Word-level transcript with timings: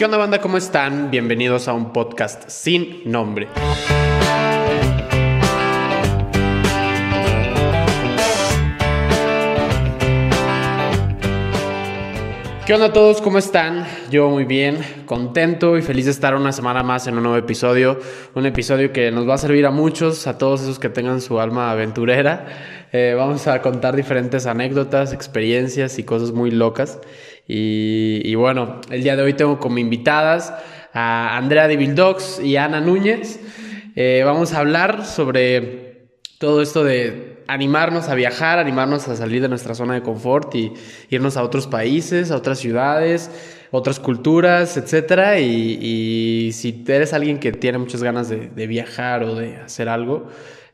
¿Qué 0.00 0.06
onda 0.06 0.16
banda? 0.16 0.40
¿Cómo 0.40 0.56
están? 0.56 1.10
Bienvenidos 1.10 1.68
a 1.68 1.74
un 1.74 1.92
podcast 1.92 2.48
sin 2.48 3.02
nombre. 3.04 3.48
¿Qué 12.66 12.74
onda 12.74 12.86
a 12.86 12.92
todos? 12.94 13.20
¿Cómo 13.20 13.36
están? 13.36 13.86
Yo 14.10 14.30
muy 14.30 14.44
bien, 14.44 14.78
contento 15.04 15.76
y 15.76 15.82
feliz 15.82 16.06
de 16.06 16.12
estar 16.12 16.34
una 16.34 16.52
semana 16.52 16.82
más 16.82 17.06
en 17.06 17.18
un 17.18 17.24
nuevo 17.24 17.36
episodio. 17.36 18.00
Un 18.34 18.46
episodio 18.46 18.94
que 18.94 19.10
nos 19.10 19.28
va 19.28 19.34
a 19.34 19.38
servir 19.38 19.66
a 19.66 19.70
muchos, 19.70 20.26
a 20.26 20.38
todos 20.38 20.62
esos 20.62 20.78
que 20.78 20.88
tengan 20.88 21.20
su 21.20 21.40
alma 21.40 21.70
aventurera. 21.70 22.46
Eh, 22.92 23.14
vamos 23.16 23.46
a 23.48 23.60
contar 23.60 23.96
diferentes 23.96 24.46
anécdotas, 24.46 25.12
experiencias 25.12 25.98
y 25.98 26.04
cosas 26.04 26.32
muy 26.32 26.50
locas. 26.50 27.00
Y, 27.52 28.32
bueno, 28.36 28.80
el 28.90 29.02
día 29.02 29.16
de 29.16 29.22
hoy 29.22 29.34
tengo 29.34 29.58
como 29.58 29.78
invitadas 29.78 30.54
a 30.92 31.36
Andrea 31.36 31.66
de 31.66 31.76
Vildox 31.76 32.38
y 32.38 32.56
Ana 32.56 32.80
Núñez. 32.80 33.40
Eh, 33.96 34.22
vamos 34.24 34.52
a 34.52 34.60
hablar 34.60 35.04
sobre 35.04 36.10
todo 36.38 36.62
esto 36.62 36.84
de 36.84 37.42
animarnos 37.48 38.08
a 38.08 38.14
viajar, 38.14 38.60
animarnos 38.60 39.08
a 39.08 39.16
salir 39.16 39.42
de 39.42 39.48
nuestra 39.48 39.74
zona 39.74 39.94
de 39.94 40.02
confort 40.02 40.54
y 40.54 40.72
irnos 41.08 41.36
a 41.36 41.42
otros 41.42 41.66
países, 41.66 42.30
a 42.30 42.36
otras 42.36 42.60
ciudades, 42.60 43.32
otras 43.72 43.98
culturas, 43.98 44.76
etc. 44.76 45.40
Y, 45.40 46.50
si 46.52 46.84
eres 46.86 47.12
alguien 47.12 47.40
que 47.40 47.50
tiene 47.50 47.78
muchas 47.78 48.04
ganas 48.04 48.28
de, 48.28 48.48
de 48.48 48.66
viajar 48.68 49.24
o 49.24 49.34
de 49.34 49.56
hacer 49.56 49.88
algo 49.88 50.28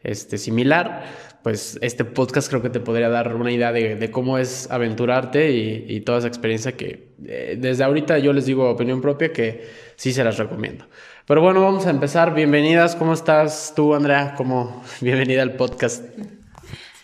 este, 0.07 0.37
similar, 0.39 1.05
pues 1.47 1.79
este 1.81 2.05
podcast 2.05 2.49
creo 2.49 2.61
que 2.61 2.71
te 2.71 2.81
podría 2.81 3.09
dar 3.09 3.37
una 3.37 3.53
idea 3.53 3.71
de, 3.71 4.11
cómo 4.11 4.37
es 4.37 4.69
aventurarte 4.69 5.53
y, 5.53 6.01
toda 6.01 6.19
esa 6.19 6.27
experiencia 6.27 6.73
que 6.73 7.11
eh, 7.25 7.57
desde 7.57 7.85
ahorita 7.85 8.19
yo 8.19 8.33
les 8.33 8.47
digo 8.47 8.69
opinión 8.69 9.01
propia 9.01 9.33
que 9.33 9.71
sí 9.95 10.13
se 10.13 10.25
las 10.25 10.39
recomiendo. 10.39 10.87
Pero 11.25 11.43
bueno, 11.43 11.63
vamos 11.63 11.87
a 11.87 11.91
empezar. 11.91 12.35
Bienvenidas, 12.35 12.97
¿cómo 12.97 13.13
estás 13.13 13.75
tú, 13.77 13.95
Andrea? 13.95 14.35
Como 14.37 14.83
bienvenida 15.01 15.43
al 15.43 15.53
podcast. 15.53 16.03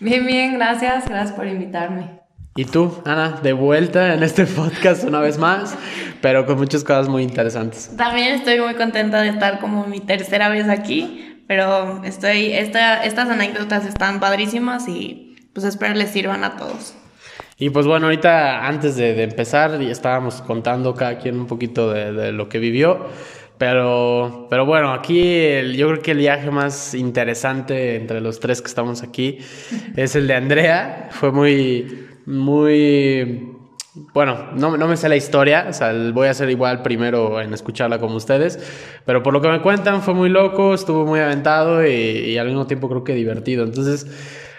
Bien, 0.00 0.26
bien, 0.26 0.54
gracias, 0.54 1.08
gracias 1.08 1.36
por 1.36 1.46
invitarme. 1.46 2.10
Y 2.56 2.64
tú, 2.64 3.00
Ana, 3.04 3.38
de 3.44 3.52
vuelta 3.52 4.12
en 4.12 4.24
este 4.24 4.46
podcast 4.46 5.04
una 5.04 5.20
vez 5.20 5.38
más, 5.38 5.76
pero 6.20 6.46
con 6.46 6.58
muchas 6.58 6.82
cosas 6.82 7.08
muy 7.08 7.22
interesantes. 7.22 7.94
También 7.96 8.34
estoy 8.34 8.58
muy 8.58 8.74
contenta 8.74 9.22
de 9.22 9.28
estar 9.28 9.60
como 9.60 9.86
mi 9.86 10.00
tercera 10.00 10.48
vez 10.48 10.68
aquí 10.68 11.31
pero 11.52 12.00
estoy, 12.02 12.54
esta, 12.54 13.04
estas 13.04 13.28
anécdotas 13.28 13.84
están 13.84 14.20
padrísimas 14.20 14.88
y 14.88 15.36
pues 15.52 15.66
espero 15.66 15.92
les 15.92 16.08
sirvan 16.08 16.44
a 16.44 16.56
todos. 16.56 16.94
Y 17.58 17.68
pues 17.68 17.86
bueno, 17.86 18.06
ahorita 18.06 18.66
antes 18.66 18.96
de, 18.96 19.22
empezar 19.22 19.78
estábamos 19.82 20.40
contando 20.40 20.94
cada 20.94 21.18
quien 21.18 21.38
un 21.38 21.46
poquito 21.46 21.92
de, 21.92 22.32
lo 22.32 22.48
que 22.48 22.58
vivió. 22.58 23.06
Pero, 23.58 24.46
pero 24.48 24.64
bueno, 24.64 24.94
aquí 24.94 25.22
yo 25.76 25.88
creo 25.88 26.00
que 26.00 26.12
el 26.12 26.18
viaje 26.18 26.50
más 26.50 26.94
interesante 26.94 27.96
entre 27.96 28.22
los 28.22 28.40
tres 28.40 28.62
que 28.62 28.68
estamos 28.68 29.02
aquí 29.02 29.36
es 29.96 30.16
el 30.16 30.26
de 30.28 30.34
Andrea. 30.34 31.08
Fue 31.10 31.32
muy, 31.32 32.08
muy 32.24 33.51
bueno, 33.94 34.48
no, 34.54 34.78
no, 34.78 34.88
me 34.88 34.96
sé 34.96 35.08
la 35.10 35.16
historia, 35.16 35.66
o 35.68 35.72
sea, 35.74 35.92
voy 36.14 36.26
a 36.28 36.34
ser 36.34 36.48
igual 36.48 36.82
primero 36.82 37.40
en 37.42 37.52
escucharla 37.52 37.98
como 37.98 38.16
ustedes, 38.16 38.58
pero 39.04 39.22
por 39.22 39.34
lo 39.34 39.42
que 39.42 39.48
me 39.48 39.60
cuentan 39.60 40.00
fue 40.00 40.14
muy 40.14 40.30
loco, 40.30 40.72
estuvo 40.72 41.04
muy 41.04 41.20
aventado 41.20 41.86
y, 41.86 42.38
al 42.38 42.46
mismo 42.46 42.66
tiempo 42.66 42.88
creo 42.88 43.04
que 43.04 43.14
divertido. 43.14 43.64
Entonces, 43.64 44.06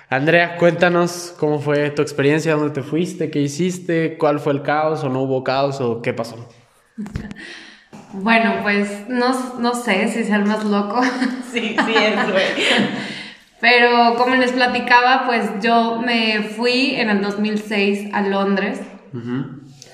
Andrea, 0.10 0.58
cuéntanos 0.58 1.34
cómo 1.40 1.60
fue 1.60 1.90
tu 1.90 2.04
experiencia, 2.04 2.54
dónde 2.54 2.76
te 2.76 2.84
fuiste, 2.84 3.32
qué 3.32 3.42
hiciste, 3.42 4.18
cuál 4.20 4.40
fue 4.40 4.54
el 4.54 4.62
caos 4.62 5.04
o 5.04 5.10
no 5.10 5.22
hubo 5.22 5.44
caos 5.44 5.82
o 5.82 6.02
qué 6.02 6.14
pasó. 6.14 6.50
Bueno, 8.16 8.60
pues 8.62 9.10
no, 9.10 9.58
no 9.60 9.74
sé 9.74 10.08
si 10.08 10.20
es 10.20 10.30
el 10.30 10.46
más 10.46 10.64
loco. 10.64 11.02
sí, 11.52 11.76
sí 11.84 11.94
es, 11.96 12.32
güey. 12.32 12.46
Pero 13.60 14.14
como 14.18 14.36
les 14.36 14.52
platicaba, 14.52 15.24
pues 15.26 15.50
yo 15.64 16.00
me 16.00 16.44
fui 16.44 16.94
en 16.96 17.10
el 17.10 17.22
2006 17.22 18.14
a 18.14 18.22
Londres 18.22 18.82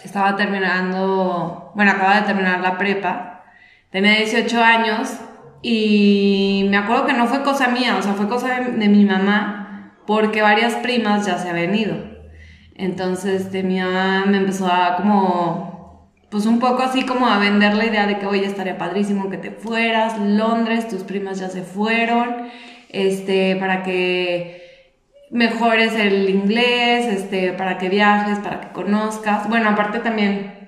estaba 0.03 0.35
terminando, 0.35 1.71
bueno, 1.75 1.91
acababa 1.91 2.21
de 2.21 2.27
terminar 2.27 2.61
la 2.61 2.77
prepa, 2.77 3.43
tenía 3.91 4.15
18 4.15 4.63
años 4.63 5.17
y 5.61 6.67
me 6.69 6.77
acuerdo 6.77 7.05
que 7.05 7.13
no 7.13 7.27
fue 7.27 7.43
cosa 7.43 7.67
mía, 7.67 7.97
o 7.97 8.01
sea, 8.01 8.13
fue 8.13 8.29
cosa 8.29 8.59
de, 8.59 8.87
mi 8.87 9.05
mamá, 9.05 9.93
porque 10.07 10.41
varias 10.41 10.75
primas 10.75 11.25
ya 11.25 11.37
se 11.37 11.49
habían 11.49 11.75
ido. 11.75 11.95
Entonces 12.75 13.51
mi 13.63 13.79
mamá 13.81 14.25
me 14.25 14.37
empezó 14.37 14.67
a 14.67 14.95
como, 14.95 16.13
pues 16.31 16.45
un 16.45 16.59
poco 16.59 16.81
así 16.83 17.05
como 17.05 17.27
a 17.27 17.39
vender 17.39 17.75
la 17.75 17.85
idea 17.85 18.07
de 18.07 18.19
que 18.19 18.25
hoy 18.25 18.39
estaría 18.39 18.77
padrísimo 18.77 19.29
que 19.29 19.37
te 19.37 19.51
fueras, 19.51 20.17
Londres, 20.17 20.87
tus 20.87 21.03
primas 21.03 21.39
ya 21.39 21.49
se 21.49 21.63
fueron, 21.63 22.47
este, 22.89 23.57
para 23.57 23.83
que 23.83 24.68
mejores 25.31 25.93
el 25.95 26.29
inglés, 26.29 27.05
este, 27.07 27.53
para 27.53 27.77
que 27.77 27.89
viajes, 27.89 28.39
para 28.39 28.61
que 28.61 28.69
conozcas. 28.69 29.47
Bueno, 29.49 29.69
aparte 29.69 29.99
también 29.99 30.59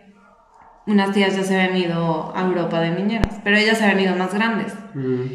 unas 0.85 1.11
tías 1.13 1.35
ya 1.35 1.43
se 1.43 1.59
habían 1.59 1.77
ido 1.77 2.33
a 2.35 2.41
Europa 2.41 2.79
de 2.81 2.91
niñeras, 2.91 3.39
pero 3.43 3.57
ellas 3.57 3.77
se 3.77 3.85
habían 3.85 4.01
ido 4.01 4.15
más 4.15 4.33
grandes. 4.33 4.73
Mm. 4.93 5.25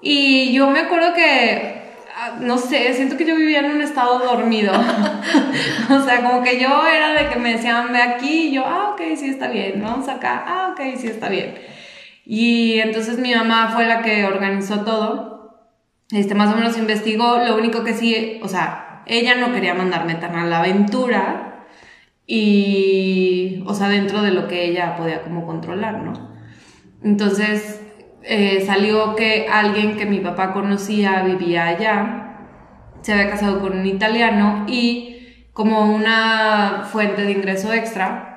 Y 0.00 0.52
yo 0.52 0.70
me 0.70 0.80
acuerdo 0.80 1.14
que, 1.14 1.82
ah, 2.16 2.36
no 2.40 2.58
sé, 2.58 2.92
siento 2.94 3.16
que 3.16 3.24
yo 3.24 3.36
vivía 3.36 3.60
en 3.60 3.72
un 3.72 3.82
estado 3.82 4.18
dormido. 4.18 4.72
o 5.90 6.00
sea, 6.00 6.22
como 6.22 6.42
que 6.42 6.60
yo 6.60 6.86
era 6.86 7.12
de 7.12 7.28
que 7.28 7.38
me 7.38 7.52
decían, 7.52 7.92
ve 7.92 8.02
aquí, 8.02 8.48
y 8.48 8.52
yo, 8.52 8.64
ah, 8.66 8.90
ok, 8.92 9.00
sí 9.16 9.28
está 9.28 9.48
bien, 9.48 9.80
vamos 9.82 10.08
acá, 10.08 10.44
ah, 10.46 10.68
ok, 10.72 10.80
sí 10.96 11.06
está 11.06 11.28
bien. 11.28 11.54
Y 12.24 12.80
entonces 12.80 13.18
mi 13.18 13.34
mamá 13.34 13.70
fue 13.74 13.86
la 13.86 14.02
que 14.02 14.24
organizó 14.24 14.84
todo 14.84 15.31
este, 16.12 16.34
más 16.34 16.52
o 16.52 16.56
menos 16.56 16.76
investigó, 16.76 17.38
lo 17.38 17.56
único 17.56 17.84
que 17.84 17.94
sí, 17.94 18.38
o 18.42 18.48
sea, 18.48 19.02
ella 19.06 19.34
no 19.36 19.52
quería 19.52 19.74
mandarme 19.74 20.14
tan 20.16 20.36
a 20.36 20.46
la 20.46 20.58
aventura 20.58 21.66
y, 22.26 23.62
o 23.66 23.74
sea, 23.74 23.88
dentro 23.88 24.22
de 24.22 24.30
lo 24.30 24.46
que 24.46 24.64
ella 24.66 24.96
podía 24.96 25.22
como 25.22 25.46
controlar, 25.46 26.02
¿no? 26.02 26.32
Entonces 27.02 27.80
eh, 28.22 28.62
salió 28.64 29.16
que 29.16 29.48
alguien 29.50 29.96
que 29.96 30.06
mi 30.06 30.20
papá 30.20 30.52
conocía 30.52 31.22
vivía 31.22 31.66
allá, 31.66 32.22
se 33.00 33.12
había 33.12 33.30
casado 33.30 33.60
con 33.60 33.78
un 33.78 33.86
italiano 33.86 34.64
y 34.68 35.46
como 35.52 35.92
una 35.92 36.88
fuente 36.90 37.22
de 37.22 37.32
ingreso 37.32 37.72
extra, 37.72 38.31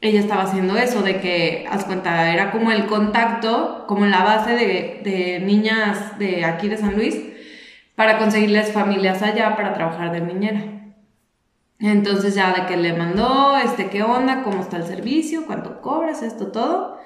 ella 0.00 0.20
estaba 0.20 0.44
haciendo 0.44 0.76
eso, 0.76 1.02
de 1.02 1.20
que, 1.20 1.66
haz 1.70 1.84
cuenta, 1.84 2.32
era 2.32 2.50
como 2.50 2.72
el 2.72 2.86
contacto, 2.86 3.84
como 3.86 4.06
la 4.06 4.24
base 4.24 4.54
de, 4.54 5.42
niñas 5.44 6.18
de 6.18 6.44
aquí 6.44 6.68
de 6.68 6.78
San 6.78 6.94
Luis, 6.96 7.16
para 7.96 8.18
conseguirles 8.18 8.72
familias 8.72 9.22
allá 9.22 9.56
para 9.56 9.74
trabajar 9.74 10.12
de 10.12 10.20
niñera. 10.22 10.62
Entonces 11.78 12.34
ya 12.34 12.52
de 12.52 12.66
que 12.66 12.76
le 12.76 12.94
mandó, 12.94 13.56
este, 13.58 13.88
qué 13.88 14.02
onda, 14.02 14.42
cómo 14.42 14.60
está 14.60 14.78
el 14.78 14.84
servicio, 14.84 15.46
cuánto 15.46 15.80
cobras, 15.82 16.22
esto, 16.22 16.48
todo. 16.52 16.98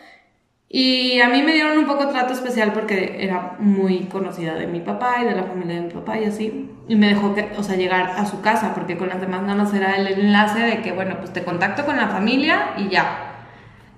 Y 0.69 1.21
a 1.21 1.29
mí 1.29 1.43
me 1.43 1.53
dieron 1.53 1.79
un 1.79 1.87
poco 1.87 2.09
trato 2.09 2.33
especial 2.33 2.73
porque 2.73 3.17
era 3.25 3.57
muy 3.61 4.07
conocida 4.07 4.55
de 4.55 4.67
mi 4.67 4.81
papá 4.81 5.19
y 5.23 5.25
de 5.25 5.35
la 5.37 5.45
familia 5.45 5.77
de 5.77 5.83
mi 5.83 5.93
papá 5.93 6.19
y 6.19 6.25
así. 6.25 6.74
Y 6.87 6.97
me 6.97 7.09
dejó, 7.09 7.35
que, 7.35 7.51
o 7.57 7.63
sea, 7.63 7.77
llegar 7.77 8.13
a 8.17 8.27
su 8.27 8.43
casa 8.43 8.75
porque 8.75 8.97
con 8.97 9.09
las 9.09 9.21
demás 9.21 9.43
nada 9.43 9.55
más 9.55 9.73
era 9.73 9.97
el 9.97 10.07
enlace 10.07 10.61
de 10.61 10.83
que, 10.83 10.93
bueno, 10.93 11.17
pues 11.19 11.33
te 11.33 11.43
contacto 11.43 11.87
con 11.87 11.97
la 11.97 12.09
familia 12.09 12.75
y 12.77 12.89
ya. 12.89 13.31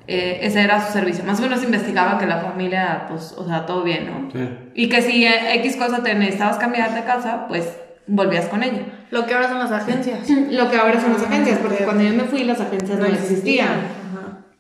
Eh, 0.06 0.38
ese 0.42 0.62
era 0.62 0.84
su 0.86 0.92
servicio. 0.92 1.24
Más 1.24 1.40
o 1.40 1.42
menos 1.42 1.64
investigaba 1.64 2.16
que 2.18 2.26
la 2.26 2.38
familia, 2.38 3.06
pues, 3.08 3.34
o 3.36 3.44
sea, 3.44 3.66
todo 3.66 3.82
bien, 3.82 4.06
¿no? 4.06 4.30
Sí. 4.30 4.48
Y 4.74 4.88
que 4.88 5.02
si 5.02 5.26
X 5.26 5.76
cosa 5.76 6.02
te 6.02 6.14
necesitabas 6.14 6.58
cambiar 6.58 6.94
de 6.94 7.02
casa, 7.02 7.46
pues 7.48 7.76
volvías 8.06 8.46
con 8.46 8.62
ella. 8.62 8.82
Lo 9.10 9.26
que 9.26 9.34
ahora 9.34 9.48
son 9.48 9.58
las 9.58 9.72
agencias. 9.72 10.30
Lo 10.50 10.70
que 10.70 10.76
ahora 10.76 11.00
son 11.00 11.12
las 11.12 11.22
agencias, 11.22 11.58
porque 11.58 11.84
cuando 11.84 12.04
yo 12.04 12.14
me 12.14 12.24
fui 12.24 12.44
las 12.44 12.60
agencias 12.60 12.98
no, 12.98 13.06
existían. 13.06 14.06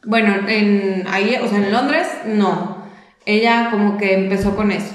Bueno, 0.04 0.48
en 0.48 1.04
ahí, 1.08 1.36
o 1.42 1.48
sea, 1.48 1.58
en 1.58 1.72
Londres, 1.72 2.08
no. 2.26 2.84
Ella 3.24 3.68
como 3.70 3.96
que 3.98 4.14
empezó 4.14 4.54
con 4.54 4.70
eso. 4.70 4.94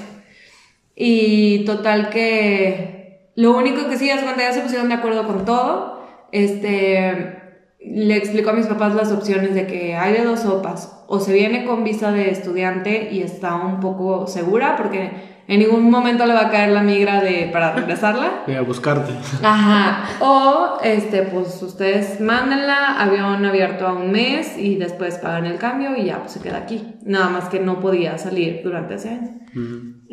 Y 0.94 1.64
total 1.64 2.10
que 2.10 3.01
lo 3.34 3.56
único 3.56 3.88
que 3.88 3.98
sí 3.98 4.10
es 4.10 4.22
cuando 4.22 4.42
ya 4.42 4.52
se 4.52 4.60
pusieron 4.60 4.88
de 4.88 4.94
acuerdo 4.94 5.26
con 5.26 5.44
todo, 5.44 6.02
este 6.32 7.38
le 7.84 8.16
explicó 8.16 8.50
a 8.50 8.52
mis 8.52 8.66
papás 8.66 8.94
las 8.94 9.10
opciones 9.10 9.54
de 9.54 9.66
que 9.66 9.96
hay 9.96 10.12
de 10.12 10.24
dos 10.24 10.40
sopas, 10.40 11.04
o 11.08 11.18
se 11.20 11.32
viene 11.32 11.64
con 11.64 11.84
visa 11.84 12.12
de 12.12 12.30
estudiante 12.30 13.10
y 13.12 13.22
está 13.22 13.54
un 13.56 13.80
poco 13.80 14.26
segura 14.26 14.76
porque 14.76 15.10
en 15.48 15.58
ningún 15.58 15.90
momento 15.90 16.24
le 16.24 16.34
va 16.34 16.46
a 16.46 16.50
caer 16.50 16.70
la 16.70 16.82
migra 16.82 17.20
de, 17.20 17.50
para 17.52 17.72
regresarla. 17.72 18.42
Voy 18.46 18.54
a 18.54 18.62
buscarte. 18.62 19.12
Ajá. 19.42 20.04
O, 20.20 20.78
este, 20.82 21.22
pues 21.22 21.60
ustedes 21.62 22.20
mándenla, 22.20 23.00
avión 23.02 23.44
abierto 23.44 23.86
a 23.86 23.92
un 23.92 24.12
mes 24.12 24.56
y 24.56 24.76
después 24.76 25.18
pagan 25.18 25.46
el 25.46 25.58
cambio 25.58 25.96
y 25.96 26.04
ya, 26.04 26.20
pues 26.20 26.32
se 26.32 26.40
queda 26.40 26.58
aquí. 26.58 26.94
Nada 27.04 27.28
más 27.28 27.48
que 27.48 27.58
no 27.58 27.80
podía 27.80 28.16
salir 28.18 28.60
durante 28.62 28.94
ese 28.94 29.10
año. 29.10 29.40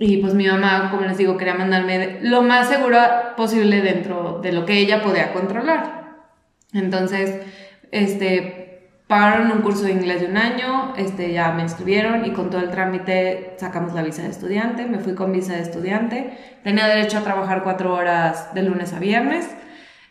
Y 0.01 0.17
pues 0.17 0.33
mi 0.33 0.47
mamá, 0.47 0.89
como 0.91 1.05
les 1.05 1.17
digo, 1.17 1.35
quería 1.35 1.55
mandarme 1.55 2.19
lo 2.21 2.41
más 2.41 2.69
seguro 2.69 2.97
posible 3.35 3.81
dentro 3.81 4.39
de 4.41 4.53
lo 4.53 4.65
que 4.65 4.77
ella 4.77 5.03
podía 5.03 5.33
controlar. 5.33 6.19
Entonces, 6.71 7.41
este, 7.91 8.93
pagaron 9.07 9.51
un 9.51 9.61
curso 9.61 9.83
de 9.83 9.91
inglés 9.91 10.21
de 10.21 10.27
un 10.27 10.37
año, 10.37 10.93
este, 10.95 11.33
ya 11.33 11.51
me 11.51 11.63
inscribieron 11.63 12.23
y 12.23 12.31
con 12.31 12.49
todo 12.49 12.61
el 12.61 12.69
trámite 12.69 13.55
sacamos 13.57 13.93
la 13.93 14.01
visa 14.01 14.21
de 14.21 14.29
estudiante, 14.29 14.85
me 14.85 14.99
fui 14.99 15.15
con 15.15 15.33
visa 15.33 15.55
de 15.55 15.63
estudiante, 15.63 16.37
tenía 16.63 16.87
derecho 16.87 17.17
a 17.17 17.23
trabajar 17.23 17.63
cuatro 17.63 17.93
horas 17.93 18.53
de 18.53 18.63
lunes 18.63 18.93
a 18.93 18.99
viernes, 18.99 19.49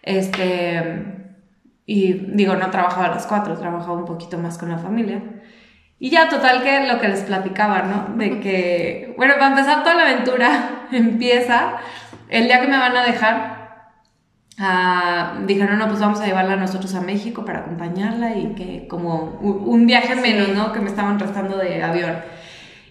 este, 0.02 1.32
y 1.87 2.12
digo, 2.12 2.56
no 2.56 2.69
trabajaba 2.70 3.06
a 3.06 3.14
las 3.14 3.26
cuatro, 3.26 3.56
trabajaba 3.56 3.94
un 3.94 4.05
poquito 4.05 4.37
más 4.37 4.58
con 4.58 4.69
la 4.69 4.76
familia. 4.76 5.23
Y 6.00 6.10
ya, 6.10 6.28
total, 6.28 6.62
que 6.62 6.86
lo 6.86 7.00
que 7.00 7.08
les 7.08 7.22
platicaba, 7.22 7.82
¿no? 7.82 8.16
De 8.16 8.38
que, 8.38 9.14
bueno, 9.16 9.34
para 9.34 9.48
empezar 9.48 9.82
toda 9.82 9.96
la 9.96 10.02
aventura 10.02 10.86
empieza 10.92 11.76
el 12.28 12.44
día 12.44 12.60
que 12.60 12.68
me 12.68 12.78
van 12.78 12.96
a 12.96 13.04
dejar. 13.04 13.58
ah, 14.58 15.34
dijeron, 15.46 15.78
no, 15.78 15.88
pues 15.88 16.00
vamos 16.00 16.20
a 16.20 16.26
llevarla 16.26 16.56
nosotros 16.56 16.94
a 16.94 17.00
México 17.00 17.44
para 17.44 17.60
acompañarla 17.60 18.36
y 18.36 18.54
que 18.54 18.86
como 18.88 19.38
un 19.40 19.86
viaje 19.86 20.14
menos, 20.16 20.48
¿no? 20.50 20.72
Que 20.72 20.80
me 20.80 20.88
estaban 20.88 21.18
restando 21.18 21.56
de 21.56 21.82
avión. 21.82 22.16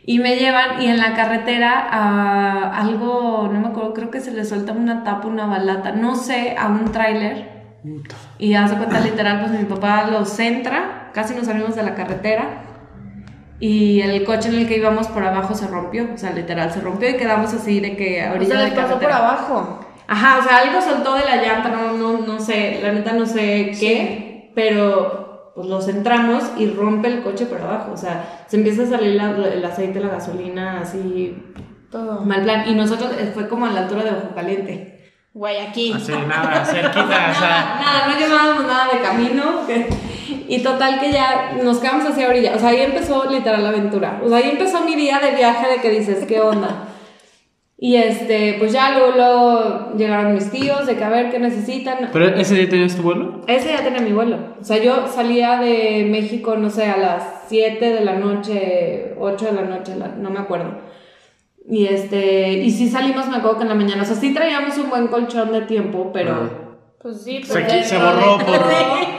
Y 0.06 0.20
me 0.20 0.38
llevan 0.38 0.82
y 0.82 0.88
en 0.88 0.98
la 0.98 1.14
carretera 1.16 1.88
a 1.90 2.78
algo, 2.82 3.50
no 3.52 3.60
me 3.60 3.68
acuerdo, 3.68 3.94
creo 3.94 4.10
que 4.10 4.22
se 4.22 4.32
le 4.32 4.46
suelta 4.46 4.72
una 4.72 5.04
tapa, 5.04 5.28
una 5.28 5.46
balata, 5.46 5.92
no 5.92 6.16
sé, 6.16 6.56
a 6.58 6.68
un 6.68 6.92
tráiler. 6.92 7.58
Y 8.40 8.50
ya 8.50 8.68
se 8.68 8.76
cuenta 8.76 9.00
literal, 9.02 9.42
pues 9.42 9.52
mi 9.52 9.66
papá 9.66 10.08
lo 10.10 10.26
centra, 10.26 11.12
casi 11.14 11.36
nos 11.36 11.46
salimos 11.46 11.76
de 11.76 11.84
la 11.84 11.96
carretera. 11.96 12.67
Y 13.60 14.02
el 14.02 14.24
coche 14.24 14.50
en 14.50 14.56
el 14.56 14.68
que 14.68 14.78
íbamos 14.78 15.08
por 15.08 15.24
abajo 15.24 15.56
se 15.56 15.68
rompió, 15.68 16.08
o 16.14 16.18
sea, 16.18 16.32
literal 16.32 16.72
se 16.72 16.80
rompió 16.82 17.10
y 17.10 17.18
quedamos 17.18 17.54
así 17.54 17.80
de 17.80 17.96
que 17.98 18.24
O 18.24 18.30
ahorita 18.34 18.56
sea, 18.56 18.64
les 18.66 18.74
pasó 18.74 19.00
por 19.00 19.12
abajo. 19.12 19.80
Ajá, 20.08 20.38
o 20.40 20.44
sea, 20.44 20.58
algo 20.60 20.82
soltó 20.82 21.16
de 21.16 21.26
la 21.26 21.38
llanta, 21.38 21.70
no, 21.70 21.94
no, 21.94 22.20
no 22.26 22.40
sé, 22.40 22.80
la 22.84 22.92
neta 22.94 23.14
no 23.14 23.26
sé 23.26 23.72
qué, 23.80 24.52
pero 24.56 25.52
pues 25.56 25.68
lo 25.68 25.82
centramos 25.82 26.44
y 26.58 26.68
rompe 26.70 27.08
el 27.08 27.24
coche 27.24 27.48
por 27.48 27.60
abajo, 27.60 27.92
o 27.94 27.98
sea, 27.98 28.44
se 28.48 28.58
empieza 28.58 28.84
a 28.84 28.86
salir 28.86 29.16
la- 29.16 29.32
el 29.32 29.66
aceite, 29.66 30.00
la 30.00 30.10
gasolina, 30.10 30.80
así, 30.82 31.36
Todo. 31.92 32.22
mal 32.22 32.44
plan. 32.44 32.70
Y 32.70 32.76
nosotros 32.76 33.12
eh, 33.20 33.32
fue 33.34 33.50
como 33.50 33.66
a 33.66 33.72
la 33.72 33.82
altura 33.82 34.04
de 34.04 34.12
Ojo 34.12 34.36
Caliente. 34.36 34.94
Guayaquil. 35.34 35.96
Así, 35.96 36.12
nada, 36.28 36.64
cerquita, 36.64 37.00
o 37.02 37.40
sea. 37.40 37.80
Nada, 37.82 38.08
no 38.08 38.20
llevábamos 38.20 38.66
nada 38.68 38.88
de 38.94 39.00
camino. 39.02 39.66
que- 39.68 39.88
Y 40.48 40.64
total 40.64 41.00
que 41.00 41.12
ya 41.12 41.58
nos 41.64 41.80
quedamos 41.80 42.06
hacia 42.06 42.30
orilla. 42.30 42.54
O 42.56 42.60
sea, 42.60 42.70
ahí 42.70 42.82
empezó 42.82 43.30
literal 43.30 43.64
la 43.64 43.70
aventura. 43.70 44.22
O 44.24 44.30
sea, 44.30 44.38
ahí 44.38 44.50
empezó 44.52 44.84
mi 44.84 44.96
día 44.96 45.20
de 45.20 45.36
viaje 45.36 45.68
de 45.70 45.82
que 45.82 45.90
dices, 45.90 46.26
¿qué 46.26 46.40
onda? 46.40 46.88
Y 47.80 47.96
este, 47.96 48.56
pues 48.58 48.74
ya 48.74 48.98
luego, 48.98 49.16
luego 49.16 49.94
llegaron 49.96 50.34
mis 50.34 50.50
tíos 50.50 50.88
de 50.88 50.96
que 50.96 51.04
a 51.04 51.10
ver 51.10 51.30
qué 51.30 51.38
necesitan. 51.38 52.10
¿Pero 52.12 52.28
ese 52.30 52.56
día 52.56 52.70
tenías 52.70 52.96
tu 52.96 53.04
vuelo? 53.04 53.42
Ese 53.46 53.70
ya 53.70 53.84
tenía 53.84 54.02
mi 54.02 54.14
vuelo. 54.14 54.38
O 54.60 54.64
sea, 54.64 54.82
yo 54.82 55.08
salía 55.08 55.60
de 55.60 56.08
México, 56.10 56.56
no 56.56 56.72
sé, 56.72 56.86
a 56.86 56.98
las 56.98 57.46
7 57.50 57.94
de 57.94 58.04
la 58.04 58.16
noche, 58.16 59.14
8 59.20 59.46
de 59.46 59.52
la 59.52 59.62
noche, 59.62 59.94
no 60.18 60.30
me 60.32 60.40
acuerdo. 60.40 60.80
Y 61.70 61.86
este, 61.86 62.54
y 62.54 62.72
sí 62.72 62.90
salimos, 62.90 63.28
me 63.28 63.38
acuerdo 63.38 63.58
que 63.58 63.64
en 63.64 63.70
la 63.70 63.76
mañana. 63.76 64.02
O 64.02 64.06
sea, 64.06 64.16
sí 64.16 64.34
traíamos 64.34 64.76
un 64.80 64.90
buen 64.90 65.08
colchón 65.08 65.52
de 65.52 65.62
tiempo, 65.62 66.12
pero. 66.12 66.67
Pues 67.08 67.24
sí, 67.24 67.42
Se, 67.42 67.54
pero. 67.62 67.84
se 67.86 67.98
borró 67.98 68.38
por. 68.38 68.70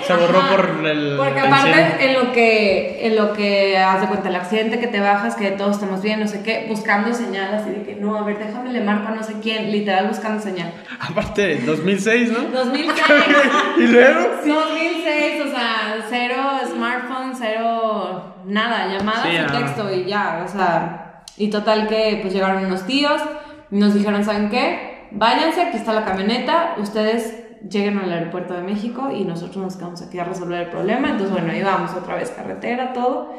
Se 0.06 0.14
borró 0.14 0.40
por 0.50 0.86
el. 0.86 1.16
Porque 1.16 1.40
aparte, 1.40 1.96
en 2.06 2.22
lo 2.22 2.32
que, 2.32 3.06
en 3.06 3.16
lo 3.16 3.32
que 3.32 3.78
haz 3.78 4.02
de 4.02 4.08
cuenta 4.08 4.28
el 4.28 4.36
accidente, 4.36 4.78
que 4.78 4.88
te 4.88 5.00
bajas, 5.00 5.36
que 5.36 5.52
todos 5.52 5.76
estamos 5.76 6.02
bien, 6.02 6.20
no 6.20 6.28
sé 6.28 6.42
qué, 6.42 6.66
buscando 6.68 7.14
señal 7.14 7.54
así 7.54 7.70
de 7.70 7.84
que 7.84 7.94
no, 7.94 8.18
a 8.18 8.24
ver, 8.24 8.38
déjame 8.38 8.74
le 8.74 8.82
marco 8.82 9.08
a 9.08 9.12
no 9.12 9.22
sé 9.22 9.36
quién, 9.42 9.72
literal 9.72 10.06
buscando 10.06 10.38
señal. 10.42 10.70
Aparte, 11.00 11.62
2006, 11.64 12.30
¿no? 12.30 12.40
2006. 12.58 12.94
y 13.78 13.86
luego. 13.86 14.20
2006, 14.44 15.42
o 15.46 15.50
sea, 15.50 16.06
cero 16.10 16.42
smartphone, 16.70 17.32
cero 17.38 18.34
nada, 18.44 18.98
llamadas 18.98 19.22
Sí, 19.22 19.30
y 19.30 19.38
nada. 19.38 19.58
texto 19.60 19.94
y 19.94 20.04
ya, 20.04 20.42
o 20.44 20.48
sea, 20.48 21.22
y 21.38 21.48
total 21.48 21.88
que 21.88 22.18
pues 22.20 22.34
llegaron 22.34 22.66
unos 22.66 22.86
tíos, 22.86 23.22
nos 23.70 23.94
dijeron, 23.94 24.22
¿saben 24.26 24.50
qué? 24.50 25.06
Váyanse, 25.10 25.62
aquí 25.62 25.78
está 25.78 25.94
la 25.94 26.04
camioneta, 26.04 26.74
ustedes 26.76 27.47
lleguen 27.68 27.98
al 27.98 28.12
aeropuerto 28.12 28.54
de 28.54 28.62
México 28.62 29.10
y 29.10 29.24
nosotros 29.24 29.56
nos 29.58 29.76
quedamos 29.76 30.02
aquí 30.02 30.18
a 30.18 30.24
resolver 30.24 30.62
el 30.62 30.70
problema, 30.70 31.10
entonces 31.10 31.32
bueno, 31.32 31.54
íbamos 31.54 31.92
otra 31.94 32.16
vez 32.16 32.30
carretera, 32.30 32.92
todo. 32.92 33.32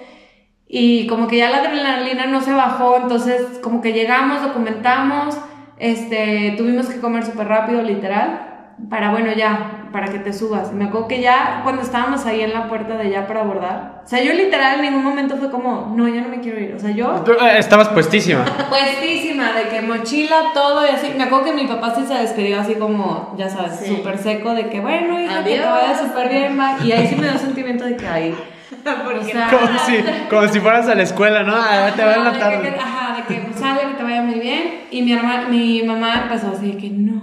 Y 0.67 1.07
como 1.07 1.27
que 1.27 1.37
ya 1.37 1.49
la 1.49 1.59
adrenalina 1.59 2.27
no 2.27 2.41
se 2.41 2.53
bajó, 2.53 2.97
entonces 2.97 3.59
como 3.63 3.81
que 3.81 3.93
llegamos, 3.93 4.41
documentamos, 4.41 5.37
este, 5.77 6.55
tuvimos 6.57 6.87
que 6.87 6.99
comer 6.99 7.25
súper 7.25 7.47
rápido, 7.47 7.81
literal, 7.81 8.48
para 8.89 9.11
bueno, 9.11 9.31
ya, 9.33 9.87
para 9.91 10.07
que 10.07 10.19
te 10.19 10.31
subas. 10.33 10.71
Me 10.71 10.85
acuerdo 10.85 11.07
que 11.07 11.21
ya 11.21 11.61
cuando 11.63 11.81
estábamos 11.81 12.25
ahí 12.25 12.41
en 12.41 12.53
la 12.53 12.67
puerta 12.69 12.95
de 12.97 13.09
ya 13.09 13.27
para 13.27 13.41
abordar, 13.41 14.01
o 14.05 14.07
sea, 14.07 14.23
yo 14.23 14.33
literal 14.33 14.75
en 14.75 14.81
ningún 14.83 15.03
momento 15.03 15.37
fue 15.37 15.49
como, 15.51 15.93
no, 15.95 16.07
ya 16.07 16.21
no 16.21 16.29
me 16.29 16.39
quiero 16.39 16.59
ir, 16.59 16.73
o 16.75 16.79
sea, 16.79 16.91
yo 16.91 17.07
Tú, 17.25 17.31
eh, 17.33 17.57
Estabas 17.59 17.89
puestísima. 17.89 18.45
puestísima 18.69 19.51
de 19.53 19.67
que 19.69 19.81
mochila, 19.81 20.35
todo 20.53 20.85
y 20.85 20.89
así. 20.89 21.13
Me 21.17 21.23
acuerdo 21.23 21.45
que 21.45 21.53
mi 21.53 21.67
papá 21.67 21.93
sí 21.95 22.03
se 22.07 22.13
despidió 22.15 22.59
así 22.59 22.75
como, 22.75 23.35
ya 23.37 23.49
sabes, 23.49 23.75
Sí. 23.79 23.95
súper 23.95 24.17
seco 24.17 24.53
de 24.53 24.69
que 24.69 24.79
bueno, 24.79 25.19
hija, 25.19 25.43
que 25.43 25.57
te 25.57 25.65
vaya 25.65 25.97
súper 25.97 26.29
bien, 26.29 26.57
bye. 26.57 26.87
Y 26.87 26.91
ahí 26.91 27.07
sí 27.07 27.15
me 27.15 27.27
dio 27.27 27.37
sentimiento 27.37 27.85
de 27.85 27.95
que 27.97 28.07
ahí. 28.07 28.35
O 28.85 29.23
sea, 29.23 29.49
Como 29.49 29.79
si, 29.79 30.03
como 30.29 30.47
si 30.47 30.59
fueras 30.59 30.87
a 30.87 30.95
la 30.95 31.03
escuela, 31.03 31.43
¿no? 31.43 31.53
Ah, 31.55 31.89
te 31.95 32.03
va 32.03 32.13
en 32.15 32.23
la 32.23 32.31
de 32.31 32.39
tarde. 32.39 32.61
que- 32.61 32.79
ajá, 32.79 33.15
de 33.17 33.23
que 33.23 33.41
pues, 33.41 33.59
sale, 33.59 33.81
que 33.81 33.93
te 33.95 34.03
vaya 34.03 34.21
muy 34.21 34.39
bien. 34.39 34.85
Y 34.91 35.01
mi 35.01 35.11
hermana, 35.13 35.47
mi 35.49 35.83
mamá 35.83 36.21
empezó 36.23 36.51
así 36.55 36.71
de 36.73 36.77
que 36.77 36.89
no, 36.89 37.21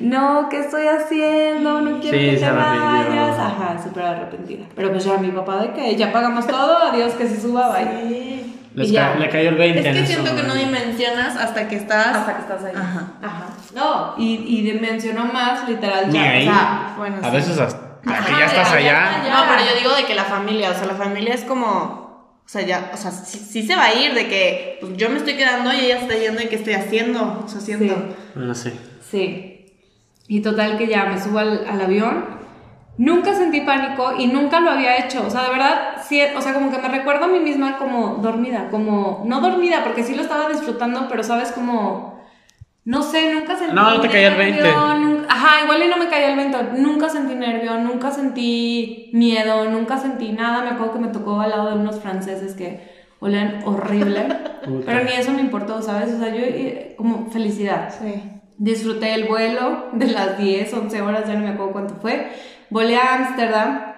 no, 0.00 0.48
¿qué 0.48 0.60
estoy 0.60 0.86
haciendo? 0.86 1.80
No 1.80 2.00
quiero 2.00 2.18
Sí, 2.18 2.24
que 2.30 2.38
se 2.38 2.44
te 2.44 2.50
vayas. 2.50 3.38
Ajá, 3.38 3.76
súper 3.82 4.04
arrepentida. 4.04 4.64
Pero 4.76 4.90
pues 4.92 5.04
ya 5.04 5.16
mi 5.18 5.28
papá 5.30 5.56
de 5.62 5.72
que 5.72 5.96
ya 5.96 6.12
pagamos 6.12 6.46
todo, 6.46 6.78
adiós, 6.78 7.12
que 7.14 7.26
se 7.28 7.40
suba, 7.40 7.68
bye. 7.76 8.08
Sí. 8.08 8.44
Les 8.74 8.92
ca- 8.92 9.14
le 9.16 9.28
cayó 9.28 9.48
el 9.48 9.56
20. 9.56 9.80
Es 9.80 9.86
en 9.86 9.92
que 9.94 9.98
eso, 10.00 10.12
siento 10.22 10.36
que 10.36 10.42
no 10.42 10.48
¿no? 10.48 10.54
dimensionas 10.54 11.36
hasta 11.36 11.66
que 11.66 11.76
estás. 11.76 12.14
Hasta 12.16 12.34
que 12.36 12.42
estás 12.42 12.64
ahí. 12.64 12.72
Ajá. 12.76 13.12
Ajá. 13.22 13.46
No, 13.74 14.14
y, 14.18 14.34
y 14.46 14.62
dimensionó 14.70 15.24
más, 15.26 15.68
literal, 15.68 16.08
Ni 16.08 16.14
ya. 16.14 16.30
ahí. 16.30 16.48
O 16.48 16.52
sea, 16.52 16.94
Bueno, 16.96 17.16
A 17.22 17.24
sí. 17.30 17.36
veces 17.36 17.58
hasta 17.58 17.78
que 18.04 18.10
Ajá, 18.10 18.38
ya 18.38 18.46
estás 18.46 18.72
allá. 18.72 19.10
No, 19.28 19.44
pero 19.48 19.68
yo 19.68 19.76
digo 19.78 19.94
de 19.96 20.04
que 20.04 20.14
la 20.14 20.24
familia, 20.24 20.70
o 20.70 20.74
sea, 20.74 20.86
la 20.86 20.94
familia 20.94 21.34
es 21.34 21.42
como. 21.44 22.06
O 22.46 22.48
sea, 22.50 22.62
ya, 22.62 22.90
o 22.94 22.96
sea, 22.96 23.10
sí, 23.10 23.38
sí 23.40 23.66
se 23.66 23.74
va 23.76 23.84
a 23.86 23.94
ir, 23.94 24.14
de 24.14 24.26
que 24.28 24.78
pues, 24.80 24.96
yo 24.96 25.10
me 25.10 25.16
estoy 25.18 25.34
quedando 25.36 25.70
y 25.72 25.80
ella 25.80 25.98
está 25.98 26.14
yendo 26.14 26.40
y 26.40 26.46
qué 26.46 26.54
estoy 26.56 26.74
haciendo. 26.74 27.42
O 27.44 27.48
sea, 27.48 27.60
siento. 27.60 27.94
Sí. 27.94 28.02
Bueno, 28.36 28.54
sí. 28.54 28.72
Sí. 29.10 29.47
Y 30.28 30.40
total 30.42 30.76
que 30.78 30.86
ya 30.86 31.06
me 31.06 31.20
subo 31.20 31.38
al, 31.38 31.66
al 31.66 31.80
avión. 31.80 32.24
Nunca 32.98 33.34
sentí 33.34 33.60
pánico 33.62 34.12
y 34.18 34.26
nunca 34.26 34.60
lo 34.60 34.70
había 34.70 34.98
hecho. 34.98 35.24
O 35.26 35.30
sea, 35.30 35.44
de 35.44 35.50
verdad, 35.50 36.02
sí, 36.06 36.20
o 36.36 36.40
sea, 36.40 36.52
como 36.52 36.70
que 36.70 36.78
me 36.78 36.88
recuerdo 36.88 37.24
a 37.24 37.28
mí 37.28 37.38
misma 37.40 37.78
como 37.78 38.16
dormida, 38.16 38.68
como, 38.70 39.22
no 39.24 39.40
dormida, 39.40 39.84
porque 39.84 40.02
sí 40.02 40.14
lo 40.16 40.22
estaba 40.22 40.48
disfrutando, 40.48 41.06
pero 41.08 41.22
sabes, 41.22 41.52
como, 41.52 42.20
no 42.84 43.02
sé, 43.02 43.32
nunca 43.32 43.56
sentí 43.56 43.74
No, 43.74 43.94
no 43.94 44.00
te 44.00 44.08
caía 44.08 44.28
el 44.28 44.38
nervio, 44.38 44.64
20. 44.64 45.06
nunca- 45.06 45.32
ajá, 45.32 45.62
igual 45.64 45.82
y 45.84 45.88
no 45.88 45.96
me 45.96 46.08
caía 46.08 46.30
el 46.30 46.36
20. 46.36 46.58
Nunca 46.78 47.08
sentí 47.08 47.34
nervio, 47.36 47.78
nunca 47.78 48.10
sentí 48.10 49.10
miedo, 49.12 49.64
nunca 49.70 49.96
sentí 49.96 50.32
nada. 50.32 50.62
Me 50.64 50.70
acuerdo 50.70 50.94
que 50.94 50.98
me 50.98 51.08
tocó 51.08 51.40
al 51.40 51.50
lado 51.50 51.68
de 51.70 51.76
unos 51.76 52.00
franceses 52.00 52.54
que 52.54 52.82
olían 53.20 53.60
horrible, 53.64 54.26
pero 54.84 55.04
ni 55.04 55.12
eso 55.12 55.30
me 55.32 55.40
importó, 55.40 55.80
¿sabes? 55.82 56.12
O 56.14 56.18
sea, 56.18 56.28
yo, 56.34 56.40
eh, 56.42 56.94
como 56.98 57.30
felicidad. 57.30 57.94
Sí. 57.96 58.22
Disfruté 58.58 59.14
el 59.14 59.24
vuelo 59.24 59.86
de 59.92 60.08
las 60.08 60.36
10, 60.36 60.74
11 60.74 61.02
horas, 61.02 61.26
ya 61.26 61.34
no 61.34 61.40
me 61.40 61.50
acuerdo 61.50 61.72
cuánto 61.72 61.94
fue. 61.94 62.32
Volé 62.70 62.96
a 62.96 63.14
Ámsterdam 63.14 63.94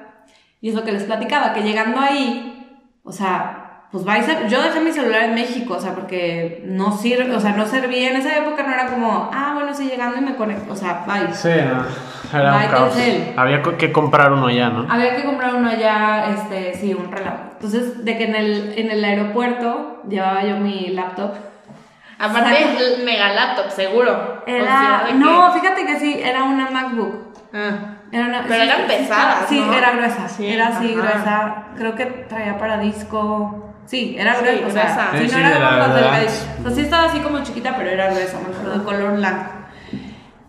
y 0.60 0.68
es 0.68 0.74
lo 0.74 0.84
que 0.84 0.92
les 0.92 1.04
platicaba, 1.04 1.52
que 1.54 1.62
llegando 1.62 1.98
ahí, 1.98 2.78
o 3.02 3.10
sea, 3.10 3.86
pues 3.90 4.04
vais 4.04 4.28
a... 4.28 4.46
Yo 4.46 4.62
dejé 4.62 4.80
mi 4.80 4.92
celular 4.92 5.22
en 5.24 5.34
México, 5.34 5.74
o 5.74 5.80
sea, 5.80 5.94
porque 5.94 6.62
no 6.66 6.96
sirve, 6.96 7.34
o 7.34 7.40
sea, 7.40 7.52
no 7.52 7.66
servía. 7.66 8.10
En 8.10 8.16
esa 8.16 8.36
época 8.38 8.62
no 8.62 8.72
era 8.72 8.86
como, 8.86 9.30
ah, 9.32 9.52
bueno, 9.54 9.74
sí, 9.74 9.88
llegando 9.88 10.18
y 10.18 10.20
me 10.20 10.36
conecto, 10.36 10.72
o 10.72 10.76
sea, 10.76 11.04
bye. 11.06 11.34
Sí, 11.34 11.48
no. 11.48 11.84
Era 12.38 12.52
un 12.52 12.60
Bye, 12.60 12.68
caos. 12.68 12.94
Telcel. 12.94 13.34
Había 13.36 13.62
que 13.62 13.90
comprar 13.90 14.32
uno 14.32 14.48
ya, 14.50 14.68
¿no? 14.68 14.86
Había 14.88 15.16
que 15.16 15.24
comprar 15.24 15.54
uno 15.54 15.68
allá, 15.68 16.32
este, 16.34 16.74
sí, 16.74 16.94
un 16.94 17.10
relajo. 17.10 17.38
Entonces, 17.54 18.04
de 18.04 18.16
que 18.16 18.24
en 18.24 18.36
el, 18.36 18.74
en 18.76 18.90
el 18.90 19.04
aeropuerto 19.04 20.02
llevaba 20.08 20.44
yo 20.44 20.58
mi 20.58 20.88
laptop. 20.88 21.32
Aparte, 22.20 22.76
el 22.96 23.04
mega 23.04 23.32
laptop, 23.32 23.70
seguro. 23.70 24.42
Era... 24.46 25.02
O 25.04 25.06
que- 25.08 25.14
No, 25.14 25.52
fíjate 25.52 25.86
que 25.86 25.98
sí, 25.98 26.20
era 26.22 26.44
una 26.44 26.70
MacBook. 26.70 27.14
Ah. 27.54 27.96
Era 28.12 28.26
una- 28.26 28.44
Pero 28.46 28.62
eran 28.62 28.86
pesadas, 28.86 29.46
Sí, 29.48 29.60
¿no? 29.60 29.72
era 29.72 29.92
gruesa. 29.92 30.28
Sí, 30.28 30.46
era 30.48 30.68
así, 30.68 30.92
ajá. 30.94 31.02
gruesa. 31.02 31.64
Creo 31.76 31.94
que 31.94 32.06
traía 32.06 32.58
para 32.58 32.78
disco. 32.78 33.72
Sí, 33.86 34.16
era 34.18 34.34
Sí, 34.34 34.42
gruesa. 34.44 34.66
O 34.66 34.70
sea, 34.70 34.82
gruesa. 34.82 35.08
sí, 35.12 35.18
Sí, 35.18 35.24
no 35.24 35.30
sí, 35.30 35.40
era 35.40 35.54
como 35.54 35.76
las 35.78 35.94
delgaditas. 35.94 36.48
O 36.58 36.62
sea, 36.62 36.70
sí 36.72 36.80
estaba 36.82 37.04
así 37.06 37.18
como 37.20 37.42
chiquita, 37.42 37.74
pero 37.76 37.90
era 37.90 38.10
gruesa, 38.10 38.38
me 38.38 38.54
acuerdo, 38.54 38.78
de 38.78 38.84
color 38.84 39.16
blanco. 39.16 39.50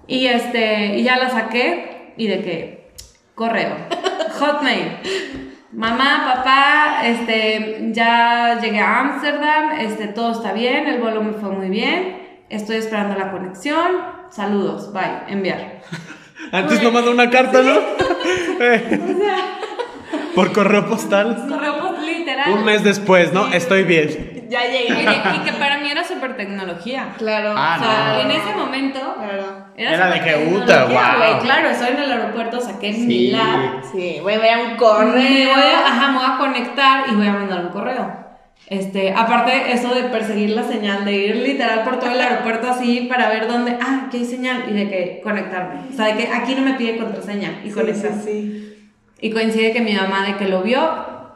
Y 0.08 0.28
este, 0.28 0.98
y 0.98 1.04
ya 1.04 1.16
la 1.18 1.30
saqué 1.30 2.14
y 2.18 2.28
de 2.28 2.42
que 2.42 2.92
correo, 3.34 3.76
Hotmail. 4.40 4.98
Mamá, 5.74 6.34
papá, 6.36 7.08
este, 7.08 7.92
ya 7.94 8.60
llegué 8.62 8.82
a 8.82 9.00
Ámsterdam, 9.00 9.72
este, 9.80 10.08
todo 10.08 10.34
está 10.34 10.52
bien, 10.52 10.86
el 10.88 11.00
vuelo 11.00 11.24
me 11.24 11.32
fue 11.32 11.50
muy 11.50 11.70
bien, 11.70 12.18
estoy 12.50 12.76
esperando 12.76 13.18
la 13.18 13.32
conexión, 13.32 13.92
saludos, 14.30 14.92
bye, 14.92 15.24
enviar. 15.28 15.82
Antes 16.52 16.84
no 16.84 16.92
mandó 16.92 17.12
una 17.12 17.30
carta, 17.30 17.62
¿no? 17.62 17.76
Eh, 18.64 19.00
Por 20.36 20.54
correo 20.54 20.86
postal. 20.86 21.48
Correo 21.50 21.80
literal. 22.20 22.52
Un 22.52 22.64
mes 22.66 22.84
después, 22.84 23.34
¿no? 23.34 23.52
Estoy 23.52 23.84
bien. 23.84 24.48
Ya 24.50 24.66
llegué. 24.66 24.94
Oye, 24.94 25.22
y 25.36 25.40
que 25.46 25.54
para 25.54 25.78
mí 25.80 25.90
era 25.90 26.04
súper 26.04 26.36
tecnología. 26.36 27.10
Claro. 27.18 27.54
Ah, 27.56 27.78
O 27.80 27.84
sea, 27.84 28.14
no. 28.14 28.20
en 28.22 28.32
ese 28.32 28.54
momento 28.56 29.00
Claro. 29.18 29.66
Era 29.78 30.10
de 30.12 30.22
que, 30.22 30.32
puta, 30.50 30.84
guau. 30.86 31.18
güey. 31.18 31.40
Claro, 31.40 31.70
estoy 31.70 31.90
en 31.90 32.00
el 32.00 32.12
aeropuerto, 32.12 32.60
saqué 32.60 32.92
mi 32.92 33.32
lab. 33.32 33.82
Sí, 33.92 34.18
voy 34.22 34.34
a 34.34 34.40
ver 34.40 34.58
un 34.72 34.76
correo. 34.76 35.14
voy 35.56 35.64
a, 35.64 35.88
ajá, 35.88 36.12
me 36.12 36.18
voy 36.18 36.28
a 36.28 36.38
conectar 36.38 37.04
y 37.10 37.16
voy 37.16 37.28
a 37.28 37.34
mandar 37.34 37.62
un 37.66 37.70
correo. 37.72 38.22
Este, 38.68 39.12
aparte, 39.14 39.72
eso 39.74 39.94
de 39.94 40.04
perseguir 40.04 40.52
la 40.52 40.64
señal, 40.64 41.04
de 41.04 41.12
ir 41.14 41.36
literal 41.38 41.84
por 41.84 42.00
todo 42.00 42.12
el 42.12 42.22
aeropuerto 42.22 42.70
así 42.70 43.02
para 43.10 43.28
ver 43.30 43.48
dónde, 43.48 43.78
ah, 43.82 44.04
aquí 44.08 44.18
hay 44.18 44.26
señal, 44.26 44.66
y 44.70 44.74
de 44.74 44.90
que 44.90 45.22
conectarme. 45.24 45.82
O 45.92 45.94
sea, 45.96 46.06
de 46.08 46.16
que 46.16 46.28
aquí 46.32 46.56
no 46.56 46.62
me 46.62 46.74
pide 46.76 46.98
contraseña 46.98 47.60
y 47.66 47.70
Sí, 47.70 47.74
conectar. 47.74 48.12
sí, 48.14 48.20
sí. 48.24 48.92
Y 49.20 49.32
coincide 49.32 49.74
que 49.74 49.82
mi 49.82 49.94
mamá 49.94 50.26
de 50.26 50.36
que 50.38 50.48
lo 50.48 50.62
vio, 50.62 50.80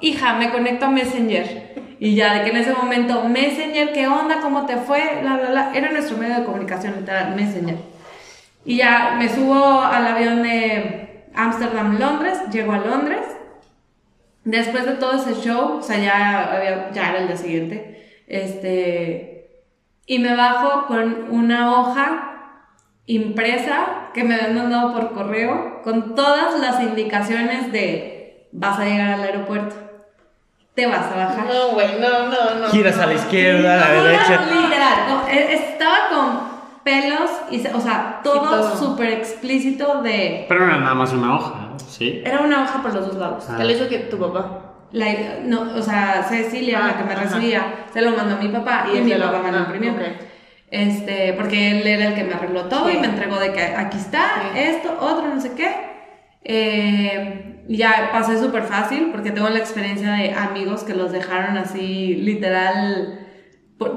hija, 0.01 0.33
me 0.35 0.51
conecto 0.51 0.85
a 0.85 0.89
Messenger. 0.89 1.75
Y 1.99 2.15
ya 2.15 2.33
de 2.33 2.43
que 2.43 2.49
en 2.51 2.57
ese 2.57 2.73
momento, 2.73 3.23
Messenger, 3.23 3.93
¿qué 3.93 4.07
onda? 4.07 4.39
¿Cómo 4.41 4.65
te 4.65 4.77
fue? 4.77 5.21
La, 5.23 5.37
la, 5.37 5.49
la. 5.49 5.71
Era 5.73 5.91
nuestro 5.91 6.17
medio 6.17 6.35
de 6.39 6.43
comunicación 6.43 6.95
literal, 6.97 7.35
Messenger. 7.35 7.77
Y 8.65 8.77
ya 8.77 9.15
me 9.17 9.29
subo 9.29 9.81
al 9.81 10.05
avión 10.07 10.43
de 10.43 11.25
Ámsterdam, 11.33 11.97
Londres, 11.99 12.39
llego 12.51 12.73
a 12.73 12.79
Londres. 12.79 13.21
Después 14.43 14.85
de 14.85 14.93
todo 14.93 15.13
ese 15.13 15.41
show, 15.41 15.77
o 15.77 15.81
sea, 15.81 15.97
ya, 15.97 16.53
había- 16.55 16.91
ya 16.91 17.09
era 17.09 17.19
el 17.19 17.27
día 17.27 17.37
siguiente, 17.37 18.21
este, 18.27 19.63
y 20.05 20.19
me 20.19 20.35
bajo 20.35 20.85
con 20.87 21.27
una 21.31 21.79
hoja 21.79 22.61
impresa 23.07 24.09
que 24.13 24.23
me 24.23 24.35
habían 24.35 24.55
mandado 24.55 24.93
por 24.93 25.13
correo 25.13 25.81
con 25.83 26.15
todas 26.15 26.59
las 26.59 26.81
indicaciones 26.81 27.71
de 27.71 28.47
vas 28.51 28.79
a 28.79 28.85
llegar 28.85 29.13
al 29.13 29.23
aeropuerto, 29.23 29.75
te 30.75 30.85
vas 30.85 31.11
a 31.11 31.15
bajar. 31.15 31.45
No, 31.45 31.69
güey, 31.69 31.99
no, 31.99 32.27
no, 32.29 32.55
no. 32.59 32.67
Giras 32.69 32.97
a 32.99 33.05
la 33.07 33.13
izquierda, 33.13 33.73
a 33.73 33.89
la 33.89 33.95
no, 33.95 34.03
derecha. 34.03 34.45
literal, 34.51 34.93
no, 35.09 35.27
e- 35.27 35.53
estaba 35.53 35.97
con 36.09 36.55
pelos 36.83 37.29
y, 37.49 37.65
o 37.67 37.79
sea, 37.81 38.19
todo 38.23 38.41
todo. 38.41 38.75
súper 38.77 39.09
explícito 39.13 40.01
de... 40.03 40.45
Pero 40.47 40.59
no 40.61 40.67
era 40.67 40.77
nada 40.81 40.93
más 40.95 41.11
una 41.13 41.35
hoja, 41.35 41.53
¿sí? 41.87 42.21
Era 42.25 42.41
una 42.41 42.63
hoja 42.63 42.81
por 42.81 42.93
los 42.93 43.07
dos 43.07 43.15
lados. 43.15 43.45
Ah. 43.49 43.55
Te 43.57 43.63
lo 43.63 43.71
hizo 43.71 43.87
que 43.87 43.99
tu 43.99 44.19
papá. 44.19 44.61
La, 44.91 45.07
no, 45.43 45.61
o 45.75 45.81
sea, 45.81 46.23
Cecilia, 46.29 46.79
Ah, 46.83 46.87
la 46.87 46.97
que 46.97 47.03
me 47.05 47.13
ajá. 47.13 47.23
recibía, 47.23 47.85
se 47.91 48.01
lo 48.01 48.11
mandó 48.11 48.35
a 48.35 48.39
mi 48.39 48.49
papá 48.49 48.85
y, 48.93 48.97
Y 48.97 49.01
mi 49.01 49.13
lo- 49.15 49.25
papá 49.25 49.39
me 49.43 49.51
lo 49.51 49.57
ah, 49.57 49.61
imprimió. 49.61 49.91
ok. 49.93 49.99
Este, 50.71 51.33
porque 51.33 51.71
él 51.71 51.87
era 51.87 52.07
el 52.07 52.15
que 52.15 52.23
me 52.23 52.33
arregló 52.33 52.65
todo 52.65 52.89
Sí. 52.89 52.97
y 52.97 52.99
me 52.99 53.07
entregó 53.07 53.37
de 53.39 53.51
que 53.53 53.61
aquí 53.63 53.97
está, 53.97 54.33
Sí. 54.53 54.59
esto, 54.59 54.95
otro, 54.99 55.27
no 55.33 55.39
sé 55.41 55.53
qué. 55.53 55.73
Eh, 56.43 57.54
ya 57.67 58.09
pasé 58.11 58.39
súper 58.39 58.63
fácil 58.63 59.09
porque 59.11 59.31
tengo 59.31 59.49
la 59.49 59.59
experiencia 59.59 60.11
de 60.13 60.33
amigos 60.33 60.83
que 60.83 60.93
los 60.93 61.11
dejaron 61.11 61.57
así, 61.57 62.15
literal, 62.15 63.19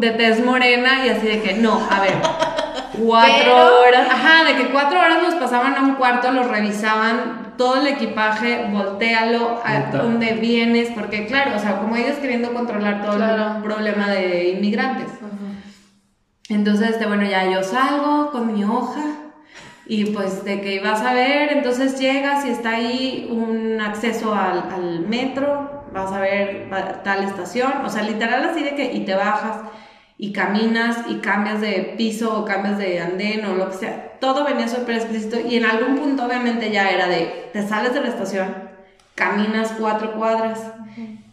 de 0.00 0.10
tez 0.10 0.44
morena 0.44 1.06
y 1.06 1.10
así 1.10 1.26
de 1.26 1.40
que 1.42 1.54
no, 1.54 1.80
a 1.90 2.00
ver. 2.00 2.14
Cuatro 3.04 3.34
Pero- 3.38 3.80
horas, 3.80 4.08
ajá, 4.10 4.44
de 4.44 4.56
que 4.56 4.70
cuatro 4.70 4.98
horas 4.98 5.22
nos 5.22 5.34
pasaban 5.34 5.76
a 5.76 5.82
un 5.82 5.94
cuarto, 5.94 6.32
los 6.32 6.48
revisaban, 6.48 7.54
todo 7.56 7.80
el 7.80 7.86
equipaje, 7.86 8.66
voltealo, 8.72 9.60
a 9.64 9.90
dónde 9.92 10.32
vienes, 10.34 10.88
porque 10.94 11.26
claro, 11.26 11.52
o 11.56 11.58
sea, 11.60 11.78
como 11.78 11.94
ellos 11.96 12.16
queriendo 12.16 12.52
controlar 12.52 13.02
todo 13.02 13.12
el 13.12 13.18
Claro. 13.18 13.62
problema 13.62 14.08
de 14.08 14.48
inmigrantes. 14.50 15.06
Entonces, 16.48 16.90
este, 16.90 17.06
bueno, 17.06 17.24
ya 17.24 17.44
yo 17.50 17.62
salgo 17.62 18.30
con 18.32 18.52
mi 18.52 18.64
hoja 18.64 19.02
y 19.88 20.04
pues 20.06 20.44
de 20.44 20.60
que 20.60 20.74
ibas 20.74 21.00
a 21.00 21.14
ver, 21.14 21.50
entonces 21.50 21.98
llegas 21.98 22.44
y 22.44 22.50
está 22.50 22.72
ahí 22.72 23.26
un 23.30 23.80
acceso 23.80 24.34
al, 24.34 24.70
al 24.70 25.00
metro, 25.00 25.86
vas 25.92 26.12
a 26.12 26.20
ver 26.20 26.68
tal 27.02 27.24
estación, 27.24 27.72
o 27.84 27.88
sea, 27.88 28.02
literal 28.02 28.44
así 28.44 28.62
de 28.62 28.74
que 28.74 28.92
y 28.92 29.00
te 29.06 29.14
bajas 29.14 29.60
y 30.18 30.32
caminas 30.32 30.98
y 31.08 31.16
cambias 31.16 31.62
de 31.62 31.94
piso 31.96 32.38
o 32.38 32.44
cambias 32.44 32.76
de 32.76 33.00
andén 33.00 33.46
o 33.46 33.54
lo 33.54 33.70
que 33.70 33.76
sea, 33.76 34.18
todo 34.20 34.44
venía 34.44 34.68
súper 34.68 34.96
explícito 34.96 35.40
y 35.40 35.56
en 35.56 35.64
algún 35.64 35.96
punto 35.96 36.26
obviamente 36.26 36.70
ya 36.70 36.90
era 36.90 37.08
de, 37.08 37.48
te 37.54 37.66
sales 37.66 37.94
de 37.94 38.02
la 38.02 38.08
estación, 38.08 38.54
caminas 39.14 39.74
cuatro 39.78 40.12
cuadras, 40.12 40.60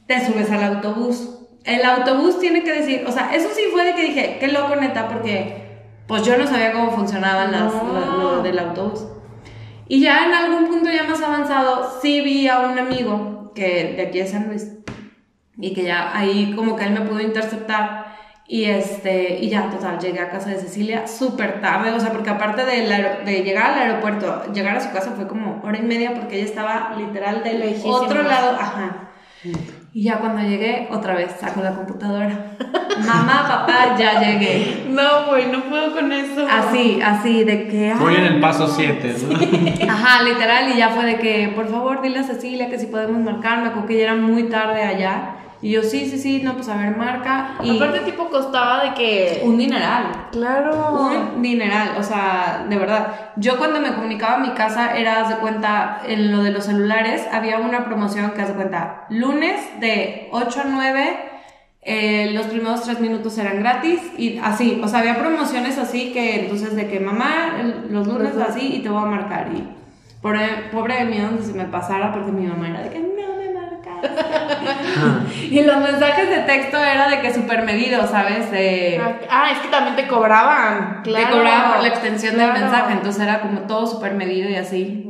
te 0.07 0.25
subes 0.25 0.49
al 0.51 0.63
autobús. 0.63 1.31
El 1.63 1.83
autobús 1.83 2.39
tiene 2.39 2.63
que 2.63 2.71
decir, 2.71 3.05
o 3.07 3.11
sea, 3.11 3.33
eso 3.33 3.49
sí 3.55 3.63
fue 3.71 3.85
de 3.85 3.95
que 3.95 4.03
dije, 4.03 4.37
qué 4.39 4.47
loco 4.49 4.75
neta, 4.75 5.07
porque 5.07 5.64
pues 6.07 6.23
yo 6.23 6.37
no 6.37 6.45
sabía 6.47 6.71
cómo 6.71 6.91
funcionaban 6.91 7.51
las, 7.51 7.73
No. 7.73 7.93
la- 7.93 8.05
lo 8.23 8.43
del 8.43 8.59
autobús. 8.59 9.05
Y 9.87 10.01
ya 10.01 10.25
en 10.25 10.33
algún 10.33 10.67
punto 10.67 10.89
ya 10.91 11.03
más 11.03 11.21
avanzado, 11.21 11.99
sí 12.01 12.21
vi 12.21 12.47
a 12.47 12.59
un 12.59 12.77
amigo 12.79 13.51
que 13.55 13.93
de 13.95 14.01
aquí 14.07 14.19
de 14.19 14.27
San 14.27 14.47
Luis 14.47 14.71
y 15.57 15.73
que 15.73 15.83
ya 15.83 16.15
ahí 16.17 16.53
como 16.55 16.75
que 16.75 16.83
él 16.85 16.91
me 16.91 17.01
pudo 17.01 17.21
interceptar 17.21 18.15
y 18.47 18.65
este 18.65 19.39
y 19.39 19.49
ya 19.49 19.69
total 19.69 19.97
llegué 19.99 20.19
a 20.19 20.29
casa 20.29 20.49
de 20.49 20.57
Cecilia 20.57 21.07
súper 21.07 21.61
tarde 21.61 21.91
o 21.93 21.99
sea 21.99 22.11
porque 22.11 22.29
aparte 22.29 22.61
aero- 22.61 23.23
de 23.25 23.41
llegar 23.43 23.71
al 23.71 23.79
aeropuerto 23.79 24.51
llegar 24.53 24.75
a 24.77 24.81
su 24.81 24.91
casa 24.91 25.13
fue 25.15 25.27
como 25.27 25.61
hora 25.63 25.77
y 25.79 25.81
media 25.81 26.13
porque 26.13 26.35
ella 26.35 26.45
estaba 26.45 26.95
literal 26.97 27.43
del 27.43 27.75
otro 27.85 28.21
lado 28.23 28.57
ajá 28.59 29.09
y 29.95 30.03
ya 30.03 30.17
cuando 30.19 30.41
llegué 30.41 30.89
otra 30.91 31.15
vez 31.15 31.31
saco 31.39 31.61
la 31.63 31.71
computadora. 31.73 32.51
Mamá 32.99 33.45
papá 33.47 33.95
ya 33.97 34.19
llegué. 34.19 34.87
No, 34.89 35.27
güey, 35.27 35.45
no 35.49 35.63
puedo 35.69 35.93
con 35.93 36.11
eso. 36.11 36.45
así 36.51 36.99
así 37.01 37.45
de 37.45 37.69
que 37.69 37.93
Voy 37.97 38.15
en 38.15 38.23
"Ay, 38.23 38.27
el 38.33 38.39
paso 38.41 38.67
7, 38.67 39.15
¿no? 39.29 39.89
Ajá, 39.93 40.21
literal, 40.23 40.67
y 40.73 40.77
ya 40.77 40.89
fue 40.89 41.05
de 41.05 41.15
que, 41.17 41.49
por 41.55 41.69
favor, 41.69 42.01
dile 42.01 42.19
a 42.19 42.23
Cecilia 42.23 42.69
que 42.69 42.77
si 42.77 42.87
podemos 42.87 43.21
marcar, 43.21 43.59
me 43.61 43.67
acuerdo 43.69 43.87
que 43.87 43.95
ya 43.97 44.03
era 44.03 44.15
muy 44.15 44.43
tarde 44.49 44.83
allá, 44.83 45.35
y 45.61 45.71
yo, 45.71 45.83
sí, 45.83 46.09
sí, 46.09 46.17
sí, 46.17 46.41
no, 46.43 46.53
pues 46.53 46.67
a 46.69 46.77
ver, 46.77 46.95
marca, 46.97 47.55
y 47.63 47.75
Aparte, 47.75 47.99
tipo, 48.01 48.29
costaba 48.29 48.83
de 48.83 48.93
que. 48.93 49.41
un 49.43 49.57
dineral, 49.57 50.27
Claro. 50.31 51.09
un 51.33 51.41
dineral, 51.41 51.95
o 51.97 52.03
sea, 52.03 52.65
de 52.69 52.75
verdad, 52.77 53.31
yo 53.37 53.57
cuando 53.57 53.79
me 53.79 53.93
comunicaba 53.93 54.35
a 54.35 54.39
mi 54.39 54.51
casa, 54.51 54.95
era, 54.97 55.21
haz 55.21 55.29
de 55.29 55.35
cuenta, 55.35 56.01
en 56.07 56.31
lo 56.31 56.43
de 56.43 56.51
los 56.51 56.65
celulares, 56.65 57.25
había 57.31 57.59
una 57.59 57.85
promoción 57.85 58.31
que, 58.31 58.41
haz 58.41 58.49
de 58.49 58.53
cuenta, 58.55 59.05
lunes 59.09 59.59
de 59.79 60.29
8 60.31 60.61
a 60.61 60.63
9, 60.65 61.31
eh, 61.87 62.31
los 62.33 62.47
primeros 62.47 62.81
tres 62.81 62.99
minutos 62.99 63.37
eran 63.37 63.59
gratis 63.59 64.01
y 64.17 64.39
así, 64.39 64.81
o 64.83 64.87
sea, 64.87 64.99
había 64.99 65.19
promociones 65.19 65.77
así 65.77 66.11
que 66.13 66.39
entonces 66.41 66.75
de 66.75 66.87
que 66.87 66.99
mamá, 66.99 67.57
los 67.89 68.07
lunes 68.07 68.35
así 68.37 68.77
y 68.77 68.79
te 68.79 68.89
voy 68.89 69.03
a 69.03 69.05
marcar 69.05 69.49
y 69.55 69.63
pobre, 70.19 70.47
pobre 70.71 70.95
de 70.95 71.05
mí 71.05 71.19
donde 71.19 71.43
se 71.43 71.53
me 71.53 71.65
pasara 71.65 72.11
porque 72.11 72.31
mi 72.31 72.47
mamá 72.47 72.69
era 72.69 72.81
de 72.81 72.89
que 72.89 72.99
no. 72.99 73.34
y 75.51 75.61
los 75.63 75.77
mensajes 75.77 76.29
de 76.29 76.39
texto 76.39 76.77
era 76.77 77.09
de 77.09 77.21
que 77.21 77.33
súper 77.33 77.63
medido, 77.63 78.07
¿sabes? 78.07 78.51
De, 78.51 79.01
Ah, 79.29 79.49
es 79.51 79.59
que 79.59 79.67
también 79.69 79.95
te 79.95 80.07
cobraban. 80.07 81.03
te 81.03 81.09
Claro. 81.11 81.37
cobraban 81.37 81.71
por 81.73 81.81
la 81.81 81.87
extensión 81.89 82.37
del 82.37 82.53
mensaje, 82.53 82.93
entonces 82.93 83.21
era 83.21 83.41
como 83.41 83.61
todo 83.61 83.87
súper 83.87 84.13
medido 84.13 84.49
y 84.49 84.55
así. 84.55 85.09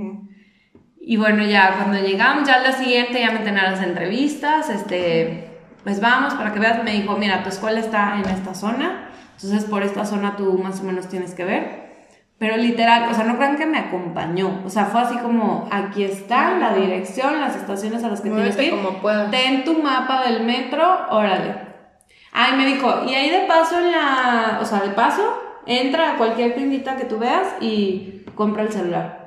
Y 0.99 1.17
bueno, 1.17 1.43
ya 1.45 1.73
cuando 1.77 1.99
llegamos, 2.05 2.47
ya 2.47 2.55
al 2.55 2.63
día 2.63 2.71
siguiente 2.71 3.19
ya 3.19 3.31
me 3.31 3.39
tenían 3.39 3.71
las 3.73 3.81
entrevistas, 3.83 4.69
este, 4.69 5.49
pues 5.83 6.01
vamos, 6.01 6.33
para 6.33 6.51
que 6.51 6.59
veas, 6.59 6.83
me 6.83 6.91
dijo, 6.93 7.15
mira, 7.17 7.43
tu 7.43 7.49
escuela 7.49 7.79
está 7.79 8.15
en 8.15 8.27
esta 8.27 8.55
zona, 8.55 9.09
entonces 9.35 9.65
por 9.69 9.83
esta 9.83 10.03
zona 10.05 10.35
tú 10.35 10.57
más 10.63 10.79
o 10.81 10.83
menos 10.83 11.07
tienes 11.07 11.35
que 11.35 11.45
ver. 11.45 11.84
Pero 12.37 12.57
literal, 12.57 13.09
o 13.09 13.13
sea, 13.13 13.23
no 13.23 13.37
crean 13.37 13.55
que 13.55 13.65
me 13.65 13.77
acompañó, 13.77 14.61
o 14.65 14.69
sea, 14.69 14.85
fue 14.85 15.01
así 15.01 15.17
como, 15.19 15.67
aquí 15.71 16.03
está 16.03 16.57
la 16.57 16.73
dirección, 16.73 17.39
las 17.39 17.55
estaciones 17.55 18.03
a 18.03 18.09
las 18.09 18.19
que 18.19 18.29
tienes 18.29 18.55
que 18.57 18.61
Muévete 18.63 18.75
ir. 18.77 18.83
como 18.83 19.01
puedas. 19.01 19.31
Ten 19.31 19.63
tu 19.63 19.81
mapa 19.81 20.23
del 20.27 20.43
metro, 20.43 20.83
órale. 21.11 21.55
Ay, 22.33 22.57
me 22.57 22.65
dijo, 22.65 23.03
y 23.07 23.13
ahí 23.13 23.29
de 23.29 23.45
paso 23.47 23.79
en 23.79 23.91
la, 23.93 24.59
o 24.61 24.65
sea, 24.65 24.81
de 24.81 24.89
paso, 24.89 25.23
entra 25.65 26.11
a 26.13 26.17
cualquier 26.17 26.53
tiendita 26.55 26.97
que 26.97 27.05
tú 27.05 27.17
veas 27.19 27.55
y 27.61 28.25
compra 28.35 28.63
el 28.63 28.71
celular. 28.73 29.23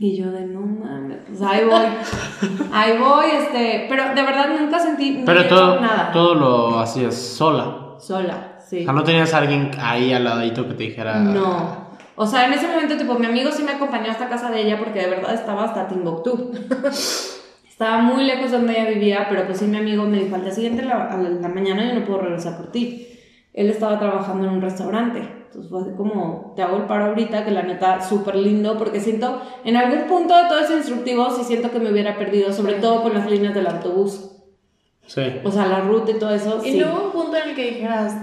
Y 0.00 0.16
yo 0.16 0.30
de 0.30 0.42
no 0.44 0.60
mames, 0.60 1.18
pues 1.26 1.40
ahí 1.42 1.64
voy. 1.64 1.86
ahí 2.72 2.98
voy, 2.98 3.26
este, 3.32 3.86
pero 3.88 4.14
de 4.14 4.22
verdad 4.22 4.48
nunca 4.60 4.78
sentí 4.78 5.22
Pero 5.24 5.40
miedo, 5.40 5.56
todo, 5.56 5.80
nada. 5.80 6.12
todo 6.12 6.34
lo 6.34 6.78
hacías 6.78 7.14
sola. 7.16 7.96
Sola, 7.98 8.47
sí. 8.68 8.80
O 8.80 8.84
sea, 8.84 8.92
no 8.92 9.04
tenías 9.04 9.32
a 9.34 9.38
alguien 9.38 9.70
ahí 9.80 10.12
al 10.12 10.24
ladito 10.24 10.66
que 10.66 10.74
te 10.74 10.82
dijera. 10.84 11.18
No. 11.18 11.88
O 12.16 12.26
sea, 12.26 12.46
en 12.46 12.52
ese 12.52 12.66
momento, 12.66 12.96
tipo, 12.96 13.14
mi 13.14 13.26
amigo 13.26 13.50
sí 13.52 13.62
me 13.62 13.72
acompañó 13.72 14.10
hasta 14.10 14.28
casa 14.28 14.50
de 14.50 14.62
ella 14.62 14.78
porque 14.78 15.00
de 15.00 15.10
verdad 15.10 15.34
estaba 15.34 15.64
hasta 15.64 15.86
Timbuktu. 15.88 16.52
estaba 17.68 17.98
muy 17.98 18.24
lejos 18.24 18.50
de 18.50 18.56
donde 18.58 18.72
ella 18.72 18.90
vivía, 18.90 19.26
pero 19.28 19.46
pues 19.46 19.58
sí, 19.58 19.66
mi 19.66 19.76
amigo 19.76 20.04
me 20.04 20.18
dijo, 20.18 20.34
al 20.34 20.42
día 20.42 20.52
siguiente, 20.52 20.82
la- 20.84 21.06
a 21.12 21.16
la, 21.16 21.28
la 21.30 21.48
mañana, 21.48 21.86
yo 21.86 21.98
no 21.98 22.04
puedo 22.04 22.20
regresar 22.22 22.56
por 22.56 22.72
ti. 22.72 23.06
Él 23.54 23.70
estaba 23.70 23.98
trabajando 23.98 24.46
en 24.48 24.54
un 24.54 24.60
restaurante. 24.62 25.20
Entonces 25.46 25.70
fue 25.70 25.80
así 25.82 25.90
como, 25.96 26.52
te 26.56 26.62
hago 26.62 26.76
el 26.76 26.82
paro 26.84 27.06
ahorita, 27.06 27.44
que 27.44 27.50
la 27.52 27.62
neta, 27.62 28.00
súper 28.02 28.34
lindo, 28.36 28.76
porque 28.76 29.00
siento, 29.00 29.40
en 29.64 29.76
algún 29.76 30.02
punto 30.08 30.36
de 30.36 30.48
todo 30.48 30.58
ese 30.58 30.74
instructivo, 30.76 31.30
sí 31.30 31.42
siento 31.44 31.70
que 31.70 31.78
me 31.78 31.90
hubiera 31.90 32.18
perdido, 32.18 32.52
sobre 32.52 32.74
todo 32.74 33.02
con 33.02 33.14
las 33.14 33.30
líneas 33.30 33.54
del 33.54 33.66
autobús. 33.66 34.32
Sí. 35.06 35.22
O 35.42 35.50
sea, 35.50 35.66
la 35.66 35.80
ruta 35.80 36.10
y 36.10 36.18
todo 36.18 36.34
eso. 36.34 36.60
Y 36.64 36.72
sí. 36.72 36.78
no 36.78 36.92
hubo 36.92 37.06
un 37.06 37.12
punto 37.12 37.36
en 37.38 37.50
el 37.50 37.56
que 37.56 37.70
dijeras, 37.70 38.14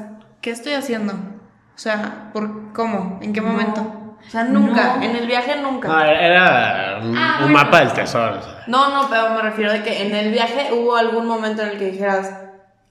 ¿qué 0.46 0.52
estoy 0.52 0.74
haciendo? 0.74 1.14
O 1.14 1.78
sea, 1.80 2.30
¿por 2.32 2.72
cómo? 2.72 3.18
¿En 3.24 3.34
qué 3.34 3.42
No. 3.42 3.48
momento? 3.48 3.82
O 4.28 4.30
sea, 4.30 4.44
nunca. 4.44 4.98
No. 4.98 5.02
En 5.04 5.16
el 5.16 5.26
viaje 5.26 5.60
nunca. 5.60 5.88
No, 5.88 6.00
era 6.04 7.00
un, 7.02 7.18
Ah, 7.18 7.38
un 7.40 7.52
bueno. 7.52 7.66
mapa 7.66 7.80
del 7.80 7.94
tesoro. 7.94 8.38
o 8.38 8.42
sea. 8.44 8.64
No, 8.68 8.90
no, 8.94 9.10
pero 9.10 9.32
me 9.32 9.42
refiero 9.42 9.72
de 9.72 9.82
que 9.82 10.06
en 10.06 10.14
el 10.14 10.32
viaje 10.32 10.72
hubo 10.72 10.96
algún 10.96 11.26
momento 11.26 11.64
en 11.64 11.70
el 11.70 11.78
que 11.80 11.90
dijeras, 11.90 12.32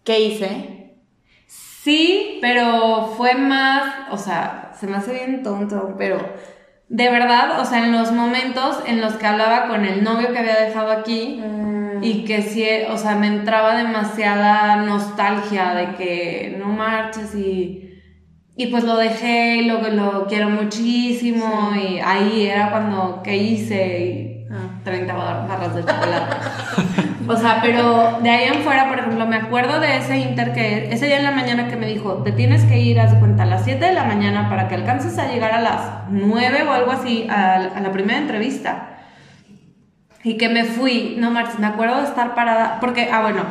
¿qué 0.02 0.18
hice? 0.18 0.96
Sí, 1.46 2.38
pero 2.40 3.12
fue 3.16 3.34
más, 3.37 3.94
o 4.11 4.18
sea, 4.18 4.73
se 4.78 4.88
me 4.88 4.96
hace 4.96 5.12
bien 5.12 5.44
tonto, 5.44 5.94
pero 5.96 6.18
de 6.88 7.11
verdad, 7.11 7.61
o 7.61 7.64
sea, 7.64 7.85
en 7.85 7.93
los 7.93 8.12
momentos 8.12 8.79
en 8.87 9.00
los 9.00 9.14
que 9.14 9.26
hablaba 9.26 9.69
con 9.69 9.85
el 9.85 10.05
novio 10.05 10.33
que 10.33 10.38
había 10.38 10.61
dejado 10.61 10.91
aquí 10.93 11.41
y 12.03 12.25
que 12.25 12.43
sí, 12.43 12.67
o 12.91 12.97
sea, 12.99 13.17
me 13.17 13.26
entraba 13.26 13.76
demasiada 13.76 14.76
nostalgia 14.76 15.75
de 15.75 15.95
que 15.97 16.57
no 16.59 16.67
marches 16.67 17.35
y, 17.35 18.00
y 18.57 18.67
pues 18.67 18.85
lo 18.85 18.97
dejé 18.97 19.57
y 19.57 19.64
lo, 19.67 19.81
lo 19.91 20.26
quiero 20.26 20.50
muchísimo 20.50 21.73
y 21.75 21.99
ahí 22.00 22.47
era 22.47 22.71
cuando, 22.71 23.23
¿qué 23.25 23.37
hice? 23.37 24.00
Y. 24.00 24.34
30 24.85 25.12
bar- 25.14 25.49
barras 25.49 25.75
de 25.75 25.81
chocolate. 25.85 26.37
O 27.26 27.37
sea, 27.37 27.61
pero 27.62 28.19
de 28.23 28.31
ahí 28.31 28.45
en 28.49 28.62
fuera, 28.62 28.88
por 28.88 28.99
ejemplo, 28.99 29.26
me 29.26 29.37
acuerdo 29.37 29.81
de 29.81 29.97
ese 29.97 30.19
inter 30.19 30.53
que 30.53 30.93
ese 30.93 31.07
día 31.07 31.17
en 31.19 31.25
la 31.25 31.31
mañana 31.31 31.69
que 31.69 31.76
me 31.76 31.87
dijo, 31.87 32.23
te 32.23 32.33
tienes 32.33 32.64
que 32.64 32.79
ir, 32.79 33.00
haz 33.00 33.12
de 33.12 33.19
cuenta, 33.19 33.45
a 33.45 33.47
las 33.47 33.64
7 33.64 33.83
de 33.87 33.93
la 33.95 34.05
mañana 34.05 34.49
para 34.50 34.69
que 34.69 34.75
alcances 34.75 35.19
a 35.19 35.29
llegar 35.29 35.53
a 35.53 35.61
las 35.61 35.81
9 36.11 36.64
o 36.69 36.73
algo 36.73 36.91
así 36.93 37.26
a, 37.31 37.55
a 37.55 37.81
la 37.81 37.93
primera 37.93 38.19
entrevista. 38.19 38.91
Y 40.23 40.37
que 40.38 40.49
me 40.49 40.64
fui, 40.64 41.17
no 41.19 41.31
marches, 41.31 41.59
me 41.59 41.67
acuerdo 41.67 41.97
de 41.99 42.05
estar 42.05 42.35
parada, 42.35 42.79
porque, 42.81 43.09
ah, 43.12 43.23
bueno, 43.23 43.43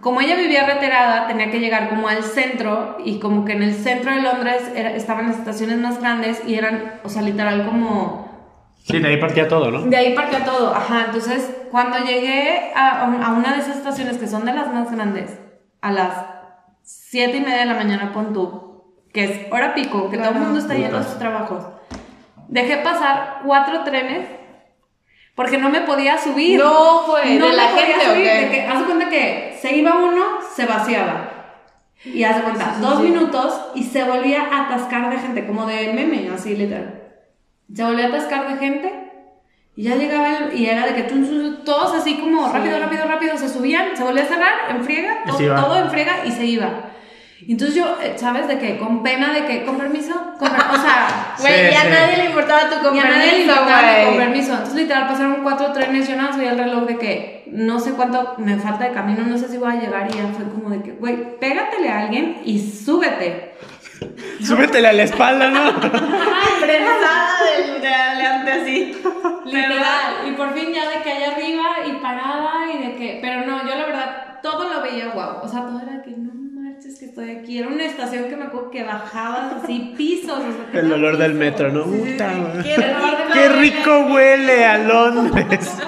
como 0.00 0.20
ella 0.20 0.34
vivía 0.36 0.66
retirada, 0.66 1.26
tenía 1.28 1.50
que 1.50 1.60
llegar 1.60 1.88
como 1.90 2.08
al 2.08 2.22
centro 2.24 2.96
y 3.04 3.18
como 3.18 3.44
que 3.44 3.52
en 3.52 3.62
el 3.62 3.74
centro 3.74 4.14
de 4.14 4.20
Londres 4.22 4.62
era- 4.74 4.90
estaban 4.92 5.28
las 5.28 5.36
estaciones 5.38 5.78
más 5.78 6.00
grandes 6.00 6.42
y 6.46 6.54
eran, 6.54 6.94
o 7.04 7.08
sea, 7.08 7.22
literal 7.22 7.64
como 7.66 8.31
Sí, 8.84 8.98
de 8.98 9.08
ahí 9.08 9.16
partía 9.18 9.46
todo, 9.48 9.70
¿no? 9.70 9.82
de 9.82 9.96
ahí 9.96 10.14
partió 10.14 10.40
todo, 10.40 10.74
ajá. 10.74 11.04
Entonces, 11.06 11.50
cuando 11.70 11.98
llegué 11.98 12.72
a, 12.74 13.02
a 13.04 13.32
una 13.32 13.52
de 13.54 13.60
esas 13.60 13.76
estaciones 13.76 14.18
que 14.18 14.26
son 14.26 14.44
de 14.44 14.52
las 14.54 14.72
más 14.72 14.90
grandes, 14.90 15.38
a 15.80 15.92
las 15.92 16.12
siete 16.82 17.36
y 17.36 17.40
media 17.40 17.60
de 17.60 17.66
la 17.66 17.74
mañana, 17.74 18.12
pon 18.12 18.32
tú, 18.32 18.84
que 19.12 19.24
es 19.24 19.52
hora 19.52 19.74
pico, 19.74 20.10
que 20.10 20.18
todo 20.18 20.30
el 20.30 20.34
mundo 20.36 20.58
está 20.58 20.74
yendo 20.74 20.98
a 20.98 21.02
sus 21.04 21.18
trabajos, 21.18 21.64
dejé 22.48 22.78
pasar 22.78 23.40
cuatro 23.44 23.84
trenes 23.84 24.26
porque 25.34 25.58
no 25.58 25.70
me 25.70 25.80
podía 25.82 26.18
subir. 26.18 26.58
No, 26.58 27.06
güey, 27.06 27.38
No 27.38 27.46
¿de 27.46 27.50
me 27.52 27.56
la 27.56 27.68
podía 27.68 27.86
gente 27.86 28.04
subir, 28.04 28.24
qué? 28.24 28.34
de 28.40 28.50
que, 28.50 28.60
haz 28.62 28.82
cuenta 28.82 29.08
que 29.08 29.58
se 29.60 29.76
iba 29.76 29.94
uno, 29.96 30.22
se 30.54 30.66
vaciaba. 30.66 31.28
Y 32.04 32.24
haz 32.24 32.42
cuenta, 32.42 32.76
dos 32.80 33.00
minutos 33.00 33.60
y 33.74 33.84
se 33.84 34.02
volvía 34.04 34.42
a 34.50 34.64
atascar 34.66 35.08
de 35.08 35.18
gente, 35.18 35.46
como 35.46 35.66
de 35.66 35.92
meme, 35.92 36.28
así 36.34 36.56
literal. 36.56 37.01
Se 37.74 37.84
volvía 37.84 38.06
a 38.06 38.08
atascar 38.08 38.48
de 38.48 38.56
gente 38.58 39.10
y 39.76 39.84
ya 39.84 39.94
llegaba 39.96 40.28
el- 40.36 40.58
y 40.58 40.66
era 40.66 40.86
de 40.86 40.94
que 40.94 41.02
todos 41.64 41.94
así 41.94 42.16
como 42.18 42.52
rápido, 42.52 42.78
rápido, 42.78 43.06
rápido 43.06 43.36
se 43.38 43.48
subían, 43.48 43.96
se 43.96 44.02
volvía 44.04 44.24
a 44.24 44.26
cerrar 44.26 44.52
en 44.70 44.84
friega, 44.84 45.22
todo, 45.26 45.38
todo 45.54 45.78
en 45.78 45.90
friega 45.90 46.24
y 46.26 46.30
se 46.32 46.44
iba. 46.44 46.68
Entonces 47.48 47.74
yo, 47.74 47.96
eh, 48.00 48.12
¿sabes? 48.16 48.46
De 48.46 48.56
que 48.58 48.78
con 48.78 49.02
pena 49.02 49.32
de 49.32 49.44
que, 49.46 49.64
con 49.64 49.76
permiso, 49.76 50.14
con 50.38 50.48
per- 50.48 50.60
o 50.70 50.80
sea, 50.80 51.34
Güey, 51.40 51.54
Sí, 51.66 51.72
ya 51.72 51.80
sí. 51.82 51.88
nadie 51.90 52.16
le 52.18 52.24
importaba 52.26 52.68
tu 52.68 52.74
y 52.74 52.78
a 52.78 52.82
compromiso, 52.82 53.08
nadie 53.18 53.32
le 53.32 53.40
importaba 53.42 54.04
con 54.04 54.16
permiso. 54.16 54.52
Entonces, 54.52 54.74
literal, 54.76 55.08
pasaron 55.08 55.36
cuatro 55.42 55.72
trenes. 55.72 56.08
Yo 56.08 56.14
nada 56.14 56.30
más 56.30 56.38
el 56.40 56.56
reloj 56.58 56.84
de 56.86 56.98
que 56.98 57.42
no 57.50 57.80
sé 57.80 57.92
cuánto 57.94 58.34
me 58.38 58.58
falta 58.58 58.84
de 58.84 58.92
camino, 58.92 59.24
no 59.26 59.36
sé 59.38 59.48
si 59.48 59.56
voy 59.58 59.72
a 59.72 59.80
llegar. 59.80 60.08
Y 60.12 60.18
ya 60.18 60.28
fue 60.28 60.44
como 60.52 60.70
de 60.70 60.82
que, 60.82 60.92
güey, 60.92 61.36
pégatele 61.40 61.88
a 61.88 62.00
alguien 62.02 62.42
y 62.44 62.60
súbete. 62.60 63.54
Súbetele 64.42 64.88
a 64.88 64.92
la 64.92 65.02
espalda, 65.02 65.50
¿no? 65.50 65.80
Prensada 65.80 67.38
del 67.44 67.80
de 67.80 67.88
adelante 67.88 68.52
así. 68.52 68.96
Literal. 69.44 70.28
Y 70.28 70.32
por 70.32 70.54
fin 70.54 70.72
ya 70.72 70.88
de 70.88 71.02
que 71.02 71.10
allá 71.10 71.32
arriba 71.32 71.64
y 71.86 71.92
parada 72.02 72.72
y 72.72 72.86
de 72.86 72.96
que. 72.96 73.18
Pero 73.20 73.46
no, 73.46 73.62
yo 73.62 73.74
la 73.74 73.86
verdad, 73.86 74.40
todo 74.42 74.68
lo 74.72 74.82
veía 74.82 75.08
guau. 75.08 75.42
O 75.42 75.48
sea, 75.48 75.66
todo 75.66 75.80
era 75.80 76.02
que 76.02 76.10
no 76.12 76.32
marches 76.34 76.98
que 76.98 77.06
estoy 77.06 77.30
aquí. 77.30 77.58
Era 77.58 77.68
una 77.68 77.84
estación 77.84 78.24
que 78.24 78.36
me 78.36 78.44
acuerdo 78.44 78.70
que 78.70 78.84
bajabas 78.84 79.62
así 79.62 79.94
pisos. 79.96 80.38
o 80.38 80.72
sea, 80.72 80.80
El 80.80 80.92
olor 80.92 81.16
del 81.18 81.34
metro, 81.34 81.70
¿no? 81.70 81.84
Sí, 81.84 81.90
sí, 81.90 82.18
sí. 82.18 82.62
Qué 82.62 82.76
de 82.76 82.94
Qué 83.32 83.48
rico 83.48 84.06
huele 84.12 84.64
a 84.64 84.78
Londres. 84.78 85.78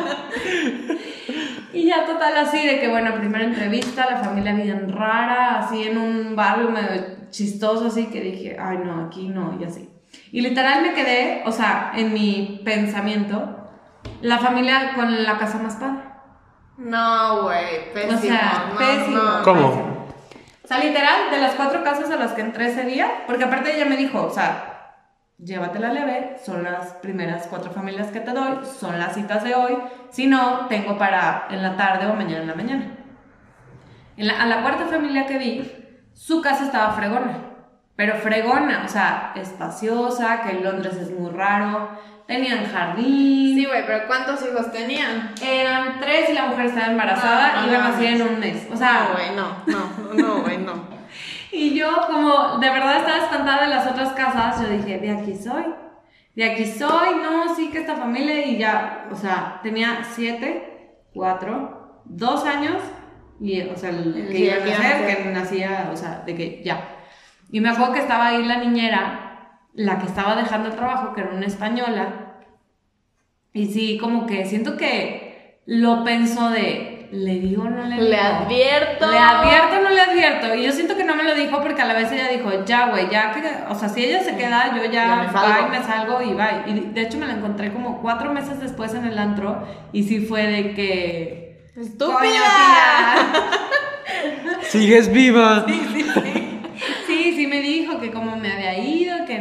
Y 1.75 1.87
ya 1.87 2.07
total 2.07 2.37
así 2.37 2.65
de 2.67 2.79
que, 2.79 2.89
bueno, 2.89 3.15
primera 3.15 3.45
entrevista, 3.45 4.09
la 4.11 4.19
familia 4.19 4.55
bien 4.55 4.91
rara, 4.91 5.59
así 5.59 5.83
en 5.83 5.99
un 5.99 6.37
barrio 6.37 6.71
medio 6.71 7.03
chistoso, 7.31 7.89
así 7.89 8.07
que 8.07 8.21
dije, 8.21 8.57
ay 8.59 8.79
no, 8.79 9.07
aquí 9.07 9.29
no, 9.29 9.59
y 9.61 9.65
así. 9.65 9.91
Y 10.31 10.41
literal 10.41 10.83
me 10.83 10.95
quedé, 10.95 11.43
o 11.47 11.53
sea, 11.53 11.93
en 11.97 12.13
mi 12.13 12.61
pensamiento, 12.65 13.69
la 14.21 14.39
familia 14.39 14.93
con 14.95 15.25
la 15.25 15.37
casa 15.39 15.59
más 15.59 15.77
padre. 15.77 16.03
No, 16.77 17.43
güey, 17.43 17.93
pésimo. 17.93 18.19
O 18.19 18.21
sea, 18.21 18.67
no, 18.71 18.79
pésimo. 18.79 19.17
no. 19.17 19.43
¿Cómo? 19.43 20.07
O 20.63 20.67
sea, 20.67 20.79
literal, 20.79 21.31
de 21.31 21.39
las 21.39 21.55
cuatro 21.55 21.85
casas 21.85 22.11
a 22.11 22.17
las 22.17 22.33
que 22.33 22.41
entré 22.41 22.69
ese 22.69 22.85
día, 22.85 23.25
porque 23.27 23.45
aparte 23.45 23.75
ella 23.75 23.85
me 23.85 23.97
dijo, 23.97 24.23
o 24.23 24.31
sea, 24.31 24.74
llévatela 25.38 25.92
leve, 25.92 26.37
son 26.44 26.62
las 26.62 26.94
primeras 26.94 27.47
cuatro 27.49 27.70
familias 27.70 28.09
que 28.09 28.20
te 28.20 28.33
doy, 28.33 28.59
son 28.79 28.99
las 28.99 29.14
citas 29.14 29.42
de 29.44 29.55
hoy, 29.55 29.77
si 30.11 30.27
no, 30.27 30.66
tengo 30.68 30.97
para 30.97 31.47
en 31.51 31.62
la 31.62 31.77
tarde 31.77 32.07
o 32.07 32.14
mañana 32.14 32.42
en 32.42 32.49
la 32.49 32.55
mañana. 32.55 32.87
En 34.16 34.27
la- 34.29 34.42
a 34.42 34.47
la 34.47 34.62
cuarta 34.62 34.87
familia 34.87 35.27
que 35.27 35.38
vi, 35.38 35.73
su 36.12 36.40
casa 36.40 36.64
estaba 36.64 36.92
fregona, 36.92 37.38
pero 37.97 38.14
fregona, 38.16 38.83
o 38.85 38.88
sea, 38.88 39.33
espaciosa, 39.35 40.42
que 40.42 40.51
en 40.57 40.64
Londres 40.64 40.94
es 40.97 41.11
muy 41.11 41.31
raro, 41.33 41.88
tenían 42.27 42.64
jardín, 42.64 43.57
Sí, 43.57 43.66
güey, 43.66 43.85
pero 43.87 44.07
¿cuántos 44.07 44.40
hijos 44.47 44.70
tenían? 44.73 45.33
eran 45.42 45.99
tres 46.01 46.31
y 46.31 46.33
la 46.33 46.47
mujer 46.47 46.66
estaba 46.66 46.87
embarazada, 46.87 47.53
No, 47.57 47.61
no, 47.62 47.66
iban 47.73 47.83
a 47.83 47.88
nacer 47.90 48.07
en 48.14 48.23
un 48.23 48.38
mes, 48.40 48.68
o 48.73 48.77
sea, 48.77 49.09
No, 49.09 49.12
güey, 49.14 49.37
no, 49.37 49.57
no, 49.66 50.14
no, 50.14 50.42
güey, 50.42 50.59
no. 50.59 50.93
Y 51.55 51.75
yo, 51.75 51.88
como 52.07 52.59
de 52.59 52.69
verdad 52.69 52.97
estaba 52.99 53.19
espantada 53.19 53.62
de 53.62 53.69
las 53.69 53.87
otras 53.87 54.12
casas, 54.12 54.61
yo 54.61 54.69
dije, 54.69 54.99
de 54.99 55.11
aquí 55.11 55.37
soy. 55.37 55.64
De 56.35 56.51
aquí 56.51 56.67
soy, 56.67 57.14
no, 57.23 57.55
sí 57.55 57.71
que 57.71 57.79
esta 57.79 57.95
familia 57.95 58.45
y 58.45 58.59
ya, 58.59 59.09
o 59.11 59.14
sea, 59.14 59.61
tenía 59.62 60.03
siete, 60.03 60.99
cuatro, 61.14 62.03
dos 62.05 62.45
años 62.45 62.83
y, 63.40 63.61
o 63.62 63.77
sea, 63.77 63.90
el 63.90 64.17
El 64.17 64.29
que 64.29 64.38
iba 64.38 64.57
a 64.57 64.59
nacer. 64.59 65.23
que 65.23 65.31
nacía, 65.31 65.90
o 65.93 65.97
sea, 65.97 66.23
de 66.27 66.35
que 66.35 66.62
ya. 66.64 66.88
Y 67.51 67.61
me 67.61 67.69
acuerdo 67.69 67.95
que 67.95 68.01
estaba 68.01 68.29
ahí 68.29 68.45
la 68.45 68.59
niñera, 68.59 69.61
la 69.75 69.99
que 69.99 70.07
estaba 70.07 70.35
dejando 70.35 70.71
el 70.71 70.77
trabajo, 70.77 71.14
que 71.14 71.21
era 71.21 71.31
una 71.31 71.47
española, 71.47 72.25
y 73.53 73.67
sí, 73.67 73.99
como 73.99 74.27
que 74.27 74.45
siento 74.47 74.77
que 74.77 75.61
lo 75.67 76.03
pensó 76.03 76.51
de, 76.51 76.93
¿le 77.12 77.35
digo 77.40 77.62
o 77.62 77.69
no 77.71 77.85
le 77.85 77.95
digo? 77.97 78.09
Le 78.09 78.17
advierto. 78.17 79.11
Le 79.11 79.19
advierto 79.19 79.77
o 79.77 79.83
no 79.83 79.90
le 79.90 80.01
advierto. 80.01 80.55
Y 80.55 80.64
yo 80.64 80.73
siento 80.73 80.97
que 80.97 81.05
no 81.05 81.14
me 81.14 81.25
lo 81.25 81.35
dijo 81.35 81.61
porque 81.62 81.83
a 81.83 81.87
la 81.87 81.95
vez 81.95 82.11
ella 82.12 82.29
dijo, 82.29 82.51
ya, 82.64 82.88
güey, 82.88 83.09
ya 83.11 83.33
que. 83.33 83.40
O 83.71 83.75
sea, 83.75 83.88
si 83.88 84.05
ella 84.05 84.23
se 84.23 84.37
queda, 84.37 84.75
yo 84.77 84.85
ya, 84.85 84.90
Ya 84.93 85.17
me 85.27 85.33
salgo. 85.33 85.69
bye, 85.69 85.79
me 85.79 85.85
salgo 85.85 86.23
y 86.23 86.35
bye. 86.35 86.62
Y 86.67 86.81
de 86.93 87.03
hecho 87.03 87.19
me 87.19 87.27
la 87.27 87.35
encontré 87.35 87.73
como 87.73 88.01
cuatro 88.01 88.33
meses 88.33 88.61
después 88.61 88.95
en 88.95 89.05
el 89.07 89.19
antro 89.19 89.67
y 89.93 90.03
sí 90.05 90.21
fue 90.21 90.47
de 90.47 90.75
que. 90.75 91.71
¡Estúpida! 91.77 93.27
Sigues 94.62 95.12
viva. 95.12 95.64
Sí, 97.07 97.33
sí 97.37 97.47
me 97.47 97.61
dijo 97.61 98.01
que 98.01 98.11
como 98.11 98.37
me 98.37 98.53
había 98.53 98.79
ido, 98.79 98.93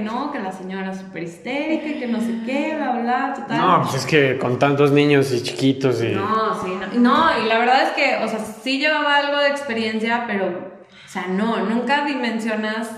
no, 0.03 0.31
que 0.31 0.39
la 0.39 0.51
señora 0.51 0.83
era 0.83 0.93
súper 0.95 1.23
histérica, 1.23 1.99
que 1.99 2.07
no 2.07 2.19
sé 2.19 2.39
qué, 2.45 2.75
bla, 2.77 2.91
bla, 2.91 3.33
total. 3.33 3.57
No, 3.57 3.81
pues 3.83 3.95
es 3.95 4.05
que 4.05 4.37
con 4.37 4.59
tantos 4.59 4.91
niños 4.91 5.31
y 5.31 5.41
chiquitos 5.41 6.01
y. 6.03 6.09
No, 6.09 6.61
sí, 6.63 6.77
no. 6.93 6.99
No, 6.99 7.39
y 7.43 7.47
la 7.47 7.57
verdad 7.59 7.83
es 7.83 7.89
que, 7.91 8.23
o 8.23 8.27
sea, 8.27 8.39
sí 8.39 8.79
llevaba 8.79 9.15
algo 9.17 9.37
de 9.37 9.47
experiencia, 9.49 10.25
pero, 10.27 10.47
o 10.47 11.07
sea, 11.09 11.27
no, 11.27 11.57
nunca 11.57 12.05
dimensionas 12.05 12.89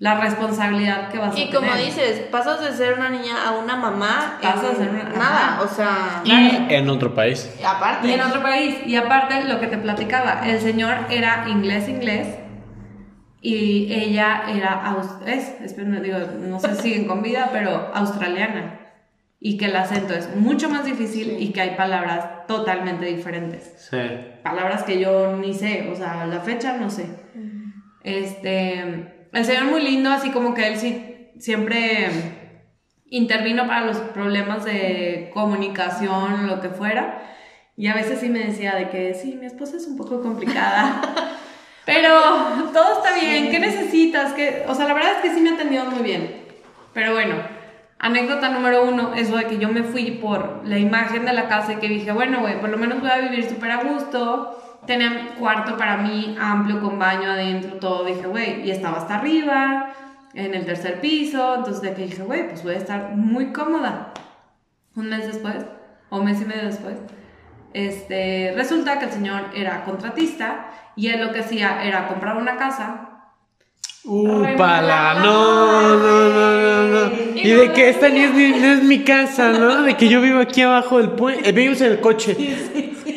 la 0.00 0.20
responsabilidad 0.20 1.08
que 1.08 1.18
vas 1.18 1.34
a 1.34 1.38
Y 1.38 1.46
tener. 1.50 1.54
como 1.56 1.74
dices, 1.74 2.20
pasas 2.30 2.60
de 2.60 2.72
ser 2.72 2.94
una 2.94 3.08
niña 3.08 3.34
a 3.48 3.50
una 3.52 3.74
mamá. 3.74 4.38
Pasas 4.40 4.64
a 4.64 4.76
ser 4.76 4.90
una- 4.90 5.02
Nada, 5.08 5.54
ajá. 5.56 5.62
o 5.62 5.68
sea. 5.68 6.20
Y 6.24 6.72
en 6.72 6.88
otro 6.88 7.14
país. 7.14 7.50
Aparte. 7.66 8.06
Y 8.06 8.12
en 8.12 8.20
otro 8.20 8.40
país. 8.40 8.76
Y 8.86 8.94
aparte, 8.94 9.42
lo 9.44 9.58
que 9.58 9.66
te 9.66 9.76
platicaba, 9.76 10.42
el 10.46 10.60
señor 10.60 10.94
era 11.10 11.46
inglés, 11.48 11.88
inglés. 11.88 12.28
Y 13.40 13.92
ella 13.92 14.44
era 14.48 14.96
es, 15.26 15.60
espérame, 15.60 16.02
digo, 16.02 16.18
no 16.40 16.58
sé 16.58 16.74
si 16.74 16.82
siguen 16.82 17.06
con 17.06 17.22
vida, 17.22 17.50
pero 17.52 17.90
australiana. 17.94 18.80
Y 19.40 19.56
que 19.56 19.66
el 19.66 19.76
acento 19.76 20.14
es 20.14 20.34
mucho 20.34 20.68
más 20.68 20.84
difícil 20.84 21.36
y 21.38 21.52
que 21.52 21.60
hay 21.60 21.76
palabras 21.76 22.46
totalmente 22.48 23.06
diferentes. 23.06 23.74
Sí. 23.90 23.98
palabras 24.42 24.82
que 24.82 24.98
yo 24.98 25.36
ni 25.36 25.54
sé, 25.54 25.88
o 25.92 25.94
sea, 25.94 26.26
la 26.26 26.40
fecha 26.40 26.76
no 26.76 26.90
sé. 26.90 27.06
Este, 28.02 29.28
el 29.32 29.44
señor 29.44 29.64
muy 29.64 29.82
lindo, 29.82 30.10
así 30.10 30.30
como 30.30 30.54
que 30.54 30.66
él 30.66 30.76
sí 30.76 31.30
siempre 31.38 32.08
intervino 33.10 33.66
para 33.66 33.86
los 33.86 33.98
problemas 33.98 34.64
de 34.64 35.30
comunicación, 35.32 36.48
lo 36.48 36.60
que 36.60 36.70
fuera. 36.70 37.22
Y 37.76 37.86
a 37.86 37.94
veces 37.94 38.18
sí 38.18 38.28
me 38.28 38.40
decía 38.40 38.74
de 38.74 38.88
que 38.88 39.14
sí, 39.14 39.36
mi 39.38 39.46
esposa 39.46 39.76
es 39.76 39.86
un 39.86 39.96
poco 39.96 40.20
complicada. 40.20 41.00
Pero 41.88 42.20
todo 42.74 42.98
está 42.98 43.18
bien, 43.18 43.50
¿qué 43.50 43.58
necesitas? 43.58 44.34
¿Qué? 44.34 44.66
O 44.68 44.74
sea, 44.74 44.86
la 44.86 44.92
verdad 44.92 45.12
es 45.16 45.22
que 45.22 45.34
sí 45.34 45.40
me 45.40 45.48
ha 45.48 45.54
atendido 45.54 45.86
muy 45.86 46.02
bien. 46.02 46.44
Pero 46.92 47.14
bueno, 47.14 47.36
Anécdota 47.98 48.50
número 48.50 48.84
uno, 48.84 49.14
eso 49.14 49.38
de 49.38 49.46
que 49.46 49.56
yo 49.56 49.70
me 49.70 49.82
fui 49.82 50.10
por 50.10 50.60
la 50.66 50.76
imagen 50.76 51.24
de 51.24 51.32
la 51.32 51.48
casa 51.48 51.72
y 51.72 51.76
que 51.76 51.88
dije, 51.88 52.12
bueno, 52.12 52.40
güey, 52.40 52.60
por 52.60 52.68
lo 52.68 52.76
menos 52.76 53.00
voy 53.00 53.08
a 53.08 53.16
vivir 53.16 53.48
súper 53.48 53.70
a 53.70 53.84
gusto. 53.84 54.80
Tenía 54.86 55.34
cuarto 55.38 55.78
para 55.78 55.96
mí 55.96 56.36
amplio, 56.38 56.82
con 56.82 56.98
baño 56.98 57.30
adentro, 57.30 57.78
todo. 57.78 58.04
Dije, 58.04 58.26
güey, 58.26 58.68
y 58.68 58.70
estaba 58.70 58.98
hasta 58.98 59.14
arriba, 59.14 59.94
en 60.34 60.52
el 60.52 60.66
tercer 60.66 61.00
piso. 61.00 61.54
Entonces 61.54 61.80
de 61.80 61.94
que 61.94 62.02
dije, 62.02 62.22
güey, 62.22 62.48
pues 62.48 62.62
voy 62.64 62.74
a 62.74 62.78
estar 62.78 63.16
muy 63.16 63.50
cómoda. 63.50 64.12
Un 64.94 65.08
mes 65.08 65.26
después, 65.26 65.64
o 66.10 66.18
un 66.18 66.26
mes 66.26 66.42
y 66.42 66.44
medio 66.44 66.66
después, 66.66 66.96
este, 67.74 68.52
resulta 68.56 68.98
que 68.98 69.06
el 69.06 69.12
señor 69.12 69.42
era 69.54 69.84
contratista 69.84 70.70
y 70.96 71.08
él 71.08 71.24
lo 71.26 71.32
que 71.32 71.40
hacía 71.40 71.84
era 71.84 72.06
comprar 72.08 72.36
una 72.36 72.56
casa 72.56 73.04
Upala, 74.04 75.14
no, 75.22 75.96
no, 75.96 76.28
no, 76.30 76.88
no, 76.88 77.08
no. 77.10 77.10
Y 77.34 77.50
de 77.50 77.72
que 77.72 77.90
esta 77.90 78.08
ni 78.08 78.20
es, 78.20 78.32
ni- 78.32 78.52
no 78.58 78.66
es 78.72 78.82
mi 78.82 79.04
casa, 79.04 79.50
¿no? 79.50 79.82
De 79.82 79.96
que 79.98 80.08
yo 80.08 80.22
vivo 80.22 80.40
aquí 80.40 80.62
abajo 80.62 80.96
del 80.98 81.10
puente. 81.10 81.52
Vivimos 81.52 81.80
en 81.82 81.92
el 81.92 82.00
coche. 82.00 82.34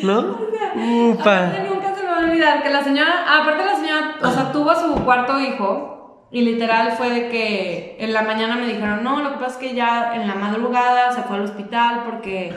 ¿No? 0.02 0.38
Upa. 0.74 1.52
Nunca 1.66 1.94
se 1.94 2.02
me 2.02 2.08
va 2.08 2.16
a 2.16 2.20
olvidar 2.24 2.62
que 2.62 2.68
la 2.70 2.82
señora, 2.84 3.24
aparte 3.40 3.64
la 3.64 3.76
señora, 3.76 4.16
o 4.22 4.30
sea, 4.32 4.52
tuvo 4.52 4.70
a 4.70 4.80
su 4.80 4.94
cuarto 5.04 5.40
hijo 5.40 6.26
y 6.30 6.42
literal 6.42 6.92
fue 6.92 7.08
de 7.10 7.28
que 7.30 7.96
en 7.98 8.12
la 8.12 8.22
mañana 8.22 8.56
me 8.56 8.66
dijeron, 8.66 9.02
no, 9.02 9.22
lo 9.22 9.30
que 9.32 9.38
pasa 9.38 9.52
es 9.52 9.68
que 9.68 9.74
ya 9.74 10.14
en 10.14 10.26
la 10.28 10.34
madrugada 10.34 11.12
se 11.12 11.22
fue 11.22 11.36
al 11.36 11.44
hospital 11.44 12.02
porque, 12.04 12.52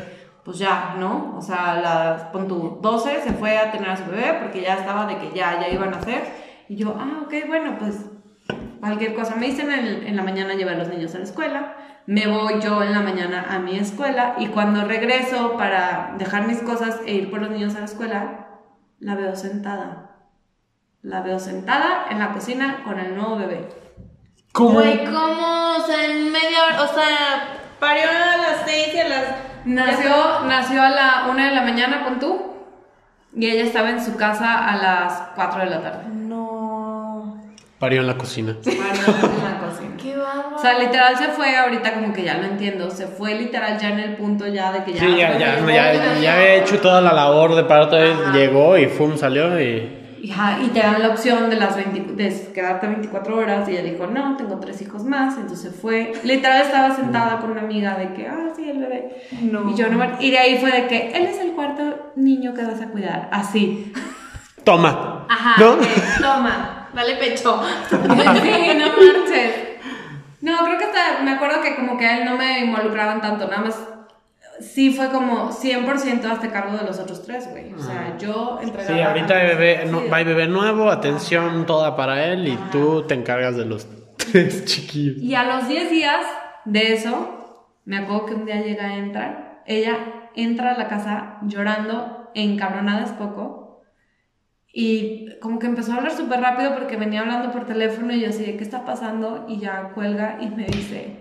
pues 0.45 0.59
ya, 0.59 0.95
¿no? 0.99 1.35
O 1.35 1.41
sea, 1.41 1.81
las, 1.81 2.23
pon 2.25 2.47
tu 2.47 2.77
12 2.79 3.23
se 3.23 3.33
fue 3.33 3.57
a 3.57 3.71
tener 3.71 3.89
a 3.89 3.97
su 3.97 4.05
bebé 4.05 4.37
porque 4.39 4.61
ya 4.61 4.75
estaba 4.75 5.07
de 5.07 5.17
que 5.17 5.35
ya, 5.35 5.59
ya 5.59 5.69
iban 5.69 5.93
a 5.93 5.97
hacer. 5.97 6.23
Y 6.69 6.75
yo, 6.75 6.95
ah, 6.97 7.23
ok, 7.25 7.33
bueno, 7.47 7.77
pues 7.79 8.05
cualquier 8.79 9.15
cosa. 9.15 9.35
Me 9.35 9.47
dicen 9.47 9.71
en, 9.71 10.05
en 10.05 10.15
la 10.15 10.21
mañana 10.21 10.53
llevar 10.53 10.75
a 10.75 10.77
los 10.77 10.89
niños 10.89 11.15
a 11.15 11.17
la 11.17 11.23
escuela. 11.23 11.75
Me 12.05 12.27
voy 12.27 12.61
yo 12.61 12.83
en 12.83 12.93
la 12.93 13.01
mañana 13.01 13.47
a 13.49 13.57
mi 13.57 13.79
escuela 13.79 14.35
y 14.37 14.47
cuando 14.49 14.85
regreso 14.85 15.57
para 15.57 16.13
dejar 16.19 16.45
mis 16.45 16.59
cosas 16.59 16.99
e 17.07 17.15
ir 17.15 17.31
por 17.31 17.41
los 17.41 17.49
niños 17.49 17.75
a 17.75 17.79
la 17.79 17.85
escuela, 17.85 18.45
la 18.99 19.15
veo 19.15 19.35
sentada. 19.35 20.11
La 21.01 21.21
veo 21.21 21.39
sentada 21.39 22.05
en 22.11 22.19
la 22.19 22.31
cocina 22.31 22.83
con 22.83 22.99
el 22.99 23.15
nuevo 23.15 23.37
bebé. 23.37 23.67
¿Cómo? 24.51 24.73
Güey, 24.73 25.05
¿cómo? 25.05 25.77
O 25.77 25.81
sea, 25.81 26.05
en 26.05 26.31
media 26.31 26.65
hora, 26.65 26.83
o 26.83 26.87
sea, 26.87 27.59
parió 27.79 28.03
a 28.03 28.37
las 28.37 28.61
seis 28.65 28.93
y 28.93 28.99
a 28.99 29.09
las... 29.09 29.54
Nació, 29.65 30.41
nació 30.47 30.81
a 30.81 30.89
la 30.89 31.27
una 31.29 31.49
de 31.49 31.55
la 31.55 31.61
mañana, 31.61 32.03
con 32.03 32.19
tú, 32.19 32.53
y 33.35 33.47
ella 33.47 33.63
estaba 33.63 33.89
en 33.89 34.03
su 34.03 34.15
casa 34.15 34.69
a 34.69 34.77
las 34.77 35.29
4 35.35 35.61
de 35.61 35.69
la 35.69 35.81
tarde. 35.81 36.03
No. 36.13 37.41
Parió 37.79 38.01
en 38.01 38.07
la 38.07 38.17
cocina. 38.17 38.55
Marió 38.63 38.79
en 38.81 39.43
la 39.43 39.59
cocina. 39.59 39.97
Qué 40.01 40.15
bárbaro. 40.15 40.55
O 40.55 40.59
sea, 40.59 40.79
literal 40.79 41.17
se 41.17 41.29
fue, 41.29 41.55
ahorita 41.57 41.93
como 41.93 42.13
que 42.13 42.23
ya 42.23 42.35
lo 42.35 42.45
entiendo, 42.45 42.89
se 42.91 43.07
fue 43.07 43.35
literal 43.35 43.77
ya 43.79 43.89
en 43.89 43.99
el 43.99 44.15
punto 44.15 44.47
ya 44.47 44.71
de 44.71 44.83
que 44.83 44.93
ya... 44.93 44.99
Sí, 44.99 45.17
ya, 45.17 45.37
ya, 45.37 45.59
ya, 45.59 46.19
ya 46.21 46.33
había 46.35 46.55
hecho 46.55 46.79
toda 46.79 47.01
la 47.01 47.11
labor 47.11 47.55
de 47.55 47.63
parto. 47.63 47.97
Llegó 48.31 48.77
y 48.77 48.85
fum, 48.85 49.17
salió 49.17 49.59
y. 49.59 50.04
Y, 50.25 50.31
ajá, 50.31 50.57
y 50.63 50.69
te 50.69 50.79
dan 50.79 50.99
la 51.03 51.09
opción 51.09 51.51
de 51.51 51.55
las 51.55 51.75
20 51.75 52.13
de 52.13 52.51
quedarte 52.51 52.87
24 52.87 53.37
horas 53.37 53.69
y 53.69 53.73
ella 53.73 53.83
dijo, 53.83 54.07
no, 54.07 54.35
tengo 54.37 54.59
tres 54.59 54.81
hijos 54.81 55.03
más, 55.03 55.37
entonces 55.37 55.75
fue, 55.79 56.13
literal 56.23 56.63
estaba 56.63 56.95
sentada 56.95 57.39
con 57.39 57.51
una 57.51 57.61
amiga 57.61 57.93
de 57.95 58.11
que, 58.13 58.27
ah, 58.27 58.47
sí, 58.55 58.67
el 58.67 58.79
bebé. 58.79 59.27
No. 59.43 59.69
Y 59.69 59.75
yo 59.75 59.87
no 59.87 59.99
me- 59.99 60.15
y 60.19 60.31
de 60.31 60.39
ahí 60.39 60.57
fue 60.57 60.71
de 60.71 60.87
que, 60.87 61.11
él 61.15 61.25
es 61.27 61.37
el 61.39 61.51
cuarto 61.51 62.11
niño 62.15 62.55
que 62.55 62.63
vas 62.65 62.81
a 62.81 62.87
cuidar, 62.87 63.29
así. 63.31 63.93
Toma. 64.63 65.27
Ajá. 65.29 65.61
¿No? 65.63 65.75
Toma, 66.19 66.89
dale 66.95 67.17
pecho. 67.17 67.61
sí, 67.91 67.97
no 67.99 68.87
marches. 68.87 69.53
No, 70.41 70.57
creo 70.65 70.77
que 70.79 70.85
hasta, 70.85 71.21
me 71.23 71.31
acuerdo 71.33 71.61
que 71.61 71.75
como 71.75 71.97
que 71.99 72.05
a 72.07 72.17
él 72.17 72.25
no 72.25 72.35
me 72.35 72.61
involucraban 72.61 73.21
tanto, 73.21 73.47
nada 73.47 73.61
más, 73.61 73.77
sí 74.59 74.91
fue 74.91 75.09
como 75.09 75.51
100% 75.51 76.25
hasta 76.25 76.51
cargo 76.51 76.77
de 76.77 76.83
los 76.83 76.99
otros 76.99 77.23
tres, 77.23 77.49
güey. 77.49 77.73
O 77.73 77.79
sea, 77.79 78.17
yo 78.17 78.59
entregaba... 78.61 78.95
Sí, 78.95 79.01
ahorita 79.01 79.37
hay 79.37 79.47
bebé, 79.47 79.85
no, 79.85 80.01
hay 80.11 80.23
bebé 80.23 80.47
nuevo, 80.47 80.89
atención 80.89 81.65
toda 81.65 81.95
para 81.95 82.25
él 82.25 82.47
y 82.47 82.57
tú 82.71 83.03
te 83.03 83.13
encargas 83.13 83.55
de 83.55 83.65
los 83.65 83.87
tres 84.17 84.65
chiquillos. 84.65 85.17
Y 85.17 85.35
a 85.35 85.43
los 85.43 85.67
10 85.67 85.89
días 85.89 86.25
de 86.65 86.93
eso, 86.93 87.71
me 87.85 87.97
acuerdo 87.97 88.25
que 88.25 88.33
un 88.35 88.45
día 88.45 88.61
llega 88.61 88.87
a 88.87 88.97
entrar. 88.97 89.63
Ella 89.65 90.29
entra 90.35 90.73
a 90.73 90.77
la 90.77 90.87
casa 90.87 91.37
llorando, 91.43 92.31
encabronada 92.33 93.03
es 93.03 93.11
poco. 93.11 93.81
Y 94.71 95.29
como 95.39 95.57
que 95.59 95.67
empezó 95.67 95.93
a 95.93 95.97
hablar 95.97 96.11
súper 96.11 96.41
rápido 96.41 96.73
porque 96.73 96.97
venía 96.97 97.21
hablando 97.21 97.51
por 97.51 97.65
teléfono 97.65 98.13
y 98.13 98.21
yo 98.21 98.29
así, 98.29 98.43
de, 98.43 98.57
¿qué 98.57 98.63
está 98.63 98.83
pasando? 98.83 99.45
Y 99.47 99.59
ya 99.59 99.91
cuelga 99.93 100.37
y 100.41 100.49
me 100.49 100.65
dice, 100.65 101.15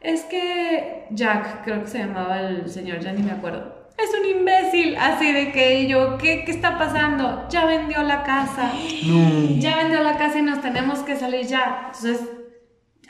es 0.00 0.22
que 0.24 1.06
Jack, 1.10 1.64
creo 1.64 1.82
que 1.82 1.88
se 1.88 1.98
llamaba 1.98 2.40
el 2.40 2.68
señor, 2.68 3.00
ya 3.00 3.12
ni 3.12 3.22
me 3.22 3.32
acuerdo. 3.32 3.78
Es 3.98 4.10
un 4.18 4.24
imbécil, 4.38 4.96
así 4.96 5.30
de 5.30 5.52
que 5.52 5.86
yo, 5.86 6.16
¿qué, 6.16 6.44
qué 6.44 6.52
está 6.52 6.78
pasando? 6.78 7.46
Ya 7.50 7.66
vendió 7.66 8.02
la 8.02 8.22
casa. 8.22 8.72
Ya 9.58 9.76
vendió 9.76 10.02
la 10.02 10.16
casa 10.16 10.38
y 10.38 10.42
nos 10.42 10.62
tenemos 10.62 11.00
que 11.00 11.16
salir 11.16 11.46
ya. 11.46 11.90
Entonces, 11.92 12.30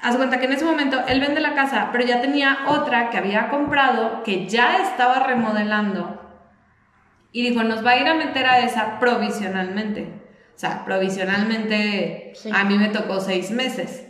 haz 0.03 0.16
cuenta 0.16 0.40
que 0.40 0.46
en 0.46 0.53
ese 0.55 0.64
momento 0.64 1.00
él 1.07 1.20
vende 1.20 1.40
la 1.40 1.55
casa, 1.55 1.90
pero 1.92 2.05
ya 2.05 2.20
tenía 2.20 2.59
otra 2.66 3.11
que 3.11 3.18
había 3.18 3.50
comprado, 3.50 4.24
que 4.24 4.48
ya 4.48 4.79
estaba 4.83 5.20
remodelando. 5.20 6.16
Y 7.31 7.48
dijo, 7.48 7.62
nos 7.62 7.87
va 7.87 7.92
a 7.92 7.96
ir 8.00 8.09
a 8.09 8.14
meter 8.14 8.46
a 8.46 8.59
esa 8.59 8.98
provisionalmente. 8.98 10.09
O 10.57 10.59
sea, 10.59 10.85
provisionalmente 10.85 12.33
Sí. 12.35 12.50
a 12.53 12.64
mí 12.64 12.76
me 12.79 12.88
tocó 12.88 13.20
seis 13.20 13.53
meses. 13.53 14.07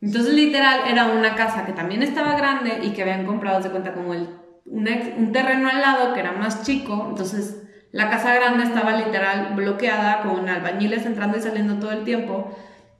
Entonces, 0.00 0.32
literal, 0.34 0.80
era 0.88 1.06
una 1.06 1.34
casa 1.34 1.66
que 1.66 1.72
también 1.72 2.02
estaba 2.02 2.36
grande 2.36 2.80
y 2.82 2.90
que 2.90 3.02
habían 3.02 3.26
comprado, 3.26 3.60
de 3.60 3.70
cuenta, 3.70 3.94
como 3.94 4.14
el, 4.14 4.28
un, 4.64 4.88
un 5.16 5.32
terreno 5.32 5.68
al 5.68 5.80
lado 5.80 6.14
que 6.14 6.20
era 6.20 6.32
más 6.32 6.62
chico. 6.62 7.06
Entonces, 7.10 7.68
la 7.90 8.10
casa 8.10 8.34
grande 8.34 8.64
estaba 8.64 8.92
literal 8.92 9.54
bloqueada 9.54 10.22
con 10.22 10.48
albañiles 10.48 11.06
entrando 11.06 11.38
y 11.38 11.40
saliendo 11.40 11.78
todo 11.78 11.92
el 11.92 12.04
tiempo. 12.04 12.56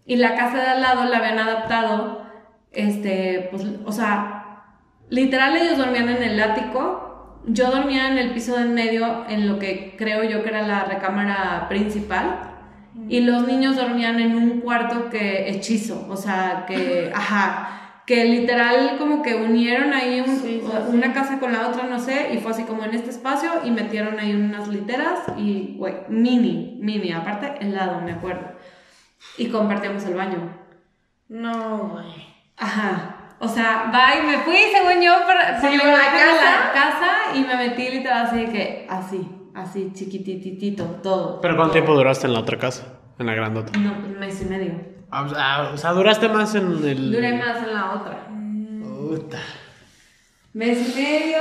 Y 0.06 0.16
la 0.16 0.34
casa 0.34 0.56
de 0.58 0.66
al 0.66 0.80
lado 0.80 1.04
la 1.04 1.18
habían 1.18 1.38
adaptado, 1.38 2.22
este, 2.72 3.48
pues, 3.50 3.64
o 3.84 3.92
sea, 3.92 4.72
literal 5.10 5.56
ellos 5.56 5.76
dormían 5.76 6.08
en 6.08 6.22
el 6.22 6.40
ático. 6.42 7.42
Yo 7.46 7.70
dormía 7.70 8.08
en 8.08 8.18
el 8.18 8.32
piso 8.32 8.56
de 8.56 8.62
en 8.62 8.74
medio, 8.74 9.26
en 9.28 9.46
lo 9.46 9.58
que 9.58 9.94
creo 9.98 10.24
yo 10.24 10.42
que 10.42 10.48
era 10.48 10.62
la 10.62 10.84
recámara 10.84 11.66
principal. 11.68 12.57
Y 13.08 13.20
los 13.20 13.46
niños 13.46 13.76
dormían 13.76 14.18
en 14.20 14.36
un 14.36 14.60
cuarto 14.60 15.08
que 15.10 15.48
hechizo, 15.50 16.06
o 16.08 16.16
sea, 16.16 16.64
que, 16.66 17.12
ajá, 17.14 18.02
que 18.06 18.24
literal 18.24 18.96
como 18.98 19.22
que 19.22 19.34
unieron 19.36 19.92
ahí 19.92 20.20
un- 20.20 20.36
Sí, 20.36 20.60
sí, 20.60 20.66
sí. 20.66 20.96
una 20.96 21.12
casa 21.12 21.38
con 21.38 21.52
la 21.52 21.68
otra, 21.68 21.84
no 21.84 21.98
sé, 22.00 22.30
y 22.32 22.38
fue 22.38 22.52
así 22.52 22.64
como 22.64 22.84
en 22.84 22.94
este 22.94 23.10
espacio 23.10 23.50
y 23.64 23.70
metieron 23.70 24.18
ahí 24.18 24.34
unas 24.34 24.66
literas 24.68 25.20
y, 25.36 25.74
güey, 25.76 25.94
mini, 26.08 26.78
mini, 26.80 27.12
aparte 27.12 27.54
helado, 27.60 28.00
me 28.00 28.12
acuerdo. 28.12 28.52
Y 29.36 29.48
compartíamos 29.48 30.04
el 30.04 30.14
baño. 30.14 30.56
No, 31.28 31.88
güey. 31.88 32.06
Ajá. 32.56 33.14
O 33.40 33.46
sea, 33.46 33.92
y 34.18 34.26
me 34.26 34.38
fui, 34.38 34.56
según 34.72 35.00
yo, 35.02 35.12
por, 35.24 35.34
la 35.36 35.60
casa. 35.60 35.60
la 35.60 36.72
casa 36.72 37.08
y 37.34 37.40
me 37.42 37.56
metí 37.56 37.88
literal 37.88 38.26
así 38.26 38.46
que, 38.46 38.86
así, 38.90 39.28
así, 39.62 39.90
chiquititito, 39.94 40.84
todo. 41.02 41.40
¿Pero 41.40 41.54
cuánto 41.56 41.72
todo. 41.72 41.82
tiempo 41.82 41.94
duraste 41.94 42.26
en 42.26 42.32
la 42.34 42.40
otra 42.40 42.58
casa? 42.58 42.84
En 43.18 43.26
la 43.26 43.34
grandota. 43.34 43.76
No, 43.78 43.92
un 44.06 44.18
mes 44.18 44.40
y 44.42 44.44
medio. 44.46 44.74
Ah, 45.10 45.22
o 45.22 45.28
sea, 45.28 45.70
o 45.72 45.76
sea, 45.76 45.92
duraste 45.92 46.28
más 46.28 46.54
en 46.54 46.66
el. 46.84 47.10
Duré 47.12 47.32
más 47.36 47.56
en 47.58 47.74
la 47.74 47.92
otra. 47.94 48.26
Puta. 48.82 49.38
Mes 50.52 50.96
y 50.96 51.00
medio. 51.00 51.38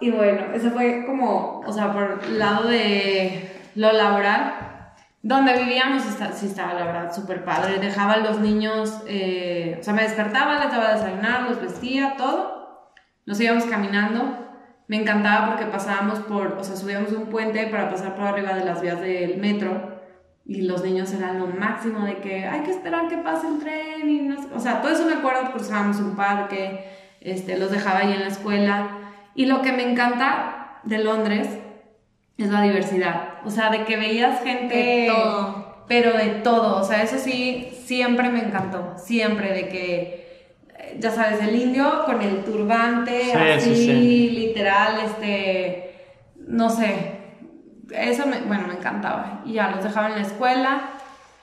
Y 0.00 0.10
bueno, 0.10 0.52
eso 0.54 0.70
fue 0.70 1.04
como, 1.06 1.60
o 1.66 1.72
sea, 1.72 1.92
por 1.92 2.20
el 2.28 2.38
lado 2.38 2.68
de 2.68 3.50
lo 3.74 3.92
laboral. 3.92 4.54
Donde 5.22 5.56
vivíamos 5.58 6.06
está- 6.06 6.32
sí 6.32 6.46
estaba, 6.46 6.74
la 6.74 6.84
verdad, 6.84 7.12
súper 7.14 7.44
padre. 7.44 7.78
Dejaba 7.78 8.12
a 8.12 8.16
los 8.18 8.38
niños, 8.38 9.00
eh, 9.08 9.76
o 9.80 9.82
sea, 9.82 9.92
me 9.94 10.02
despertaba, 10.02 10.60
les 10.60 10.70
daba 10.70 10.90
a 10.90 10.94
desayunar, 10.94 11.42
los 11.48 11.60
vestía, 11.60 12.14
todo. 12.16 12.92
Nos 13.24 13.40
íbamos 13.40 13.64
caminando. 13.64 14.45
Me 14.88 14.96
encantaba 14.96 15.48
porque 15.48 15.66
pasábamos 15.66 16.20
por, 16.20 16.52
o 16.58 16.64
sea, 16.64 16.76
subíamos 16.76 17.10
un 17.12 17.26
puente 17.26 17.66
para 17.66 17.90
pasar 17.90 18.14
por 18.14 18.24
arriba 18.26 18.52
de 18.54 18.64
las 18.64 18.80
vías 18.80 19.00
del 19.00 19.36
metro. 19.38 19.96
Y 20.44 20.62
los 20.62 20.84
niños 20.84 21.12
eran 21.12 21.40
lo 21.40 21.48
máximo 21.48 22.04
de 22.06 22.18
que 22.18 22.46
hay 22.46 22.60
que 22.60 22.70
esperar 22.70 23.08
que 23.08 23.16
pase 23.18 23.48
el 23.48 23.58
tren. 23.58 24.08
Y 24.08 24.20
no 24.22 24.40
sé- 24.40 24.48
o 24.54 24.60
sea, 24.60 24.80
todo 24.80 24.92
eso 24.92 25.04
me 25.06 25.14
acuerdo, 25.14 25.50
cruzábamos 25.52 25.98
un 25.98 26.14
parque, 26.14 26.84
este, 27.20 27.58
los 27.58 27.70
dejaba 27.72 28.00
ahí 28.00 28.12
en 28.12 28.20
la 28.20 28.28
escuela. 28.28 28.88
Y 29.34 29.46
lo 29.46 29.60
que 29.62 29.72
me 29.72 29.82
encanta 29.90 30.78
de 30.84 30.98
Londres 30.98 31.48
es 32.38 32.48
la 32.50 32.62
diversidad. 32.62 33.40
O 33.44 33.50
sea, 33.50 33.70
de 33.70 33.84
que 33.84 33.96
veías 33.96 34.40
gente... 34.44 34.74
De 34.76 35.08
todo. 35.12 35.66
Pero 35.88 36.12
de 36.16 36.26
todo. 36.42 36.80
O 36.80 36.84
sea, 36.84 37.02
eso 37.02 37.16
sí, 37.18 37.68
siempre 37.84 38.28
me 38.28 38.40
encantó. 38.40 38.94
Siempre, 38.98 39.52
de 39.52 39.68
que, 39.68 40.25
ya 40.98 41.10
sabes, 41.10 41.40
el 41.42 41.54
indio 41.54 42.04
con 42.04 42.20
el 42.22 42.44
turbante, 42.44 43.20
Sí, 43.24 43.32
así, 43.36 43.74
sí, 43.74 43.86
sí. 43.86 44.30
literal, 44.30 44.98
este, 45.04 45.94
no 46.48 46.68
sé. 46.70 47.12
Eso, 47.90 48.26
me, 48.26 48.40
bueno, 48.40 48.66
me 48.68 48.74
encantaba. 48.74 49.42
Y 49.44 49.54
ya 49.54 49.70
los 49.70 49.84
dejaba 49.84 50.08
en 50.08 50.14
la 50.16 50.22
escuela. 50.22 50.90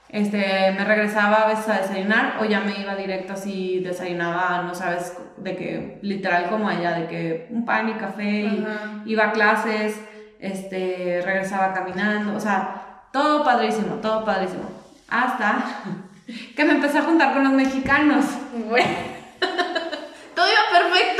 este, 0.10 0.72
me 0.78 0.86
regresaba 0.86 1.38
a 1.44 1.48
veces 1.48 1.68
a 1.70 1.82
desayunar 1.82 2.36
o 2.40 2.46
ya 2.46 2.60
me 2.60 2.80
iba 2.80 2.96
directo 2.96 3.34
así, 3.34 3.80
desayunaba, 3.80 4.62
no 4.62 4.76
sabes, 4.76 5.18
de 5.38 5.56
que 5.56 5.98
literal 6.04 6.50
como 6.50 6.70
ella, 6.70 6.92
de 6.92 7.08
que 7.08 7.48
un 7.50 7.66
pan 7.66 7.90
y 7.90 7.94
café 7.94 8.24
y 8.24 8.64
iba 9.06 9.26
a 9.26 9.32
clases, 9.32 10.00
este, 10.40 11.20
regresaba 11.26 11.74
caminando, 11.74 12.36
o 12.36 12.40
sea, 12.40 13.06
todo 13.12 13.44
padrísimo, 13.44 13.96
todo 13.96 14.24
padrísimo. 14.24 14.70
Hasta 15.10 15.64
que 16.56 16.64
me 16.64 16.74
empecé 16.74 17.00
a 17.00 17.04
juntar 17.04 17.34
con 17.34 17.44
los 17.46 17.54
mexicanos. 17.54 18.26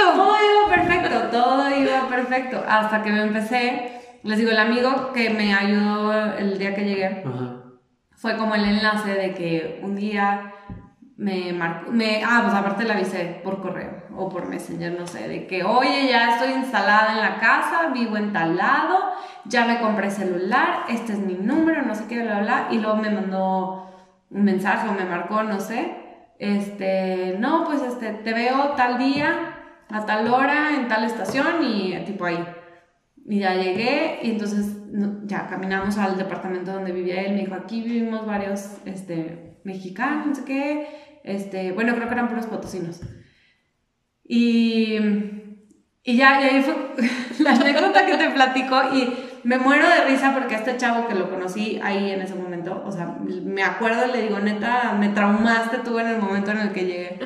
Perfecto. 0.04 0.24
Todo 0.24 0.36
iba 0.52 0.70
perfecto, 0.70 1.30
todo 1.32 1.70
iba 1.76 2.08
perfecto. 2.10 2.64
Hasta 2.68 3.04
que 3.04 3.12
me 3.12 3.22
empecé, 3.22 4.02
les 4.24 4.38
digo, 4.38 4.52
el 4.52 4.60
amigo 4.60 5.12
que 5.14 5.30
me 5.30 5.54
ayudó 5.54 6.14
el 6.38 6.58
día 6.58 6.74
que 6.76 6.86
llegué. 6.86 7.06
Ajá. 7.06 7.60
Fue 8.16 8.38
como 8.38 8.56
el 8.56 8.64
enlace 8.64 9.14
de 9.14 9.34
que 9.34 9.82
un 9.84 9.96
día 9.96 10.54
me 11.18 11.54
marcó, 11.54 11.92
me, 11.92 12.24
ah, 12.24 12.42
pues 12.44 12.54
aparte 12.56 12.86
le 12.86 12.94
avisé 12.94 13.42
por 13.44 13.62
correo 13.62 14.04
o 14.16 14.30
por 14.30 14.48
Messenger, 14.48 14.98
no 14.98 15.06
sé, 15.06 15.28
de 15.28 15.46
que, 15.46 15.64
oye, 15.64 16.08
ya 16.10 16.34
estoy 16.34 16.54
instalada 16.54 17.14
en 17.14 17.20
la 17.20 17.40
casa, 17.40 17.90
vivo 17.94 18.18
en 18.18 18.34
tal 18.34 18.56
lado, 18.56 18.98
ya 19.46 19.66
me 19.66 19.80
compré 19.80 20.10
celular, 20.10 20.86
este 20.90 21.14
es 21.14 21.20
mi 21.20 21.36
número, 21.36 21.84
no 21.84 21.96
sé 21.96 22.08
qué, 22.08 22.24
bla, 22.24 22.40
bla, 22.40 22.68
y 22.72 22.80
luego 22.80 22.98
me 22.98 23.10
mandó 23.10 23.90
un 24.30 24.44
mensaje 24.44 24.88
o 24.90 24.94
me 24.94 25.06
marcó, 25.06 25.44
no 25.44 25.60
sé, 25.60 25.96
este, 26.40 27.36
no, 27.40 27.64
pues 27.66 27.82
este, 27.82 28.12
te 28.14 28.34
veo 28.34 28.70
tal 28.76 28.98
día, 28.98 29.53
a 29.90 30.06
tal 30.06 30.28
hora, 30.28 30.76
en 30.76 30.88
tal 30.88 31.04
estación 31.04 31.64
y 31.64 31.96
tipo 32.06 32.26
ahí. 32.26 32.44
Y 33.26 33.40
ya 33.40 33.56
llegué 33.56 34.20
y 34.24 34.32
entonces 34.32 34.78
ya 35.26 35.48
caminamos 35.48 35.98
al 35.98 36.18
departamento 36.18 36.74
donde 36.74 36.92
vivía 36.92 37.22
él. 37.22 37.34
Me 37.34 37.42
dijo, 37.42 37.56
aquí 37.56 37.82
vivimos 37.82 38.26
varios 38.26 38.78
este, 38.86 39.60
mexicanos, 39.64 40.28
no 40.28 40.36
sé 40.36 40.44
qué. 40.46 40.88
Este, 41.24 41.72
bueno, 41.72 41.96
creo 41.96 42.08
que 42.08 42.14
eran 42.14 42.28
puros 42.28 42.48
potosinos. 42.48 43.02
Y, 44.26 44.98
y 46.04 46.18
ya, 46.18 46.42
y 46.42 46.44
ahí 46.44 46.64
fue 46.64 46.76
la 47.40 47.52
anécdota 47.52 48.06
que 48.06 48.18
te 48.18 48.30
platico 48.30 48.76
y 48.94 49.14
me 49.44 49.58
muero 49.58 49.88
de 49.88 50.06
risa 50.06 50.34
porque 50.34 50.56
este 50.56 50.78
chavo 50.78 51.08
que 51.08 51.16
lo 51.16 51.30
conocí 51.30 51.80
ahí 51.84 52.12
en 52.12 52.22
ese 52.22 52.36
momento, 52.36 52.82
o 52.86 52.92
sea, 52.92 53.18
me 53.20 53.64
acuerdo, 53.64 54.08
le 54.08 54.22
digo, 54.22 54.40
neta, 54.40 54.96
me 54.98 55.10
traumaste 55.10 55.80
tú 55.80 56.00
en 56.00 56.08
el 56.08 56.22
momento 56.22 56.52
en 56.52 56.60
el 56.60 56.72
que 56.72 56.86
llegué 56.86 57.20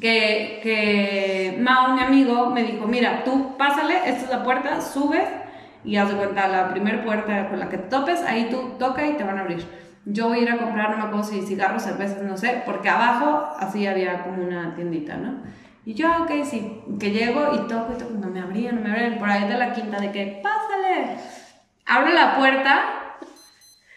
que, 0.00 0.60
que 0.62 1.58
Mao, 1.60 1.94
mi 1.94 2.02
amigo, 2.02 2.50
me 2.50 2.62
dijo, 2.62 2.86
mira, 2.86 3.24
tú 3.24 3.56
pásale, 3.56 3.96
esta 4.06 4.24
es 4.24 4.30
la 4.30 4.44
puerta, 4.44 4.80
subes 4.80 5.28
y 5.84 5.96
haz 5.96 6.08
de 6.08 6.16
cuenta, 6.16 6.48
la 6.48 6.70
primera 6.70 7.04
puerta 7.04 7.48
con 7.48 7.58
la 7.58 7.68
que 7.68 7.78
topes, 7.78 8.22
ahí 8.22 8.48
tú 8.50 8.76
toca 8.78 9.06
y 9.06 9.14
te 9.14 9.24
van 9.24 9.38
a 9.38 9.42
abrir. 9.42 9.66
Yo 10.06 10.28
voy 10.28 10.40
a 10.40 10.42
ir 10.42 10.50
a 10.50 10.58
comprar, 10.58 10.90
no 10.90 10.96
me 10.98 11.02
acuerdo 11.04 11.24
si 11.24 11.42
cigarros, 11.42 11.82
cervezas, 11.82 12.22
no 12.22 12.36
sé, 12.36 12.62
porque 12.66 12.88
abajo 12.88 13.54
así 13.58 13.86
había 13.86 14.22
como 14.22 14.42
una 14.42 14.74
tiendita, 14.74 15.16
¿no? 15.16 15.42
Y 15.86 15.94
yo, 15.94 16.08
ok, 16.22 16.30
sí, 16.44 16.82
que 16.98 17.10
llego 17.10 17.54
y 17.54 17.68
toco 17.68 17.92
y 17.94 17.98
toco, 17.98 18.14
no 18.14 18.28
me 18.28 18.40
abrían, 18.40 18.76
no 18.76 18.80
me 18.82 18.90
abrían, 18.90 19.18
por 19.18 19.28
ahí 19.28 19.46
de 19.48 19.58
la 19.58 19.72
quinta, 19.72 20.00
de 20.00 20.10
que, 20.10 20.40
pásale. 20.42 21.16
Abro 21.86 22.12
la 22.12 22.36
puerta 22.36 23.03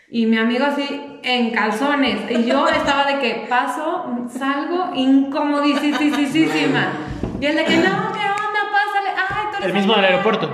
y 0.09 0.25
mi 0.25 0.37
amigo 0.37 0.65
así 0.65 1.19
en 1.23 1.51
calzones. 1.51 2.19
Y 2.31 2.45
yo 2.45 2.67
estaba 2.67 3.05
de 3.05 3.19
que 3.19 3.45
paso, 3.49 4.05
salgo 4.29 4.91
incomodísima. 4.95 6.91
Y 7.39 7.45
él 7.45 7.55
de 7.55 7.65
que 7.65 7.77
no, 7.77 8.11
¿qué 8.13 8.25
onda? 8.29 8.61
Pásale. 8.71 9.09
Ay, 9.15 9.45
tú 9.51 9.65
¿El 9.65 9.73
mismo 9.73 9.95
del 9.95 10.05
aeropuerto? 10.05 10.49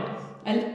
El, 0.46 0.66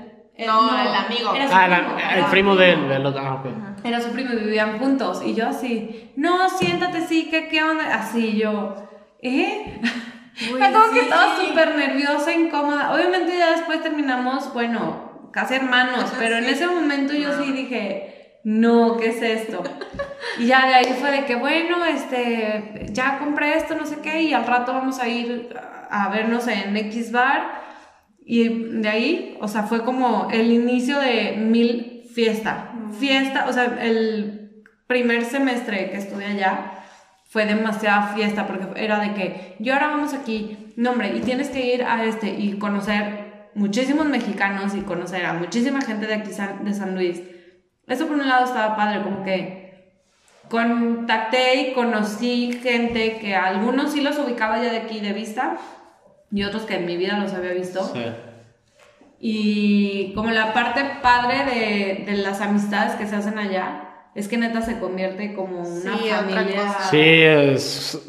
no, 0.47 0.81
el 0.81 0.95
amigo. 0.95 1.33
ah, 1.53 2.15
el 2.17 2.25
primo 2.27 2.55
del, 2.55 2.89
del 2.89 3.05
otro. 3.05 3.21
Ah, 3.21 3.43
Era 3.83 4.01
su 4.01 4.11
primo 4.11 4.33
y 4.33 4.37
vivían 4.37 4.79
juntos. 4.79 5.23
Y 5.25 5.35
yo 5.35 5.49
así, 5.49 6.13
no, 6.17 6.49
siéntate, 6.49 7.07
sí, 7.07 7.29
¿qué, 7.31 7.49
qué 7.49 7.63
onda? 7.63 7.95
Así 7.95 8.39
yo, 8.39 8.77
¿eh? 9.21 9.81
Me 10.57 10.73
como 10.73 10.93
que 10.93 11.01
estaba 11.01 11.35
súper 11.37 11.75
nerviosa, 11.75 12.33
incómoda. 12.33 12.95
Obviamente 12.95 13.37
ya 13.37 13.51
después 13.51 13.83
terminamos, 13.83 14.55
bueno, 14.55 15.31
casi 15.33 15.55
hermanos, 15.57 16.13
pero 16.17 16.37
en 16.37 16.45
ese 16.45 16.69
momento 16.69 17.13
yo 17.13 17.43
sí 17.43 17.51
dije 17.51 18.18
no, 18.49 18.97
¿qué 18.97 19.09
es 19.11 19.21
esto? 19.21 19.63
Y 20.39 20.47
ya 20.47 20.67
de 20.67 20.75
ahí 20.75 20.97
fue 20.99 21.11
de 21.11 21.27
que, 21.27 21.37
bueno, 21.37 21.85
este, 21.85 22.87
ya 22.93 23.19
compré 23.19 23.59
esto, 23.59 23.75
no 23.75 23.85
sé 23.85 23.99
qué, 24.01 24.23
y 24.23 24.33
al 24.33 24.47
rato 24.47 24.73
vamos 24.73 25.01
a 25.01 25.07
ir 25.07 25.55
a 25.91 26.09
vernos 26.09 26.49
en 26.49 26.75
X 26.75 27.13
Bar. 27.13 27.61
Y 28.25 28.49
de 28.81 28.89
ahí, 28.89 29.37
o 29.43 29.49
sea, 29.49 29.65
fue 29.65 29.85
como 29.85 30.29
el 30.31 30.51
inicio 30.51 30.99
de 30.99 31.35
mil 31.37 32.05
fiesta. 32.15 32.73
Fiesta, 32.99 33.45
o 33.49 33.53
sea, 33.53 33.77
el 33.83 34.65
primer 34.87 35.27
semestre 35.27 35.91
que 35.91 35.99
estuve 35.99 36.25
allá 36.25 36.73
fue 37.27 37.45
demasiada 37.45 38.15
fiesta 38.15 38.47
porque 38.47 38.83
era 38.83 38.99
de 39.01 39.13
que 39.13 39.57
yo 39.59 39.75
ahora 39.75 39.89
vamos 39.89 40.15
aquí, 40.15 40.73
no 40.77 40.93
hombre, 40.93 41.13
y 41.15 41.21
tienes 41.21 41.51
que 41.51 41.75
ir 41.75 41.83
a 41.83 42.03
este 42.07 42.31
y 42.31 42.59
conocer 42.59 43.51
muchísimos 43.55 44.07
mexicanos 44.07 44.75
y 44.75 44.81
conocer 44.81 45.27
a 45.27 45.35
muchísima 45.35 45.83
gente 45.83 46.07
de 46.07 46.15
aquí 46.15 46.31
de 46.31 46.73
San 46.73 46.95
Luis 46.95 47.21
eso 47.89 48.07
por 48.07 48.17
un 48.17 48.29
lado 48.29 48.45
estaba 48.45 48.77
padre, 48.77 49.03
como 49.03 49.25
que 49.25 49.69
contacté 50.49 51.57
y 51.61 51.73
conocí 51.73 52.59
gente 52.63 53.19
que 53.19 53.35
algunos 53.35 53.93
sí 53.93 54.01
los 54.01 54.19
ubicaba 54.19 54.63
ya 54.63 54.71
de 54.71 54.79
aquí 54.79 55.01
de 55.01 55.13
vista 55.13 55.59
y 56.31 56.45
otros 56.45 56.63
que 56.63 56.77
en 56.77 56.87
mi 56.87 56.97
vida 56.97 57.19
los 57.19 57.33
había 57.33 57.53
visto. 57.53 57.85
Sí. 57.93 58.01
Y 59.21 60.13
como 60.15 60.31
la 60.31 60.53
parte 60.53 60.83
padre 61.03 61.45
de, 61.45 62.05
de, 62.05 62.19
las 62.19 62.41
amistades 62.41 62.95
que 62.95 63.07
se 63.07 63.17
hacen 63.17 63.37
allá 63.37 64.11
es 64.15 64.29
que 64.29 64.37
neta 64.37 64.63
se 64.63 64.79
convierte 64.79 65.35
como 65.35 65.61
una 65.61 65.97
familia. 65.97 66.77
Sí, 66.91 67.01
es. 67.01 68.01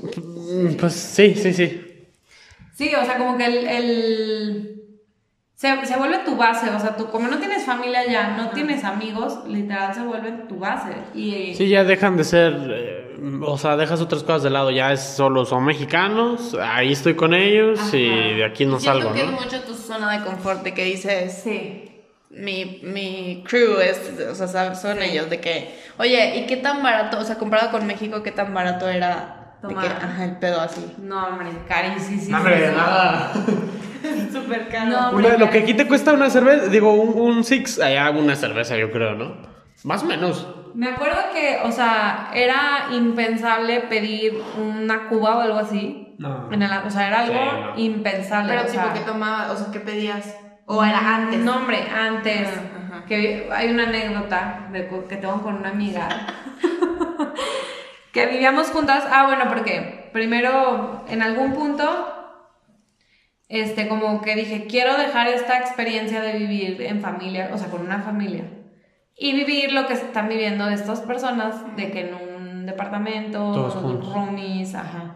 Pues 0.80 0.94
sí, 0.94 1.34
sí, 1.36 1.54
sí. 1.54 2.08
Sí, 2.76 2.92
o 2.96 3.04
sea, 3.06 3.18
como 3.18 3.38
que 3.38 3.46
el 3.46 4.69
se, 5.60 5.86
se, 5.86 5.98
vuelve 5.98 6.20
tu 6.20 6.38
base, 6.38 6.70
o 6.70 6.80
sea, 6.80 6.96
tú 6.96 7.10
como 7.10 7.28
no 7.28 7.38
tienes 7.38 7.66
familia 7.66 8.10
ya, 8.10 8.38
no 8.38 8.52
tienes 8.52 8.86
amigos, 8.86 9.40
literal 9.46 9.94
se 9.94 10.04
vuelve 10.04 10.32
tu 10.48 10.58
base. 10.58 10.94
Y, 11.14 11.54
sí, 11.54 11.68
ya 11.68 11.84
dejan 11.84 12.16
de 12.16 12.24
ser, 12.24 12.54
eh, 12.70 13.18
o 13.42 13.58
sea, 13.58 13.76
dejas 13.76 14.00
otras 14.00 14.24
cosas 14.24 14.44
de 14.44 14.52
lado, 14.52 14.72
ya 14.72 14.94
es 14.94 15.02
solo 15.02 15.44
son 15.44 15.66
mexicanos, 15.66 16.56
ahí 16.62 16.94
estoy 16.94 17.16
con 17.16 17.34
ellos 17.34 17.78
y 17.94 18.08
de 18.36 18.46
aquí 18.46 18.66
no 18.66 18.80
salgo. 18.80 19.14
Siento 19.14 19.32
que 19.32 19.36
es 19.36 19.46
mucho 19.46 19.62
tu 19.64 19.74
zona 19.74 20.18
de 20.18 20.24
confort, 20.24 20.64
de 20.64 20.74
que 20.74 20.86
dices, 20.86 21.42
sí. 21.44 21.86
Mi, 22.30 22.80
mi 22.84 23.44
crew 23.46 23.82
es, 23.82 24.00
o 24.30 24.48
sea, 24.48 24.76
son 24.76 25.02
ellos, 25.02 25.30
de 25.30 25.42
que, 25.42 25.78
oye, 25.98 26.38
¿y 26.38 26.46
qué 26.46 26.56
tan 26.56 26.82
barato, 26.82 27.20
o 27.20 27.26
sea, 27.26 27.38
comparado 27.38 27.72
con 27.72 27.86
México, 27.86 28.24
qué 28.24 28.32
tan 28.32 28.54
barato 28.54 28.88
era 28.88 29.58
de 29.62 29.76
que, 29.76 29.88
ajá, 29.88 30.24
el 30.24 30.38
pedo 30.38 30.62
así? 30.62 30.86
No, 31.00 31.28
hombre, 31.28 31.50
carísimo. 31.68 32.30
No, 32.30 32.38
hombre, 32.38 32.72
nada. 32.72 33.34
Súper 34.32 34.70
caro. 34.70 35.20
lo 35.20 35.50
que 35.50 35.60
aquí 35.60 35.74
te 35.74 35.88
cuesta 35.88 36.14
una 36.14 36.30
cerveza, 36.30 36.68
digo, 36.68 36.94
un, 36.94 37.20
un 37.20 37.44
six, 37.44 37.80
allá 37.80 38.12
una 38.12 38.36
cerveza, 38.36 38.78
yo 38.78 38.92
creo, 38.92 39.16
¿no? 39.16 39.36
Más 39.84 40.04
o 40.04 40.06
menos. 40.06 40.48
Me 40.74 40.90
acuerdo 40.90 41.18
que, 41.34 41.60
o 41.64 41.72
sea, 41.72 42.32
era 42.34 42.88
impensable 42.92 43.82
pedir 43.82 44.42
una 44.58 45.08
cuba 45.08 45.38
o 45.38 45.42
algo 45.42 45.58
así. 45.58 46.16
No. 46.18 46.52
En 46.52 46.62
el, 46.62 46.72
o 46.72 46.90
sea, 46.90 47.08
era 47.08 47.22
algo 47.22 47.78
impensable. 47.78 48.54
Pero, 48.54 48.70
tipo, 48.70 48.94
¿qué 48.94 49.00
tomaba? 49.00 49.52
O 49.52 49.56
sea, 49.56 49.72
¿qué 49.72 49.80
pedías? 49.80 50.36
¿O 50.66 50.84
era 50.84 51.16
antes? 51.16 51.40
No, 51.40 51.58
hombre, 51.58 51.88
antes. 51.90 52.50
Que 53.08 53.50
hay 53.52 53.72
una 53.72 53.84
anécdota 53.84 54.68
de, 54.72 54.88
que 55.08 55.16
tengo 55.16 55.42
con 55.42 55.56
una 55.56 55.70
amiga. 55.70 56.08
que 58.12 58.26
vivíamos 58.28 58.70
juntas. 58.70 59.06
Ah, 59.10 59.28
bueno, 59.28 59.46
porque 59.48 60.10
primero, 60.12 61.06
en 61.08 61.24
algún 61.24 61.54
punto, 61.54 62.19
este, 63.50 63.88
como 63.88 64.22
que 64.22 64.36
dije, 64.36 64.68
quiero 64.68 64.96
dejar 64.96 65.28
esta 65.28 65.58
experiencia 65.58 66.22
de 66.22 66.38
vivir 66.38 66.82
en 66.84 67.02
familia, 67.02 67.50
o 67.52 67.58
sea, 67.58 67.70
con 67.70 67.82
una 67.82 68.00
familia, 68.00 68.46
y 69.18 69.34
vivir 69.34 69.74
lo 69.74 69.88
que 69.88 69.94
están 69.94 70.30
viviendo 70.30 70.70
estas 70.70 71.02
personas, 71.02 71.76
de 71.76 71.92
que 71.92 72.02
en 72.02 72.14
un 72.14 72.66
departamento, 72.68 73.70
roomies, 74.14 74.76
ajá. 74.76 75.16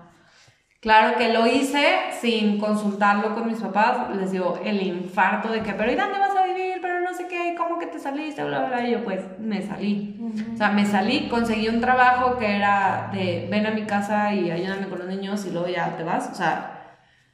Claro 0.82 1.18
que 1.18 1.32
lo 1.32 1.48
hice 1.48 1.86
sin 2.20 2.60
consultarlo 2.60 3.34
con 3.36 3.48
mis 3.48 3.62
papás, 3.62 4.14
les 4.18 4.32
digo 4.32 4.60
el 4.66 4.82
infarto 4.82 5.50
de 5.50 5.62
que, 5.62 5.72
pero 5.72 5.90
¿y 5.90 5.96
dónde 5.96 6.20
vas 6.20 6.36
a 6.36 6.44
vivir? 6.46 6.80
Pero 6.82 7.00
no 7.00 7.14
sé 7.14 7.28
qué, 7.30 7.56
¿cómo 7.58 7.80
que 7.80 7.86
te 7.86 8.00
saliste? 8.00 8.44
Bla, 8.44 8.66
bla, 8.66 8.86
y 8.86 8.92
yo 8.92 9.04
pues 9.06 9.22
me 9.40 9.62
salí. 9.62 10.20
O 10.54 10.58
sea, 10.58 10.72
me 10.72 10.86
salí, 10.86 11.30
conseguí 11.30 11.70
un 11.70 11.80
trabajo 11.80 12.38
que 12.38 12.58
era 12.58 13.10
de 13.14 13.48
ven 13.50 13.66
a 13.66 13.72
mi 13.72 13.84
casa 13.84 14.34
y 14.34 14.52
ayúdame 14.52 14.90
con 14.90 15.00
los 15.00 15.08
niños 15.08 15.46
y 15.46 15.52
luego 15.52 15.70
ya 15.70 15.96
te 15.96 16.04
vas. 16.04 16.30
O 16.30 16.36
sea, 16.36 16.83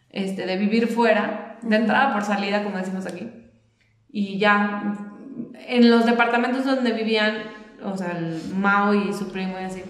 este, 0.10 0.46
de 0.46 0.58
vivir 0.58 0.88
fuera, 0.88 1.58
de 1.62 1.76
entrada 1.76 2.14
por 2.14 2.24
salida, 2.24 2.64
como 2.64 2.78
decimos 2.78 3.06
aquí. 3.06 3.32
Y 4.12 4.40
ya, 4.40 4.96
en 5.68 5.90
los 5.90 6.06
departamentos 6.06 6.66
donde 6.66 6.92
vivían, 6.94 7.38
o 7.84 7.98
sea, 7.98 8.18
el 8.18 8.42
Mao 8.56 8.94
y 8.94 9.14
su 9.14 9.32
primo 9.32 9.60
y 9.60 9.64
así, 9.64 9.84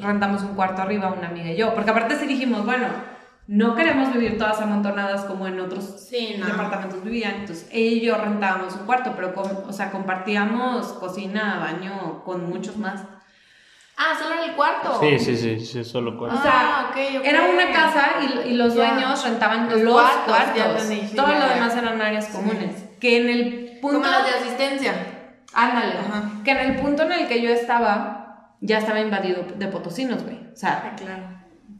rentamos 0.00 0.42
un 0.42 0.54
cuarto 0.54 0.82
arriba, 0.82 1.12
una 1.12 1.28
amiga 1.28 1.50
y 1.50 1.56
yo, 1.56 1.74
porque 1.74 1.90
aparte 1.90 2.16
sí 2.16 2.26
dijimos, 2.26 2.64
bueno, 2.64 2.86
no 3.48 3.74
queremos 3.74 4.12
vivir 4.12 4.38
todas 4.38 4.60
amontonadas 4.60 5.24
como 5.24 5.48
en 5.48 5.58
otros 5.58 6.08
departamentos 6.10 7.02
vivían, 7.02 7.40
entonces 7.40 7.68
ella 7.72 7.96
y 7.96 8.00
yo 8.00 8.16
rentábamos 8.16 8.76
un 8.76 8.86
cuarto, 8.86 9.14
pero, 9.16 9.34
o 9.66 9.72
sea, 9.72 9.90
compartíamos 9.90 10.92
cocina, 10.94 11.58
baño 11.58 12.22
con 12.22 12.48
muchos 12.48 12.76
más. 12.76 13.04
Ah, 14.02 14.14
solo 14.18 14.34
era 14.34 14.44
el 14.46 14.52
cuarto. 14.52 14.98
Sí, 15.00 15.18
sí, 15.18 15.36
sí, 15.36 15.60
sí, 15.60 15.84
solo 15.84 16.16
cuarto. 16.16 16.38
O 16.38 16.42
sea, 16.42 16.52
Ah, 16.54 16.86
ok, 16.90 16.96
ok. 17.18 17.24
era 17.26 17.42
una 17.42 17.70
casa 17.70 18.12
y, 18.22 18.48
y 18.48 18.54
los 18.54 18.74
dueños 18.74 19.22
rentaban 19.24 19.68
Los 19.68 19.80
los, 19.82 20.00
cuartos, 20.26 20.88
Todo 21.14 21.26
lo 21.26 21.46
demás 21.54 21.76
eran 21.76 22.00
áreas 22.00 22.28
comunes. 22.28 22.74
Que 22.98 23.18
en 23.18 23.28
el 23.28 23.78
punto. 23.82 23.98
Como 24.00 24.10
las 24.10 24.24
de 24.24 24.30
asistencia. 24.38 24.94
Ándale. 25.52 25.94
Ajá. 25.98 26.30
Que 26.44 26.52
en 26.52 26.58
el 26.58 26.76
punto 26.76 27.02
en 27.02 27.12
el 27.12 27.28
que 27.28 27.42
yo 27.42 27.50
estaba, 27.50 28.54
ya 28.60 28.78
estaba 28.78 29.00
invadido 29.00 29.44
de 29.56 29.66
potosinos, 29.68 30.22
güey. 30.24 30.36
O 30.52 30.56
sea, 30.56 30.94
claro. 30.96 31.22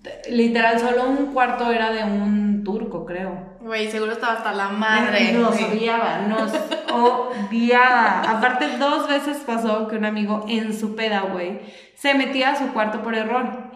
t- 0.03 0.31
literal, 0.31 0.79
solo 0.79 1.05
un 1.09 1.33
cuarto 1.33 1.71
era 1.71 1.91
de 1.91 2.05
un 2.05 2.63
turco, 2.65 3.07
creo. 3.07 3.49
Güey, 3.61 3.91
seguro 3.91 4.13
estaba 4.13 4.35
hasta 4.35 4.53
la 4.53 4.69
madre. 4.71 5.33
Nos 5.33 5.55
Sí. 5.55 5.65
odiaba, 5.65 6.19
nos 6.27 6.51
odiaba. 6.93 8.21
Aparte, 8.23 8.77
dos 8.79 9.09
veces 9.09 9.39
pasó 9.47 9.87
que 9.89 9.97
un 9.97 10.05
amigo 10.05 10.45
en 10.49 10.79
su 10.79 10.95
peda, 10.97 11.21
güey, 11.23 11.61
se 12.01 12.15
metía 12.15 12.51
a 12.51 12.57
su 12.57 12.73
cuarto 12.73 13.03
por 13.03 13.15
error. 13.15 13.73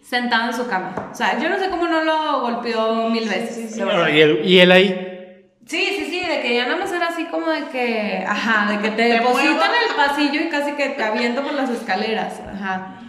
Sentado 0.00 0.50
en 0.50 0.56
su 0.56 0.68
cama. 0.68 0.94
O 1.10 1.14
sea, 1.14 1.40
yo 1.40 1.48
no 1.48 1.58
sé 1.58 1.68
cómo 1.68 1.88
no 1.88 2.04
lo 2.04 2.40
golpeó 2.42 3.10
mil 3.10 3.28
veces. 3.28 3.76
¿Y 3.76 4.20
él, 4.20 4.42
y 4.44 4.58
él 4.60 4.70
ahí? 4.70 5.50
Sí, 5.66 5.84
sí, 5.98 6.04
sí, 6.08 6.20
de 6.24 6.40
que 6.40 6.54
ya 6.54 6.66
nada 6.66 6.76
más 6.76 6.92
era 6.92 7.08
así 7.08 7.24
como 7.24 7.50
de 7.50 7.64
que, 7.64 8.24
ajá, 8.24 8.70
de 8.70 8.78
que 8.78 8.90
te, 8.90 9.02
Te 9.02 9.14
depositan 9.14 9.70
en 9.74 9.90
el 9.90 9.96
pasillo 9.96 10.40
y 10.40 10.48
casi 10.48 10.72
que 10.74 10.90
te 10.90 11.02
aviento 11.02 11.42
por 11.42 11.54
las 11.54 11.68
escaleras, 11.68 12.40
ajá. 12.54 13.00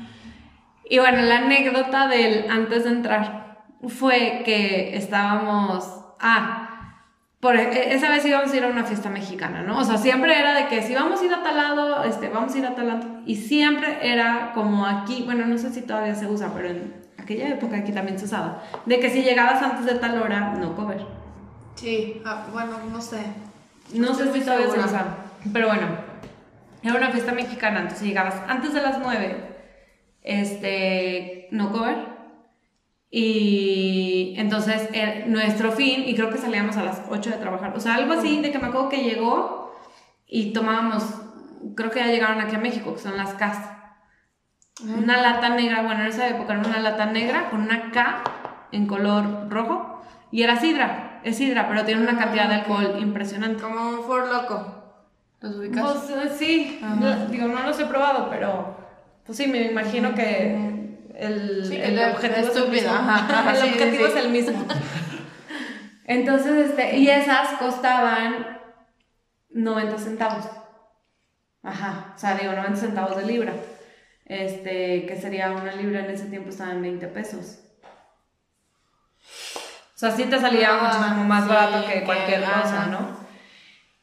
Y 0.89 0.97
bueno, 0.97 1.21
la 1.21 1.37
anécdota 1.37 2.07
del 2.07 2.49
antes 2.49 2.85
de 2.85 2.89
entrar 2.89 3.59
fue 3.87 4.41
que 4.43 4.97
estábamos, 4.97 5.87
ah, 6.19 6.66
por, 7.39 7.55
e- 7.55 7.93
esa 7.93 8.09
vez 8.09 8.25
íbamos 8.25 8.51
a 8.51 8.57
ir 8.57 8.63
a 8.63 8.67
una 8.67 8.83
fiesta 8.83 9.09
mexicana, 9.09 9.61
¿no? 9.61 9.77
O 9.79 9.83
sea, 9.83 9.97
siempre 9.97 10.37
era 10.39 10.53
de 10.55 10.67
que 10.67 10.81
si 10.81 10.95
vamos 10.95 11.21
a 11.21 11.25
ir 11.25 11.33
a 11.33 11.43
tal 11.43 11.55
lado, 11.57 12.03
este, 12.03 12.29
vamos 12.29 12.53
a 12.55 12.57
ir 12.57 12.65
a 12.65 12.75
tal 12.75 12.87
lado, 12.87 13.05
y 13.25 13.35
siempre 13.35 13.99
era 14.01 14.51
como 14.53 14.85
aquí, 14.85 15.23
bueno, 15.25 15.45
no 15.45 15.57
sé 15.57 15.71
si 15.71 15.81
todavía 15.81 16.15
se 16.15 16.25
usa, 16.27 16.51
pero 16.53 16.69
en 16.69 16.93
aquella 17.17 17.49
época 17.49 17.77
aquí 17.77 17.91
también 17.91 18.17
se 18.17 18.25
usaba, 18.25 18.63
de 18.85 18.99
que 18.99 19.09
si 19.09 19.21
llegabas 19.21 19.61
antes 19.61 19.85
de 19.85 19.95
tal 19.95 20.21
hora, 20.21 20.53
no 20.57 20.75
comer. 20.75 21.05
Sí, 21.75 22.21
ah, 22.25 22.45
bueno, 22.51 22.71
no 22.91 22.99
sé. 23.01 23.19
No 23.93 24.13
sé 24.15 24.23
Estoy 24.23 24.39
si 24.39 24.45
todavía 24.45 24.65
se 24.67 24.71
segura. 24.73 24.87
usa. 24.91 25.05
Pero 25.53 25.67
bueno, 25.67 25.87
era 26.81 26.95
una 26.95 27.11
fiesta 27.11 27.31
mexicana, 27.33 27.81
entonces 27.81 28.07
llegabas 28.07 28.35
antes 28.47 28.73
de 28.73 28.81
las 28.81 28.97
9, 28.99 29.35
este, 30.23 31.47
no 31.51 31.71
cover. 31.71 32.16
Y 33.09 34.33
entonces 34.37 34.89
eh, 34.93 35.25
nuestro 35.27 35.71
fin, 35.71 36.03
y 36.05 36.13
creo 36.15 36.29
que 36.29 36.37
salíamos 36.37 36.75
a 36.77 36.83
las 36.83 37.01
8 37.09 37.29
de 37.29 37.37
trabajar, 37.37 37.73
o 37.75 37.79
sea, 37.79 37.95
algo 37.95 38.13
así 38.13 38.41
de 38.41 38.51
que 38.51 38.59
me 38.59 38.67
acuerdo 38.67 38.89
que 38.89 39.03
llegó 39.03 39.73
y 40.27 40.51
tomábamos, 40.51 41.03
creo 41.75 41.89
que 41.89 41.99
ya 41.99 42.07
llegaron 42.07 42.41
aquí 42.41 42.55
a 42.55 42.59
México, 42.59 42.93
que 42.93 42.99
son 42.99 43.15
las 43.17 43.33
Ks. 43.33 43.59
Una 44.95 45.21
lata 45.21 45.49
negra, 45.49 45.81
bueno, 45.83 46.01
en 46.01 46.07
esa 46.07 46.27
época 46.27 46.53
era 46.53 46.61
una 46.67 46.79
lata 46.79 47.07
negra 47.07 47.49
con 47.49 47.61
una 47.61 47.91
K 47.91 48.23
en 48.71 48.85
color 48.85 49.49
rojo 49.49 50.01
y 50.31 50.43
era 50.43 50.59
sidra, 50.59 51.19
es 51.23 51.37
sidra, 51.37 51.67
pero 51.67 51.83
tiene 51.85 52.01
una 52.01 52.17
cantidad 52.17 52.47
de 52.47 52.55
alcohol 52.55 52.97
impresionante. 52.99 53.63
Como 53.63 53.89
un 53.89 54.03
for 54.03 54.27
loco. 54.27 54.83
¿Los 55.39 55.55
ubicas? 55.55 55.83
Pues 55.83 56.09
eh, 56.09 56.29
sí, 56.37 56.79
no- 56.81 57.25
digo, 57.27 57.47
no 57.47 57.63
los 57.63 57.79
he 57.79 57.85
probado, 57.85 58.29
pero 58.29 58.75
pues 59.25 59.37
sí, 59.37 59.47
me 59.47 59.63
imagino 59.71 60.13
que 60.13 60.76
el, 61.17 61.65
Sí, 61.65 61.75
el 61.81 61.99
objetivo, 61.99 62.47
es 62.47 62.55
el 62.55 62.69
mismo. 62.69 62.91
ajá, 62.93 63.15
ajá, 63.39 63.51
el 63.51 63.57
sí, 63.57 63.69
objetivo 63.73 64.05
sí. 64.05 64.11
es 64.11 64.15
el 64.25 64.29
mismo. 64.29 64.67
Entonces, 66.05 66.69
este, 66.69 66.97
y 66.97 67.09
esas 67.09 67.49
costaban 67.59 68.59
90 69.49 69.97
centavos. 69.97 70.45
Ajá, 71.63 72.13
o 72.15 72.19
sea, 72.19 72.35
digo, 72.35 72.53
90 72.53 72.75
centavos 72.79 73.17
de 73.17 73.25
libra. 73.25 73.53
Este, 74.25 75.05
que 75.05 75.15
sería 75.19 75.51
una 75.51 75.71
libra 75.73 75.99
en 76.01 76.11
ese 76.11 76.25
tiempo 76.25 76.49
estaba 76.49 76.71
en 76.71 76.81
20 76.81 77.07
pesos. 77.07 77.59
O 79.95 79.99
sea, 79.99 80.11
sí 80.11 80.25
te 80.25 80.39
salía 80.39 80.69
Ah, 80.79 80.83
muchísimo 80.83 81.23
más 81.23 81.47
barato 81.47 81.85
que 81.87 81.93
que- 81.93 82.03
cualquier 82.03 82.43
ajá. 82.43 82.61
cosa, 82.61 82.85
¿no? 82.87 83.17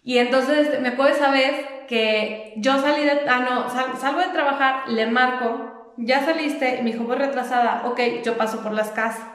Y 0.02 0.18
entonces 0.18 0.80
me 0.80 0.88
acuerdo 0.88 1.14
esa 1.14 1.30
vez 1.30 1.66
que 1.88 2.54
yo 2.56 2.78
salí 2.80 3.04
de, 3.04 3.20
ah 3.28 3.38
no, 3.40 3.70
sal- 3.70 3.96
salgo 3.98 4.20
de 4.20 4.28
trabajar, 4.28 4.88
le 4.88 5.06
marco, 5.06 5.73
ya 5.96 6.24
saliste, 6.24 6.78
y 6.80 6.82
me 6.82 6.92
dijo, 6.92 7.04
voy 7.04 7.16
retrasada, 7.16 7.82
ok, 7.86 8.00
yo 8.24 8.36
paso 8.36 8.62
por 8.62 8.72
las 8.72 8.90
casas. 8.90 9.26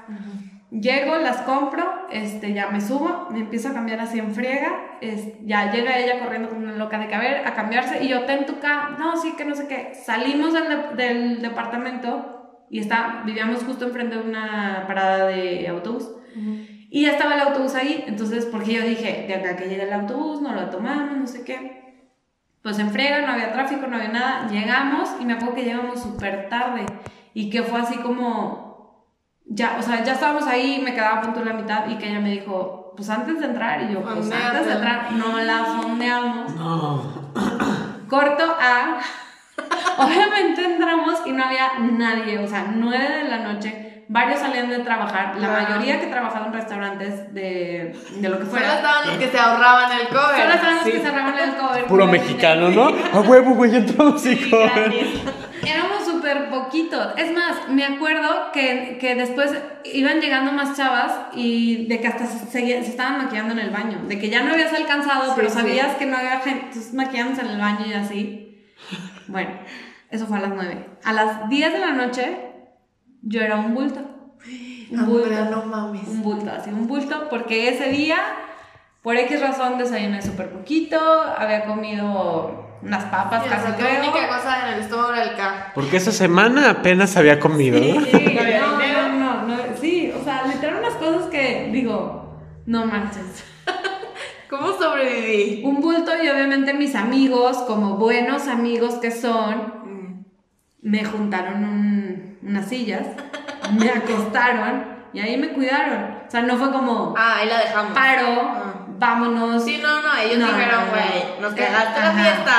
Llego, 0.72 1.18
las 1.18 1.38
compro, 1.38 1.84
este, 2.12 2.54
ya 2.54 2.70
me 2.70 2.80
subo, 2.80 3.28
me 3.32 3.40
empiezo 3.40 3.70
a 3.70 3.74
cambiar 3.74 4.00
así 4.02 4.20
en 4.20 4.36
friega, 4.36 4.70
es- 5.02 5.34
ya 5.44 5.72
llega 5.72 5.98
ella 5.98 6.20
corriendo 6.20 6.48
como 6.50 6.62
una 6.62 6.76
loca 6.76 7.00
de 7.00 7.08
que 7.08 7.16
a 7.16 7.54
cambiarse, 7.56 8.04
y 8.04 8.08
yo, 8.10 8.26
ten 8.26 8.46
tu 8.46 8.60
ca, 8.60 8.96
no, 9.00 9.18
sí, 9.18 9.34
que 9.36 9.46
no 9.46 9.56
sé 9.56 9.68
qué. 9.68 9.94
Salimos 9.96 10.54
del, 10.54 10.66
de- 10.70 11.04
del 11.04 11.42
departamento 11.42 12.66
y 12.70 12.80
está, 12.80 13.24
vivíamos 13.26 13.64
justo 13.64 13.86
enfrente 13.86 14.18
de 14.18 14.22
una 14.22 14.84
parada 14.88 15.26
de 15.26 15.68
autobús. 15.68 16.08
Y 16.92 17.04
ya 17.06 17.12
estaba 17.14 17.34
el 17.36 17.42
autobús 17.42 17.74
ahí, 17.76 18.04
entonces, 18.08 18.46
porque 18.46 18.74
yo 18.74 18.84
dije, 18.84 19.26
de 19.28 19.34
acá 19.36 19.56
que 19.56 19.70
llega 19.70 19.84
el 19.86 19.94
autobús, 19.94 20.40
no 20.42 20.54
lo 20.54 20.70
tomamos, 20.70 21.18
no 21.18 21.26
sé 21.28 21.44
qué. 21.44 21.89
Pues 22.62 22.78
en 22.80 22.92
friega, 22.92 23.22
no 23.22 23.32
había 23.32 23.54
tráfico, 23.54 23.88
no 23.88 23.96
había 23.96 24.10
nada. 24.10 24.48
Llegamos 24.50 25.10
y 25.20 25.26
me 25.26 25.34
acuerdo 25.34 25.56
que 25.56 25.64
llegamos 25.64 26.02
súper 26.02 26.50
tarde 26.50 26.86
y 27.34 27.50
que 27.50 27.64
fue 27.64 27.80
así 27.80 27.98
como, 27.98 29.06
ya, 29.46 29.78
o 29.80 29.82
sea, 29.82 30.04
ya 30.04 30.14
estábamos 30.14 30.46
ahí, 30.46 30.82
me 30.84 30.94
quedaba 30.94 31.20
a 31.20 31.22
punto 31.22 31.40
de 31.40 31.46
la 31.46 31.54
mitad 31.54 31.88
y 31.90 31.98
que 31.98 32.10
ella 32.10 32.20
me 32.20 32.32
dijo, 32.32 32.94
pues 32.96 33.10
antes 33.10 33.40
de 33.40 33.46
entrar, 33.46 33.82
y 33.84 33.94
yo, 33.94 34.02
pues 34.02 34.30
antes 34.32 34.66
de 34.66 34.74
entrar, 34.74 35.12
no 35.14 35.40
la 35.40 35.64
fondeamos. 35.64 36.54
No. 36.56 37.02
Corto 38.10 38.44
a. 38.44 39.00
Obviamente 39.98 40.66
entramos 40.66 41.20
y 41.26 41.32
no 41.32 41.44
había 41.44 41.80
nadie, 41.80 42.40
o 42.40 42.48
sea, 42.48 42.72
9 42.74 43.24
de 43.24 43.30
la 43.30 43.38
noche. 43.38 43.89
Varios 44.12 44.40
salían 44.40 44.70
de 44.72 44.80
trabajar, 44.80 45.36
la 45.38 45.48
Wow. 45.50 45.62
mayoría 45.62 46.00
que 46.00 46.08
trabajaba 46.08 46.48
en 46.48 46.54
restaurantes 46.54 47.32
de, 47.32 47.96
de 48.16 48.28
lo 48.30 48.40
que 48.40 48.46
Solo 48.46 48.58
fuera. 48.58 48.76
estaban 48.78 49.08
los 49.08 49.18
que 49.18 49.28
se 49.30 49.38
ahorraban 49.38 49.92
el 50.00 50.08
cover. 50.08 50.42
Solo 50.42 50.54
estaban 50.56 50.76
los 50.78 50.84
Sí. 50.84 50.92
que 50.94 51.00
cerraban 51.00 51.38
el 51.38 51.56
cover. 51.58 51.86
Puro 51.86 52.08
mexicano, 52.08 52.70
¿no? 52.70 52.88
A 53.14 53.22
huevo, 53.22 53.52
güey, 53.54 53.76
entramos 53.76 54.26
y 54.26 54.36
Sí, 54.36 54.50
gratis. 54.50 55.08
Éramos 55.64 56.06
súper 56.06 56.50
poquitos. 56.50 57.14
Es 57.18 57.32
más, 57.34 57.70
me 57.70 57.86
acuerdo 57.86 58.52
que, 58.52 58.98
que 59.00 59.14
después 59.14 59.52
iban 59.84 60.20
llegando 60.22 60.54
más 60.54 60.76
chavas 60.76 61.12
y 61.36 61.86
de 61.86 62.02
que 62.02 62.08
hasta 62.08 62.26
se, 62.26 62.48
se 62.50 62.78
estaban 62.80 63.20
maquillando 63.20 63.54
en 63.54 63.60
el 63.60 63.70
baño. 63.70 64.00
De 64.08 64.18
que 64.18 64.30
ya 64.32 64.42
no 64.42 64.54
habías 64.54 64.74
alcanzado, 64.74 65.26
Sí, 65.26 65.32
pero 65.36 65.50
sí. 65.50 65.56
sabías 65.56 65.96
que 65.98 66.08
no 66.08 66.18
había 66.18 66.40
gente 66.40 66.66
entonces, 66.70 66.94
maquillándose 66.96 67.42
en 67.42 67.48
el 67.50 67.60
baño 67.60 67.86
y 67.86 67.94
así. 67.94 68.66
Bueno, 69.28 69.52
eso 70.10 70.26
fue 70.26 70.38
a 70.40 70.42
las 70.42 70.50
9. 70.56 70.86
A 71.04 71.14
las 71.14 71.48
10 71.50 71.74
de 71.74 71.80
la 71.80 71.92
noche, 71.92 72.49
yo 73.22 73.42
era 73.42 73.58
un 73.58 73.74
bulto. 73.74 74.00
Un 74.92 75.06
bulto. 75.06 75.26
Andrea, 75.28 75.50
no 75.52 75.66
mames. 75.66 76.08
Un 76.08 76.24
bulto, 76.24 76.50
así, 76.52 76.72
un 76.72 76.88
bulto, 76.88 77.28
porque 77.30 77.70
ese 77.70 77.90
día, 77.90 78.18
por 79.04 79.16
X 79.18 79.40
razón, 79.40 79.78
desayuné 79.78 80.20
súper 80.22 80.50
poquito, 80.50 80.98
había 81.38 81.66
comido 81.66 82.78
unas 82.82 83.04
papas, 83.06 83.44
Sí, 83.44 83.50
o 83.50 83.52
casi 83.52 83.68
sea, 83.68 83.76
creo. 83.76 84.00
única 84.00 84.28
cosa 84.28 84.68
en 84.68 84.74
el 84.76 84.80
estómago 84.80 85.14
era 85.14 85.24
el 85.26 85.36
K. 85.36 85.72
Porque 85.76 85.98
esa 85.98 86.12
semana 86.12 86.70
apenas 86.72 87.16
había 87.18 87.40
comido, 87.40 87.78
¿no? 87.80 88.02
Sí, 88.04 88.36
No 88.36 88.78
no, 89.10 89.10
no, 89.20 89.48
no, 89.48 89.58
sí, 89.80 90.12
o 90.20 90.24
sea, 90.24 90.48
literal 90.48 90.80
unas 90.80 90.96
cosas 90.96 91.26
que 91.30 91.70
digo, 91.72 92.40
no 92.66 92.86
manches. 92.88 93.44
¿Cómo 94.50 94.72
sobreviví? 94.74 95.62
Un 95.66 95.82
bulto 95.82 96.12
y 96.24 96.28
obviamente 96.30 96.74
mis 96.74 96.96
amigos, 96.96 97.58
como 97.68 97.98
buenos 97.98 98.48
amigos 98.48 98.96
que 98.96 99.12
son, 99.12 99.78
Mm. 99.86 100.26
me 100.82 101.04
juntaron 101.06 101.64
un- 101.64 102.29
unas 102.44 102.68
sillas, 102.68 103.06
me 103.78 103.90
acostaron 103.90 105.00
y 105.14 105.20
ahí 105.20 105.38
me 105.38 105.50
cuidaron. 105.50 106.18
O 106.28 106.32
sea, 106.32 106.42
no 106.42 106.58
fue 106.58 106.72
como 106.72 107.14
Ah, 107.18 107.38
ahí 107.38 107.48
la 107.50 107.60
dejamos. 107.60 107.94
paro, 107.94 108.42
Ah. 108.42 108.74
vámonos. 108.88 109.64
Sí, 109.64 109.80
no, 109.82 110.02
no, 110.02 110.16
ellos 110.18 110.38
No, 110.40 110.48
dijeron, 110.48 110.80
no, 110.80 110.86
no. 110.86 110.92
güey, 110.92 111.42
nos 111.42 111.54
Eh, 111.54 111.56
cagaste 111.56 112.00
la 112.02 112.12
fiesta. 112.12 112.54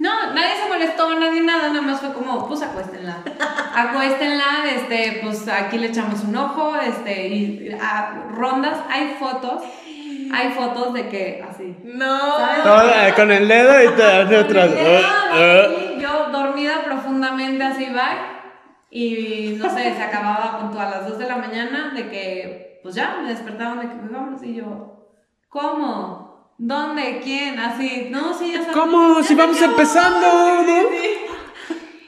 No, 0.00 0.32
nadie 0.32 0.54
se 0.62 0.68
molestó, 0.68 1.18
nadie 1.18 1.40
nada, 1.40 1.68
nada 1.68 1.82
más 1.82 2.00
fue 2.00 2.12
como, 2.12 2.46
pues 2.46 2.62
acuéstenla. 2.62 3.16
Acuéstenla, 3.74 4.44
este, 4.74 5.20
pues 5.22 5.46
aquí 5.48 5.76
le 5.78 5.88
echamos 5.88 6.22
un 6.24 6.36
ojo, 6.36 6.76
este, 6.76 7.26
y 7.28 7.70
a 7.80 8.26
rondas, 8.30 8.78
hay 8.88 9.16
fotos, 9.18 9.62
hay 10.32 10.50
fotos 10.52 10.94
de 10.94 11.08
que 11.08 11.44
así. 11.48 11.76
No. 11.84 12.18
Con 13.16 13.30
el 13.32 13.48
dedo 13.48 13.82
y 13.82 13.88
te 13.96 14.02
das 14.02 14.28
Ah, 14.30 15.30
ah. 15.32 15.62
así, 15.66 15.96
Yo 16.00 16.28
dormida 16.30 16.84
profundamente 16.84 17.64
así 17.64 17.86
va 17.86 18.37
y 18.90 19.56
no 19.58 19.68
sé, 19.70 19.94
se 19.94 20.02
acababa 20.02 20.58
punto 20.60 20.80
a 20.80 20.90
las 20.90 21.08
2 21.08 21.18
de 21.18 21.26
la 21.28 21.36
mañana 21.36 21.92
de 21.94 22.08
que, 22.08 22.80
pues 22.82 22.94
ya, 22.94 23.18
me 23.22 23.28
despertaban 23.28 23.80
de 23.80 23.88
que 23.88 23.96
pues 23.96 24.10
vámonos 24.10 24.42
y 24.42 24.54
yo, 24.54 25.08
¿cómo? 25.48 26.54
¿Dónde? 26.58 27.20
¿Quién? 27.22 27.58
Así, 27.60 28.08
no, 28.10 28.34
sí, 28.34 28.52
ya 28.52 28.60
sabes. 28.62 28.76
¿Cómo? 28.76 29.18
Ya 29.18 29.22
Si 29.24 29.34
vamos 29.34 29.58
quedo. 29.58 29.70
empezando, 29.70 30.26
¿no? 30.66 30.88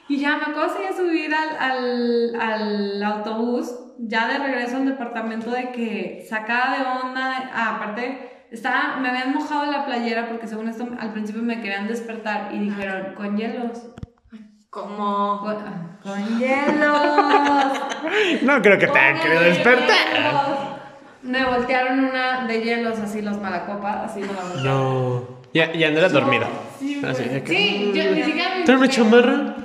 Y 0.09 0.19
ya 0.19 0.37
me 0.39 0.43
acuerdo 0.43 0.75
que 0.77 0.97
subir 0.97 1.33
al, 1.33 1.57
al, 1.59 2.41
al 2.41 3.03
autobús, 3.03 3.73
ya 3.99 4.27
de 4.27 4.39
regreso 4.39 4.79
al 4.79 4.87
departamento, 4.87 5.51
de 5.53 5.71
que 5.71 6.27
sacada 6.29 6.77
de 6.79 7.07
onda, 7.07 7.51
ah, 7.55 7.77
aparte, 7.77 8.47
estaba, 8.51 8.97
me 8.97 9.09
habían 9.09 9.33
mojado 9.33 9.71
la 9.71 9.85
playera 9.87 10.29
porque 10.29 10.49
según 10.49 10.69
esto 10.69 10.89
al 10.99 11.13
principio 11.13 11.43
me 11.43 11.61
querían 11.61 11.87
despertar 11.87 12.53
y 12.53 12.59
dijeron, 12.59 13.15
con 13.15 13.37
hielos. 13.37 13.91
Como 14.71 15.41
con, 15.41 15.59
hielos. 16.39 17.73
no 18.43 18.63
creo 18.63 18.79
que 18.79 18.87
te 18.87 18.99
hayan 18.99 19.21
querido 19.21 19.41
despertar. 19.43 20.81
Me 21.23 21.45
voltearon 21.45 21.99
una 22.05 22.47
de 22.47 22.63
hielos 22.63 22.99
así 23.01 23.21
los 23.21 23.41
malacopa, 23.41 24.05
así 24.05 24.21
me 24.21 24.29
la 24.29 24.43
voltearon. 24.43 24.65
No. 24.65 25.41
Y, 25.53 25.59
y 25.59 25.85
Andrea 25.85 26.09
dormida. 26.09 26.47
Sí, 26.79 27.03
Así, 27.05 27.25
que- 27.25 27.45
sí 27.47 27.93
yo 27.93 28.13
ni 28.15 28.23
siquiera 28.23 28.55
me 28.59 28.65
¿Trae 28.65 28.77
una 28.79 28.89
chamarra? 28.89 29.57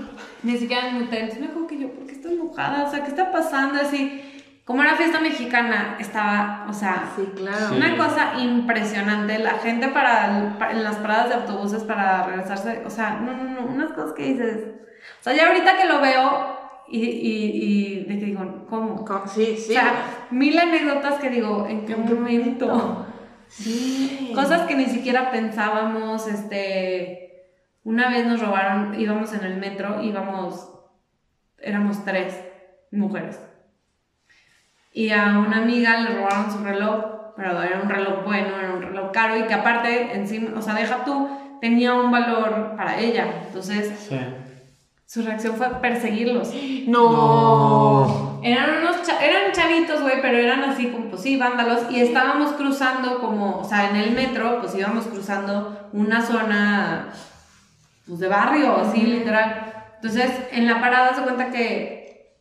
Ni 0.41 0.57
siquiera 0.57 0.91
me 0.91 0.99
muté. 1.01 1.19
Entonces 1.19 1.39
me 1.39 1.47
acuerdo 1.47 1.67
que 1.67 1.79
yo, 1.79 1.89
¿por 1.91 2.05
qué 2.07 2.13
estoy 2.13 2.35
mojada? 2.37 2.83
O 2.85 2.89
sea, 2.91 3.03
¿qué 3.03 3.09
está 3.09 3.31
pasando? 3.31 3.79
Así, 3.79 4.21
como 4.65 4.81
era 4.81 4.95
fiesta 4.95 5.19
mexicana, 5.21 5.97
estaba, 5.99 6.65
o 6.67 6.73
sea, 6.73 7.11
Sí, 7.15 7.29
claro. 7.35 7.69
Sí. 7.69 7.75
una 7.75 7.95
cosa 7.95 8.33
impresionante. 8.39 9.37
La 9.37 9.51
gente 9.59 9.87
para, 9.89 10.55
pa- 10.57 10.71
en 10.71 10.83
las 10.83 10.95
paradas 10.95 11.29
de 11.29 11.35
autobuses 11.35 11.83
para 11.83 12.23
regresarse, 12.23 12.81
o 12.85 12.89
sea, 12.89 13.19
no, 13.21 13.33
no, 13.37 13.43
no, 13.61 13.67
unas 13.67 13.91
cosas 13.91 14.13
que 14.13 14.23
dices. 14.23 14.63
O 15.25 15.27
sea, 15.27 15.33
ya 15.35 15.47
ahorita 15.47 15.75
que 15.75 15.85
lo 15.85 16.01
veo 16.01 16.55
y, 16.87 16.99
y, 17.03 17.51
y 17.63 18.03
de 18.03 18.19
que 18.19 18.25
digo, 18.25 18.67
¿cómo? 18.69 19.03
Sí, 19.25 19.57
sí. 19.57 19.71
O 19.71 19.73
sea, 19.73 20.27
mil 20.29 20.55
anécdotas 20.59 21.15
que 21.15 21.31
digo, 21.31 21.65
¿en 21.67 21.83
qué 21.87 21.93
¿En 21.93 22.05
qué 22.05 22.13
momento? 22.13 22.67
momento? 22.67 23.07
sí. 23.47 24.31
Cosas 24.35 24.67
que 24.67 24.75
ni 24.75 24.85
siquiera 24.85 25.31
pensábamos, 25.31 26.27
este... 26.27 27.47
Una 27.83 28.09
vez 28.09 28.27
nos 28.27 28.39
robaron, 28.39 28.99
íbamos 28.99 29.33
en 29.33 29.45
el 29.45 29.57
metro, 29.57 30.03
íbamos... 30.03 30.69
Éramos 31.57 32.05
tres 32.05 32.39
mujeres. 32.91 33.39
Y 34.93 35.09
a 35.09 35.39
una 35.39 35.57
amiga 35.63 36.01
le 36.01 36.17
robaron 36.17 36.51
su 36.51 36.63
reloj, 36.63 37.33
pero 37.35 37.63
era 37.63 37.81
un 37.81 37.89
reloj 37.89 38.23
bueno, 38.25 38.59
era 38.59 38.73
un 38.75 38.81
reloj 38.83 39.11
caro 39.11 39.39
y 39.39 39.47
que 39.47 39.55
aparte, 39.55 40.13
encima, 40.13 40.51
o 40.55 40.61
sea, 40.61 40.75
deja 40.75 41.03
tú, 41.03 41.27
tenía 41.61 41.95
un 41.95 42.11
valor 42.11 42.75
para 42.77 42.99
ella. 42.99 43.25
Entonces, 43.47 43.91
Sí. 44.07 44.19
Su 45.05 45.21
reacción 45.21 45.55
fue 45.55 45.69
perseguirlos. 45.81 46.51
No. 46.87 48.39
Eran 48.43 48.81
unos 48.81 49.01
cha- 49.03 49.23
eran 49.25 49.51
chavitos, 49.53 50.01
güey, 50.01 50.21
pero 50.21 50.37
eran 50.37 50.63
así 50.63 50.87
como, 50.87 51.05
pues 51.09 51.21
sí, 51.21 51.37
vándalos. 51.37 51.89
Y 51.91 51.99
estábamos 52.01 52.51
cruzando 52.53 53.19
como, 53.19 53.59
o 53.59 53.63
sea, 53.63 53.89
en 53.89 53.95
el 53.95 54.11
metro, 54.11 54.59
pues 54.61 54.75
íbamos 54.75 55.05
cruzando 55.05 55.89
una 55.93 56.21
zona, 56.21 57.09
pues 58.07 58.19
de 58.19 58.27
barrio, 58.27 58.75
así, 58.77 59.01
literal. 59.01 59.73
Entonces, 59.95 60.31
en 60.51 60.67
la 60.67 60.79
parada 60.81 61.13
se 61.15 61.21
cuenta 61.21 61.49
que 61.49 62.35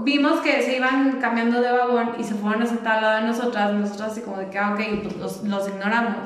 vimos 0.00 0.40
que 0.40 0.62
se 0.62 0.76
iban 0.76 1.18
cambiando 1.20 1.60
de 1.60 1.70
vagón 1.72 2.16
y 2.18 2.24
se 2.24 2.34
fueron 2.34 2.62
a 2.62 2.66
sentar 2.66 2.96
al 2.96 3.02
lado 3.02 3.16
de 3.20 3.26
nosotras. 3.28 3.72
Nosotras 3.72 4.12
así 4.12 4.20
como 4.22 4.38
de 4.38 4.48
que, 4.50 4.58
ah, 4.58 4.72
ok, 4.74 4.80
pues 5.02 5.16
los, 5.16 5.42
los 5.44 5.68
ignoramos. 5.68 6.16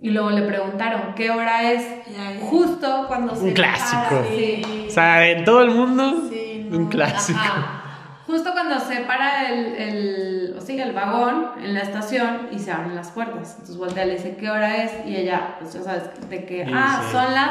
Y 0.00 0.10
luego 0.10 0.30
le 0.30 0.42
preguntaron, 0.42 1.14
¿qué 1.14 1.30
hora 1.30 1.70
es? 1.72 1.82
Ya, 2.14 2.32
ya. 2.32 2.46
Justo 2.46 3.04
cuando 3.08 3.34
se... 3.34 3.44
Un 3.44 3.52
clásico. 3.52 4.02
para, 4.10 4.24
sí. 4.36 4.86
O 4.88 4.90
sea, 4.90 5.26
en 5.28 5.44
todo 5.44 5.62
el 5.62 5.70
mundo, 5.70 6.28
Sí, 6.30 6.68
un 6.70 6.84
no. 6.84 6.88
clásico. 6.90 7.38
Ajá. 7.40 7.80
Justo 8.26 8.52
cuando 8.52 8.80
se 8.80 9.00
para 9.00 9.48
el, 9.50 9.66
el, 9.76 10.54
o 10.58 10.60
sea, 10.60 10.82
el 10.84 10.92
vagón 10.92 11.50
en 11.62 11.74
la 11.74 11.80
estación 11.80 12.48
y 12.50 12.58
se 12.58 12.72
abren 12.72 12.94
las 12.96 13.10
puertas. 13.10 13.52
Entonces 13.52 13.76
voltea 13.76 14.04
y 14.04 14.08
le 14.08 14.14
dice, 14.14 14.36
¿qué 14.36 14.50
hora 14.50 14.76
es? 14.82 14.92
Y 15.06 15.16
ella, 15.16 15.56
pues 15.60 15.74
ya 15.74 15.82
sabes, 15.82 16.04
de 16.28 16.44
que, 16.46 16.64
Sí, 16.64 16.72
ah, 16.74 17.02
sí. 17.04 17.12
son 17.12 17.34
las, 17.34 17.50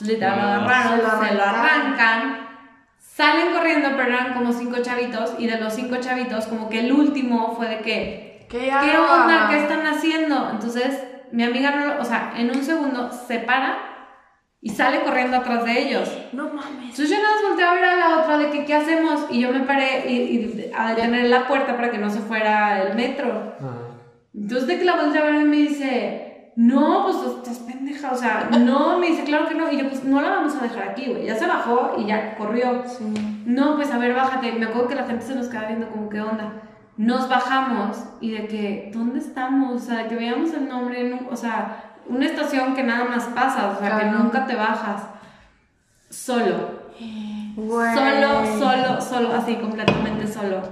literal 0.00 0.38
lo 0.40 0.44
Ah. 0.46 0.54
agarraron, 0.56 0.98
Se 0.98 1.02
lo 1.02 1.10
se 1.28 1.34
lo 1.34 1.42
arrancaron. 1.42 1.66
arrancan, 1.82 2.48
salen 2.98 3.52
corriendo, 3.52 3.88
pero 3.96 4.08
eran 4.14 4.34
como 4.34 4.52
cinco 4.52 4.76
chavitos, 4.80 5.34
y 5.38 5.46
de 5.48 5.58
los 5.60 5.72
cinco 5.72 5.96
chavitos, 6.00 6.46
como 6.46 6.68
que 6.68 6.80
el 6.80 6.92
último 6.92 7.54
fue 7.56 7.68
de 7.68 7.78
que, 7.80 8.46
¿Qué, 8.48 8.58
¿qué 8.58 8.96
onda? 8.98 9.48
¿Qué 9.50 9.58
están 9.62 9.86
haciendo? 9.86 10.50
Entonces, 10.52 11.02
mi 11.32 11.44
amiga, 11.44 11.70
no, 11.70 12.00
o 12.00 12.04
sea, 12.04 12.34
en 12.36 12.50
un 12.50 12.62
segundo 12.62 13.10
se 13.10 13.38
para 13.38 13.92
y 14.60 14.70
sale 14.70 15.00
corriendo 15.00 15.36
atrás 15.36 15.64
de 15.64 15.80
ellos. 15.80 16.10
No 16.32 16.44
mames. 16.44 16.90
Entonces 16.90 17.10
yo 17.10 17.16
nada 17.16 17.34
más 17.34 17.42
volteé 17.48 17.64
a 17.64 17.74
ver 17.74 17.84
a 17.84 17.96
la 17.96 18.18
otra 18.18 18.38
de 18.38 18.50
que 18.50 18.64
qué 18.64 18.74
hacemos 18.74 19.26
y 19.30 19.40
yo 19.40 19.52
me 19.52 19.60
paré 19.60 20.08
y, 20.08 20.12
y 20.14 20.70
a 20.76 20.90
detener 20.90 21.28
la 21.28 21.48
puerta 21.48 21.76
para 21.76 21.90
que 21.90 21.98
no 21.98 22.10
se 22.10 22.20
fuera 22.20 22.82
el 22.82 22.94
metro. 22.94 23.54
Entonces 24.34 24.68
de 24.68 24.78
que 24.78 24.84
la 24.84 24.96
volteé 24.96 25.20
a 25.20 25.24
ver 25.24 25.34
y 25.34 25.44
me 25.44 25.56
dice, 25.56 26.52
no, 26.54 27.04
pues 27.04 27.16
estás 27.36 27.58
pendeja, 27.60 28.12
o 28.12 28.16
sea, 28.16 28.48
no, 28.50 28.98
me 28.98 29.08
dice, 29.08 29.24
claro 29.24 29.48
que 29.48 29.54
no. 29.54 29.70
Y 29.72 29.78
yo, 29.78 29.88
pues 29.88 30.04
no 30.04 30.20
la 30.20 30.30
vamos 30.30 30.54
a 30.54 30.62
dejar 30.62 30.90
aquí, 30.90 31.06
güey. 31.10 31.26
Ya 31.26 31.34
se 31.34 31.46
bajó 31.46 31.94
y 31.98 32.06
ya 32.06 32.36
corrió. 32.36 32.84
Sí. 32.86 33.04
No, 33.46 33.76
pues 33.76 33.90
a 33.90 33.98
ver, 33.98 34.14
bájate. 34.14 34.52
Me 34.52 34.66
acuerdo 34.66 34.88
que 34.88 34.94
la 34.94 35.04
gente 35.04 35.24
se 35.24 35.34
nos 35.34 35.48
quedaba 35.48 35.68
viendo 35.68 35.88
como, 35.88 36.08
¿qué 36.08 36.20
onda? 36.20 36.52
Nos 36.96 37.28
bajamos 37.28 37.96
y 38.20 38.32
de 38.32 38.46
que, 38.46 38.90
¿dónde 38.92 39.18
estamos? 39.18 39.82
O 39.82 39.84
sea, 39.84 40.02
de 40.02 40.08
que 40.08 40.16
veíamos 40.16 40.52
el 40.52 40.68
nombre, 40.68 41.20
o 41.30 41.36
sea, 41.36 41.94
una 42.06 42.26
estación 42.26 42.74
que 42.74 42.82
nada 42.82 43.04
más 43.04 43.24
pasas, 43.26 43.76
o 43.76 43.80
sea, 43.80 43.98
que 43.98 44.06
nunca 44.06 44.46
te 44.46 44.54
bajas. 44.54 45.02
Solo. 46.10 46.82
Güey. 47.56 47.94
Solo, 47.94 48.58
solo, 48.58 49.00
solo, 49.00 49.34
así, 49.34 49.56
completamente 49.56 50.26
solo. 50.26 50.62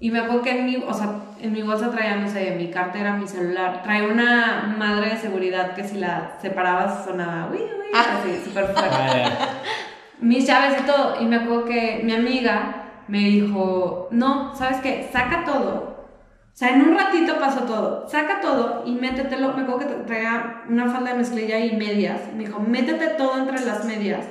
Y 0.00 0.10
me 0.10 0.20
acuerdo 0.20 0.42
que 0.42 0.58
en 0.58 0.66
mi, 0.66 0.76
o 0.76 0.92
sea, 0.92 1.10
en 1.40 1.52
mi 1.52 1.62
bolsa 1.62 1.90
traía, 1.90 2.16
no 2.16 2.28
sé, 2.28 2.54
mi 2.56 2.70
cartera, 2.70 3.14
mi 3.14 3.28
celular. 3.28 3.82
Traía 3.82 4.08
una 4.08 4.74
madre 4.78 5.10
de 5.10 5.16
seguridad 5.18 5.74
que 5.74 5.84
si 5.84 5.98
la 5.98 6.36
separabas 6.40 7.04
sonaba, 7.04 7.48
uy, 7.50 7.58
uy, 7.58 7.92
así, 7.94 8.40
súper 8.44 8.66
fuerte 8.66 8.90
mis 10.20 10.46
llaves 10.46 10.80
y 10.80 10.86
todo. 10.86 11.20
Y 11.20 11.26
me 11.26 11.36
acuerdo 11.36 11.64
que 11.64 12.00
mi 12.04 12.14
amiga 12.14 12.79
me 13.10 13.18
dijo, 13.18 14.08
no, 14.12 14.54
¿sabes 14.54 14.78
qué? 14.78 15.10
Saca 15.12 15.44
todo. 15.44 16.08
O 16.52 16.56
sea, 16.60 16.70
en 16.70 16.82
un 16.82 16.96
ratito 16.96 17.38
pasó 17.40 17.60
todo. 17.64 18.08
Saca 18.08 18.40
todo 18.40 18.84
y 18.86 18.92
métetelo. 18.92 19.52
Me 19.54 19.62
acuerdo 19.62 19.78
que 19.80 19.86
traía 20.06 20.62
una 20.68 20.88
falda 20.90 21.10
de 21.12 21.18
mezclilla 21.18 21.58
y 21.58 21.76
medias. 21.76 22.20
Me 22.36 22.44
dijo, 22.46 22.60
métete 22.60 23.08
todo 23.08 23.38
entre 23.38 23.64
las 23.64 23.84
medias 23.84 24.24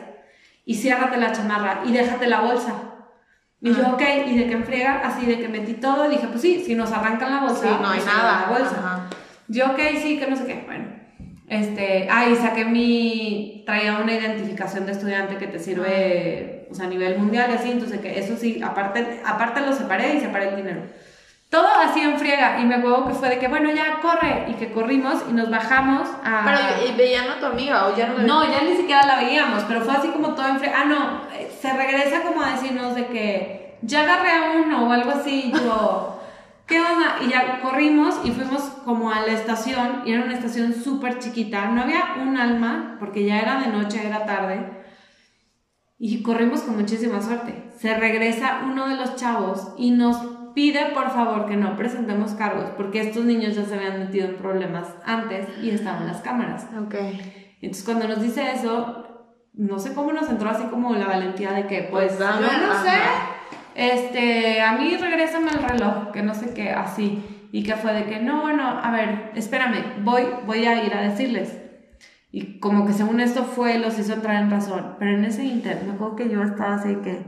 y 0.66 0.76
ciérrate 0.76 1.18
la 1.18 1.32
chamarra 1.34 1.82
y 1.86 1.92
déjate 1.92 2.28
la 2.28 2.42
bolsa. 2.42 2.74
Y 3.62 3.74
yo, 3.74 3.82
Ajá. 3.82 3.94
ok, 3.96 4.02
y 4.28 4.38
de 4.38 4.48
que 4.48 4.54
enfriega, 4.54 5.02
así 5.04 5.26
de 5.26 5.40
que 5.40 5.50
metí 5.50 5.74
todo, 5.74 6.06
y 6.06 6.12
dije, 6.12 6.28
pues 6.28 6.42
sí, 6.42 6.64
si 6.66 6.76
nos 6.76 6.94
arrancan 6.94 7.30
la 7.36 7.42
bolsa, 7.42 7.64
Sí, 7.64 7.78
no 7.82 7.90
hay 7.90 8.00
pues 8.00 8.06
nada. 8.06 8.42
La 8.48 8.58
bolsa. 8.58 8.76
Ajá. 8.78 9.10
Yo, 9.50 9.66
ok, 9.72 9.80
sí, 10.02 10.18
que 10.18 10.28
no 10.28 10.38
sé 10.38 10.46
qué. 10.46 10.64
Bueno, 10.66 10.86
este, 11.50 12.08
ah, 12.12 12.28
y 12.30 12.36
saqué 12.36 12.64
mi, 12.64 13.64
traía 13.66 13.98
una 13.98 14.14
identificación 14.14 14.86
de 14.86 14.92
estudiante 14.92 15.38
que 15.38 15.48
te 15.48 15.58
sirve, 15.58 16.68
o 16.70 16.76
sea, 16.76 16.86
a 16.86 16.90
nivel 16.90 17.18
mundial 17.18 17.50
y 17.50 17.56
así, 17.56 17.72
entonces 17.72 18.00
que 18.00 18.20
eso 18.20 18.38
sí, 18.38 18.62
aparte, 18.64 19.22
aparte 19.26 19.62
lo 19.62 19.74
separé 19.74 20.16
y 20.16 20.20
separé 20.20 20.50
el 20.50 20.58
dinero. 20.58 20.82
Todo 21.50 21.68
así 21.84 22.02
en 22.02 22.20
friega, 22.20 22.60
y 22.60 22.66
me 22.66 22.76
acuerdo 22.76 23.08
que 23.08 23.16
fue 23.16 23.30
de 23.30 23.40
que, 23.40 23.48
bueno, 23.48 23.72
ya 23.74 24.00
corre, 24.00 24.46
y 24.50 24.54
que 24.54 24.72
corrimos 24.72 25.24
y 25.28 25.34
nos 25.34 25.50
bajamos 25.50 26.08
a... 26.24 26.44
Pero, 26.46 26.88
¿y 26.88 26.96
veían 26.96 27.28
a 27.28 27.40
tu 27.40 27.48
amiga 27.48 27.88
o 27.88 27.98
ya 27.98 28.10
no 28.10 28.20
la 28.20 28.24
No, 28.24 28.44
ya 28.44 28.62
ni 28.62 28.76
siquiera 28.76 29.08
la 29.08 29.16
veíamos, 29.16 29.64
pero 29.68 29.82
fue 29.82 29.96
así 29.96 30.10
como 30.10 30.36
todo 30.36 30.48
en 30.48 30.60
friega. 30.60 30.82
Ah, 30.82 30.86
no, 30.86 31.22
eh, 31.36 31.52
se 31.60 31.74
regresa 31.74 32.22
como 32.22 32.44
a 32.44 32.52
decirnos 32.52 32.94
de 32.94 33.08
que 33.08 33.78
ya 33.82 34.04
agarré 34.04 34.32
a 34.32 34.52
uno 34.64 34.88
o 34.88 34.92
algo 34.92 35.10
así, 35.10 35.52
yo... 35.52 36.19
¿Qué 36.70 36.80
onda? 36.80 37.18
Y 37.22 37.30
ya 37.30 37.60
corrimos 37.62 38.20
y 38.24 38.32
fuimos 38.32 38.62
como 38.86 39.12
a 39.12 39.22
la 39.22 39.34
estación, 39.34 40.04
y 40.06 40.14
era 40.14 40.24
una 40.24 40.36
estación 40.36 40.74
súper 40.74 41.18
chiquita, 41.18 41.66
no 41.72 41.82
había 41.82 42.16
un 42.22 42.38
alma, 42.38 42.98
porque 43.00 43.26
ya 43.26 43.40
era 43.40 43.60
de 43.60 43.68
noche, 43.68 44.06
era 44.06 44.26
tarde, 44.26 44.84
y 45.98 46.22
corrimos 46.22 46.62
con 46.62 46.78
muchísima 46.78 47.22
suerte. 47.22 47.72
Se 47.78 47.96
regresa 47.96 48.62
uno 48.66 48.88
de 48.88 48.96
los 48.96 49.16
chavos 49.16 49.74
y 49.78 49.92
nos 49.92 50.18
pide 50.54 50.88
por 50.94 51.10
favor 51.10 51.48
que 51.48 51.56
no 51.56 51.76
presentemos 51.76 52.34
cargos, 52.34 52.70
porque 52.78 53.02
estos 53.02 53.26
niños 53.26 53.56
ya 53.56 53.66
se 53.66 53.76
habían 53.76 54.00
metido 54.00 54.28
en 54.28 54.36
problemas 54.36 54.88
antes 55.06 55.48
y 55.62 55.72
estaban 55.72 56.06
las 56.06 56.22
cámaras. 56.22 56.68
Ok. 56.80 56.96
Entonces 57.62 57.84
cuando 57.84 58.08
nos 58.08 58.22
dice 58.22 58.52
eso, 58.52 59.06
no 59.54 59.80
sé 59.80 59.94
cómo 59.94 60.14
nos 60.14 60.30
entró 60.30 60.50
así 60.50 60.64
como 60.66 60.94
la 60.94 61.08
valentía 61.08 61.52
de 61.52 61.68
que, 61.68 61.88
pues, 61.92 62.14
Pues, 62.14 62.20
dame, 62.20 62.48
yo 62.48 62.68
no 62.68 62.82
sé, 62.82 62.90
ajá. 62.90 63.39
Este, 63.80 64.62
a 64.62 64.74
mí 64.74 64.98
regrésame 64.98 65.52
el 65.52 65.64
reloj, 65.64 66.12
que 66.12 66.22
no 66.22 66.34
sé 66.36 66.54
qué, 66.54 66.72
así. 66.72 67.48
Y 67.54 67.64
que 67.64 67.76
fue 67.76 67.94
de 67.94 68.06
que, 68.06 68.20
no, 68.20 68.42
bueno, 68.42 68.68
a 68.68 68.92
ver, 68.92 69.32
espérame, 69.36 70.04
voy, 70.04 70.24
voy 70.46 70.66
a 70.66 70.84
ir 70.84 70.94
a 70.94 71.02
decirles. 71.02 71.58
Y 72.32 72.60
como 72.60 72.86
que 72.86 72.92
según 72.92 73.22
esto 73.22 73.46
fue, 73.46 73.80
los 73.80 73.98
hizo 73.98 74.14
entrar 74.14 74.44
en 74.44 74.52
razón. 74.52 74.98
Pero 75.00 75.12
en 75.12 75.24
ese 75.24 75.46
inter, 75.46 75.82
me 75.86 75.94
acuerdo 75.94 76.18
que 76.18 76.30
yo 76.30 76.44
estaba 76.44 76.76
así 76.76 76.96
que, 76.98 77.26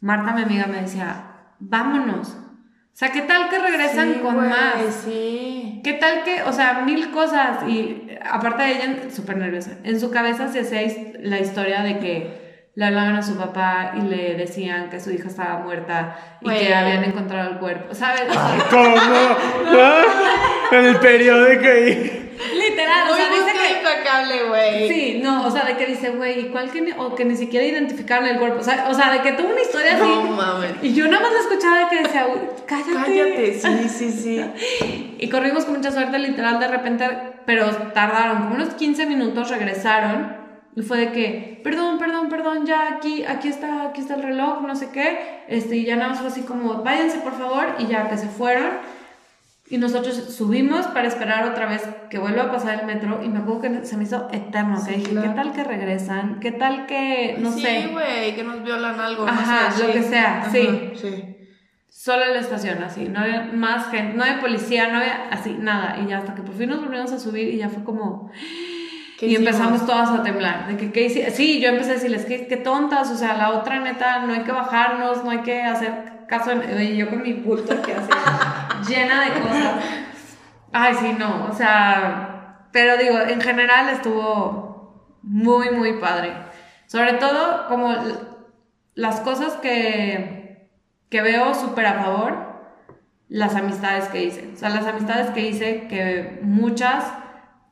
Marta, 0.00 0.32
mi 0.32 0.42
amiga, 0.42 0.66
me 0.66 0.82
decía, 0.82 1.54
vámonos. 1.60 2.30
O 2.30 2.96
sea, 3.00 3.12
¿qué 3.12 3.22
tal 3.22 3.48
que 3.48 3.58
regresan 3.60 4.14
Sí, 4.14 4.20
con 4.20 4.36
más? 4.36 4.74
Sí. 5.04 5.80
¿Qué 5.84 5.92
tal 5.94 6.24
que, 6.24 6.42
o 6.42 6.52
sea, 6.52 6.82
mil 6.84 7.12
cosas? 7.12 7.66
Y 7.68 8.10
aparte 8.28 8.64
de 8.64 8.70
ella, 8.72 9.10
súper 9.10 9.36
nerviosa. 9.36 9.78
En 9.84 10.00
su 10.00 10.10
cabeza 10.10 10.48
se 10.48 10.60
hacía 10.60 10.80
la 11.20 11.38
historia 11.38 11.82
de 11.82 11.98
que 12.00 12.39
le 12.74 12.84
hablaban 12.86 13.16
a 13.16 13.22
su 13.22 13.36
papá 13.36 13.92
y 13.96 14.02
le 14.02 14.34
decían 14.36 14.88
que 14.90 15.00
su 15.00 15.10
hija 15.10 15.28
estaba 15.28 15.58
muerta 15.58 16.16
y 16.40 16.44
Güey. 16.44 16.58
que 16.66 16.74
habían 16.74 17.04
encontrado 17.04 17.50
el 17.50 17.58
cuerpo. 17.58 17.94
¿Sabes? 17.94 18.22
O 18.30 18.32
sea, 18.32 18.58
¿Cómo? 18.70 18.96
¿Ah? 19.80 20.02
En 20.72 20.86
el 20.86 20.96
periódico 20.98 21.64
ahí. 21.66 22.30
literal, 22.54 23.08
o 23.08 23.12
Muy 23.12 23.20
sea, 23.20 23.28
dice 23.30 23.52
que. 23.58 23.78
impecable, 23.78 24.44
güey. 24.48 24.88
Sí, 24.88 25.20
no, 25.22 25.46
o 25.46 25.50
sea, 25.50 25.64
de 25.64 25.76
que 25.76 25.86
dice, 25.86 26.10
güey, 26.10 26.40
¿y 26.40 26.44
cuál 26.50 26.70
que 26.70 26.80
ni, 26.80 26.92
o 26.92 27.14
que 27.14 27.24
ni 27.24 27.36
siquiera 27.36 27.66
identificaron 27.66 28.26
el 28.28 28.38
cuerpo? 28.38 28.60
O 28.60 28.64
sea, 28.64 28.86
o 28.88 28.94
sea, 28.94 29.10
de 29.12 29.20
que 29.22 29.32
tuvo 29.32 29.48
una 29.48 29.60
historia 29.60 29.94
así. 29.96 30.02
No 30.02 30.22
mames. 30.22 30.70
Y 30.82 30.94
yo 30.94 31.06
nada 31.08 31.22
más 31.24 31.32
la 31.32 31.40
escuchaba 31.40 31.78
de 31.80 31.88
que 31.88 32.02
decía, 32.04 32.26
"Uy, 32.32 32.40
cállate. 32.66 32.92
Cállate, 32.94 33.54
sí, 33.60 33.88
sí, 33.88 34.12
sí. 34.12 35.14
Y 35.18 35.28
corrimos 35.28 35.64
con 35.66 35.76
mucha 35.76 35.90
suerte, 35.90 36.18
literal, 36.18 36.60
de 36.60 36.68
repente, 36.68 37.06
pero 37.44 37.66
tardaron 37.92 38.38
como 38.44 38.54
unos 38.54 38.70
15 38.74 39.04
minutos, 39.06 39.50
regresaron 39.50 40.39
Y 40.76 40.82
fue 40.82 40.98
de 40.98 41.12
que, 41.12 41.60
perdón, 41.64 41.98
perdón, 41.98 42.28
perdón, 42.28 42.64
ya 42.64 42.94
aquí, 42.94 43.24
aquí 43.24 43.48
está, 43.48 43.88
aquí 43.88 44.00
está 44.00 44.14
el 44.14 44.22
reloj, 44.22 44.60
no 44.62 44.76
sé 44.76 44.90
qué. 44.90 45.42
Este, 45.48 45.76
y 45.76 45.84
ya 45.84 45.96
nada 45.96 46.10
más 46.10 46.20
fue 46.20 46.28
así 46.28 46.42
como, 46.42 46.82
váyanse 46.82 47.18
por 47.18 47.36
favor, 47.36 47.74
y 47.78 47.86
ya 47.86 48.08
que 48.08 48.16
se 48.16 48.28
fueron. 48.28 48.70
Y 49.68 49.78
nosotros 49.78 50.16
subimos 50.16 50.86
para 50.88 51.06
esperar 51.06 51.48
otra 51.48 51.66
vez 51.66 51.82
que 52.08 52.18
vuelva 52.18 52.44
a 52.44 52.50
pasar 52.50 52.80
el 52.80 52.86
metro. 52.86 53.20
Y 53.22 53.28
me 53.28 53.38
acuerdo 53.38 53.60
que 53.60 53.86
se 53.86 53.96
me 53.96 54.02
hizo 54.02 54.28
eterno. 54.32 54.84
que 54.84 54.96
dije, 54.96 55.12
¿qué 55.12 55.28
tal 55.28 55.52
que 55.52 55.62
regresan? 55.62 56.40
¿Qué 56.40 56.50
tal 56.50 56.86
que, 56.86 57.36
no 57.38 57.52
sé? 57.52 57.82
Sí, 57.82 57.88
güey, 57.92 58.34
que 58.34 58.42
nos 58.42 58.64
violan 58.64 58.98
algo. 58.98 59.26
Ajá, 59.28 59.70
no 59.70 59.76
sé, 59.76 59.86
lo 59.86 59.92
que 59.92 60.02
sea, 60.02 60.48
sí. 60.50 60.90
Sí. 60.94 61.36
Solo 61.88 62.24
en 62.24 62.32
la 62.32 62.40
estación, 62.40 62.82
así. 62.82 63.08
No 63.08 63.20
había 63.20 63.42
más 63.42 63.90
gente, 63.90 64.16
no 64.16 64.24
había 64.24 64.40
policía, 64.40 64.88
no 64.88 64.98
había 64.98 65.28
así, 65.30 65.56
nada. 65.58 65.98
Y 66.00 66.08
ya 66.08 66.18
hasta 66.18 66.34
que 66.34 66.42
por 66.42 66.54
fin 66.56 66.70
nos 66.70 66.80
volvimos 66.80 67.12
a 67.12 67.18
subir 67.20 67.48
y 67.54 67.58
ya 67.58 67.68
fue 67.68 67.84
como. 67.84 68.30
Y 69.20 69.36
empezamos 69.36 69.86
todas 69.86 70.10
a 70.10 70.22
temblar. 70.22 70.66
De 70.68 70.76
que, 70.76 70.92
¿qué? 70.92 71.30
Sí, 71.30 71.60
yo 71.60 71.68
empecé 71.68 71.90
a 71.90 71.94
decirles, 71.94 72.24
¿qué, 72.24 72.46
qué 72.46 72.56
tontas. 72.56 73.10
O 73.10 73.16
sea, 73.16 73.36
la 73.36 73.50
otra 73.50 73.80
neta, 73.80 74.20
no 74.20 74.32
hay 74.32 74.40
que 74.40 74.52
bajarnos, 74.52 75.24
no 75.24 75.30
hay 75.30 75.40
que 75.40 75.62
hacer 75.62 76.26
caso. 76.26 76.52
Y 76.80 76.96
yo 76.96 77.10
con 77.10 77.22
mi 77.22 77.34
bulto 77.34 77.80
que 77.82 77.92
hace 77.92 78.10
llena 78.88 79.24
de 79.24 79.40
cosas. 79.40 79.74
Ay, 80.72 80.94
sí, 80.94 81.16
no, 81.18 81.48
o 81.50 81.52
sea, 81.52 82.66
pero 82.70 82.96
digo, 82.96 83.18
en 83.18 83.40
general 83.40 83.88
estuvo 83.88 85.18
muy, 85.22 85.70
muy 85.70 85.94
padre. 85.94 86.32
Sobre 86.86 87.14
todo 87.14 87.66
como 87.68 87.94
las 88.94 89.20
cosas 89.20 89.54
que, 89.54 90.70
que 91.08 91.22
veo 91.22 91.54
súper 91.54 91.86
a 91.86 91.94
favor, 91.94 92.50
las 93.28 93.54
amistades 93.54 94.08
que 94.08 94.24
hice. 94.24 94.50
O 94.54 94.56
sea, 94.56 94.70
las 94.70 94.86
amistades 94.86 95.30
que 95.30 95.40
hice, 95.40 95.88
que 95.88 96.38
muchas 96.42 97.04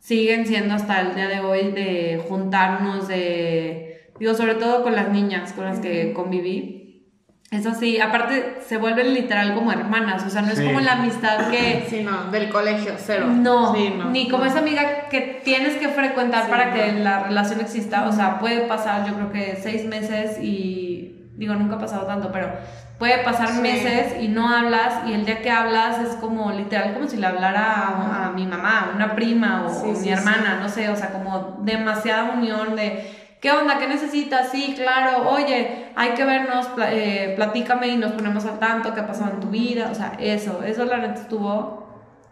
siguen 0.08 0.46
siendo 0.46 0.74
hasta 0.74 1.02
el 1.02 1.14
día 1.14 1.28
de 1.28 1.40
hoy 1.40 1.70
de 1.70 2.24
juntarnos, 2.26 3.08
de, 3.08 4.10
digo, 4.18 4.32
sobre 4.32 4.54
todo 4.54 4.82
con 4.82 4.96
las 4.96 5.10
niñas 5.10 5.52
con 5.52 5.66
las 5.66 5.80
que 5.80 6.14
conviví. 6.14 7.04
Eso 7.50 7.74
sí, 7.74 8.00
aparte 8.00 8.56
se 8.66 8.78
vuelven 8.78 9.12
literal 9.12 9.54
como 9.54 9.70
hermanas, 9.70 10.24
o 10.26 10.30
sea, 10.30 10.40
no 10.40 10.52
es 10.52 10.60
como 10.60 10.80
la 10.80 10.92
amistad 10.92 11.50
que... 11.50 11.84
Sí, 11.90 12.02
no, 12.02 12.30
del 12.30 12.48
colegio, 12.48 12.94
cero. 12.96 13.26
No, 13.26 13.74
ni 14.10 14.30
como 14.30 14.46
esa 14.46 14.60
amiga 14.60 15.08
que 15.10 15.42
tienes 15.44 15.76
que 15.76 15.88
frecuentar 15.88 16.48
para 16.48 16.72
que 16.72 16.92
la 16.92 17.24
relación 17.24 17.60
exista, 17.60 18.08
o 18.08 18.12
sea, 18.12 18.38
puede 18.38 18.62
pasar 18.62 19.06
yo 19.06 19.14
creo 19.14 19.30
que 19.30 19.58
seis 19.62 19.84
meses 19.84 20.38
y, 20.42 21.28
digo, 21.36 21.54
nunca 21.54 21.76
ha 21.76 21.80
pasado 21.80 22.06
tanto, 22.06 22.32
pero 22.32 22.50
puede 22.98 23.22
pasar 23.22 23.54
meses 23.54 24.20
y 24.20 24.28
no 24.28 24.52
hablas 24.52 25.06
y 25.06 25.12
el 25.12 25.24
día 25.24 25.40
que 25.40 25.50
hablas 25.50 26.00
es 26.00 26.16
como 26.16 26.50
literal 26.50 26.94
como 26.94 27.08
si 27.08 27.16
le 27.16 27.26
hablara 27.26 28.26
a, 28.26 28.32
mi 28.34 28.44
mamá, 28.46 28.92
una 28.94 29.14
prima 29.14 29.66
o 29.66 29.92
mi 29.92 30.08
hermana, 30.08 30.58
no 30.60 30.68
sé, 30.68 30.88
o 30.90 30.96
sea, 30.96 31.12
como 31.12 31.58
demasiada 31.60 32.32
unión 32.32 32.76
de 32.76 33.18
¿Qué 33.40 33.52
onda? 33.52 33.78
¿Qué 33.78 33.86
necesitas? 33.86 34.50
Sí, 34.50 34.74
claro. 34.76 35.30
Oye, 35.30 35.92
hay 35.94 36.10
que 36.10 36.24
vernos, 36.24 36.66
eh, 36.90 37.34
platícame 37.36 37.86
y 37.86 37.96
nos 37.96 38.12
ponemos 38.12 38.44
al 38.46 38.58
tanto 38.58 38.94
qué 38.94 39.00
ha 39.00 39.06
pasado 39.06 39.30
en 39.30 39.40
tu 39.40 39.48
vida. 39.48 39.90
O 39.92 39.94
sea, 39.94 40.14
eso, 40.18 40.64
eso 40.64 40.84
la 40.84 40.96
neta 40.96 41.20
estuvo 41.20 41.86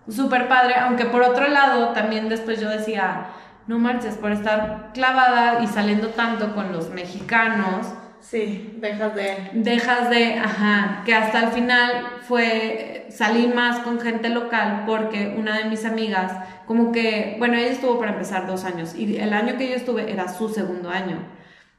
súper 0.09 0.49
padre. 0.49 0.75
Aunque 0.75 1.05
por 1.05 1.23
otro 1.23 1.47
lado, 1.47 1.91
también 1.91 2.29
después 2.29 2.61
yo 2.61 2.69
decía, 2.69 3.29
no 3.69 3.79
marches, 3.79 4.17
por 4.17 4.33
estar 4.33 4.91
clavada 4.95 5.63
y 5.63 5.69
saliendo 5.69 6.09
tanto 6.09 6.57
con 6.57 6.73
los 6.73 6.91
mexicanos. 6.91 7.87
Sí, 8.29 8.77
dejas 8.81 9.15
de... 9.15 9.51
Dejas 9.53 10.11
de, 10.11 10.35
ajá, 10.35 11.03
que 11.05 11.15
hasta 11.15 11.45
el 11.45 11.49
final 11.51 12.07
fue, 12.27 13.07
salí 13.09 13.47
más 13.47 13.79
con 13.81 14.01
gente 14.01 14.31
local 14.31 14.83
porque 14.85 15.37
una 15.39 15.59
de 15.59 15.67
mis 15.67 15.85
amigas 15.85 16.33
como 16.67 16.91
que, 16.91 17.37
bueno, 17.39 17.55
ella 17.55 17.71
estuvo 17.71 18.01
para 18.01 18.13
empezar 18.13 18.49
dos 18.49 18.65
años 18.65 18.97
y 18.97 19.17
el 19.17 19.33
año 19.33 19.57
que 19.57 19.69
yo 19.69 19.77
estuve 19.77 20.11
era 20.13 20.27
su 20.27 20.49
segundo 20.49 20.91
año. 20.91 21.19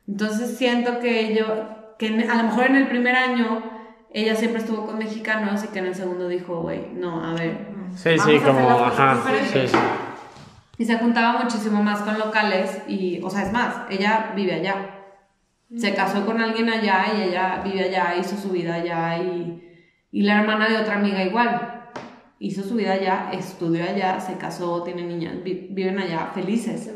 Entonces 0.07 0.57
siento 0.57 0.99
que 0.99 1.35
yo, 1.35 1.95
que 1.99 2.07
a 2.29 2.35
lo 2.35 2.43
mejor 2.43 2.67
en 2.67 2.77
el 2.77 2.87
primer 2.87 3.17
año 3.17 3.61
ella 4.13 4.35
siempre 4.35 4.61
estuvo 4.61 4.85
con 4.85 4.97
mexicanos 4.97 5.65
y 5.65 5.67
que 5.67 5.79
en 5.79 5.87
el 5.87 5.95
segundo 5.95 6.29
dijo, 6.29 6.61
güey, 6.61 6.87
no, 6.93 7.25
a 7.25 7.33
ver. 7.33 7.57
Sí, 7.93 8.17
sí, 8.17 8.39
como, 8.39 8.69
ajá, 8.69 9.21
sí, 9.51 9.67
sí. 9.67 9.77
Y 10.77 10.85
se 10.85 10.97
juntaba 10.97 11.43
muchísimo 11.43 11.83
más 11.83 11.99
con 12.01 12.17
locales 12.17 12.83
y, 12.87 13.19
o 13.21 13.29
sea, 13.29 13.43
es 13.43 13.51
más, 13.51 13.75
ella 13.89 14.31
vive 14.33 14.53
allá. 14.53 14.96
Se 15.75 15.93
casó 15.93 16.25
con 16.25 16.39
alguien 16.39 16.69
allá 16.69 17.07
y 17.17 17.23
ella 17.23 17.61
vive 17.63 17.85
allá, 17.85 18.15
hizo 18.17 18.37
su 18.37 18.49
vida 18.49 18.75
allá 18.75 19.17
y, 19.17 19.61
y 20.11 20.21
la 20.21 20.39
hermana 20.39 20.69
de 20.69 20.77
otra 20.77 20.95
amiga 20.95 21.23
igual 21.23 21.77
hizo 22.39 22.63
su 22.63 22.75
vida 22.75 22.93
allá, 22.93 23.29
estudió 23.33 23.83
allá, 23.83 24.19
se 24.19 24.37
casó, 24.37 24.83
tiene 24.83 25.03
niñas, 25.03 25.35
viven 25.43 25.99
allá 25.99 26.31
felices. 26.33 26.89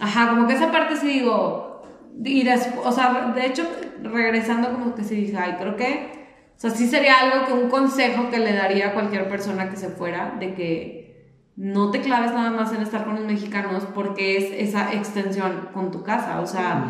Ajá, 0.00 0.30
como 0.30 0.46
que 0.46 0.54
esa 0.54 0.70
parte 0.70 0.96
sí 0.96 1.08
digo, 1.08 1.82
y 2.24 2.42
después, 2.42 2.86
o 2.86 2.92
sea, 2.92 3.32
de 3.34 3.46
hecho, 3.46 3.68
regresando 4.02 4.72
como 4.72 4.94
que 4.94 5.04
sí 5.04 5.14
dije, 5.14 5.36
ay, 5.36 5.56
creo 5.58 5.76
que, 5.76 6.10
o 6.56 6.60
sea, 6.60 6.70
sí 6.70 6.88
sería 6.88 7.20
algo 7.20 7.46
que 7.46 7.52
un 7.52 7.68
consejo 7.68 8.30
que 8.30 8.38
le 8.38 8.52
daría 8.52 8.88
a 8.88 8.92
cualquier 8.92 9.28
persona 9.28 9.70
que 9.70 9.76
se 9.76 9.88
fuera, 9.90 10.34
de 10.38 10.54
que 10.54 10.97
no 11.58 11.90
te 11.90 12.00
claves 12.00 12.32
nada 12.32 12.52
más 12.52 12.72
en 12.72 12.82
estar 12.82 13.04
con 13.04 13.16
los 13.16 13.24
mexicanos 13.24 13.82
porque 13.92 14.36
es 14.36 14.68
esa 14.68 14.92
extensión 14.92 15.70
con 15.74 15.90
tu 15.90 16.04
casa, 16.04 16.40
o 16.40 16.46
sea, 16.46 16.84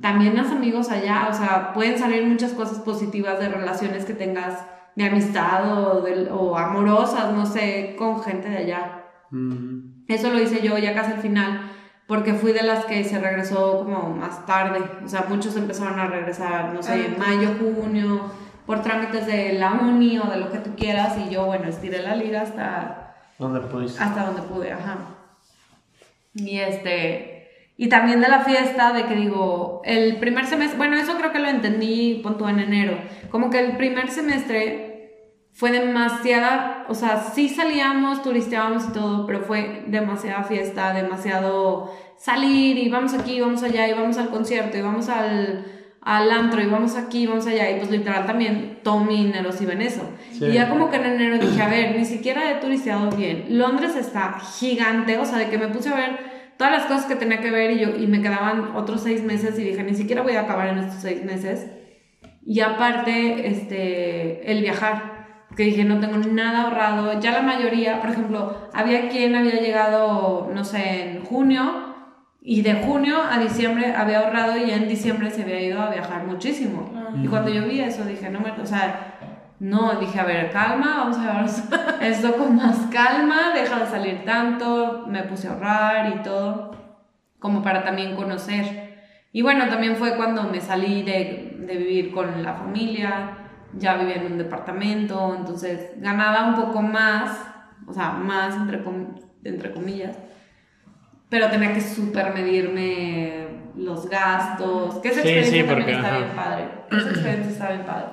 también 0.00 0.34
los 0.34 0.50
amigos 0.50 0.90
allá, 0.90 1.28
o 1.30 1.34
sea, 1.34 1.74
pueden 1.74 1.98
salir 1.98 2.24
muchas 2.24 2.52
cosas 2.52 2.78
positivas 2.78 3.38
de 3.38 3.50
relaciones 3.50 4.06
que 4.06 4.14
tengas 4.14 4.64
de 4.94 5.04
amistad 5.04 5.70
o, 5.70 6.02
o 6.34 6.56
amorosas, 6.56 7.34
no 7.34 7.44
sé, 7.44 7.94
con 7.98 8.22
gente 8.22 8.48
de 8.48 8.56
allá. 8.56 9.04
Eso 10.08 10.30
lo 10.30 10.40
hice 10.40 10.62
yo 10.62 10.78
ya 10.78 10.94
casi 10.94 11.12
al 11.12 11.18
final, 11.18 11.60
porque 12.06 12.32
fui 12.32 12.52
de 12.52 12.62
las 12.62 12.86
que 12.86 13.04
se 13.04 13.18
regresó 13.18 13.80
como 13.80 14.16
más 14.16 14.46
tarde. 14.46 14.80
O 15.04 15.08
sea, 15.08 15.26
muchos 15.28 15.56
empezaron 15.56 16.00
a 16.00 16.06
regresar, 16.06 16.72
no 16.72 16.82
sé, 16.82 17.04
en 17.04 17.18
mayo, 17.18 17.50
junio, 17.58 18.22
por 18.64 18.80
trámites 18.80 19.26
de 19.26 19.52
la 19.58 19.72
uni 19.72 20.18
o 20.18 20.24
de 20.24 20.38
lo 20.38 20.50
que 20.50 20.58
tú 20.58 20.70
quieras. 20.74 21.18
Y 21.18 21.34
yo, 21.34 21.44
bueno, 21.44 21.68
estiré 21.68 22.02
la 22.02 22.16
liga 22.16 22.40
hasta... 22.40 23.02
¿Dónde 23.38 23.60
pudiste? 23.60 24.02
Hasta 24.02 24.26
donde 24.26 24.42
pude, 24.42 24.72
ajá. 24.72 24.98
Y 26.34 26.58
este... 26.58 27.32
Y 27.78 27.90
también 27.90 28.22
de 28.22 28.28
la 28.28 28.40
fiesta, 28.40 28.94
de 28.94 29.04
que 29.04 29.14
digo, 29.14 29.82
el 29.84 30.16
primer 30.16 30.46
semestre, 30.46 30.78
bueno, 30.78 30.96
eso 30.96 31.18
creo 31.18 31.30
que 31.30 31.38
lo 31.38 31.48
entendí, 31.48 32.20
punto 32.22 32.48
en 32.48 32.58
enero, 32.58 32.96
como 33.30 33.50
que 33.50 33.58
el 33.58 33.76
primer 33.76 34.10
semestre 34.10 34.86
fue 35.52 35.72
demasiada, 35.72 36.86
o 36.88 36.94
sea, 36.94 37.18
sí 37.18 37.50
salíamos, 37.50 38.22
turisteábamos 38.22 38.86
y 38.88 38.92
todo, 38.92 39.26
pero 39.26 39.40
fue 39.40 39.84
demasiada 39.88 40.44
fiesta, 40.44 40.94
demasiado 40.94 41.92
salir 42.16 42.78
y 42.78 42.88
vamos 42.88 43.12
aquí, 43.12 43.42
vamos 43.42 43.62
allá 43.62 43.86
y 43.86 43.92
vamos 43.92 44.16
al 44.16 44.30
concierto 44.30 44.78
y 44.78 44.82
vamos 44.82 45.10
al, 45.10 45.75
al 46.06 46.30
antro 46.30 46.62
y 46.62 46.66
vamos 46.66 46.94
aquí, 46.94 47.26
vamos 47.26 47.48
allá 47.48 47.68
y 47.68 47.78
pues 47.78 47.90
literal 47.90 48.26
también 48.26 48.78
Tommy, 48.84 49.24
Neros 49.24 49.60
y 49.60 49.64
eso. 49.82 50.08
Y 50.34 50.52
ya 50.52 50.68
como 50.68 50.88
que 50.88 50.98
en 50.98 51.06
enero 51.06 51.36
dije, 51.36 51.60
a 51.60 51.68
ver, 51.68 51.96
ni 51.96 52.04
siquiera 52.04 52.48
he 52.48 52.60
turisteado 52.60 53.10
bien. 53.10 53.46
Londres 53.48 53.96
está 53.96 54.38
gigante, 54.38 55.18
o 55.18 55.24
sea, 55.24 55.38
de 55.38 55.50
que 55.50 55.58
me 55.58 55.66
puse 55.66 55.88
a 55.88 55.96
ver 55.96 56.18
todas 56.56 56.72
las 56.72 56.84
cosas 56.84 57.06
que 57.06 57.16
tenía 57.16 57.40
que 57.40 57.50
ver 57.50 57.72
y, 57.72 57.80
yo, 57.80 57.88
y 57.96 58.06
me 58.06 58.22
quedaban 58.22 58.76
otros 58.76 59.02
seis 59.02 59.24
meses 59.24 59.58
y 59.58 59.64
dije, 59.64 59.82
ni 59.82 59.96
siquiera 59.96 60.22
voy 60.22 60.36
a 60.36 60.42
acabar 60.42 60.68
en 60.68 60.78
estos 60.78 61.02
seis 61.02 61.24
meses. 61.24 61.66
Y 62.44 62.60
aparte, 62.60 63.48
este, 63.48 64.48
el 64.52 64.62
viajar, 64.62 65.46
que 65.56 65.64
dije, 65.64 65.82
no 65.82 65.98
tengo 65.98 66.18
nada 66.18 66.62
ahorrado. 66.62 67.18
Ya 67.18 67.32
la 67.32 67.42
mayoría, 67.42 68.00
por 68.00 68.10
ejemplo, 68.10 68.68
había 68.72 69.08
quien 69.08 69.34
había 69.34 69.60
llegado, 69.60 70.52
no 70.54 70.64
sé, 70.64 71.16
en 71.16 71.24
junio 71.24 71.85
y 72.48 72.62
de 72.62 72.74
junio 72.74 73.16
a 73.28 73.40
diciembre 73.40 73.92
había 73.92 74.20
ahorrado 74.20 74.56
y 74.56 74.70
en 74.70 74.86
diciembre 74.86 75.32
se 75.32 75.42
había 75.42 75.60
ido 75.60 75.82
a 75.82 75.90
viajar 75.90 76.24
muchísimo. 76.28 76.92
Y 77.20 77.26
cuando 77.26 77.50
yo 77.50 77.66
vi 77.66 77.80
eso 77.80 78.04
dije, 78.04 78.30
no 78.30 78.38
me, 78.38 78.52
o 78.52 78.64
sea, 78.64 79.18
no, 79.58 79.98
dije, 79.98 80.20
a 80.20 80.24
ver, 80.24 80.52
calma, 80.52 80.98
vamos 80.98 81.16
a 81.18 81.42
ver 81.42 81.46
esto 82.08 82.36
con 82.36 82.54
más 82.54 82.86
calma, 82.92 83.52
deja 83.52 83.80
de 83.80 83.86
salir 83.86 84.24
tanto, 84.24 85.06
me 85.08 85.24
puse 85.24 85.48
a 85.48 85.54
ahorrar 85.54 86.14
y 86.14 86.22
todo, 86.22 86.70
como 87.40 87.64
para 87.64 87.82
también 87.82 88.14
conocer. 88.14 88.94
Y 89.32 89.42
bueno, 89.42 89.68
también 89.68 89.96
fue 89.96 90.14
cuando 90.14 90.44
me 90.44 90.60
salí 90.60 91.02
de, 91.02 91.56
de 91.66 91.76
vivir 91.76 92.12
con 92.12 92.44
la 92.44 92.54
familia, 92.54 93.38
ya 93.76 93.96
vivía 93.96 94.22
en 94.22 94.32
un 94.32 94.38
departamento, 94.38 95.34
entonces 95.36 95.94
ganaba 95.96 96.46
un 96.46 96.54
poco 96.54 96.80
más, 96.80 97.44
o 97.88 97.92
sea, 97.92 98.10
más 98.12 98.54
entre, 98.54 98.84
entre 99.42 99.72
comillas, 99.72 100.16
pero 101.28 101.50
tenía 101.50 101.72
que 101.72 101.80
super 101.80 102.32
medirme 102.32 103.46
los 103.76 104.08
gastos, 104.08 104.96
que 104.96 105.08
esa 105.08 105.20
experiencia 105.20 105.62
sí, 105.62 105.68
también 105.68 105.90
está 105.90 106.18
bien 106.18 106.30
padre, 106.34 106.64
esa 106.90 107.10
experiencia 107.10 107.52
está 107.52 107.68
bien 107.70 107.86
padre. 107.86 108.06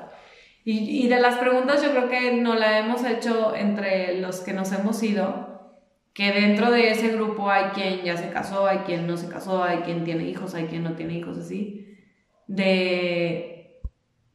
Y, 0.65 1.05
y, 1.05 1.07
de 1.09 1.19
las 1.19 1.35
preguntas 1.35 1.83
yo 1.83 1.91
creo 1.91 2.09
que 2.09 2.33
no 2.41 2.55
la 2.55 2.79
hemos 2.79 3.03
hecho 3.03 3.53
entre 3.55 4.21
los 4.21 4.39
que 4.39 4.53
nos 4.53 4.71
hemos 4.71 5.01
ido, 5.03 5.53
que 6.13 6.31
dentro 6.31 6.71
de 6.71 6.91
ese 6.91 7.09
grupo 7.09 7.49
hay 7.49 7.71
quien 7.71 8.03
ya 8.03 8.15
se 8.15 8.29
casó, 8.29 8.67
hay 8.67 8.79
quien 8.79 9.05
no 9.05 9.17
se 9.17 9.29
casó, 9.29 9.63
hay 9.63 9.79
quien 9.79 10.03
tiene 10.03 10.23
hijos, 10.23 10.55
hay 10.55 10.65
quien 10.65 10.83
no 10.83 10.93
tiene 10.93 11.15
hijos, 11.15 11.37
así. 11.37 11.97
De, 12.47 13.81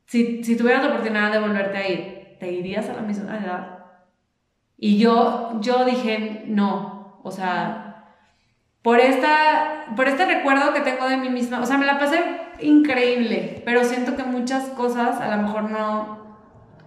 si, 0.06 0.44
si 0.44 0.56
tuvieras 0.56 0.84
la 0.84 0.90
oportunidad 0.90 1.32
de 1.32 1.38
volverte 1.38 1.78
a 1.78 1.88
ir, 1.88 2.36
¿te 2.40 2.52
irías 2.52 2.88
a 2.90 2.94
la 2.94 3.02
misma 3.02 3.38
edad? 3.38 3.78
Y 4.76 4.98
yo, 4.98 5.58
yo 5.60 5.84
dije, 5.84 6.44
no, 6.46 7.20
o 7.22 7.30
sea, 7.30 7.88
por, 8.82 9.00
esta, 9.00 9.86
por 9.96 10.08
este 10.08 10.24
recuerdo 10.26 10.72
que 10.72 10.80
tengo 10.80 11.08
de 11.08 11.16
mí 11.16 11.30
misma. 11.30 11.60
O 11.60 11.66
sea, 11.66 11.78
me 11.78 11.86
la 11.86 11.98
pasé 11.98 12.22
increíble, 12.60 13.62
pero 13.64 13.84
siento 13.84 14.16
que 14.16 14.24
muchas 14.24 14.64
cosas 14.70 15.20
a 15.20 15.36
lo 15.36 15.42
mejor 15.42 15.70
no, 15.70 16.18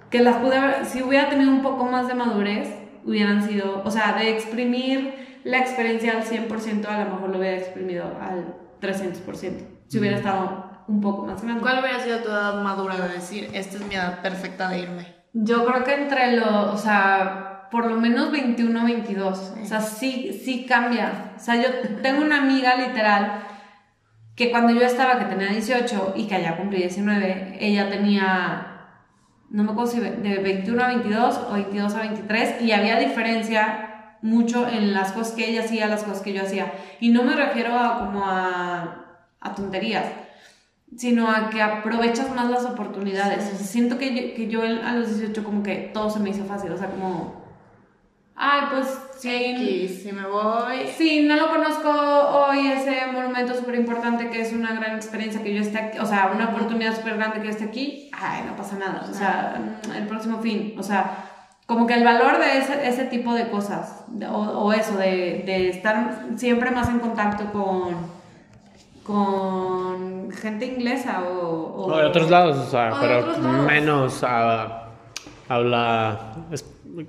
que 0.10 0.22
las 0.22 0.38
pude 0.38 0.58
haber, 0.58 0.86
si 0.86 1.02
hubiera 1.02 1.30
tenido 1.30 1.52
un 1.52 1.62
poco 1.62 1.86
más 1.86 2.08
de 2.08 2.14
madurez, 2.14 2.70
hubieran 3.06 3.48
sido, 3.48 3.82
o 3.84 3.92
sea, 3.92 4.14
de 4.14 4.30
exprimir 4.30 5.40
la 5.44 5.60
experiencia 5.60 6.12
al 6.12 6.24
100%, 6.24 6.86
a 6.86 7.04
lo 7.06 7.16
mejor 7.16 7.30
lo 7.30 7.40
hubiera 7.40 7.58
exprimido 7.58 8.06
al 8.22 8.56
300%, 8.82 9.68
si 9.88 10.00
hubiera 10.00 10.18
estado 10.18 10.84
un 10.88 11.02
poco 11.02 11.26
más 11.26 11.42
grande. 11.42 11.62
¿Cuál 11.62 11.80
hubiera 11.80 12.00
sido 12.00 12.20
tu 12.20 12.30
edad 12.30 12.62
madura 12.62 12.96
de 12.96 13.14
decir, 13.14 13.50
esta 13.54 13.78
es 13.78 13.88
mi 13.88 13.96
edad 13.96 14.22
perfecta 14.22 14.70
de 14.70 14.80
irme? 14.80 15.16
Yo 15.34 15.66
creo 15.66 15.84
que 15.84 15.94
entre 15.94 16.36
los, 16.36 16.74
o 16.74 16.78
sea, 16.78 17.61
por 17.72 17.86
lo 17.86 17.96
menos 17.96 18.32
21 18.32 18.82
o 18.82 18.86
22. 18.86 19.54
O 19.62 19.66
sea, 19.66 19.82
sí, 19.82 20.40
sí 20.44 20.66
cambia. 20.66 21.34
O 21.38 21.40
sea, 21.40 21.56
yo 21.56 21.70
tengo 22.02 22.22
una 22.22 22.44
amiga 22.44 22.76
literal 22.76 23.44
que 24.36 24.52
cuando 24.52 24.74
yo 24.74 24.82
estaba, 24.82 25.18
que 25.18 25.26
tenía 25.26 25.48
18 25.48 26.14
y 26.16 26.28
que 26.28 26.36
allá 26.36 26.58
cumplí 26.58 26.80
19, 26.80 27.58
ella 27.60 27.90
tenía, 27.90 28.98
no 29.50 29.64
me 29.64 29.72
acuerdo 29.72 29.92
si 29.92 30.00
de 30.00 30.38
21 30.38 30.84
a 30.84 30.88
22 30.88 31.38
o 31.50 31.54
22 31.54 31.96
a 31.96 32.00
23 32.00 32.62
y 32.62 32.72
había 32.72 33.00
diferencia 33.00 34.18
mucho 34.22 34.68
en 34.68 34.94
las 34.94 35.14
cosas 35.14 35.34
que 35.34 35.50
ella 35.50 35.62
hacía, 35.62 35.88
las 35.88 36.04
cosas 36.04 36.22
que 36.22 36.34
yo 36.34 36.44
hacía. 36.44 36.74
Y 37.00 37.10
no 37.10 37.24
me 37.24 37.36
refiero 37.36 37.78
a 37.80 38.00
como 38.00 38.26
a, 38.26 39.06
a 39.40 39.56
tonterías 39.56 40.06
sino 40.98 41.30
a 41.30 41.50
que 41.50 41.62
aprovechas 41.62 42.30
más 42.36 42.50
las 42.50 42.66
oportunidades. 42.66 43.46
O 43.54 43.58
sea, 43.58 43.66
siento 43.66 43.98
que 43.98 44.14
yo, 44.14 44.36
que 44.36 44.48
yo 44.48 44.62
a 44.62 44.94
los 44.94 45.08
18 45.08 45.44
como 45.44 45.64
que 45.64 45.90
todo 45.94 46.10
se 46.10 46.20
me 46.20 46.32
hizo 46.32 46.44
fácil, 46.44 46.72
o 46.72 46.78
sea, 46.78 46.90
como, 46.90 47.41
ay, 48.44 48.62
pues 48.72 49.00
sí, 49.20 49.88
si 49.88 50.12
me 50.12 50.28
voy. 50.28 50.88
Sí, 50.98 51.26
no 51.28 51.36
lo 51.36 51.50
conozco 51.50 51.90
hoy, 51.90 52.68
ese 52.72 53.06
monumento 53.14 53.54
súper 53.54 53.76
importante 53.76 54.32
que 54.32 54.42
es 54.42 54.52
una 54.52 54.74
gran 54.74 54.96
experiencia 54.96 55.44
que 55.44 55.54
yo 55.54 55.62
esté 55.62 55.78
aquí, 55.78 56.00
o 56.00 56.06
sea, 56.08 56.32
una 56.34 56.50
oportunidad 56.50 56.96
súper 56.96 57.18
grande 57.18 57.40
que 57.40 57.46
yo 57.46 57.52
esté 57.52 57.66
aquí, 57.66 58.10
ay, 58.12 58.44
no 58.48 58.56
pasa 58.56 58.78
nada, 58.78 59.06
o 59.08 59.14
sea, 59.14 59.62
el 59.96 60.08
próximo 60.08 60.40
fin, 60.40 60.74
o 60.76 60.82
sea, 60.82 61.26
como 61.68 61.86
que 61.86 61.94
el 61.94 62.04
valor 62.04 62.40
de 62.40 62.58
ese, 62.58 62.88
ese 62.88 63.06
tipo 63.06 63.36
de 63.36 63.48
cosas, 63.50 64.06
o, 64.28 64.36
o, 64.36 64.74
eso, 64.74 64.98
de, 64.98 65.44
de 65.46 65.70
estar 65.70 66.26
siempre 66.36 66.72
más 66.72 66.90
en 66.90 66.98
contacto 66.98 67.52
con, 67.54 67.96
con 69.04 70.32
gente 70.32 70.66
inglesa 70.66 71.22
o... 71.30 71.86
o 71.86 71.98
de 71.98 72.06
otros 72.08 72.28
lados, 72.32 72.58
o 72.58 72.70
sea, 72.72 72.92
pero 73.00 73.38
menos 73.68 74.24
a, 74.24 74.81
habla, 75.56 76.36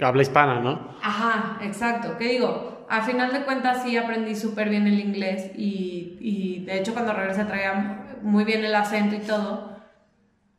habla 0.00 0.22
hispana, 0.22 0.60
¿no? 0.60 0.96
Ajá, 1.02 1.58
exacto. 1.62 2.16
¿Qué 2.18 2.28
digo? 2.28 2.86
A 2.88 3.02
final 3.02 3.32
de 3.32 3.44
cuentas 3.44 3.82
sí 3.82 3.96
aprendí 3.96 4.34
súper 4.34 4.68
bien 4.68 4.86
el 4.86 4.98
inglés 4.98 5.52
y, 5.56 6.18
y 6.20 6.64
de 6.64 6.78
hecho 6.78 6.92
cuando 6.92 7.12
regresé 7.12 7.44
traía 7.44 8.18
muy 8.22 8.44
bien 8.44 8.64
el 8.64 8.74
acento 8.74 9.14
y 9.14 9.20
todo. 9.20 9.72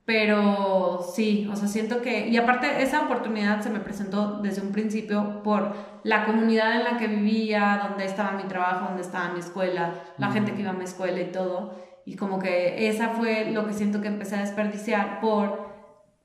Pero 0.05 0.99
sí, 1.15 1.47
o 1.49 1.55
sea, 1.55 1.69
siento 1.69 2.01
que, 2.01 2.27
y 2.27 2.35
aparte 2.35 2.83
esa 2.83 3.03
oportunidad 3.03 3.61
se 3.61 3.69
me 3.69 3.79
presentó 3.79 4.39
desde 4.41 4.61
un 4.61 4.73
principio 4.73 5.41
por 5.43 5.73
la 6.03 6.25
comunidad 6.25 6.75
en 6.75 6.83
la 6.83 6.97
que 6.97 7.07
vivía, 7.07 7.87
donde 7.87 8.03
estaba 8.03 8.33
mi 8.33 8.43
trabajo, 8.43 8.87
donde 8.87 9.01
estaba 9.01 9.31
mi 9.31 9.39
escuela, 9.39 9.93
la 10.17 10.29
gente 10.31 10.53
que 10.53 10.61
iba 10.61 10.71
a 10.71 10.73
mi 10.73 10.83
escuela 10.83 11.21
y 11.21 11.31
todo. 11.31 11.75
Y 12.05 12.17
como 12.17 12.39
que 12.39 12.89
esa 12.89 13.09
fue 13.09 13.51
lo 13.51 13.65
que 13.65 13.73
siento 13.73 14.01
que 14.01 14.09
empecé 14.09 14.35
a 14.35 14.41
desperdiciar 14.41 15.21
por 15.21 15.72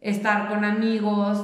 estar 0.00 0.48
con 0.48 0.64
amigos 0.64 1.38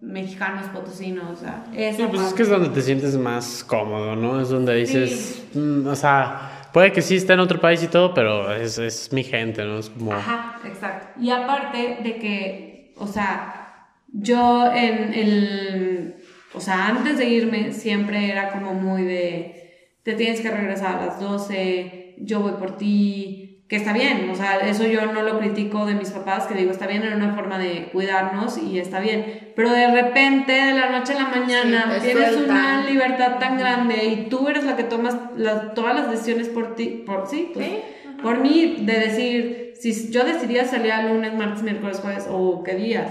mexicanos, 0.00 0.66
potosinos, 0.72 1.30
o 1.30 1.36
sea, 1.36 1.64
Sí, 1.72 2.02
pues 2.08 2.22
es 2.22 2.32
que 2.32 2.42
es 2.42 2.48
donde 2.48 2.70
te 2.70 2.80
sientes 2.80 3.16
más 3.16 3.62
cómodo, 3.64 4.16
¿no? 4.16 4.40
Es 4.40 4.48
donde 4.48 4.74
dices, 4.74 5.46
mm, 5.54 5.86
o 5.86 5.94
sea, 5.94 6.68
puede 6.72 6.92
que 6.92 7.02
sí 7.02 7.16
esté 7.16 7.34
en 7.34 7.40
otro 7.40 7.60
país 7.60 7.82
y 7.82 7.88
todo, 7.88 8.14
pero 8.14 8.52
es, 8.52 8.78
es 8.78 9.12
mi 9.12 9.22
gente, 9.22 9.64
¿no? 9.64 9.78
Es 9.78 9.90
como... 9.90 10.12
Ajá, 10.12 10.58
exacto. 10.64 11.20
Y 11.20 11.30
aparte 11.30 11.98
de 12.02 12.16
que, 12.16 12.94
o 12.96 13.06
sea, 13.06 13.90
yo 14.12 14.72
en 14.72 15.12
el, 15.12 16.16
o 16.54 16.60
sea, 16.60 16.88
antes 16.88 17.18
de 17.18 17.26
irme 17.28 17.72
siempre 17.72 18.30
era 18.30 18.50
como 18.50 18.74
muy 18.74 19.04
de, 19.04 19.90
te 20.02 20.14
tienes 20.14 20.40
que 20.40 20.50
regresar 20.50 20.96
a 20.98 21.06
las 21.06 21.20
12, 21.20 22.16
yo 22.18 22.40
voy 22.40 22.52
por 22.52 22.76
ti, 22.76 23.39
que 23.70 23.76
está 23.76 23.92
bien, 23.92 24.28
o 24.28 24.34
sea, 24.34 24.56
eso 24.56 24.84
yo 24.84 25.06
no 25.12 25.22
lo 25.22 25.38
critico 25.38 25.86
de 25.86 25.94
mis 25.94 26.10
papás, 26.10 26.48
que 26.48 26.54
digo, 26.54 26.72
está 26.72 26.88
bien, 26.88 27.04
era 27.04 27.14
una 27.14 27.36
forma 27.36 27.56
de 27.56 27.88
cuidarnos 27.92 28.58
y 28.58 28.80
está 28.80 28.98
bien, 28.98 29.52
pero 29.54 29.70
de 29.70 29.92
repente, 29.92 30.50
de 30.50 30.74
la 30.74 30.90
noche 30.90 31.12
a 31.12 31.22
la 31.22 31.28
mañana, 31.28 31.98
tienes 32.02 32.36
una 32.36 32.84
libertad 32.84 33.38
tan 33.38 33.56
grande 33.56 34.06
y 34.06 34.28
tú 34.28 34.48
eres 34.48 34.64
la 34.64 34.74
que 34.74 34.82
tomas 34.82 35.16
todas 35.76 35.94
las 35.94 36.10
decisiones 36.10 36.48
por 36.48 36.74
ti, 36.74 37.04
por 37.06 37.28
sí, 37.28 37.52
pues, 37.54 37.68
por 38.20 38.40
mí, 38.40 38.78
de 38.80 38.92
decir, 38.92 39.74
si 39.80 40.10
yo 40.10 40.24
decidía 40.24 40.64
salir 40.64 40.90
el 40.90 41.10
lunes, 41.10 41.32
martes, 41.34 41.62
miércoles, 41.62 42.00
jueves, 42.00 42.26
o 42.28 42.64
qué 42.64 42.74
día, 42.74 43.06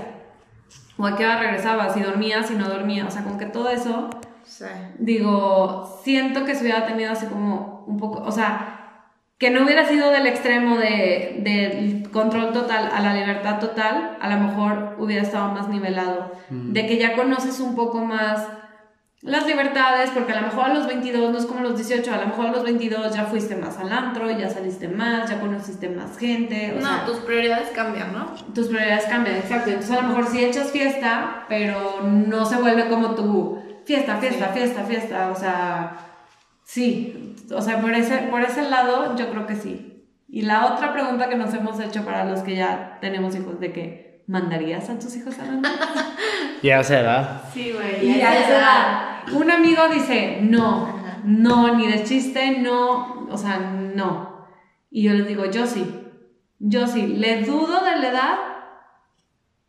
o 0.97 1.05
a 1.05 1.15
qué 1.15 1.23
hora 1.23 1.39
regresaba, 1.39 1.93
si 1.93 2.01
dormía, 2.01 2.43
si 2.43 2.55
no 2.55 2.67
dormía, 2.67 3.05
o 3.05 3.11
sea, 3.11 3.23
con 3.23 3.37
que 3.37 3.45
todo 3.45 3.69
eso, 3.69 4.09
digo, 4.97 6.01
siento 6.03 6.43
que 6.43 6.53
se 6.53 6.63
hubiera 6.63 6.85
tenido 6.85 7.13
así 7.13 7.27
como 7.27 7.85
un 7.87 7.97
poco, 7.97 8.21
o 8.23 8.31
sea, 8.33 8.78
que 9.39 9.49
no 9.49 9.63
hubiera 9.63 9.87
sido 9.87 10.11
del 10.11 10.27
extremo 10.27 10.77
de, 10.77 11.39
del 11.39 12.11
control 12.11 12.51
total 12.51 12.89
a 12.93 12.99
la 12.99 13.13
libertad 13.13 13.59
total, 13.59 14.17
a 14.19 14.29
lo 14.29 14.37
mejor 14.41 14.97
hubiera 14.99 15.23
estado 15.23 15.53
más 15.53 15.69
nivelado. 15.69 16.33
Mm. 16.49 16.73
De 16.73 16.85
que 16.85 16.97
ya 16.97 17.15
conoces 17.15 17.61
un 17.61 17.73
poco 17.73 17.99
más 18.03 18.45
las 19.21 19.47
libertades, 19.47 20.09
porque 20.11 20.33
a 20.33 20.41
lo 20.41 20.47
mejor 20.47 20.65
a 20.65 20.73
los 20.73 20.87
22 20.87 21.31
no 21.31 21.37
es 21.37 21.45
como 21.45 21.61
los 21.61 21.77
18, 21.77 22.13
a 22.13 22.17
lo 22.17 22.27
mejor 22.27 22.47
a 22.47 22.51
los 22.51 22.63
22 22.63 23.15
ya 23.15 23.25
fuiste 23.25 23.55
más 23.55 23.77
al 23.77 23.93
antro, 23.93 24.29
ya 24.29 24.49
saliste 24.49 24.89
más, 24.89 25.29
ya 25.29 25.39
conociste 25.39 25.87
más 25.87 26.17
gente. 26.17 26.77
no, 26.81 27.05
tus 27.05 27.19
prioridades 27.19 27.69
cambian, 27.69 28.11
¿no? 28.11 28.33
Tus 28.53 28.67
prioridades 28.67 29.05
cambian, 29.05 29.37
exacto. 29.37 29.69
Entonces 29.69 29.97
a 29.97 30.01
lo 30.01 30.09
mejor 30.09 30.27
sí 30.27 30.43
echas 30.43 30.69
fiesta, 30.71 31.45
pero 31.47 32.01
no 32.03 32.45
se 32.45 32.57
vuelve 32.57 32.89
como 32.89 33.15
tu 33.15 33.57
fiesta, 33.85 34.17
fiesta, 34.17 34.47
fiesta, 34.47 34.83
fiesta, 34.83 35.31
o 35.31 35.35
sea 35.35 36.08
Sí, 36.69 37.35
o 37.51 37.63
sea, 37.63 37.81
por 37.81 37.91
ese, 37.93 38.15
por 38.29 38.43
ese 38.43 38.61
lado 38.69 39.15
yo 39.15 39.31
creo 39.31 39.47
que 39.47 39.55
sí. 39.55 40.05
Y 40.27 40.43
la 40.43 40.67
otra 40.67 40.93
pregunta 40.93 41.27
que 41.27 41.35
nos 41.35 41.51
hemos 41.55 41.79
hecho 41.79 42.05
para 42.05 42.25
los 42.25 42.41
que 42.41 42.55
ya 42.55 42.99
tenemos 43.01 43.35
hijos, 43.35 43.59
de 43.59 43.73
que, 43.73 44.23
¿mandarías 44.27 44.87
a 44.87 44.99
tus 44.99 45.15
hijos 45.15 45.39
a 45.39 45.45
la 45.45 45.61
Ya 46.61 46.83
se 46.83 47.01
da. 47.01 47.41
Sí, 47.51 47.71
güey. 47.71 48.19
Ya, 48.19 48.45
se 48.45 48.53
da. 48.53 49.23
Un 49.33 49.49
amigo 49.49 49.89
dice, 49.91 50.41
no, 50.43 51.01
no, 51.23 51.75
ni 51.75 51.87
de 51.87 52.03
chiste, 52.03 52.59
no, 52.59 53.25
o 53.31 53.35
sea, 53.35 53.57
no. 53.57 54.45
Y 54.91 55.01
yo 55.01 55.13
les 55.13 55.27
digo, 55.27 55.45
yo 55.45 55.65
sí, 55.65 55.91
yo 56.59 56.85
sí, 56.85 57.07
le 57.07 57.45
dudo 57.45 57.83
de 57.83 57.97
la 57.97 58.09
edad, 58.09 58.37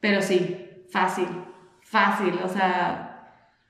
pero 0.01 0.21
sí, 0.21 0.85
fácil, 0.93 1.29
fácil, 1.81 2.39
o 2.45 2.49
sea, 2.51 3.10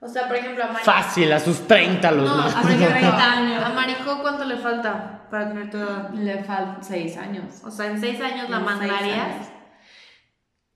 o 0.02 0.08
sea, 0.08 0.28
por 0.28 0.36
ejemplo, 0.36 0.64
a 0.64 0.68
Marijo. 0.68 0.84
Fácil, 0.84 1.30
a 1.30 1.38
sus 1.38 1.66
30 1.66 2.10
los 2.12 2.24
no, 2.24 2.42
a 2.42 2.50
sus 2.50 2.62
30 2.62 3.32
años. 3.32 3.62
¿A 3.62 3.68
Marijo 3.68 4.22
cuánto 4.22 4.44
le 4.44 4.56
falta 4.56 5.26
para 5.30 5.48
tener 5.48 5.70
tu 5.70 5.76
edad? 5.76 6.10
Le 6.14 6.42
faltan 6.42 6.82
6 6.82 7.16
años. 7.18 7.44
O 7.64 7.70
sea, 7.70 7.86
en 7.86 8.00
6 8.00 8.20
años 8.22 8.48
la 8.48 8.60
mandarías. 8.60 9.52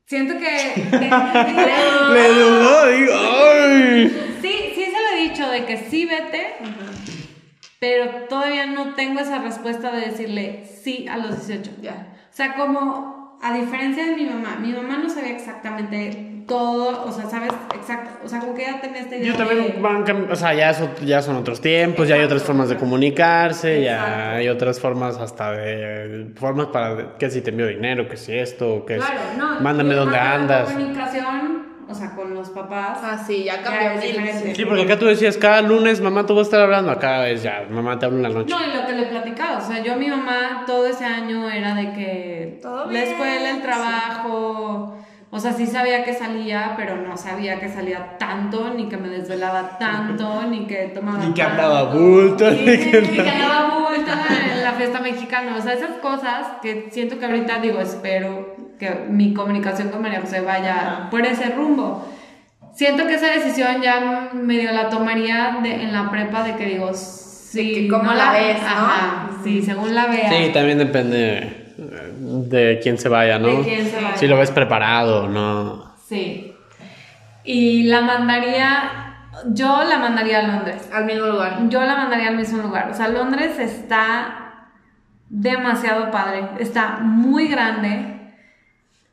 Siento 0.04 0.34
que. 0.38 0.88
le 2.12 2.28
dudó, 2.34 2.86
digo. 2.88 3.14
¡Ay! 3.14 4.38
Sí, 4.42 4.72
sí 4.74 4.84
se 4.84 4.90
lo 4.90 5.16
he 5.16 5.22
dicho 5.22 5.48
de 5.48 5.64
que 5.64 5.78
sí 5.88 6.04
vete. 6.04 6.56
Pero 7.80 8.26
todavía 8.28 8.66
no 8.66 8.94
tengo 8.94 9.20
esa 9.20 9.38
respuesta 9.38 9.90
de 9.90 10.10
decirle 10.10 10.66
sí 10.66 11.06
a 11.08 11.16
los 11.16 11.46
18. 11.46 11.80
Ya. 11.80 12.14
O 12.30 12.36
sea, 12.36 12.54
como 12.56 13.38
a 13.40 13.54
diferencia 13.54 14.04
de 14.04 14.16
mi 14.16 14.26
mamá, 14.26 14.56
mi 14.60 14.72
mamá 14.72 14.98
no 14.98 15.08
sabía 15.08 15.30
exactamente 15.30 16.33
todo, 16.46 17.04
o 17.06 17.12
sea, 17.12 17.28
sabes 17.28 17.52
exacto, 17.74 18.10
o 18.24 18.28
sea, 18.28 18.40
como 18.40 18.54
que 18.54 18.62
ya 18.62 18.80
tenés 18.80 19.02
esta 19.02 19.16
idea. 19.16 19.32
Yo 19.32 19.36
también, 19.36 19.82
van, 19.82 20.30
o 20.30 20.36
sea, 20.36 20.54
ya, 20.54 20.72
ya 21.04 21.22
son 21.22 21.36
otros 21.36 21.60
tiempos, 21.60 22.08
ya 22.08 22.16
hay 22.16 22.22
otras 22.22 22.42
formas 22.42 22.68
de 22.68 22.76
comunicarse, 22.76 23.82
ya 23.82 24.32
hay 24.32 24.48
otras 24.48 24.80
formas 24.80 25.16
hasta 25.16 25.52
de, 25.52 26.32
formas 26.36 26.66
para, 26.66 27.16
que 27.18 27.30
si 27.30 27.40
te 27.40 27.50
envío 27.50 27.66
dinero, 27.66 28.08
que 28.08 28.16
si 28.16 28.36
esto, 28.36 28.84
que 28.84 28.96
claro, 28.96 29.20
no, 29.38 29.60
mándame 29.60 29.94
dónde 29.94 30.18
andas. 30.18 30.68
La 30.68 30.74
comunicación, 30.74 31.66
o 31.88 31.94
sea, 31.94 32.14
con 32.14 32.34
los 32.34 32.50
papás. 32.50 32.98
Ah, 33.02 33.22
sí, 33.26 33.44
ya 33.44 33.62
cambió 33.62 34.00
diferente. 34.00 34.54
Sí, 34.54 34.64
porque 34.64 34.82
acá 34.82 34.98
tú 34.98 35.06
decías, 35.06 35.38
cada 35.38 35.62
lunes, 35.62 36.00
mamá, 36.00 36.26
tú 36.26 36.34
vas 36.34 36.42
a 36.42 36.48
estar 36.48 36.60
hablando, 36.60 36.90
acá 36.90 37.28
es 37.28 37.42
ya, 37.42 37.66
mamá 37.70 37.98
te 37.98 38.06
hablo 38.06 38.18
en 38.18 38.22
la 38.22 38.28
noche. 38.28 38.54
No, 38.54 38.60
y 38.60 38.76
lo 38.76 38.86
que 38.86 38.92
le 38.92 39.06
platicaba, 39.06 39.58
o 39.58 39.60
sea, 39.60 39.82
yo 39.82 39.94
a 39.94 39.96
mi 39.96 40.08
mamá 40.08 40.64
todo 40.66 40.86
ese 40.86 41.04
año 41.04 41.48
era 41.50 41.74
de 41.74 41.92
que 41.92 42.58
¿Todo 42.60 42.90
la 42.90 43.02
escuela, 43.02 43.50
el 43.50 43.62
trabajo... 43.62 44.98
O 45.36 45.40
sea, 45.40 45.52
sí 45.52 45.66
sabía 45.66 46.04
que 46.04 46.14
salía, 46.14 46.74
pero 46.76 46.94
no 46.94 47.16
sabía 47.16 47.58
que 47.58 47.68
salía 47.68 48.16
tanto, 48.18 48.72
ni 48.72 48.88
que 48.88 48.96
me 48.96 49.08
desvelaba 49.08 49.78
tanto, 49.80 50.44
ni 50.48 50.64
que 50.68 50.92
tomaba. 50.94 51.24
Ni 51.24 51.34
que 51.34 51.42
andaba 51.42 51.92
bulto, 51.92 52.48
ni, 52.52 52.64
que, 52.64 53.02
ni 53.02 53.18
que 53.18 53.28
andaba 53.28 53.80
bulto 53.80 54.12
en 54.52 54.62
la 54.62 54.74
fiesta 54.74 55.00
mexicana. 55.00 55.56
O 55.58 55.60
sea, 55.60 55.72
esas 55.72 55.96
cosas 55.96 56.46
que 56.62 56.86
siento 56.92 57.18
que 57.18 57.26
ahorita 57.26 57.58
digo, 57.58 57.80
espero 57.80 58.54
que 58.78 59.06
mi 59.08 59.34
comunicación 59.34 59.88
con 59.88 60.02
María 60.02 60.20
José 60.20 60.40
vaya 60.40 61.08
por 61.10 61.26
ese 61.26 61.46
rumbo. 61.50 62.06
Siento 62.72 63.04
que 63.08 63.14
esa 63.14 63.26
decisión 63.26 63.82
ya 63.82 64.30
medio 64.34 64.70
la 64.70 64.88
tomaría 64.88 65.58
de, 65.64 65.82
en 65.82 65.92
la 65.92 66.12
prepa 66.12 66.44
de 66.44 66.54
que 66.54 66.66
digo, 66.66 66.92
Sí, 66.94 67.88
cómo 67.88 68.12
la, 68.14 68.30
ves, 68.30 68.58
¿no? 68.62 69.42
sí, 69.42 69.62
según 69.62 69.96
la 69.96 70.06
veas. 70.06 70.32
Sí, 70.32 70.50
también 70.52 70.78
depende 70.78 71.63
de 72.18 72.80
quién 72.82 72.98
se 72.98 73.08
vaya, 73.08 73.38
¿no? 73.38 73.48
De 73.48 73.62
quién 73.62 73.86
se 73.86 73.96
vaya. 73.96 74.16
Si 74.16 74.26
lo 74.26 74.36
ves 74.36 74.50
preparado, 74.50 75.28
¿no? 75.28 75.94
Sí. 76.06 76.54
Y 77.44 77.84
la 77.84 78.00
mandaría, 78.00 79.20
yo 79.46 79.84
la 79.84 79.98
mandaría 79.98 80.40
a 80.40 80.42
Londres. 80.42 80.88
Al 80.92 81.04
mismo 81.04 81.26
lugar. 81.26 81.68
Yo 81.68 81.80
la 81.82 81.96
mandaría 81.96 82.28
al 82.28 82.36
mismo 82.36 82.62
lugar. 82.62 82.90
O 82.90 82.94
sea, 82.94 83.08
Londres 83.08 83.58
está 83.58 84.44
demasiado 85.28 86.10
padre, 86.10 86.48
está 86.60 86.98
muy 87.00 87.48
grande. 87.48 88.32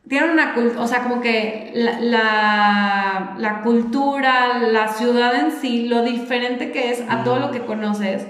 Tiene 0.07 0.31
una 0.31 0.53
cultura, 0.53 0.81
o 0.81 0.87
sea, 0.87 1.03
como 1.03 1.21
que 1.21 1.71
la, 1.73 1.99
la, 1.99 3.35
la, 3.37 3.61
cultura, 3.61 4.59
la 4.59 4.87
ciudad 4.89 5.35
en 5.35 5.51
sí, 5.51 5.87
lo 5.87 6.03
diferente 6.03 6.71
que 6.71 6.91
es 6.91 7.03
a 7.07 7.23
todo 7.23 7.39
lo 7.39 7.51
que 7.51 7.61
conoces, 7.61 8.27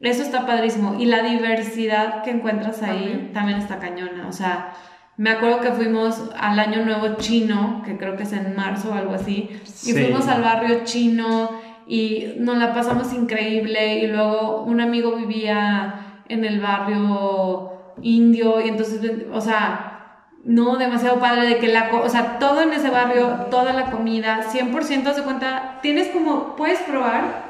eso 0.00 0.22
está 0.22 0.46
padrísimo. 0.46 0.96
Y 0.98 1.06
la 1.06 1.22
diversidad 1.22 2.22
que 2.22 2.30
encuentras 2.30 2.82
ahí 2.82 3.30
también 3.32 3.58
está 3.58 3.78
cañona. 3.78 4.26
O 4.28 4.32
sea, 4.32 4.74
me 5.16 5.30
acuerdo 5.30 5.60
que 5.60 5.72
fuimos 5.72 6.30
al 6.38 6.58
Año 6.58 6.84
Nuevo 6.84 7.16
Chino, 7.16 7.82
que 7.84 7.96
creo 7.96 8.16
que 8.16 8.24
es 8.24 8.32
en 8.32 8.54
marzo 8.54 8.90
o 8.90 8.94
algo 8.94 9.14
así, 9.14 9.48
y 9.86 9.92
fuimos 9.92 10.28
al 10.28 10.42
barrio 10.42 10.84
chino 10.84 11.50
y 11.86 12.34
nos 12.38 12.58
la 12.58 12.74
pasamos 12.74 13.12
increíble 13.14 14.00
y 14.00 14.08
luego 14.08 14.62
un 14.64 14.80
amigo 14.80 15.16
vivía 15.16 16.22
en 16.28 16.44
el 16.44 16.60
barrio 16.60 17.72
indio 18.02 18.60
y 18.60 18.68
entonces, 18.68 19.00
o 19.32 19.40
sea, 19.40 19.96
no 20.44 20.76
demasiado 20.76 21.18
padre 21.18 21.46
de 21.46 21.58
que 21.58 21.68
la, 21.68 21.90
o 21.92 22.08
sea, 22.10 22.38
todo 22.38 22.60
en 22.60 22.72
ese 22.72 22.90
barrio, 22.90 23.46
toda 23.50 23.72
la 23.72 23.90
comida, 23.90 24.42
100% 24.52 25.14
de 25.14 25.22
cuenta, 25.22 25.78
tienes 25.80 26.08
como, 26.08 26.56
puedes 26.56 26.80
probar 26.80 27.46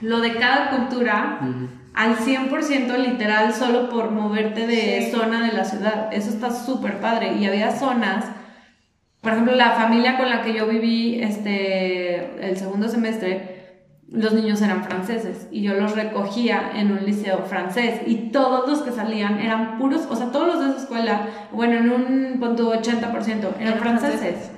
lo 0.00 0.20
de 0.20 0.34
cada 0.36 0.70
cultura 0.70 1.40
al 1.94 2.16
100% 2.16 2.96
literal 2.96 3.52
solo 3.54 3.88
por 3.88 4.10
moverte 4.10 4.66
de 4.66 5.10
zona 5.12 5.46
de 5.46 5.52
la 5.52 5.64
ciudad. 5.64 6.12
Eso 6.12 6.30
está 6.30 6.50
súper 6.50 7.00
padre. 7.00 7.34
Y 7.34 7.46
había 7.46 7.72
zonas, 7.72 8.24
por 9.20 9.32
ejemplo, 9.32 9.54
la 9.54 9.72
familia 9.72 10.16
con 10.16 10.30
la 10.30 10.42
que 10.42 10.54
yo 10.54 10.66
viví 10.66 11.20
este, 11.22 12.48
el 12.48 12.56
segundo 12.56 12.88
semestre, 12.88 13.52
los 14.08 14.34
niños 14.34 14.60
eran 14.60 14.84
franceses 14.84 15.48
y 15.50 15.62
yo 15.62 15.72
los 15.72 15.96
recogía 15.96 16.72
en 16.74 16.92
un 16.92 17.06
liceo 17.06 17.44
francés 17.46 18.02
y 18.04 18.30
todos 18.30 18.68
los 18.68 18.82
que 18.82 18.92
salían 18.92 19.38
eran 19.38 19.78
puros, 19.78 20.06
o 20.10 20.16
sea, 20.16 20.30
todos 20.30 20.48
los 20.48 20.60
de 20.60 20.70
esa 20.70 20.82
escuela, 20.82 21.28
bueno, 21.50 21.78
en 21.78 21.90
un 21.90 22.40
punto 22.40 22.74
80% 22.74 23.58
eran 23.58 23.78
franceses. 23.78 24.50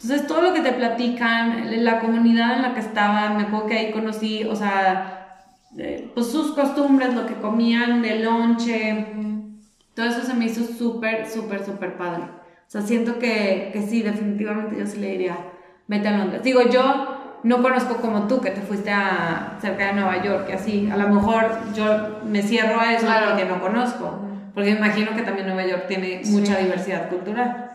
Entonces, 0.00 0.26
todo 0.26 0.42
lo 0.42 0.54
que 0.54 0.60
te 0.60 0.72
platican, 0.72 1.84
la 1.84 2.00
comunidad 2.00 2.56
en 2.56 2.62
la 2.62 2.74
que 2.74 2.80
estaban, 2.80 3.36
me 3.36 3.44
acuerdo 3.44 3.66
que 3.66 3.78
ahí 3.78 3.92
conocí, 3.92 4.44
o 4.44 4.56
sea, 4.56 5.23
pues 6.14 6.26
sus 6.30 6.52
costumbres, 6.52 7.14
lo 7.14 7.26
que 7.26 7.34
comían 7.34 8.02
de 8.02 8.20
lonche, 8.20 9.06
todo 9.94 10.06
eso 10.06 10.22
se 10.22 10.34
me 10.34 10.46
hizo 10.46 10.64
súper, 10.64 11.28
súper, 11.28 11.64
súper 11.64 11.96
padre. 11.96 12.24
O 12.24 12.70
sea, 12.70 12.82
siento 12.82 13.18
que, 13.18 13.70
que 13.72 13.82
sí, 13.82 14.02
definitivamente 14.02 14.76
yo 14.78 14.86
sí 14.86 14.98
le 14.98 15.10
diría, 15.10 15.36
vete 15.86 16.08
a 16.08 16.18
Londres. 16.18 16.42
Digo, 16.42 16.62
yo 16.70 17.38
no 17.44 17.62
conozco 17.62 17.96
como 17.96 18.26
tú, 18.26 18.40
que 18.40 18.50
te 18.50 18.62
fuiste 18.62 18.90
a 18.90 19.58
cerca 19.60 19.88
de 19.88 19.92
Nueva 19.92 20.22
York 20.22 20.46
y 20.48 20.52
así. 20.52 20.90
A 20.90 20.96
lo 20.96 21.08
mejor 21.08 21.44
yo 21.74 22.20
me 22.24 22.42
cierro 22.42 22.80
a 22.80 22.94
eso 22.94 23.06
porque 23.28 23.44
no 23.44 23.60
conozco. 23.60 24.20
Porque 24.54 24.72
me 24.72 24.78
imagino 24.78 25.14
que 25.14 25.22
también 25.22 25.48
Nueva 25.48 25.66
York 25.66 25.86
tiene 25.86 26.22
mucha 26.26 26.58
diversidad 26.58 27.08
cultural. 27.08 27.72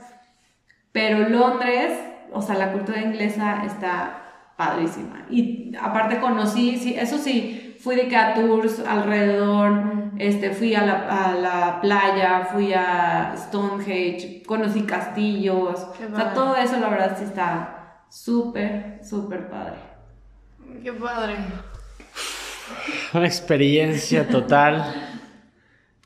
Pero 0.91 1.29
Londres, 1.29 1.91
o 2.31 2.41
sea, 2.41 2.55
la 2.55 2.71
cultura 2.71 3.01
inglesa 3.01 3.63
está 3.65 4.53
padrísima. 4.57 5.25
Y 5.29 5.73
aparte 5.79 6.19
conocí, 6.19 6.77
sí, 6.77 6.95
eso 6.97 7.17
sí, 7.17 7.68
fui 7.79 7.95
de 7.95 8.07
que 8.07 8.15
a 8.15 8.33
tours 8.33 8.79
alrededor, 8.79 9.83
este, 10.17 10.51
fui 10.51 10.75
a 10.75 10.85
la, 10.85 11.07
a 11.07 11.33
la, 11.33 11.81
playa, 11.81 12.49
fui 12.51 12.73
a 12.73 13.33
Stonehenge, 13.37 14.43
conocí 14.45 14.83
castillos, 14.83 15.79
o 15.79 16.15
sea, 16.15 16.33
todo 16.33 16.57
eso 16.57 16.77
la 16.79 16.89
verdad 16.89 17.15
sí 17.17 17.23
está 17.23 18.03
súper, 18.09 18.99
súper 19.03 19.49
padre. 19.49 19.75
Qué 20.83 20.91
padre. 20.91 21.35
Una 23.13 23.25
experiencia 23.25 24.27
total, 24.27 24.83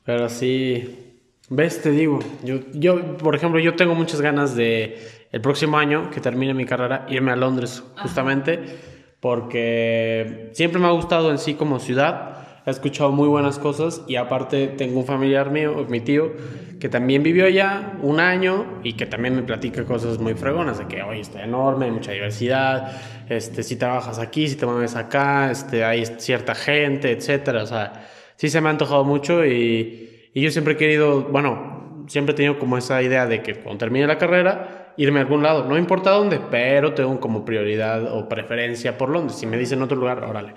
pero 0.04 0.28
sí, 0.28 1.18
ves, 1.48 1.82
te 1.82 1.90
digo, 1.90 2.20
yo, 2.44 2.60
yo, 2.72 3.16
por 3.16 3.34
ejemplo, 3.34 3.58
yo 3.58 3.74
tengo 3.74 3.96
muchas 3.96 4.20
ganas 4.20 4.54
de 4.54 5.26
el 5.32 5.40
próximo 5.40 5.76
año 5.76 6.08
que 6.10 6.20
termine 6.20 6.54
mi 6.54 6.66
carrera 6.66 7.04
irme 7.08 7.32
a 7.32 7.36
Londres, 7.36 7.82
justamente 7.96 8.93
porque 9.24 10.50
siempre 10.52 10.78
me 10.78 10.86
ha 10.86 10.90
gustado 10.90 11.30
en 11.30 11.38
sí 11.38 11.54
como 11.54 11.80
ciudad. 11.80 12.46
He 12.66 12.70
escuchado 12.70 13.10
muy 13.10 13.26
buenas 13.26 13.58
cosas 13.58 14.02
y 14.06 14.16
aparte 14.16 14.66
tengo 14.66 15.00
un 15.00 15.06
familiar 15.06 15.50
mío, 15.50 15.86
mi 15.88 16.02
tío, 16.02 16.30
que 16.78 16.90
también 16.90 17.22
vivió 17.22 17.46
allá 17.46 17.94
un 18.02 18.20
año 18.20 18.66
y 18.82 18.92
que 18.92 19.06
también 19.06 19.34
me 19.34 19.42
platica 19.42 19.86
cosas 19.86 20.18
muy 20.18 20.34
fregonas, 20.34 20.76
de 20.76 20.88
que, 20.88 21.02
hoy 21.02 21.20
está 21.20 21.42
enorme, 21.42 21.86
hay 21.86 21.92
mucha 21.92 22.12
diversidad, 22.12 23.00
este, 23.30 23.62
si 23.62 23.76
trabajas 23.76 24.18
aquí, 24.18 24.46
si 24.46 24.56
te 24.56 24.66
mueves 24.66 24.94
acá, 24.94 25.50
este, 25.50 25.84
hay 25.84 26.04
cierta 26.18 26.54
gente, 26.54 27.10
etcétera. 27.10 27.62
O 27.62 27.66
sea, 27.66 28.06
sí 28.36 28.50
se 28.50 28.60
me 28.60 28.68
ha 28.68 28.72
antojado 28.72 29.04
mucho 29.04 29.46
y, 29.46 30.28
y 30.34 30.42
yo 30.42 30.50
siempre 30.50 30.74
he 30.74 30.76
querido, 30.76 31.22
bueno, 31.22 32.04
siempre 32.08 32.34
he 32.34 32.36
tenido 32.36 32.58
como 32.58 32.76
esa 32.76 33.00
idea 33.00 33.24
de 33.24 33.42
que 33.42 33.54
cuando 33.54 33.78
termine 33.78 34.06
la 34.06 34.18
carrera, 34.18 34.73
irme 34.96 35.20
a 35.20 35.22
algún 35.22 35.42
lado. 35.42 35.64
No 35.64 35.78
importa 35.78 36.10
dónde, 36.10 36.40
pero 36.50 36.94
tengo 36.94 37.18
como 37.20 37.44
prioridad 37.44 38.12
o 38.12 38.28
preferencia 38.28 38.98
por 38.98 39.08
Londres. 39.10 39.38
Si 39.38 39.46
me 39.46 39.56
dicen 39.56 39.82
otro 39.82 39.96
lugar, 39.96 40.24
órale. 40.24 40.54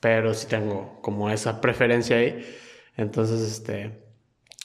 Pero 0.00 0.34
sí 0.34 0.46
tengo 0.48 1.00
como 1.02 1.30
esa 1.30 1.60
preferencia 1.60 2.16
ahí. 2.16 2.44
Entonces, 2.96 3.40
este, 3.40 4.04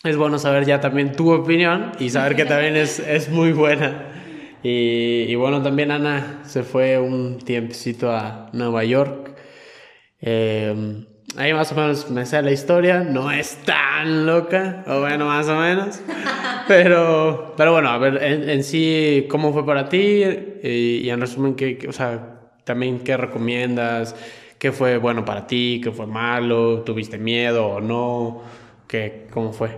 es 0.03 0.17
bueno 0.17 0.39
saber 0.39 0.65
ya 0.65 0.79
también 0.79 1.13
tu 1.13 1.31
opinión 1.31 1.91
y 1.99 2.09
saber 2.09 2.35
que 2.35 2.45
también 2.45 2.75
es, 2.75 2.99
es 2.99 3.29
muy 3.29 3.51
buena. 3.51 4.09
Y, 4.63 5.35
bueno, 5.35 5.61
también 5.61 5.91
Ana 5.91 6.41
se 6.45 6.63
fue 6.63 6.97
un 6.97 7.39
tiempecito 7.39 8.11
a 8.11 8.49
Nueva 8.53 8.85
York. 8.85 9.35
Eh, 10.21 11.05
ahí 11.37 11.53
más 11.53 11.71
o 11.71 11.75
menos 11.75 12.09
me 12.09 12.25
sé 12.25 12.41
la 12.41 12.51
historia, 12.51 12.99
no 12.99 13.31
es 13.31 13.57
tan 13.65 14.25
loca, 14.25 14.83
o 14.87 15.01
bueno, 15.01 15.25
más 15.25 15.47
o 15.47 15.55
menos. 15.55 16.01
Pero, 16.67 17.55
pero 17.57 17.73
bueno, 17.73 17.89
a 17.89 17.97
ver, 17.97 18.23
en, 18.23 18.63
sí, 18.63 19.27
¿cómo 19.29 19.51
fue 19.51 19.65
para 19.65 19.89
ti? 19.89 20.23
Y, 20.63 21.09
en 21.09 21.19
resumen, 21.19 21.55
¿qué, 21.55 21.77
o 21.89 21.91
sea, 21.91 22.39
también 22.63 22.99
qué 22.99 23.17
recomiendas? 23.17 24.15
¿Qué 24.57 24.71
fue 24.71 24.97
bueno 24.97 25.25
para 25.25 25.45
ti? 25.45 25.81
¿Qué 25.83 25.91
fue 25.91 26.07
malo? 26.07 26.83
¿Tuviste 26.83 27.17
miedo 27.17 27.67
o 27.67 27.81
no? 27.81 28.43
¿Qué, 28.87 29.27
¿Cómo 29.33 29.51
fue? 29.51 29.77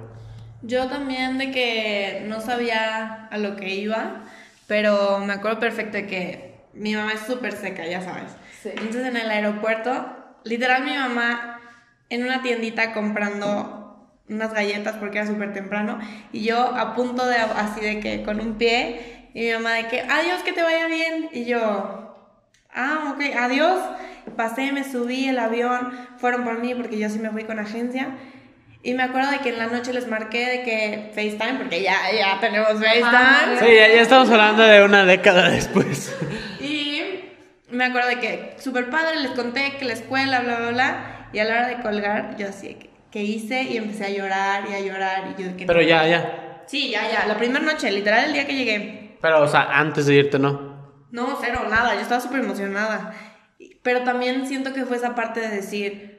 Yo 0.62 0.88
también 0.88 1.39
de 1.39 1.49
que 1.49 2.24
no 2.28 2.39
sabía 2.39 3.26
a 3.32 3.38
lo 3.39 3.56
que 3.56 3.74
iba, 3.74 4.24
pero 4.68 5.18
me 5.26 5.34
acuerdo 5.34 5.60
perfecto 5.60 5.97
de 5.97 6.06
que 6.06 6.56
mi 6.76 6.93
mamá 6.93 7.14
es 7.14 7.22
súper 7.22 7.53
seca, 7.53 7.88
ya 7.88 8.01
sabes. 8.01 8.32
Entonces 8.64 9.06
en 9.06 9.18
el 9.18 9.32
aeropuerto 9.32 10.06
literal 10.46 10.86
mi 10.86 10.96
mamá 10.96 11.60
en 12.10 12.24
una 12.24 12.41
tiendita 12.41 12.93
comprando 12.93 14.10
unas 14.30 14.54
galletas 14.54 14.96
porque 14.96 15.18
era 15.18 15.28
súper 15.28 15.54
temprano 15.54 16.00
y 16.32 16.46
yo 16.46 16.58
a 16.58 16.96
punto 16.96 17.28
de 17.28 17.36
así 17.36 17.82
de 17.82 18.00
que 18.00 18.24
con 18.24 18.39
un 18.39 18.56
pie 18.58 19.30
y 19.34 19.41
mi 19.41 19.52
mamá 19.52 19.74
de 19.74 19.88
que 19.88 20.02
adiós 20.02 20.41
que 20.43 20.54
te 20.54 20.64
vaya 20.64 20.88
bien 20.88 21.30
y 21.34 21.46
yo 21.46 22.16
ah 22.74 23.14
ok 23.14 23.22
adiós 23.38 23.80
pasé 24.36 24.72
me 24.72 24.84
subí 24.84 25.28
el 25.28 25.39
avión 25.39 25.91
fueron 26.18 26.43
por 26.43 26.60
mí 26.60 26.74
porque 26.74 26.98
yo 26.98 27.10
sí 27.10 27.20
me 27.20 27.30
fui 27.30 27.43
con 27.43 27.60
agencia. 27.60 28.10
Y 28.84 28.93
me 28.93 29.02
acuerdo 29.02 29.32
de 29.32 29.39
que 29.39 29.50
en 29.50 29.58
la 29.58 29.66
noche 29.66 29.93
les 29.93 30.08
marqué 30.08 30.46
de 30.46 30.62
que 30.62 31.12
FaceTime, 31.16 31.58
porque 31.58 31.82
ya, 31.82 31.96
ya 32.16 32.39
tenemos 32.39 32.74
FaceTime. 32.74 33.60
Sí, 33.60 33.66
ya, 33.66 33.88
ya 33.88 34.02
estamos 34.02 34.30
hablando 34.30 34.62
de 34.62 34.84
una 34.84 35.06
década 35.06 35.50
después 35.50 36.16
me 37.70 37.86
acuerdo 37.86 38.09
de 38.09 38.20
que 38.20 38.55
súper 38.59 38.89
padre, 38.89 39.20
les 39.22 39.32
conté 39.32 39.78
que 39.78 39.86
la 39.86 39.93
escuela, 39.93 40.41
bla, 40.41 40.57
bla, 40.57 40.70
bla, 40.70 41.30
y 41.34 41.39
a 41.39 41.45
la 41.45 41.53
hora 41.53 41.68
de 41.68 41.82
colgar, 41.82 42.36
yo 42.38 42.47
así, 42.49 42.78
que, 43.11 43.24
hice? 43.24 43.63
Y 43.63 43.78
empecé 43.78 44.05
a 44.05 44.09
llorar 44.09 44.63
y 44.70 44.74
a 44.74 44.80
llorar, 44.80 45.36
y 45.38 45.43
yo 45.43 45.55
que 45.57 45.66
Pero 45.66 45.82
ya, 45.82 46.07
ya. 46.07 46.63
Sí, 46.68 46.91
ya, 46.91 47.09
ya, 47.09 47.26
la 47.28 47.38
primera 47.38 47.63
noche, 47.63 47.91
literal 47.91 48.26
el 48.26 48.34
día 48.34 48.45
que 48.45 48.55
llegué. 48.55 49.18
Pero, 49.22 49.41
o 49.41 49.47
sea, 49.47 49.80
antes 49.80 50.05
de 50.05 50.16
irte, 50.16 50.39
¿no? 50.39 50.76
No, 51.11 51.38
cero, 51.41 51.66
nada, 51.70 51.95
yo 51.95 52.01
estaba 52.01 52.20
súper 52.20 52.41
emocionada. 52.41 53.13
Pero 53.82 54.03
también 54.03 54.45
siento 54.47 54.74
que 54.74 54.86
fue 54.86 54.97
esa 54.97 55.16
parte 55.16 55.39
de 55.39 55.49
decir, 55.49 56.16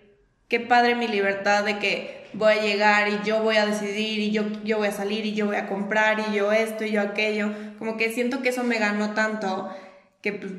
qué 0.49 0.61
padre 0.61 0.95
mi 0.95 1.09
libertad 1.09 1.65
de 1.65 1.79
que 1.79 2.27
voy 2.33 2.53
a 2.53 2.63
llegar 2.63 3.09
y 3.09 3.21
yo 3.25 3.43
voy 3.43 3.57
a 3.57 3.67
decidir 3.67 4.21
y 4.21 4.31
yo, 4.31 4.45
yo 4.65 4.79
voy 4.79 4.89
a 4.89 4.93
salir 4.93 5.27
y 5.27 5.35
yo 5.35 5.47
voy 5.47 5.57
a 5.57 5.67
comprar 5.67 6.21
y 6.31 6.35
yo 6.35 6.53
esto 6.53 6.85
y 6.85 6.93
yo 6.93 7.01
aquello. 7.01 7.51
Como 7.79 7.97
que 7.97 8.11
siento 8.11 8.43
que 8.43 8.51
eso 8.51 8.63
me 8.63 8.79
ganó 8.79 9.13
tanto 9.15 9.71
que 10.23 10.33
pues, 10.33 10.53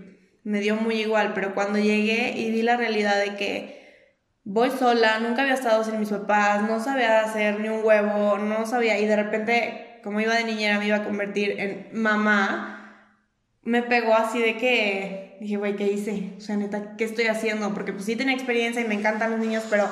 me 0.48 0.62
dio 0.62 0.78
muy 0.78 1.02
igual, 1.02 1.34
pero 1.36 1.54
cuando 1.54 1.78
llegué 1.78 2.38
y 2.38 2.52
vi 2.52 2.62
la 2.62 2.78
realidad 2.78 3.20
de 3.20 3.36
que 3.36 4.32
voy 4.46 4.70
sola, 4.72 5.20
nunca 5.20 5.42
había 5.42 5.56
estado 5.56 5.84
sin 5.84 6.00
mis 6.00 6.08
papás, 6.08 6.62
no 6.62 6.80
sabía 6.80 7.20
hacer 7.20 7.60
ni 7.60 7.68
un 7.68 7.84
huevo, 7.84 8.38
no 8.38 8.66
sabía, 8.66 8.98
y 8.98 9.06
de 9.06 9.18
repente, 9.18 10.00
como 10.06 10.22
iba 10.22 10.36
de 10.36 10.46
niñera, 10.46 10.80
me 10.80 10.88
iba 10.88 10.96
a 10.96 11.04
convertir 11.04 11.60
en 11.60 11.90
mamá, 11.92 13.20
me 13.64 13.84
pegó 13.84 14.14
así 14.14 14.40
de 14.40 14.56
que 14.56 15.38
dije, 15.42 15.58
güey, 15.58 15.76
¿qué 15.76 15.88
hice? 15.88 16.32
O 16.38 16.40
sea, 16.40 16.56
neta, 16.56 16.96
¿qué 16.96 17.04
estoy 17.04 17.26
haciendo? 17.26 17.74
Porque 17.74 17.92
pues 17.92 18.06
sí 18.06 18.16
tenía 18.16 18.34
experiencia 18.34 18.82
y 18.82 18.88
me 18.88 18.96
encantan 18.96 19.32
los 19.32 19.42
niños, 19.42 19.66
pero 19.70 19.90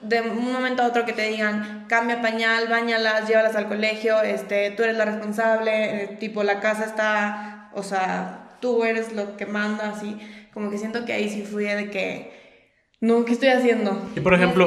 de 0.00 0.22
un 0.22 0.54
momento 0.54 0.84
a 0.84 0.86
otro 0.86 1.04
que 1.04 1.12
te 1.12 1.28
digan, 1.28 1.84
cambia 1.86 2.22
pañal, 2.22 2.66
bañalas, 2.68 3.28
llévalas 3.28 3.56
al 3.56 3.68
colegio, 3.68 4.22
este, 4.22 4.70
tú 4.70 4.84
eres 4.84 4.96
la 4.96 5.04
responsable, 5.04 6.04
eh, 6.04 6.16
tipo 6.18 6.42
la 6.44 6.60
casa 6.60 6.86
está, 6.86 7.68
o 7.74 7.82
sea, 7.82 8.41
tú 8.62 8.84
eres 8.84 9.12
lo 9.12 9.36
que 9.36 9.44
mandas 9.44 10.02
y 10.02 10.16
como 10.54 10.70
que 10.70 10.78
siento 10.78 11.04
que 11.04 11.12
ahí 11.12 11.28
sí 11.28 11.42
fui 11.42 11.64
de 11.64 11.90
que, 11.90 12.32
no, 13.00 13.26
¿qué 13.26 13.32
estoy 13.32 13.48
haciendo? 13.48 14.10
Y 14.16 14.20
por 14.20 14.32
ejemplo... 14.32 14.66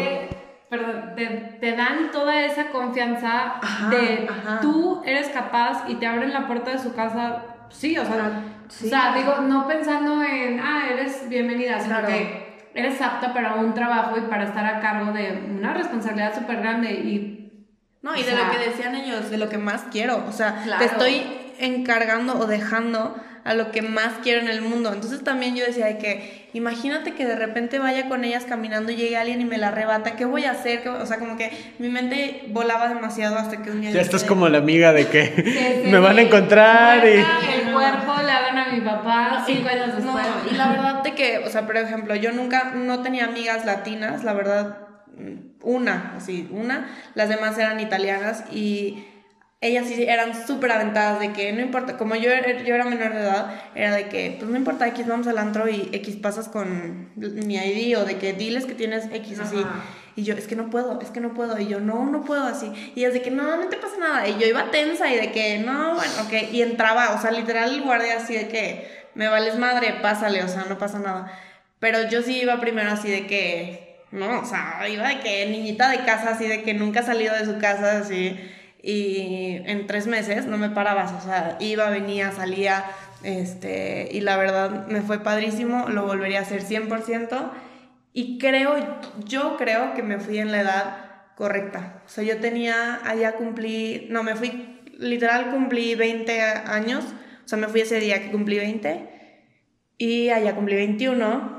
perdón, 0.69 1.15
te, 1.15 1.71
dan 1.71 2.11
toda 2.11 2.45
esa 2.45 2.69
confianza 2.69 3.55
de 3.89 4.27
tú 4.61 5.01
eres 5.05 5.29
capaz 5.29 5.85
y 5.87 5.95
te 5.95 6.05
abren 6.05 6.33
la 6.33 6.45
puerta 6.45 6.71
de 6.71 6.79
su 6.79 6.93
casa, 6.93 7.43
sí, 7.69 7.97
o 7.97 8.05
sea, 8.05 8.43
o 8.67 8.71
sea 8.71 9.13
digo, 9.15 9.37
no 9.41 9.67
pensando 9.67 10.21
en, 10.21 10.59
ah, 10.59 10.89
eres 10.91 11.29
bienvenida, 11.29 11.79
sino 11.79 12.05
que 12.05 12.69
eres 12.73 13.01
apta 13.01 13.33
para 13.33 13.55
un 13.55 13.73
trabajo 13.73 14.17
y 14.17 14.21
para 14.21 14.43
estar 14.43 14.65
a 14.65 14.81
cargo 14.81 15.13
de 15.13 15.31
una 15.57 15.73
responsabilidad 15.73 16.35
súper 16.35 16.57
grande 16.57 16.91
y... 16.91 17.31
No, 18.01 18.15
y 18.15 18.21
de 18.21 18.35
lo 18.35 18.51
que 18.51 18.59
decían 18.59 18.93
ellos, 18.93 19.31
de 19.31 19.37
lo 19.37 19.49
que 19.49 19.57
más 19.57 19.85
quiero, 19.91 20.23
o 20.27 20.31
sea, 20.31 20.63
te 20.77 20.85
estoy 20.85 21.23
encargando 21.57 22.37
o 22.37 22.45
dejando 22.45 23.15
a 23.45 23.53
lo 23.53 23.71
que 23.71 23.83
más 23.83 24.13
quiero 24.23 24.41
en 24.41 24.49
el 24.49 24.61
mundo. 24.61 24.91
Entonces 24.91 25.23
también 25.23 25.55
yo 25.55 25.63
decía 25.63 25.99
que 25.99 26.49
imagínate 26.53 27.13
que 27.13 27.25
de 27.25 27.35
repente 27.35 27.77
vaya 27.77 28.09
con 28.09 28.23
ellas 28.25 28.43
caminando 28.43 28.91
y 28.91 28.95
llegue 28.95 29.17
alguien 29.17 29.39
y 29.39 29.45
me 29.45 29.59
la 29.59 29.67
arrebata, 29.67 30.15
¿qué 30.15 30.25
voy 30.25 30.45
a 30.45 30.51
hacer? 30.51 30.87
O 30.89 31.05
sea, 31.05 31.19
como 31.19 31.37
que 31.37 31.51
mi 31.77 31.89
mente 31.89 32.45
volaba 32.47 32.89
demasiado 32.89 33.37
hasta 33.37 33.61
que 33.61 33.69
un 33.69 33.81
día... 33.81 33.91
Ya 33.91 34.01
estás 34.01 34.23
como 34.23 34.49
la 34.49 34.57
amiga 34.57 34.93
de 34.93 35.07
que 35.07 35.83
me 35.91 35.99
van 35.99 36.17
a 36.17 36.21
encontrar 36.23 37.05
y... 37.05 37.11
El 37.11 37.71
cuerpo 37.71 38.13
le 38.25 38.31
hagan 38.31 38.57
a 38.57 38.71
mi 38.73 38.81
papá 38.81 39.43
cinco 39.45 39.69
años 39.69 39.95
después. 39.95 40.25
y 40.51 40.55
la 40.55 40.69
verdad 40.69 41.03
de 41.03 41.13
que, 41.13 41.37
o 41.45 41.49
sea, 41.49 41.67
por 41.67 41.77
ejemplo, 41.77 42.15
yo 42.15 42.31
nunca, 42.31 42.71
no 42.73 43.03
tenía 43.03 43.25
amigas 43.25 43.63
latinas, 43.63 44.23
la 44.23 44.33
verdad, 44.33 44.79
una, 45.61 46.13
así, 46.17 46.47
una, 46.51 46.87
las 47.13 47.29
demás 47.29 47.55
eran 47.59 47.79
italianas 47.79 48.43
y 48.51 49.05
ellas 49.65 49.87
sí 49.87 50.03
eran 50.03 50.45
súper 50.45 50.71
aventadas 50.71 51.19
de 51.19 51.33
que 51.33 51.51
no 51.53 51.61
importa, 51.61 51.97
como 51.97 52.15
yo, 52.15 52.29
yo 52.65 52.75
era 52.75 52.85
menor 52.85 53.13
de 53.13 53.19
edad, 53.21 53.53
era 53.73 53.95
de 53.95 54.07
que, 54.07 54.35
pues 54.37 54.49
no 54.49 54.57
importa, 54.57 54.87
X 54.87 55.07
vamos 55.07 55.27
al 55.27 55.37
antro 55.37 55.67
y 55.67 55.89
X 55.91 56.15
pasas 56.17 56.47
con 56.47 57.09
mi 57.15 57.55
ID 57.55 57.97
o 57.97 58.05
de 58.05 58.17
que 58.17 58.33
diles 58.33 58.65
que 58.65 58.73
tienes 58.73 59.05
X 59.11 59.39
así. 59.39 59.57
Y 60.15 60.23
yo, 60.23 60.33
es 60.35 60.47
que 60.47 60.55
no 60.55 60.69
puedo, 60.69 61.01
es 61.01 61.09
que 61.09 61.19
no 61.19 61.33
puedo. 61.33 61.59
Y 61.59 61.67
yo, 61.67 61.79
no, 61.79 62.05
no 62.05 62.23
puedo 62.23 62.43
así. 62.43 62.71
Y 62.95 63.03
es 63.03 63.13
de 63.13 63.21
que, 63.21 63.31
no, 63.31 63.57
no 63.57 63.67
te 63.67 63.75
pasa 63.77 63.97
nada. 63.97 64.27
Y 64.27 64.37
yo 64.39 64.47
iba 64.47 64.71
tensa 64.71 65.09
y 65.09 65.17
de 65.17 65.31
que, 65.31 65.59
no, 65.59 65.95
bueno, 65.95 66.13
ok. 66.25 66.53
Y 66.53 66.61
entraba, 66.61 67.13
o 67.15 67.21
sea, 67.21 67.31
literal 67.31 67.73
el 67.73 67.81
guardia 67.81 68.17
así 68.17 68.33
de 68.33 68.47
que, 68.47 69.05
me 69.13 69.27
vales 69.27 69.57
madre, 69.57 69.95
pásale, 70.01 70.43
o 70.43 70.47
sea, 70.47 70.65
no 70.69 70.77
pasa 70.77 70.99
nada. 70.99 71.31
Pero 71.79 72.07
yo 72.09 72.21
sí 72.21 72.39
iba 72.41 72.59
primero 72.61 72.91
así 72.91 73.09
de 73.09 73.27
que, 73.27 74.03
no, 74.11 74.39
o 74.39 74.45
sea, 74.45 74.87
iba 74.87 75.07
de 75.09 75.19
que 75.19 75.45
niñita 75.47 75.89
de 75.89 76.05
casa, 76.05 76.31
así 76.31 76.47
de 76.47 76.63
que 76.63 76.73
nunca 76.73 77.01
ha 77.01 77.03
salido 77.03 77.35
de 77.35 77.45
su 77.45 77.57
casa, 77.59 77.99
así 77.99 78.37
y 78.87 79.63
en 79.65 79.87
tres 79.87 80.05
meses 80.05 80.45
no 80.45 80.59
me 80.59 80.69
parabas, 80.69 81.11
o 81.11 81.19
sea, 81.19 81.57
iba, 81.59 81.89
venía, 81.89 82.31
salía, 82.31 82.85
este, 83.23 84.09
y 84.11 84.21
la 84.21 84.37
verdad 84.37 84.85
me 84.85 85.01
fue 85.01 85.23
padrísimo, 85.23 85.89
lo 85.89 86.05
volvería 86.05 86.37
a 86.37 86.41
hacer 86.43 86.61
100%, 86.61 87.49
y 88.13 88.37
creo, 88.37 88.75
yo 89.25 89.57
creo 89.57 89.95
que 89.95 90.03
me 90.03 90.19
fui 90.19 90.37
en 90.37 90.51
la 90.51 90.61
edad 90.61 90.97
correcta, 91.35 92.03
o 92.05 92.09
sea, 92.09 92.23
yo 92.23 92.39
tenía, 92.39 92.99
allá 93.03 93.31
cumplí, 93.31 94.05
no, 94.11 94.21
me 94.21 94.35
fui, 94.35 94.79
literal 94.99 95.49
cumplí 95.49 95.95
20 95.95 96.39
años, 96.39 97.05
o 97.43 97.47
sea, 97.47 97.57
me 97.57 97.67
fui 97.67 97.81
ese 97.81 97.99
día 97.99 98.21
que 98.21 98.29
cumplí 98.29 98.59
20, 98.59 99.09
y 99.97 100.29
allá 100.29 100.53
cumplí 100.53 100.75
21, 100.75 101.55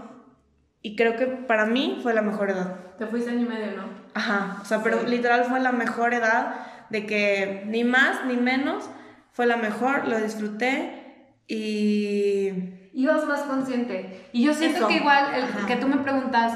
y 0.81 0.95
creo 0.95 1.17
que 1.17 1.27
para 1.27 1.67
mí 1.67 1.99
fue 2.05 2.15
la 2.15 2.23
mejor 2.23 2.51
edad. 2.51 2.77
Te 2.99 3.07
fuiste 3.07 3.31
año 3.31 3.43
y 3.43 3.49
medio, 3.49 3.73
¿no? 3.73 3.89
Ajá, 4.15 4.59
o 4.63 4.65
sea, 4.65 4.85
pero 4.85 5.03
literal 5.03 5.45
fue 5.45 5.59
la 5.59 5.73
mejor 5.73 6.15
edad 6.15 6.76
de 6.91 7.07
que 7.07 7.65
ni 7.67 7.85
más 7.85 8.25
ni 8.27 8.37
menos, 8.37 8.89
fue 9.33 9.47
la 9.47 9.57
mejor, 9.57 10.09
lo 10.09 10.21
disfruté 10.21 11.27
y... 11.47 12.73
Ibas 12.97 13.27
más 13.27 13.43
consciente. 13.43 14.27
Y 14.33 14.45
yo 14.45 14.55
siento 14.55 14.89
que 14.89 14.95
igual, 14.95 15.27
el, 15.35 15.67
que 15.67 15.77
tú 15.77 15.87
me 15.87 15.99
preguntas, 15.99 16.55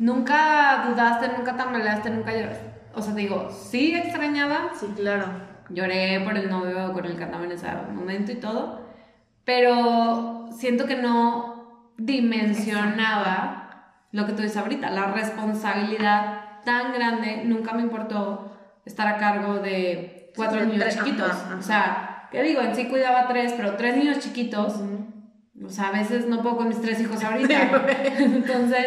nunca 0.00 0.86
dudaste, 0.88 1.28
nunca 1.38 1.56
tambaleaste, 1.56 2.10
nunca 2.10 2.32
lloraste. 2.32 2.74
O 2.92 3.00
sea, 3.00 3.14
digo, 3.14 3.48
sí 3.52 3.94
extrañaba. 3.94 4.72
Sí, 4.74 4.86
claro. 4.96 5.26
Lloré 5.68 6.20
por 6.24 6.36
el 6.36 6.50
novio 6.50 6.92
con 6.92 7.04
el 7.04 7.16
que 7.16 7.22
andaba 7.22 7.44
en 7.44 7.52
ese 7.52 7.68
momento 7.92 8.32
y 8.32 8.36
todo. 8.36 8.80
Pero 9.44 10.48
siento 10.50 10.86
que 10.86 10.96
no 10.96 11.92
dimensionaba 11.96 13.64
lo 14.10 14.26
que 14.26 14.32
tú 14.32 14.42
dices 14.42 14.56
ahorita, 14.56 14.90
la 14.90 15.12
responsabilidad 15.12 16.62
tan 16.64 16.92
grande, 16.92 17.42
nunca 17.44 17.74
me 17.74 17.82
importó 17.82 18.53
estar 18.84 19.06
a 19.06 19.16
cargo 19.16 19.58
de 19.58 20.32
cuatro 20.36 20.64
niños 20.64 20.94
chiquitos. 20.94 21.32
O 21.58 21.62
sea, 21.62 22.28
¿qué 22.30 22.42
digo? 22.42 22.60
En 22.60 22.74
sí 22.74 22.86
cuidaba 22.86 23.28
tres, 23.28 23.54
pero 23.56 23.76
tres 23.76 23.96
niños 23.96 24.18
chiquitos. 24.18 24.80
O 25.64 25.68
sea, 25.68 25.88
a 25.88 25.92
veces 25.92 26.26
no 26.26 26.42
puedo 26.42 26.56
con 26.56 26.68
mis 26.68 26.80
tres 26.80 27.00
hijos 27.00 27.22
ahorita. 27.24 27.86
Entonces, 28.18 28.86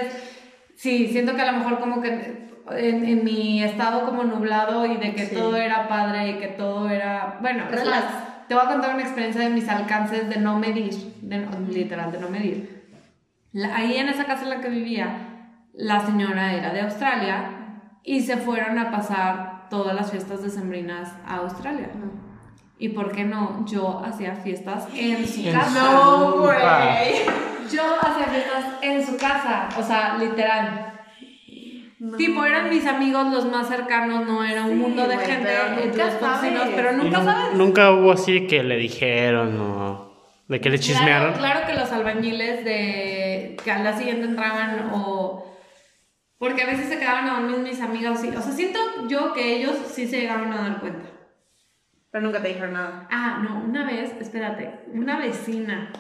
sí, 0.76 1.08
siento 1.08 1.36
que 1.36 1.42
a 1.42 1.52
lo 1.52 1.60
mejor 1.60 1.80
como 1.80 2.02
que 2.02 2.48
en, 2.72 3.06
en 3.06 3.24
mi 3.24 3.64
estado 3.64 4.06
como 4.06 4.24
nublado 4.24 4.86
y 4.86 4.98
de 4.98 5.16
que 5.16 5.26
todo 5.26 5.56
era 5.56 5.88
padre 5.88 6.32
y 6.32 6.38
que 6.40 6.48
todo 6.48 6.90
era... 6.90 7.38
Bueno, 7.42 7.66
te 8.48 8.54
voy 8.54 8.64
a 8.64 8.70
contar 8.70 8.94
una 8.94 9.04
experiencia 9.04 9.42
de 9.42 9.50
mis 9.50 9.68
alcances 9.68 10.30
de 10.30 10.38
no 10.38 10.58
medir, 10.58 10.94
de, 11.22 11.46
literal, 11.70 12.12
de 12.12 12.20
no 12.20 12.30
medir. 12.30 12.86
ahí 13.74 13.98
en 13.98 14.10
esa 14.10 14.26
casa 14.26 14.44
en 14.44 14.50
la 14.50 14.62
que 14.62 14.70
vivía, 14.70 15.64
la 15.74 16.06
señora 16.06 16.54
era 16.54 16.74
de 16.74 16.82
Australia 16.82 17.92
y 18.04 18.22
se 18.22 18.38
fueron 18.38 18.80
a 18.80 18.92
pasar 18.92 19.57
todas 19.70 19.96
las 19.96 20.12
fiestas 20.12 20.42
decembrinas 20.44 21.14
a 21.26 21.38
Australia. 21.38 21.90
¿Y 22.80 22.90
por 22.90 23.12
qué 23.12 23.24
no? 23.24 23.66
Yo 23.66 24.02
hacía 24.06 24.36
fiestas 24.36 24.88
en 24.96 25.28
su 25.28 25.44
casa. 25.52 25.84
No, 25.84 26.32
güey. 26.42 26.58
Yo 27.72 27.84
hacía 28.02 28.26
fiestas 28.28 28.66
en 28.82 29.06
su 29.06 29.18
casa, 29.18 29.70
o 29.78 29.84
sea, 29.84 30.18
literal. 30.18 30.94
Tipo, 32.18 32.46
eran 32.46 32.70
mis 32.70 32.86
amigos 32.86 33.34
los 33.34 33.46
más 33.46 33.68
cercanos, 33.68 34.26
no 34.28 34.44
era 34.44 34.66
un 34.66 34.78
mundo 34.78 35.08
de 35.08 35.18
gente, 35.18 35.50
pero 35.76 36.76
pero 36.76 36.92
nunca 36.94 37.24
sabes. 37.24 37.56
Nunca 37.56 37.92
hubo 37.92 38.12
así 38.12 38.46
que 38.46 38.62
le 38.62 38.78
dijeron 38.78 39.60
o 39.60 40.14
de 40.48 40.62
que 40.62 40.70
le 40.70 40.80
chismearon. 40.80 41.34
Claro, 41.34 41.64
claro 41.64 41.68
que 41.68 41.74
los 41.74 41.92
albañiles 41.92 42.64
de 42.64 43.58
que 43.64 43.72
al 43.72 43.82
día 43.82 43.98
siguiente 43.98 44.26
entraban 44.26 44.92
o 44.94 45.47
porque 46.38 46.64
a 46.64 46.68
veces 46.68 46.88
se 46.88 47.00
quedaban 47.00 47.28
a 47.28 47.40
dormir 47.40 47.60
mis 47.60 47.82
amigas, 47.82 48.20
o 48.20 48.42
sea, 48.42 48.42
siento 48.52 48.80
yo 49.08 49.34
que 49.34 49.56
ellos 49.56 49.76
sí 49.88 50.08
se 50.08 50.22
llegaron 50.22 50.54
a 50.54 50.62
dar 50.62 50.80
cuenta. 50.80 51.10
Pero 52.12 52.24
nunca 52.24 52.42
te 52.42 52.50
dijeron 52.50 52.74
nada. 52.74 53.08
Ah, 53.12 53.40
no, 53.44 53.60
una 53.60 53.86
vez, 53.86 54.16
espérate, 54.20 54.82
una 54.94 55.18
vecina, 55.20 55.92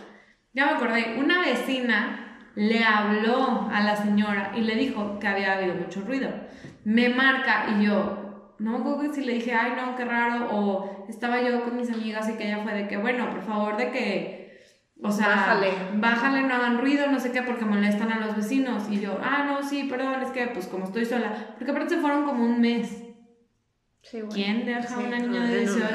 ya 0.54 0.66
me 0.68 0.72
acordé, 0.74 1.18
una 1.20 1.42
vecina 1.42 2.24
le 2.56 2.84
habló 2.84 3.70
a 3.72 3.82
la 3.82 3.96
señora 3.96 4.52
y 4.56 4.62
le 4.62 4.76
dijo 4.76 5.20
que 5.20 5.28
había 5.28 5.54
habido 5.54 5.76
mucho 5.76 6.02
ruido. 6.02 6.30
Me 6.84 7.10
marca 7.10 7.68
y 7.78 7.86
yo, 7.86 8.56
no 8.60 8.72
me 8.72 8.78
acuerdo 8.80 9.14
si 9.14 9.24
le 9.24 9.34
dije, 9.34 9.54
ay, 9.54 9.74
no, 9.76 9.96
qué 9.96 10.06
raro, 10.06 10.48
o 10.52 11.06
estaba 11.10 11.42
yo 11.42 11.64
con 11.64 11.78
mis 11.78 11.92
amigas 11.92 12.30
y 12.30 12.34
que 12.34 12.48
ella 12.48 12.64
fue 12.64 12.74
de 12.74 12.88
que, 12.88 12.98
bueno, 12.98 13.30
por 13.30 13.44
favor, 13.44 13.78
de 13.78 13.92
que 13.92 14.47
o 15.04 15.12
sea, 15.12 15.28
bájale. 15.28 15.72
bájale, 15.96 16.42
no 16.44 16.56
hagan 16.56 16.80
ruido, 16.80 17.08
no 17.08 17.20
sé 17.20 17.32
qué, 17.32 17.44
porque 17.44 17.66
molestan 17.66 18.12
a 18.12 18.20
los 18.20 18.36
vecinos. 18.36 18.90
Y 18.90 19.00
yo, 19.00 19.20
ah, 19.24 19.46
no, 19.48 19.68
sí, 19.68 19.84
perdón, 19.84 20.22
es 20.24 20.32
que 20.32 20.48
pues 20.48 20.68
como 20.68 20.86
estoy 20.86 21.06
sola. 21.06 21.54
Porque 21.58 21.72
aparte 21.72 21.96
se 21.96 22.02
fueron 22.02 22.26
como 22.26 22.44
un 22.44 22.60
mes. 22.60 23.04
Sí, 24.02 24.22
bueno. 24.22 24.34
¿Quién 24.34 24.66
deja 24.66 24.96
a 24.96 25.00
una 25.00 25.20
niña 25.20 25.44
de 25.44 25.60
18 25.60 25.86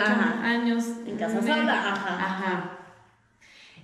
años 0.42 0.84
en 1.06 1.16
casa 1.16 1.42
sola? 1.42 1.92
Ajá. 1.92 2.24
Ajá. 2.24 2.78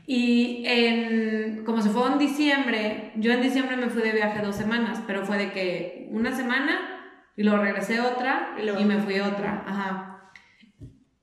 Y 0.07 0.63
en, 0.67 1.65
como 1.65 1.83
se 1.83 1.91
fue 1.91 2.07
en 2.07 2.19
diciembre, 2.19 3.13
yo 3.17 3.33
en 3.33 3.43
diciembre 3.43 3.77
me 3.77 3.91
fui 3.91 4.03
de 4.03 4.13
viaje 4.13 4.41
dos 4.41 4.57
semanas, 4.57 5.03
pero 5.07 5.27
fue 5.27 5.37
de 5.37 5.53
que 5.53 6.09
una 6.13 6.35
semana 6.35 6.79
y 7.37 7.43
luego 7.43 7.63
regresé 7.63 8.01
otra 8.01 8.55
y, 8.59 8.69
y 8.69 8.85
me 8.85 8.99
fui 9.01 9.21
otra. 9.21 9.65
Ajá. 9.67 10.08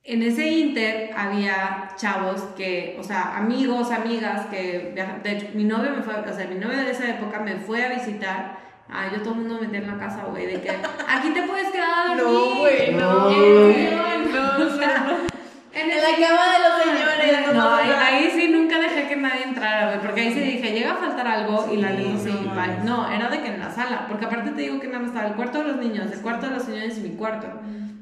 En 0.08 0.22
ese 0.22 0.47
inter 0.47 1.10
había 1.18 1.88
chavos 1.95 2.39
que, 2.56 2.95
o 2.99 3.03
sea, 3.03 3.38
amigos, 3.38 3.89
amigas 3.89 4.45
que, 4.51 4.93
de 5.24 5.32
hecho, 5.32 5.47
mi 5.56 5.64
novio 5.64 5.93
me 5.95 6.03
fue, 6.03 6.14
o 6.14 6.36
sea, 6.36 6.45
mi 6.45 6.60
novio 6.60 6.78
de 6.78 6.91
esa 6.91 7.10
época 7.10 7.39
me 7.39 7.56
fue 7.56 7.84
a 7.84 7.89
visitar. 7.89 8.60
Ah, 8.88 9.08
yo 9.12 9.24
todo 9.24 9.34
el 9.34 9.39
mundo 9.39 9.56
me 9.56 9.62
metía 9.62 9.80
en 9.80 9.88
la 9.88 9.97
casa, 9.97 10.26
güey, 10.30 10.45
de 10.45 10.62
que 10.62 10.70
aquí 10.70 11.30
te 11.34 11.41
puedes 11.41 11.70
quedar 11.72 11.89
a 11.89 12.16
dormir. 12.16 12.24
No, 12.24 12.60
güey, 12.60 12.93
no. 12.93 13.32
no, 13.32 14.58
no, 14.60 15.18
En, 15.74 15.89
la 15.89 16.28
cama 16.28 16.45
de 16.53 16.60
los 16.62 16.84
señores. 16.84 17.53
No, 17.56 17.76
ahí, 17.76 18.32
sí 18.32 18.49
nunca 18.49 18.78
dejé 18.78 19.08
que 19.08 19.16
nadie 19.16 19.45
entrara, 19.45 19.88
güey, 19.88 20.01
porque 20.01 20.22
ahí 20.22 20.34
sí 20.36 20.39
dije, 20.39 20.72
llega 20.72 20.91
a 20.91 20.97
faltar 20.97 21.28
algo 21.28 21.68
y 21.74 21.78
la 21.78 21.89
niña 21.89 22.20
sí, 22.24 22.30
no, 22.30 22.84
no, 22.84 23.12
era 23.12 23.28
de 23.30 23.41
que 23.41 23.47
en 23.47 23.60
la 23.60 23.72
sala, 23.72 24.06
porque 24.08 24.26
aparte 24.26 24.51
te 24.51 24.62
digo 24.62 24.80
que 24.80 24.86
nada 24.86 24.99
más 24.99 25.08
estaba 25.08 25.30
el 25.30 25.34
cuarto 25.34 25.64
de 25.64 25.70
los 25.70 25.78
niños, 25.78 26.12
el 26.12 26.22
cuarto 26.22 26.45
de 26.45 26.53
los 26.53 26.64
señores 26.64 26.95
y 26.99 27.01
mi 27.01 27.16
cuarto. 27.16 27.47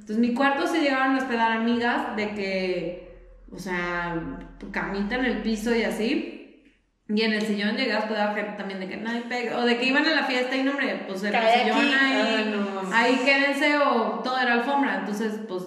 Entonces, 0.04 0.20
mi 0.20 0.34
cuarto 0.34 0.68
se 0.68 0.82
llegaron 0.82 1.16
a 1.16 1.20
hospedar 1.20 1.54
amigas 1.54 2.14
de 2.18 2.36
que, 2.36 3.40
o 3.50 3.58
sea, 3.58 4.38
camita 4.70 5.16
en 5.16 5.24
el 5.24 5.42
piso 5.42 5.74
y 5.74 5.84
así. 5.84 6.74
Y 7.08 7.22
en 7.22 7.32
el 7.32 7.42
sillón 7.42 7.78
llegas 7.78 8.12
a 8.12 8.14
dar 8.14 8.36
gente 8.36 8.58
también 8.58 8.82
de 8.82 8.90
que 8.90 8.98
nadie 8.98 9.22
pega. 9.22 9.60
O 9.60 9.66
de 9.66 9.78
que 9.78 9.86
iban 9.86 10.06
a 10.06 10.14
la 10.14 10.24
fiesta 10.26 10.58
y 10.58 10.64
no, 10.64 10.72
hombre, 10.72 11.06
pues 11.08 11.24
era 11.24 11.54
el 11.54 11.62
sillón 11.62 11.88
ahí. 11.88 12.54
Ah, 12.92 13.00
ahí 13.00 13.16
quédense 13.24 13.78
o 13.78 14.20
todo 14.20 14.38
era 14.38 14.56
alfombra. 14.56 14.98
Entonces, 15.00 15.40
pues 15.48 15.64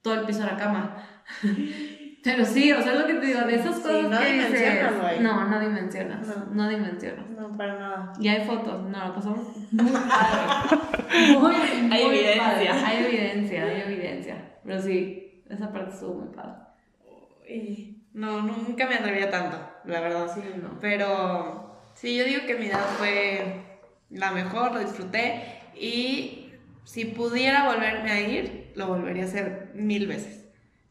todo 0.00 0.14
el 0.14 0.26
piso 0.26 0.44
era 0.44 0.56
cama. 0.56 1.04
Pero 2.26 2.44
sí, 2.44 2.72
o 2.72 2.82
sea, 2.82 2.94
es 2.94 2.98
lo 2.98 3.06
que 3.06 3.14
te 3.14 3.26
digo, 3.26 3.40
de 3.42 3.54
esas 3.54 3.78
cosas 3.78 4.10
no 4.10 4.18
que 4.18 4.32
dimensionas, 4.32 5.00
güey. 5.00 5.20
No, 5.20 5.48
no 5.48 5.60
dimensionas. 5.60 6.26
No. 6.26 6.46
no 6.54 6.68
dimensionas. 6.68 7.30
No, 7.30 7.56
para 7.56 7.78
nada. 7.78 8.12
Y 8.18 8.26
hay 8.26 8.44
fotos, 8.44 8.82
no, 8.82 9.06
lo 9.06 9.14
pasamos 9.14 9.46
muy 9.70 9.92
padre. 9.92 11.38
muy, 11.38 11.54
Hay 11.92 12.02
evidencia. 12.02 12.84
Hay 12.84 13.04
evidencia, 13.04 13.64
hay 13.64 13.80
evidencia. 13.82 14.58
Pero 14.64 14.82
sí, 14.82 15.44
esa 15.48 15.72
parte 15.72 15.92
estuvo 15.92 16.14
muy 16.14 16.34
padre. 16.34 17.94
No, 18.12 18.42
nunca 18.42 18.88
me 18.88 18.96
atrevería 18.96 19.30
tanto, 19.30 19.58
la 19.84 20.00
verdad. 20.00 20.28
Sí, 20.34 20.40
no. 20.60 20.80
Pero 20.80 21.78
sí, 21.94 22.16
yo 22.16 22.24
digo 22.24 22.40
que 22.44 22.56
mi 22.56 22.66
edad 22.66 22.86
fue 22.98 23.78
la 24.10 24.32
mejor, 24.32 24.72
lo 24.72 24.80
disfruté. 24.80 25.44
Y 25.78 26.50
si 26.82 27.04
pudiera 27.04 27.72
volverme 27.72 28.10
a 28.10 28.20
ir, 28.20 28.72
lo 28.74 28.88
volvería 28.88 29.22
a 29.22 29.26
hacer 29.26 29.70
mil 29.74 30.08
veces 30.08 30.45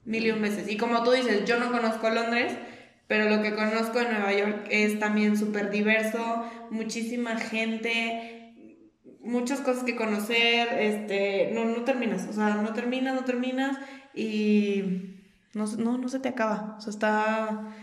mil 0.05 0.25
y 0.25 0.31
un 0.31 0.41
veces. 0.41 0.69
Y 0.69 0.77
como 0.77 1.03
tú 1.03 1.11
dices, 1.11 1.45
yo 1.45 1.59
no 1.59 1.71
conozco 1.71 2.09
Londres, 2.09 2.53
pero 3.07 3.29
lo 3.29 3.41
que 3.41 3.55
conozco 3.55 3.99
de 3.99 4.09
Nueva 4.09 4.33
York 4.33 4.67
es 4.69 4.99
también 4.99 5.37
súper 5.37 5.69
diverso, 5.69 6.45
muchísima 6.71 7.37
gente, 7.37 8.53
muchas 9.21 9.61
cosas 9.61 9.83
que 9.83 9.95
conocer, 9.95 10.69
este, 10.79 11.51
no, 11.53 11.65
no 11.65 11.83
terminas, 11.83 12.27
o 12.27 12.33
sea, 12.33 12.55
no 12.55 12.73
terminas, 12.73 13.15
no 13.15 13.25
terminas 13.25 13.77
y 14.13 15.15
no, 15.53 15.65
no, 15.77 15.97
no 15.97 16.07
se 16.07 16.19
te 16.19 16.29
acaba, 16.29 16.75
o 16.77 16.81
sea, 16.81 16.91
está, 16.91 17.75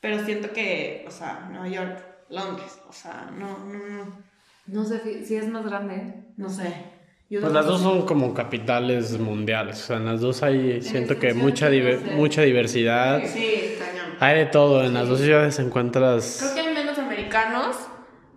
pero 0.00 0.24
siento 0.24 0.52
que, 0.52 1.04
o 1.08 1.10
sea, 1.10 1.48
Nueva 1.50 1.68
York, 1.68 2.04
Londres, 2.28 2.78
o 2.88 2.92
sea, 2.92 3.30
no, 3.36 3.58
no, 3.64 3.78
no. 3.78 4.26
No 4.66 4.84
sé 4.84 5.24
si 5.24 5.36
es 5.36 5.48
más 5.48 5.64
grande, 5.64 6.24
no 6.36 6.48
sé 6.48 6.95
pues 7.28 7.52
las 7.52 7.66
dos 7.66 7.80
son 7.80 8.06
como 8.06 8.32
capitales 8.34 9.18
mundiales, 9.18 9.82
o 9.82 9.86
sea, 9.86 9.96
en 9.96 10.06
las 10.06 10.20
dos 10.20 10.42
hay, 10.44 10.80
siento 10.80 11.18
que 11.18 11.34
mucha, 11.34 11.68
mucha 12.14 12.42
diversidad. 12.42 13.20
Sí, 13.26 13.74
Hay 14.20 14.38
de 14.38 14.46
todo, 14.46 14.84
en 14.84 14.94
las 14.94 15.08
dos 15.08 15.20
ciudades 15.20 15.58
encuentras... 15.58 16.38
Creo 16.40 16.54
que 16.54 16.60
hay 16.68 16.74
menos 16.74 16.98
americanos, 16.98 17.76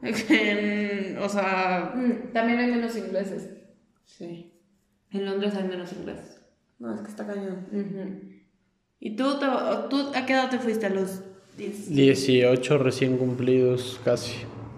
o 1.22 1.30
sea... 1.30 1.94
Mm, 1.96 2.34
también 2.34 2.60
hay 2.60 2.72
menos 2.72 2.98
ingleses. 2.98 3.50
Sí. 4.06 4.54
En 5.12 5.26
Londres 5.26 5.54
hay 5.56 5.64
menos 5.66 5.94
ingleses. 5.94 6.42
No, 6.80 6.96
es 6.96 7.02
que 7.02 7.10
está 7.10 7.28
cañón. 7.28 7.68
¿Y 9.00 9.16
tú, 9.16 9.40
tú 9.90 10.12
a 10.16 10.26
qué 10.26 10.34
edad 10.34 10.50
te 10.50 10.58
fuiste 10.58 10.88
a 10.88 10.90
los 10.90 11.22
10? 11.58 11.90
18 11.90 12.78
recién 12.80 13.18
cumplidos, 13.18 14.00
casi. 14.04 14.34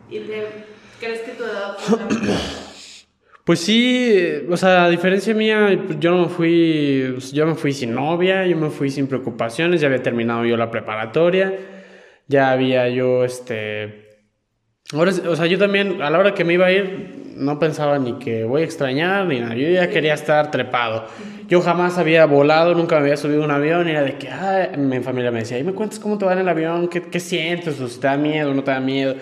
¿Y 0.09 0.20
crees 0.99 1.22
que 1.22 1.32
tu 1.32 1.45
edad 1.45 1.78
fue 1.78 1.97
Pues 3.52 3.60
sí, 3.60 4.18
o 4.49 4.56
sea, 4.56 4.86
a 4.86 4.89
diferencia 4.89 5.34
mía, 5.34 5.78
yo 5.99 6.12
no 6.12 6.22
me 6.22 6.30
fui, 6.30 7.18
yo 7.34 7.45
me 7.45 7.56
fui 7.56 7.74
sin 7.74 7.93
novia, 7.93 8.47
yo 8.47 8.56
me 8.56 8.70
fui 8.70 8.89
sin 8.89 9.08
preocupaciones, 9.08 9.82
ya 9.82 9.88
había 9.88 10.02
terminado 10.02 10.45
yo 10.45 10.56
la 10.56 10.72
preparatoria, 10.72 11.54
ya 12.30 12.52
había 12.52 12.88
yo, 12.88 13.26
este, 13.26 14.08
ahora, 14.93 15.12
o 15.28 15.36
sea, 15.36 15.47
yo 15.47 15.60
también, 15.60 16.02
a 16.02 16.10
la 16.10 16.20
hora 16.20 16.34
que 16.34 16.45
me 16.45 16.54
iba 16.54 16.68
a 16.68 16.72
ir, 16.72 17.34
no 17.36 17.60
pensaba 17.60 17.99
ni 17.99 18.20
que 18.20 18.45
voy 18.45 18.62
a 18.62 18.64
extrañar, 18.64 19.26
ni 19.26 19.41
nada, 19.41 19.54
yo 19.56 19.68
ya 19.68 19.89
quería 19.89 20.14
estar 20.14 20.49
trepado. 20.49 21.08
Yo 21.49 21.60
jamás 21.60 21.97
había 21.97 22.24
volado, 22.24 22.74
nunca 22.74 22.95
me 22.95 23.02
había 23.02 23.18
subido 23.18 23.43
un 23.43 23.52
avión, 23.52 23.89
era 23.89 24.04
de 24.04 24.18
que, 24.18 24.30
ah, 24.30 24.70
mi 24.78 25.02
familia 25.02 25.30
me 25.30 25.39
decía, 25.39 25.60
y 25.60 25.66
me 25.66 25.74
cuentas 25.74 25.99
cómo 25.99 26.18
te 26.18 26.24
va 26.24 26.32
en 26.32 26.39
el 26.39 26.47
avión, 26.47 26.88
qué, 26.88 27.02
qué 27.02 27.20
sientes, 27.20 27.82
o 27.82 27.89
si 27.89 27.99
te 27.99 28.08
da 28.08 28.16
miedo, 28.16 28.54
no 28.54 28.64
te 28.64 28.72
da 28.72 28.80
miedo. 28.80 29.18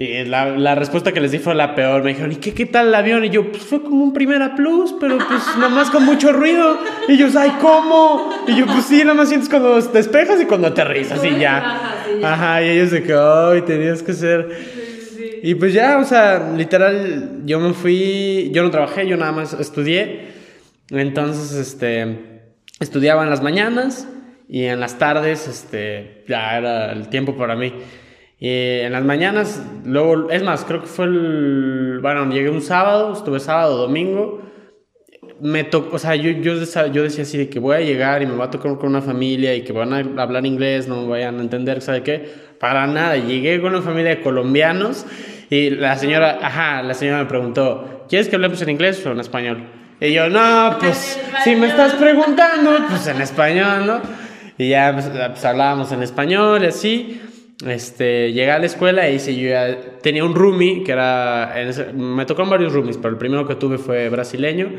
Y 0.00 0.24
la, 0.26 0.50
la, 0.50 0.76
respuesta 0.76 1.10
que 1.10 1.20
les 1.20 1.32
di 1.32 1.40
fue 1.40 1.56
la 1.56 1.74
peor. 1.74 2.04
Me 2.04 2.10
dijeron, 2.10 2.30
¿y 2.30 2.36
qué, 2.36 2.54
qué 2.54 2.66
tal 2.66 2.86
el 2.86 2.94
avión? 2.94 3.24
Y 3.24 3.30
yo, 3.30 3.50
pues 3.50 3.64
fue 3.64 3.82
como 3.82 4.04
un 4.04 4.12
primera 4.12 4.54
plus, 4.54 4.94
pero 5.00 5.18
pues 5.18 5.42
nada 5.56 5.70
más 5.70 5.90
con 5.90 6.04
mucho 6.04 6.32
ruido. 6.32 6.78
Y 7.08 7.14
ellos, 7.14 7.34
ay, 7.34 7.50
¿cómo? 7.60 8.30
Y 8.46 8.54
yo, 8.54 8.66
pues 8.66 8.84
sí, 8.84 8.98
nada 9.00 9.14
más 9.14 9.28
sientes 9.28 9.48
cuando 9.48 9.82
despejas 9.82 10.40
y 10.40 10.44
cuando 10.44 10.68
aterrizas 10.68 11.24
y 11.24 11.40
ya. 11.40 12.04
Ajá, 12.22 12.62
y 12.62 12.68
ellos 12.68 12.92
de 12.92 13.02
que, 13.02 13.12
ay, 13.12 13.62
tenías 13.62 14.04
que 14.04 14.12
ser. 14.12 14.48
Y 15.42 15.56
pues 15.56 15.72
ya, 15.72 15.98
o 15.98 16.04
sea, 16.04 16.52
literal, 16.56 17.40
yo 17.44 17.58
me 17.58 17.72
fui, 17.72 18.52
yo 18.52 18.62
no 18.62 18.70
trabajé, 18.70 19.04
yo 19.08 19.16
nada 19.16 19.32
más 19.32 19.52
estudié. 19.54 20.28
Entonces, 20.90 21.58
este, 21.58 22.52
estudiaba 22.78 23.24
en 23.24 23.30
las 23.30 23.42
mañanas 23.42 24.06
y 24.48 24.62
en 24.62 24.78
las 24.78 24.96
tardes, 24.96 25.48
este, 25.48 26.22
ya 26.28 26.56
era 26.56 26.92
el 26.92 27.08
tiempo 27.08 27.36
para 27.36 27.56
mí. 27.56 27.74
Y 28.40 28.80
en 28.80 28.92
las 28.92 29.04
mañanas, 29.04 29.60
luego, 29.84 30.30
es 30.30 30.42
más, 30.44 30.64
creo 30.64 30.80
que 30.80 30.86
fue 30.86 31.06
el. 31.06 31.98
Bueno, 32.00 32.30
llegué 32.30 32.50
un 32.50 32.62
sábado, 32.62 33.12
estuve 33.12 33.40
sábado, 33.40 33.76
domingo. 33.76 34.42
Me 35.40 35.64
tocó, 35.64 35.96
o 35.96 35.98
sea, 35.98 36.14
yo, 36.14 36.30
yo, 36.30 36.54
yo 36.54 37.02
decía 37.02 37.22
así 37.22 37.38
de 37.38 37.48
que 37.48 37.58
voy 37.58 37.76
a 37.76 37.80
llegar 37.80 38.22
y 38.22 38.26
me 38.26 38.32
voy 38.32 38.44
a 38.44 38.50
tocar 38.50 38.76
con 38.76 38.90
una 38.90 39.02
familia 39.02 39.54
y 39.54 39.62
que 39.62 39.72
van 39.72 39.92
a 39.92 40.22
hablar 40.22 40.46
inglés, 40.46 40.88
no 40.88 41.02
me 41.02 41.08
vayan 41.08 41.38
a 41.38 41.42
entender, 41.42 41.80
¿sabe 41.80 42.02
qué? 42.02 42.28
Para 42.58 42.86
nada. 42.86 43.16
Llegué 43.16 43.60
con 43.60 43.74
una 43.74 43.82
familia 43.82 44.10
de 44.10 44.20
colombianos 44.20 45.04
y 45.50 45.70
la 45.70 45.96
señora, 45.96 46.38
ajá, 46.42 46.82
la 46.82 46.94
señora 46.94 47.18
me 47.18 47.26
preguntó, 47.26 48.04
¿quieres 48.08 48.28
que 48.28 48.36
hablemos 48.36 48.60
en 48.62 48.70
inglés 48.70 49.04
o 49.06 49.12
en 49.12 49.20
español? 49.20 49.64
Y 50.00 50.12
yo, 50.12 50.28
no, 50.28 50.76
pues, 50.78 51.20
si 51.42 51.56
me 51.56 51.68
estás 51.68 51.94
preguntando, 51.94 52.78
pues 52.88 53.06
en 53.08 53.20
español, 53.20 53.86
¿no? 53.86 54.00
Y 54.58 54.70
ya 54.70 54.92
pues, 54.92 55.08
pues 55.08 55.44
hablábamos 55.44 55.90
en 55.92 56.02
español 56.02 56.62
y 56.64 56.66
así 56.66 57.20
este, 57.66 58.32
llegué 58.32 58.50
a 58.52 58.58
la 58.58 58.66
escuela 58.66 59.08
y 59.10 59.18
yo 59.18 59.48
ya 59.48 59.76
tenía 60.00 60.24
un 60.24 60.34
roomie 60.34 60.84
que 60.84 60.92
era, 60.92 61.54
me 61.94 62.24
tocaron 62.24 62.50
varios 62.50 62.72
roomies, 62.72 62.96
pero 62.98 63.10
el 63.10 63.18
primero 63.18 63.46
que 63.46 63.56
tuve 63.56 63.78
fue 63.78 64.08
brasileño. 64.08 64.70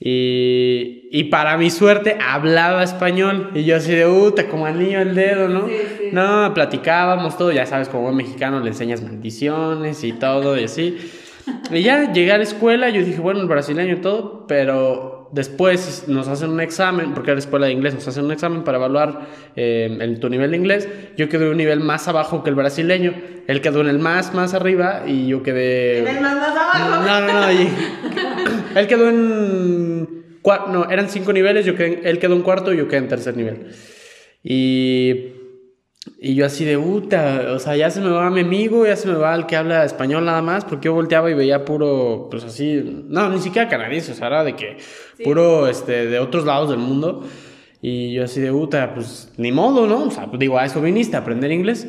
Y, 0.00 1.08
y, 1.12 1.24
para 1.24 1.56
mi 1.56 1.70
suerte 1.70 2.18
hablaba 2.20 2.82
español. 2.82 3.52
Y 3.54 3.64
yo 3.64 3.76
así 3.76 3.92
de, 3.92 4.04
puta, 4.06 4.48
como 4.48 4.66
al 4.66 4.78
niño 4.78 5.00
el 5.00 5.14
dedo, 5.14 5.48
¿no? 5.48 5.68
No, 6.12 6.52
platicábamos 6.52 7.38
todo, 7.38 7.52
ya 7.52 7.64
sabes, 7.64 7.88
como 7.88 8.02
buen 8.02 8.16
mexicano 8.16 8.60
le 8.60 8.68
enseñas 8.68 9.00
maldiciones 9.02 10.02
y 10.02 10.12
todo 10.12 10.58
y 10.58 10.64
así. 10.64 10.98
Y 11.70 11.82
ya 11.82 12.12
llegué 12.12 12.32
a 12.32 12.38
la 12.38 12.42
escuela, 12.42 12.90
yo 12.90 13.04
dije, 13.04 13.20
bueno, 13.20 13.40
el 13.40 13.46
brasileño 13.46 13.94
y 13.94 14.00
todo, 14.00 14.46
pero 14.46 15.13
después 15.34 16.04
nos 16.06 16.28
hacen 16.28 16.50
un 16.50 16.60
examen, 16.60 17.12
porque 17.12 17.30
era 17.30 17.34
la 17.36 17.40
escuela 17.40 17.66
de 17.66 17.72
inglés, 17.72 17.94
nos 17.94 18.06
hacen 18.06 18.24
un 18.24 18.32
examen 18.32 18.62
para 18.62 18.78
evaluar 18.78 19.26
eh, 19.56 20.16
tu 20.20 20.28
nivel 20.28 20.52
de 20.52 20.56
inglés. 20.56 20.88
Yo 21.16 21.28
quedé 21.28 21.50
un 21.50 21.56
nivel 21.56 21.80
más 21.80 22.06
abajo 22.06 22.42
que 22.44 22.50
el 22.50 22.56
brasileño. 22.56 23.14
Él 23.46 23.60
quedó 23.60 23.80
en 23.80 23.88
el 23.88 23.98
más, 23.98 24.32
más 24.32 24.54
arriba 24.54 25.02
y 25.06 25.26
yo 25.26 25.42
quedé... 25.42 25.98
¿En 25.98 26.08
el 26.08 26.20
más, 26.20 26.36
más 26.36 26.56
abajo? 26.56 27.04
No, 27.04 27.20
no, 27.20 27.40
no. 27.40 27.48
él 28.80 28.86
quedó 28.86 29.08
en... 29.08 30.24
No, 30.70 30.90
eran 30.90 31.08
cinco 31.08 31.32
niveles, 31.32 31.64
yo 31.64 31.74
quedé, 31.74 32.02
él 32.04 32.18
quedó 32.18 32.34
en 32.34 32.42
cuarto 32.42 32.72
y 32.72 32.76
yo 32.76 32.86
quedé 32.86 32.98
en 32.98 33.08
tercer 33.08 33.36
nivel. 33.36 33.68
Y 34.42 35.33
y 36.18 36.34
yo 36.34 36.46
así 36.46 36.64
de 36.64 36.78
puta, 36.78 37.52
o 37.54 37.58
sea, 37.58 37.76
ya 37.76 37.90
se 37.90 38.00
me 38.00 38.10
va 38.10 38.30
mi 38.30 38.40
amigo, 38.40 38.86
ya 38.86 38.96
se 38.96 39.08
me 39.08 39.14
va 39.14 39.34
el 39.34 39.46
que 39.46 39.56
habla 39.56 39.84
español 39.84 40.24
nada 40.24 40.42
más, 40.42 40.64
porque 40.64 40.86
yo 40.86 40.94
volteaba 40.94 41.30
y 41.30 41.34
veía 41.34 41.64
puro, 41.64 42.28
pues 42.30 42.44
así, 42.44 43.04
no, 43.08 43.30
ni 43.30 43.40
siquiera 43.40 43.68
canadiense, 43.68 44.12
o 44.12 44.14
sea, 44.14 44.26
era 44.26 44.44
de 44.44 44.54
que 44.54 44.76
puro, 45.22 45.66
este, 45.66 46.06
de 46.06 46.18
otros 46.18 46.44
lados 46.44 46.70
del 46.70 46.78
mundo. 46.78 47.24
Y 47.80 48.14
yo 48.14 48.24
así 48.24 48.40
de 48.40 48.50
puta, 48.50 48.94
pues 48.94 49.30
ni 49.36 49.52
modo, 49.52 49.86
¿no? 49.86 50.04
O 50.04 50.10
sea, 50.10 50.26
pues, 50.26 50.40
digo, 50.40 50.58
a 50.58 50.64
eso 50.64 50.80
viniste, 50.80 51.16
a 51.16 51.18
aprender 51.18 51.52
inglés. 51.52 51.86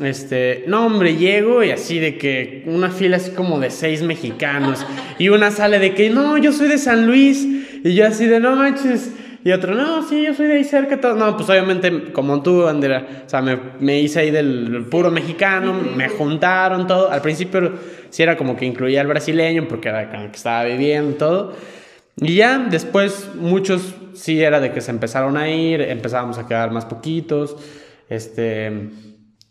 Este, 0.00 0.64
no, 0.66 0.86
hombre, 0.86 1.16
llego 1.16 1.62
y 1.62 1.72
así 1.72 1.98
de 1.98 2.16
que 2.16 2.64
una 2.66 2.90
fila 2.90 3.18
así 3.18 3.32
como 3.32 3.60
de 3.60 3.70
seis 3.70 4.02
mexicanos. 4.02 4.86
Y 5.18 5.28
una 5.28 5.50
sale 5.50 5.78
de 5.78 5.92
que, 5.92 6.08
no, 6.08 6.38
yo 6.38 6.52
soy 6.52 6.68
de 6.68 6.78
San 6.78 7.06
Luis. 7.06 7.46
Y 7.84 7.94
yo 7.94 8.06
así 8.06 8.24
de, 8.24 8.40
no 8.40 8.56
manches 8.56 9.12
y 9.42 9.52
otro, 9.52 9.74
no, 9.74 10.06
sí, 10.06 10.24
yo 10.24 10.34
soy 10.34 10.48
de 10.48 10.54
ahí 10.54 10.64
cerca. 10.64 11.00
Todo. 11.00 11.14
No, 11.14 11.36
pues 11.36 11.48
obviamente, 11.48 12.12
como 12.12 12.42
tú, 12.42 12.66
Andrea, 12.66 13.24
o 13.26 13.28
sea, 13.28 13.40
me, 13.40 13.58
me 13.78 13.98
hice 13.98 14.20
ahí 14.20 14.30
del 14.30 14.86
puro 14.90 15.10
mexicano, 15.10 15.72
me 15.72 16.08
juntaron 16.08 16.86
todo. 16.86 17.10
Al 17.10 17.22
principio 17.22 17.72
sí 18.10 18.22
era 18.22 18.36
como 18.36 18.56
que 18.56 18.66
incluía 18.66 19.00
al 19.00 19.06
brasileño, 19.06 19.66
porque 19.66 19.88
era 19.88 20.02
el 20.02 20.30
que 20.30 20.36
estaba 20.36 20.64
viviendo 20.64 21.16
todo. 21.16 21.54
Y 22.16 22.34
ya 22.34 22.58
después, 22.58 23.30
muchos 23.34 23.94
sí 24.12 24.42
era 24.42 24.60
de 24.60 24.72
que 24.72 24.82
se 24.82 24.90
empezaron 24.90 25.38
a 25.38 25.48
ir, 25.48 25.80
empezábamos 25.80 26.36
a 26.36 26.46
quedar 26.46 26.70
más 26.70 26.84
poquitos, 26.84 27.56
este, 28.10 28.90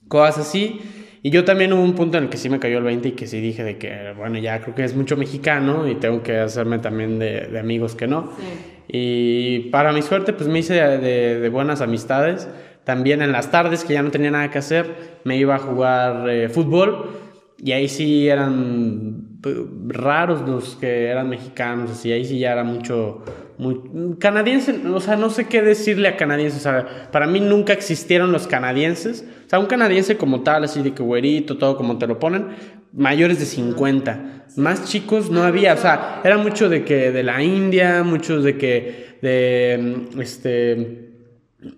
cosas 0.08 0.48
así. 0.48 0.82
Y 1.22 1.32
yo 1.32 1.44
también 1.44 1.74
hubo 1.74 1.84
un 1.84 1.96
punto 1.96 2.18
en 2.18 2.26
el 2.26 2.30
que 2.30 2.38
sí 2.38 2.50
me 2.50 2.60
cayó 2.60 2.78
el 2.78 2.84
20 2.86 3.10
y 3.10 3.12
que 3.12 3.28
sí 3.28 3.42
dije 3.42 3.64
de 3.64 3.78
que, 3.78 4.14
bueno, 4.18 4.38
ya 4.40 4.62
creo 4.62 4.76
que 4.76 4.84
es 4.84 4.96
mucho 4.96 5.18
mexicano 5.18 5.88
y 5.88 5.96
tengo 5.96 6.24
que 6.24 6.38
hacerme 6.38 6.80
también 6.80 7.20
de, 7.20 7.48
de 7.48 7.60
amigos 7.60 7.96
que 7.96 8.08
no. 8.08 8.32
Sí. 8.38 8.80
Y 8.92 9.60
para 9.70 9.94
mi 9.94 10.02
suerte, 10.02 10.34
pues 10.34 10.50
me 10.50 10.60
hice 10.60 10.74
de, 10.74 11.40
de, 11.40 11.50
buenas 11.50 11.82
amistades. 11.82 12.50
También 12.84 13.22
en 13.22 13.32
las 13.32 13.52
tardes, 13.52 13.84
que 13.84 13.94
ya 13.94 14.02
no 14.02 14.10
tenía 14.10 14.32
nada 14.32 14.50
que 14.50 14.58
hacer, 14.58 15.20
me 15.24 15.38
iba 15.38 15.56
a 15.56 15.60
jugar 15.60 16.28
eh, 16.28 16.50
fútbol. 16.50 17.12
y 17.60 17.72
ahí 17.74 17.88
sí 17.88 18.28
eran 18.28 19.38
pues, 19.42 19.58
raros 19.88 20.42
los 20.48 20.76
que 20.76 21.06
eran 21.08 21.30
mexicanos, 21.30 21.92
así, 21.92 22.12
ahí 22.12 22.26
sí 22.26 22.40
ya 22.40 22.54
era 22.54 22.64
mucho, 22.64 23.24
muy, 23.60 24.16
canadiense, 24.20 24.74
o 24.88 25.02
sea, 25.02 25.18
no 25.18 25.30
sé 25.30 25.48
qué 25.48 25.62
decirle 25.62 26.08
a 26.08 26.16
canadienses, 26.16 26.62
o 26.62 26.64
sea, 26.64 27.10
para 27.12 27.28
mí 27.28 27.42
nunca 27.42 27.74
existieron 27.74 28.32
los 28.32 28.48
canadienses, 28.48 29.26
o 29.46 29.50
sea, 29.50 29.60
un 29.60 29.66
canadiense 29.66 30.16
como 30.16 30.44
tal, 30.44 30.64
así 30.64 30.82
de 30.82 30.94
que 30.94 31.04
güerito, 31.04 31.58
todo 31.58 31.76
como 31.76 31.98
te 31.98 32.08
lo 32.08 32.20
ponen, 32.20 32.48
mayores 32.94 33.38
de 33.38 33.46
50, 33.46 34.46
más 34.56 34.86
chicos 34.86 35.30
no 35.30 35.44
había, 35.44 35.74
o 35.74 35.78
sea, 35.78 36.22
era 36.24 36.38
mucho 36.38 36.70
de 36.70 36.86
que 36.86 37.12
de 37.12 37.22
la 37.22 37.44
India, 37.44 38.02
muchos 38.04 38.46
de 38.46 38.58
que, 38.58 39.18
de, 39.22 40.08
este, 40.18 41.10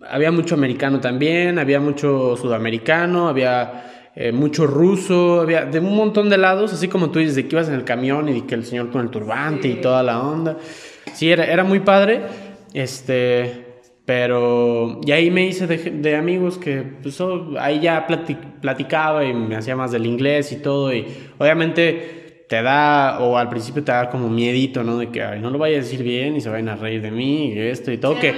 había 0.08 0.32
mucho 0.32 0.54
americano 0.54 1.00
también, 1.00 1.58
había 1.58 1.80
mucho 1.80 2.38
sudamericano, 2.38 3.28
había 3.28 4.12
eh, 4.16 4.32
mucho 4.32 4.68
ruso, 4.68 5.42
había 5.42 5.66
de 5.66 5.80
un 5.80 5.96
montón 5.96 6.30
de 6.30 6.38
lados, 6.38 6.74
así 6.74 6.88
como 6.88 7.10
tú 7.10 7.18
dices, 7.18 7.36
de 7.36 7.48
que 7.48 7.56
ibas 7.56 7.70
en 7.70 7.74
el 7.74 7.86
camión 7.86 8.30
y 8.30 8.42
de 8.42 8.46
que 8.46 8.54
el 8.54 8.66
señor 8.66 8.92
con 8.92 9.02
el 9.02 9.10
turbante 9.10 9.68
y 9.68 9.82
toda 9.82 10.04
la 10.04 10.22
onda. 10.22 10.58
Sí, 11.22 11.32
era, 11.32 11.46
era 11.46 11.64
muy 11.64 11.82
padre, 11.82 12.22
este, 12.74 13.84
pero 14.06 15.00
y 15.06 15.12
ahí 15.12 15.30
me 15.30 15.46
hice 15.46 15.68
de, 15.68 15.78
de 15.78 16.16
amigos 16.16 16.58
que 16.58 16.82
pues, 16.82 17.22
oh, 17.22 17.60
ahí 17.60 17.80
ya 17.80 18.08
platicaba 18.60 19.24
y 19.24 19.32
me 19.32 19.56
hacía 19.56 19.76
más 19.76 19.92
del 19.92 20.08
inglés 20.08 20.52
y 20.52 20.56
todo, 20.56 20.92
y 20.92 21.06
obviamente 21.38 22.21
te 22.52 22.62
da, 22.62 23.20
o 23.22 23.38
al 23.38 23.48
principio 23.48 23.82
te 23.82 23.94
da 23.94 24.10
como 24.10 24.28
miedito, 24.28 24.84
¿no? 24.84 24.98
De 24.98 25.08
que 25.08 25.24
Ay, 25.24 25.40
no 25.40 25.50
lo 25.52 25.58
vaya 25.58 25.78
a 25.78 25.80
decir 25.80 26.04
bien 26.04 26.36
y 26.36 26.42
se 26.42 26.50
vayan 26.50 26.68
a 26.68 26.76
reír 26.76 27.02
de 27.02 27.10
mí 27.10 27.54
y 27.54 27.58
esto 27.58 27.94
y 27.94 27.98
todo. 27.98 28.20
que, 28.20 28.36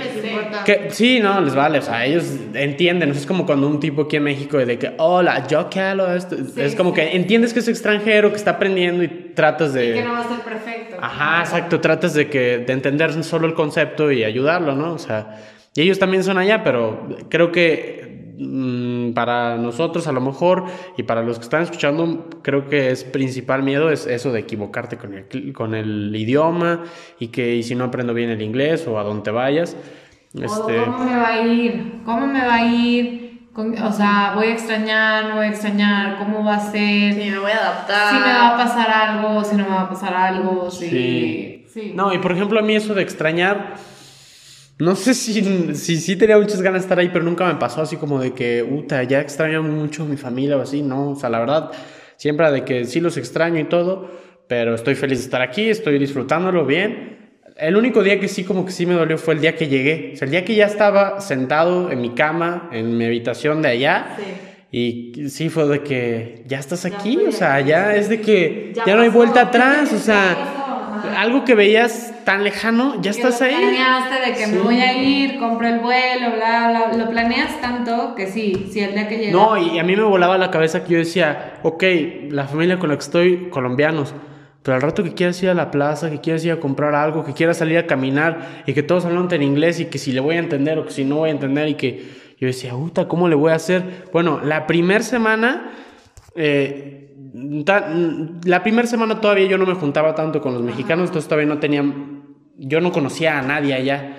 que, 0.65 0.91
sí, 0.91 1.19
no, 1.19 1.41
les 1.41 1.55
vale, 1.55 1.79
o 1.79 1.81
sea, 1.81 2.05
ellos 2.05 2.31
entienden, 2.53 3.09
es 3.09 3.25
como 3.25 3.47
cuando 3.47 3.67
un 3.67 3.79
tipo 3.79 4.03
aquí 4.03 4.17
en 4.17 4.25
México 4.25 4.59
de 4.59 4.77
que, 4.77 4.91
hola, 4.99 5.47
yo 5.47 5.67
qué 5.67 5.79
hago 5.79 6.05
esto. 6.11 6.37
es 6.57 6.75
como 6.75 6.93
que 6.93 7.15
entiendes 7.15 7.53
que 7.53 7.61
es 7.61 7.67
extranjero, 7.67 8.29
que 8.29 8.35
está 8.35 8.51
aprendiendo 8.51 9.03
y 9.03 9.07
tratas 9.07 9.73
de... 9.73 9.89
Y 9.89 9.93
que 9.93 10.03
no 10.03 10.11
va 10.11 10.19
a 10.19 10.29
ser 10.29 10.41
perfecto. 10.41 10.95
Ajá, 11.01 11.39
exacto, 11.39 11.81
tratas 11.81 12.13
de, 12.13 12.29
que, 12.29 12.59
de 12.59 12.71
entender 12.71 13.23
solo 13.23 13.47
el 13.47 13.55
concepto 13.55 14.11
y 14.11 14.23
ayudarlo, 14.23 14.75
¿no? 14.75 14.93
O 14.93 14.99
sea, 14.99 15.39
y 15.73 15.81
ellos 15.81 15.97
también 15.97 16.23
son 16.23 16.37
allá, 16.37 16.63
pero 16.63 17.17
creo 17.29 17.51
que 17.51 18.22
Mm, 18.35 19.13
para 19.13 19.57
nosotros 19.57 20.07
a 20.07 20.11
lo 20.11 20.19
mejor 20.19 20.65
y 20.97 21.03
para 21.03 21.21
los 21.21 21.37
que 21.37 21.43
están 21.43 21.61
escuchando, 21.61 22.29
creo 22.41 22.67
que 22.67 22.89
es 22.89 23.03
principal 23.03 23.61
miedo 23.61 23.91
es 23.91 24.07
eso 24.07 24.31
de 24.31 24.39
equivocarte 24.39 24.97
con 24.97 25.13
el, 25.13 25.53
con 25.53 25.75
el 25.75 26.15
idioma 26.15 26.83
y 27.19 27.27
que 27.27 27.55
y 27.55 27.63
si 27.63 27.75
no 27.75 27.85
aprendo 27.85 28.13
bien 28.13 28.31
el 28.31 28.41
inglés 28.41 28.87
o 28.87 28.97
a 28.97 29.03
donde 29.03 29.29
vayas. 29.29 29.77
Este... 30.33 30.77
¿Cómo 30.83 31.05
me 31.05 31.15
va 31.15 31.27
a 31.27 31.45
ir? 31.45 32.01
¿Cómo 32.05 32.25
me 32.25 32.39
va 32.39 32.55
a 32.55 32.65
ir? 32.65 33.23
o 33.55 33.91
sea, 33.91 34.31
voy 34.33 34.47
a 34.47 34.53
extrañar, 34.53 35.25
no 35.25 35.35
voy 35.35 35.45
a 35.45 35.49
extrañar, 35.49 36.17
¿cómo 36.17 36.43
va 36.43 36.55
a 36.55 36.71
ser? 36.71 37.13
Si 37.13 37.29
me 37.29 37.37
voy 37.37 37.51
a 37.51 37.57
adaptar. 37.57 38.09
Si 38.09 38.19
me 38.19 38.33
va 38.33 38.49
a 38.49 38.57
pasar 38.57 38.89
algo, 38.89 39.43
si 39.43 39.55
no 39.55 39.63
me 39.65 39.69
va 39.69 39.81
a 39.81 39.89
pasar 39.89 40.15
algo, 40.15 40.71
sí. 40.71 41.65
sí. 41.71 41.93
No, 41.93 42.11
y 42.11 42.17
por 42.17 42.31
ejemplo 42.31 42.59
a 42.59 42.63
mí 42.63 42.75
eso 42.75 42.95
de 42.95 43.03
extrañar 43.03 43.75
no 44.79 44.95
sé 44.95 45.13
si, 45.13 45.75
si, 45.75 45.97
si 45.97 46.15
tenía 46.15 46.37
muchas 46.37 46.61
ganas 46.61 46.81
de 46.81 46.85
estar 46.85 46.99
ahí, 46.99 47.09
pero 47.11 47.23
nunca 47.23 47.45
me 47.45 47.55
pasó 47.55 47.81
así 47.81 47.97
como 47.97 48.19
de 48.19 48.33
que, 48.33 48.63
uta, 48.63 49.03
ya 49.03 49.21
extraño 49.21 49.61
mucho 49.63 50.03
a 50.03 50.05
mi 50.05 50.17
familia 50.17 50.57
o 50.57 50.61
así, 50.61 50.81
no, 50.81 51.11
o 51.11 51.15
sea, 51.15 51.29
la 51.29 51.39
verdad, 51.39 51.71
siempre 52.17 52.51
de 52.51 52.63
que 52.63 52.85
sí 52.85 52.99
los 52.99 53.17
extraño 53.17 53.59
y 53.59 53.65
todo, 53.65 54.09
pero 54.47 54.75
estoy 54.75 54.95
feliz 54.95 55.19
de 55.19 55.25
estar 55.25 55.41
aquí, 55.41 55.69
estoy 55.69 55.99
disfrutándolo 55.99 56.65
bien. 56.65 57.39
El 57.57 57.75
único 57.75 58.01
día 58.01 58.19
que 58.19 58.27
sí 58.27 58.43
como 58.43 58.65
que 58.65 58.71
sí 58.71 58.85
me 58.85 58.95
dolió 58.95 59.17
fue 59.17 59.35
el 59.35 59.41
día 59.41 59.55
que 59.55 59.67
llegué, 59.67 60.11
o 60.13 60.17
sea, 60.17 60.25
el 60.25 60.31
día 60.31 60.43
que 60.43 60.55
ya 60.55 60.65
estaba 60.65 61.21
sentado 61.21 61.91
en 61.91 62.01
mi 62.01 62.15
cama, 62.15 62.69
en 62.71 62.97
mi 62.97 63.05
habitación 63.05 63.61
de 63.61 63.69
allá. 63.69 64.17
Y 64.71 65.29
sí 65.29 65.49
fue 65.49 65.67
de 65.67 65.83
que 65.83 66.43
ya 66.47 66.57
estás 66.57 66.83
aquí, 66.85 67.17
o 67.27 67.31
sea, 67.31 67.61
ya 67.61 67.95
es 67.95 68.09
de 68.09 68.21
que 68.21 68.73
ya, 68.87 68.95
no 68.95 69.03
hay 69.03 69.09
vuelta 69.09 69.41
atrás, 69.41 69.93
o 69.93 69.99
sea, 69.99 70.62
algo 71.17 71.43
que 71.43 71.55
veías 71.55 72.13
tan 72.23 72.43
lejano, 72.43 73.01
ya 73.01 73.11
estás 73.11 73.41
ahí. 73.41 73.55
Planeaste 73.55 74.31
de 74.31 74.37
que 74.37 74.47
me 74.47 74.59
voy 74.59 74.79
a 74.79 74.93
ir, 74.93 75.39
compro 75.39 75.67
el 75.67 75.79
vuelo, 75.79 76.31
bla, 76.35 76.69
bla, 76.69 76.97
lo 76.97 77.09
planeas 77.09 77.59
tanto 77.61 78.15
que 78.15 78.27
sí, 78.27 78.67
sí, 78.71 78.79
el 78.79 78.93
día 78.93 79.07
que 79.07 79.17
llega. 79.17 79.31
No, 79.31 79.57
y 79.57 79.79
a 79.79 79.83
mí 79.83 79.95
me 79.95 80.03
volaba 80.03 80.37
la 80.37 80.51
cabeza 80.51 80.83
que 80.83 80.93
yo 80.93 80.99
decía, 80.99 81.59
ok, 81.63 81.83
la 82.29 82.47
familia 82.47 82.79
con 82.79 82.89
la 82.89 82.95
que 82.95 83.03
estoy, 83.03 83.49
colombianos, 83.49 84.13
pero 84.63 84.75
al 84.75 84.81
rato 84.81 85.03
que 85.03 85.13
quieras 85.13 85.41
ir 85.43 85.49
a 85.49 85.53
la 85.53 85.71
plaza, 85.71 86.09
que 86.09 86.21
quieras 86.21 86.43
ir 86.45 86.51
a 86.51 86.59
comprar 86.59 86.95
algo, 86.95 87.23
que 87.25 87.33
quieras 87.33 87.57
salir 87.57 87.77
a 87.77 87.85
caminar 87.85 88.63
y 88.65 88.73
que 88.73 88.83
todos 88.83 89.05
hablan 89.05 89.27
en 89.31 89.43
inglés 89.43 89.79
y 89.79 89.85
que 89.85 89.97
si 89.97 90.11
le 90.11 90.21
voy 90.21 90.35
a 90.35 90.39
entender 90.39 90.79
o 90.79 90.85
que 90.85 90.91
si 90.91 91.03
no 91.03 91.17
voy 91.17 91.29
a 91.29 91.33
entender 91.33 91.67
y 91.67 91.75
que 91.75 92.23
yo 92.39 92.47
decía, 92.47 92.71
puta, 92.71 93.07
¿cómo 93.07 93.27
le 93.27 93.35
voy 93.35 93.51
a 93.51 93.55
hacer? 93.55 94.05
Bueno, 94.11 94.39
la 94.43 94.67
primera 94.67 95.03
semana... 95.03 95.71
Eh, 96.35 97.13
la 98.45 98.63
primera 98.63 98.87
semana 98.87 99.19
todavía 99.19 99.47
yo 99.47 99.57
no 99.57 99.65
me 99.65 99.73
juntaba 99.73 100.13
tanto 100.15 100.41
con 100.41 100.53
los 100.53 100.61
mexicanos, 100.61 101.09
entonces 101.09 101.27
todavía 101.27 101.53
no 101.53 101.59
tenía, 101.59 101.83
yo 102.57 102.81
no 102.81 102.91
conocía 102.91 103.39
a 103.39 103.41
nadie 103.41 103.73
allá. 103.73 104.17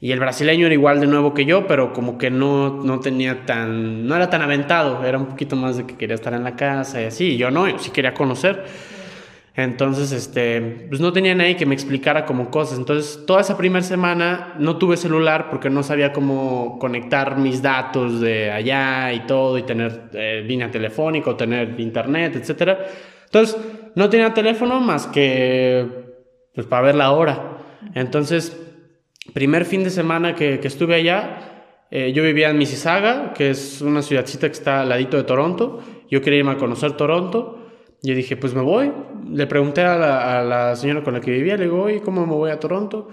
Y 0.00 0.10
el 0.10 0.18
brasileño 0.18 0.66
era 0.66 0.74
igual 0.74 1.00
de 1.00 1.06
nuevo 1.06 1.32
que 1.32 1.44
yo, 1.44 1.68
pero 1.68 1.92
como 1.92 2.18
que 2.18 2.28
no, 2.28 2.82
no 2.82 2.98
tenía 2.98 3.46
tan, 3.46 4.06
no 4.06 4.16
era 4.16 4.28
tan 4.30 4.42
aventado, 4.42 5.04
era 5.04 5.16
un 5.16 5.26
poquito 5.26 5.54
más 5.54 5.76
de 5.76 5.86
que 5.86 5.96
quería 5.96 6.16
estar 6.16 6.34
en 6.34 6.42
la 6.42 6.56
casa 6.56 7.00
y 7.00 7.04
así, 7.04 7.34
y 7.34 7.36
yo 7.36 7.52
no, 7.52 7.68
yo 7.68 7.78
sí 7.78 7.90
quería 7.90 8.12
conocer. 8.12 8.64
Entonces, 9.54 10.12
este, 10.12 10.86
pues 10.88 11.00
no 11.00 11.12
tenía 11.12 11.34
nadie 11.34 11.56
que 11.56 11.66
me 11.66 11.74
explicara 11.74 12.24
como 12.24 12.50
cosas. 12.50 12.78
Entonces, 12.78 13.24
toda 13.26 13.42
esa 13.42 13.58
primera 13.58 13.82
semana 13.82 14.54
no 14.58 14.78
tuve 14.78 14.96
celular 14.96 15.50
porque 15.50 15.68
no 15.68 15.82
sabía 15.82 16.12
cómo 16.12 16.78
conectar 16.78 17.36
mis 17.36 17.60
datos 17.60 18.20
de 18.20 18.50
allá 18.50 19.12
y 19.12 19.26
todo, 19.26 19.58
y 19.58 19.62
tener 19.64 20.10
eh, 20.14 20.42
línea 20.46 20.70
telefónica, 20.70 21.30
o 21.30 21.36
tener 21.36 21.78
internet, 21.78 22.36
etc. 22.36 22.78
Entonces, 23.26 23.58
no 23.94 24.08
tenía 24.08 24.32
teléfono 24.32 24.80
más 24.80 25.06
que, 25.06 25.86
pues, 26.54 26.66
para 26.66 26.82
ver 26.86 26.94
la 26.94 27.12
hora. 27.12 27.58
Entonces, 27.94 28.58
primer 29.34 29.66
fin 29.66 29.84
de 29.84 29.90
semana 29.90 30.34
que, 30.34 30.60
que 30.60 30.68
estuve 30.68 30.94
allá, 30.94 31.52
eh, 31.90 32.14
yo 32.14 32.22
vivía 32.22 32.48
en 32.48 32.56
Mississauga, 32.56 33.34
que 33.34 33.50
es 33.50 33.82
una 33.82 34.00
ciudadcita 34.00 34.46
que 34.46 34.54
está 34.54 34.80
al 34.80 34.88
ladito 34.88 35.18
de 35.18 35.24
Toronto. 35.24 35.82
Yo 36.10 36.22
quería 36.22 36.38
irme 36.38 36.52
a 36.52 36.56
conocer 36.56 36.92
Toronto. 36.92 37.61
Yo 38.02 38.14
dije, 38.14 38.36
pues 38.36 38.52
me 38.54 38.62
voy. 38.62 38.92
Le 39.28 39.46
pregunté 39.46 39.82
a 39.82 40.42
la, 40.42 40.76
señora 40.76 41.02
con 41.02 41.14
la 41.14 41.20
que 41.20 41.30
vivía, 41.30 41.56
le 41.56 41.64
digo, 41.64 41.82
oye, 41.82 42.00
¿cómo 42.00 42.26
me 42.26 42.34
voy 42.34 42.50
a 42.50 42.58
Toronto? 42.58 43.08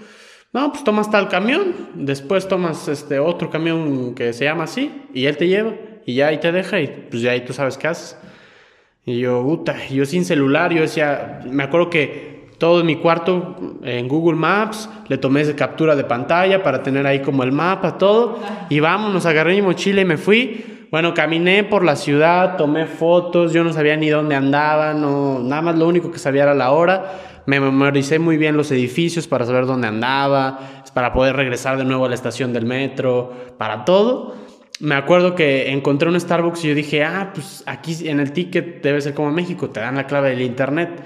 No, 0.51 0.71
pues 0.71 0.83
tomas 0.83 1.11
tal 1.11 1.29
camión, 1.29 1.75
después 1.93 2.47
tomas 2.47 2.87
este 2.87 3.19
otro 3.19 3.51
camión 3.51 4.15
que 4.15 4.33
se 4.33 4.45
llama 4.45 4.63
así, 4.63 4.91
y 5.13 5.25
él 5.27 5.37
te 5.37 5.47
lleva, 5.47 5.75
y 6.07 6.15
ya 6.15 6.27
ahí 6.27 6.39
te 6.39 6.51
deja, 6.51 6.81
y 6.81 6.87
pues 7.09 7.21
ya 7.21 7.31
ahí 7.31 7.41
tú 7.41 7.53
sabes 7.53 7.77
qué 7.77 7.87
haces. 7.87 8.17
Y 9.05 9.19
yo, 9.19 9.43
puta, 9.43 9.75
yo 9.89 10.05
sin 10.05 10.25
celular, 10.25 10.73
yo 10.73 10.81
decía, 10.81 11.41
me 11.45 11.63
acuerdo 11.63 11.91
que 11.91 12.49
todo 12.57 12.81
en 12.81 12.87
mi 12.87 12.95
cuarto 12.95 13.79
en 13.83 14.07
Google 14.07 14.37
Maps, 14.37 14.89
le 15.07 15.19
tomé 15.19 15.41
esa 15.41 15.55
captura 15.55 15.95
de 15.95 16.03
pantalla 16.03 16.63
para 16.63 16.81
tener 16.81 17.05
ahí 17.05 17.21
como 17.21 17.43
el 17.43 17.51
mapa, 17.51 17.99
todo, 17.99 18.39
y 18.69 18.79
vámonos, 18.79 19.27
agarré 19.27 19.53
mi 19.53 19.61
mochila 19.61 20.01
y 20.01 20.05
me 20.05 20.17
fui 20.17 20.68
bueno, 20.91 21.13
caminé 21.13 21.63
por 21.63 21.83
la 21.83 21.95
ciudad, 21.95 22.57
tomé 22.57 22.85
fotos, 22.87 23.53
yo 23.53 23.63
no 23.63 23.73
sabía 23.73 23.95
ni 23.95 24.09
dónde 24.09 24.35
andaba, 24.35 24.93
no, 24.93 25.39
nada 25.39 25.61
más 25.61 25.77
lo 25.77 25.87
único 25.87 26.11
que 26.11 26.19
sabía 26.19 26.43
era 26.43 26.55
la 26.55 26.71
hora. 26.71 27.19
Me 27.45 27.59
memoricé 27.59 28.19
muy 28.19 28.37
bien 28.37 28.57
los 28.57 28.71
edificios 28.71 29.27
para 29.27 29.45
saber 29.45 29.65
dónde 29.65 29.87
andaba, 29.87 30.83
para 30.93 31.13
poder 31.13 31.35
regresar 31.35 31.77
de 31.77 31.85
nuevo 31.85 32.05
a 32.05 32.09
la 32.09 32.15
estación 32.15 32.53
del 32.53 32.65
metro, 32.65 33.33
para 33.57 33.85
todo. 33.85 34.35
Me 34.79 34.95
acuerdo 34.95 35.35
que 35.35 35.71
encontré 35.71 36.09
un 36.09 36.19
Starbucks 36.19 36.63
y 36.65 36.69
yo 36.69 36.75
dije, 36.75 37.03
ah, 37.03 37.31
pues 37.33 37.63
aquí 37.65 38.07
en 38.07 38.19
el 38.19 38.31
ticket 38.31 38.81
debe 38.81 39.01
ser 39.01 39.13
como 39.13 39.31
México, 39.31 39.69
te 39.69 39.79
dan 39.79 39.95
la 39.95 40.07
clave 40.07 40.29
del 40.29 40.41
internet. 40.41 41.03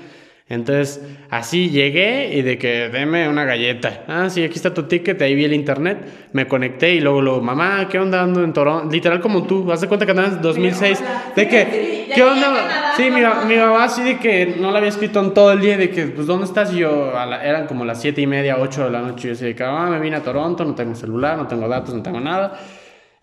Entonces, 0.50 1.02
así 1.30 1.70
llegué 1.70 2.36
y 2.36 2.42
de 2.42 2.58
que 2.58 2.90
deme 2.90 3.30
una 3.30 3.46
galleta. 3.46 4.04
Ah, 4.08 4.30
sí, 4.30 4.44
aquí 4.44 4.56
está 4.56 4.74
tu 4.74 4.84
ticket, 4.84 5.22
ahí 5.22 5.36
vi 5.36 5.46
el 5.46 5.54
internet, 5.54 6.30
me 6.34 6.48
conecté 6.48 6.94
y 6.94 7.00
luego, 7.00 7.22
luego 7.22 7.42
mamá, 7.42 7.88
¿qué 7.90 7.98
onda 7.98 8.22
ando 8.22 8.44
en 8.44 8.52
Toronto? 8.52 8.92
Literal 8.92 9.22
como 9.22 9.44
tú, 9.44 9.72
haz 9.72 9.80
de 9.80 9.88
cuenta 9.88 10.06
que 10.06 10.12
andabas 10.12 10.34
en 10.34 10.42
2006. 10.42 11.04
De 11.36 11.48
que, 11.48 12.12
¿qué 12.14 12.22
onda? 12.22 12.94
Sí, 12.98 13.04
mi, 13.04 13.22
mi, 13.48 13.56
mamá 13.56 13.86
así 13.86 14.04
de 14.04 14.20
que 14.20 14.58
no 14.60 14.72
la 14.72 14.80
había 14.80 14.90
escrito 14.90 15.22
en 15.22 15.34
todo 15.34 15.52
el 15.54 15.62
día, 15.62 15.78
de 15.78 15.90
que, 15.90 16.08
pues, 16.08 16.28
¿dónde 16.28 16.46
estás? 16.46 16.74
Y 16.74 16.80
yo, 16.80 17.14
eran 17.42 17.66
como 17.66 17.86
las 17.86 18.02
7 18.02 18.20
y 18.20 18.28
media, 18.28 18.58
8 18.60 18.84
de 18.84 18.90
la 18.92 19.02
noche, 19.02 19.30
y 19.30 19.34
yo 19.34 19.46
decía, 19.46 19.68
ah, 19.70 19.90
me 19.90 20.00
vine 20.00 20.18
a 20.18 20.24
Toronto, 20.24 20.66
no 20.66 20.76
tengo 20.76 20.94
celular, 20.94 21.38
no 21.38 21.48
tengo 21.48 21.70
datos, 21.70 21.96
no 21.96 22.04
tengo 22.04 22.20
nada. 22.20 22.60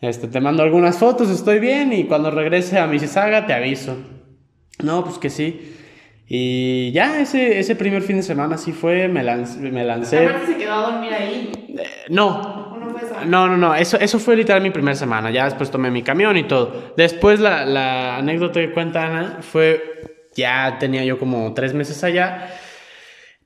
Este, 0.01 0.27
te 0.27 0.41
mando 0.41 0.63
algunas 0.63 0.99
fotos, 0.99 1.29
estoy 1.29 1.61
bien, 1.61 1.93
y 1.93 2.05
cuando 2.05 2.31
regrese 2.31 2.79
a 2.79 2.87
Mississauga 2.87 3.47
te 3.47 3.53
aviso. 3.53 3.95
No, 4.83 5.05
pues 5.05 5.19
que 5.19 5.29
sí. 5.29 5.77
Y 6.33 6.93
ya 6.93 7.21
ese, 7.21 7.59
ese 7.59 7.75
primer 7.75 8.03
fin 8.03 8.19
de 8.19 8.23
semana 8.23 8.57
sí 8.57 8.71
fue, 8.71 9.09
me 9.09 9.25
lancé. 9.25 9.59
Me 9.59 9.83
lancé. 9.83 10.29
se 10.47 10.57
quedó 10.57 10.75
a 10.75 10.93
dormir 10.93 11.13
ahí? 11.13 11.51
Eh, 11.77 11.83
no. 12.09 12.71
No, 13.27 13.49
no, 13.49 13.57
no, 13.57 13.75
eso, 13.75 13.99
eso 13.99 14.21
fue 14.21 14.37
literal 14.37 14.63
mi 14.63 14.71
primera 14.71 14.95
semana. 14.95 15.33
Ya 15.33 15.47
después 15.47 15.73
tomé 15.73 15.91
mi 15.91 16.03
camión 16.03 16.37
y 16.37 16.45
todo. 16.45 16.95
Después 16.97 17.41
la, 17.41 17.67
la 17.67 18.19
anécdota 18.19 18.61
que 18.61 18.71
cuenta 18.71 19.07
Ana 19.07 19.39
fue, 19.41 19.83
ya 20.37 20.77
tenía 20.79 21.05
yo 21.05 21.19
como 21.19 21.53
tres 21.53 21.75
meses 21.75 22.05
allá. 22.05 22.49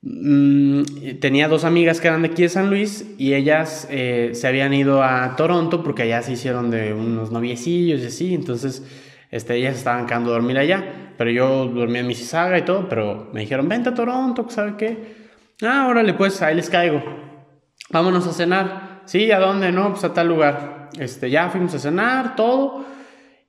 Mm, 0.02 0.82
tenía 1.20 1.48
dos 1.48 1.64
amigas 1.64 2.02
que 2.02 2.08
eran 2.08 2.20
de 2.20 2.28
aquí 2.28 2.42
de 2.42 2.50
San 2.50 2.68
Luis 2.68 3.06
y 3.16 3.32
ellas 3.32 3.88
eh, 3.90 4.32
se 4.34 4.46
habían 4.46 4.74
ido 4.74 5.02
a 5.02 5.36
Toronto 5.36 5.82
porque 5.82 6.02
allá 6.02 6.20
se 6.20 6.32
hicieron 6.32 6.70
de 6.70 6.92
unos 6.92 7.30
noviecillos 7.30 8.02
y 8.02 8.06
así. 8.08 8.34
Entonces 8.34 8.82
este, 9.34 9.56
ellas 9.56 9.74
estaban 9.74 10.06
quedando 10.06 10.30
a 10.30 10.34
dormir 10.34 10.56
allá, 10.58 11.12
pero 11.18 11.28
yo 11.28 11.66
dormía 11.66 12.02
en 12.02 12.06
Mississauga 12.06 12.56
y 12.56 12.62
todo, 12.62 12.88
pero 12.88 13.30
me 13.32 13.40
dijeron, 13.40 13.68
vente 13.68 13.88
a 13.88 13.94
Toronto, 13.94 14.46
¿sabe 14.48 14.76
qué? 14.76 15.16
Ah, 15.60 15.88
órale, 15.88 16.14
pues 16.14 16.40
ahí 16.40 16.54
les 16.54 16.70
caigo. 16.70 17.02
Vámonos 17.90 18.28
a 18.28 18.32
cenar. 18.32 19.02
Sí, 19.06 19.32
¿a 19.32 19.40
dónde? 19.40 19.72
No, 19.72 19.90
pues 19.90 20.04
a 20.04 20.14
tal 20.14 20.28
lugar. 20.28 20.88
Este, 21.00 21.30
ya 21.30 21.48
fuimos 21.50 21.74
a 21.74 21.80
cenar, 21.80 22.36
todo. 22.36 22.84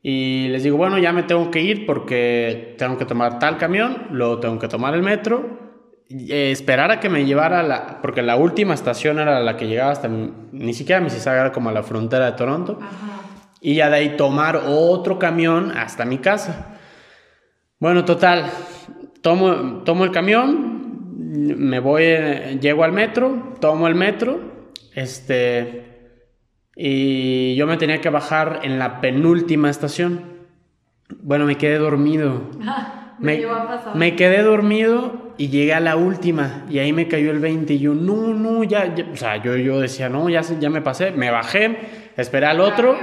Y 0.02 0.48
les 0.48 0.64
digo, 0.64 0.76
bueno, 0.76 0.98
ya 0.98 1.14
me 1.14 1.22
tengo 1.22 1.52
que 1.52 1.62
ir 1.62 1.86
porque 1.86 2.74
tengo 2.80 2.98
que 2.98 3.06
tomar 3.06 3.38
tal 3.38 3.60
camión, 3.60 4.08
luego 4.10 4.40
tengo 4.40 4.58
que 4.58 4.68
tomar 4.68 4.96
el 4.96 5.04
metro, 5.04 5.84
eh, 6.10 6.50
esperar 6.50 6.90
a 6.90 7.00
que 7.00 7.10
me 7.10 7.26
llevara 7.26 7.62
la... 7.62 8.02
Porque 8.02 8.24
la 8.24 8.38
última 8.38 8.74
estación 8.74 9.20
era 9.20 9.40
la 9.40 9.56
que 9.56 9.68
llegaba 9.68 9.92
hasta... 9.92 10.08
Ni 10.08 10.74
siquiera 10.74 11.00
Mississauga 11.00 11.42
era 11.42 11.52
como 11.52 11.70
a 11.70 11.74
la 11.74 11.84
frontera 11.84 12.26
de 12.26 12.32
Toronto. 12.32 12.80
Y 13.66 13.74
ya 13.74 13.90
de 13.90 13.96
ahí 13.96 14.10
tomar 14.16 14.62
otro 14.68 15.18
camión 15.18 15.72
hasta 15.72 16.06
mi 16.06 16.20
casa. 16.20 16.78
Bueno, 17.80 18.06
total, 18.06 18.46
tomo, 19.22 19.82
tomo 19.84 20.04
el 20.04 20.12
camión, 20.12 21.16
me 21.58 21.80
voy, 21.80 22.04
eh, 22.06 22.60
llego 22.62 22.84
al 22.84 22.92
metro, 22.92 23.56
tomo 23.60 23.88
el 23.88 23.96
metro, 23.96 24.70
este 24.94 25.84
y 26.76 27.56
yo 27.56 27.66
me 27.66 27.78
tenía 27.78 28.02
que 28.02 28.12
bajar 28.12 28.60
en 28.62 28.78
la 28.78 29.02
penúltima 29.02 29.72
estación. 29.72 30.22
Bueno, 31.24 31.46
me 31.46 31.58
quedé 31.58 31.80
dormido. 31.80 32.52
me, 33.18 33.48
me, 33.96 34.16
quedé 34.16 34.44
dormido 34.44 35.34
y 35.40 35.48
llegué 35.48 35.74
a 35.74 35.80
la 35.80 35.96
última 35.96 36.68
y 36.70 36.78
ahí 36.78 36.94
me 36.94 37.08
cayó 37.08 37.32
el 37.32 37.40
20 37.40 37.74
y 37.74 37.80
yo, 37.80 37.96
no, 37.96 38.32
no, 38.36 38.64
ya, 38.64 38.94
o 39.12 39.18
sea, 39.18 39.38
yo, 39.38 39.56
yo 39.56 39.80
decía, 39.80 40.08
no, 40.08 40.30
ya, 40.30 40.42
ya 40.42 40.70
me 40.70 40.82
pasé, 40.84 41.10
me 41.10 41.32
bajé, 41.32 42.14
esperé 42.16 42.46
al 42.46 42.60
otro 42.60 42.96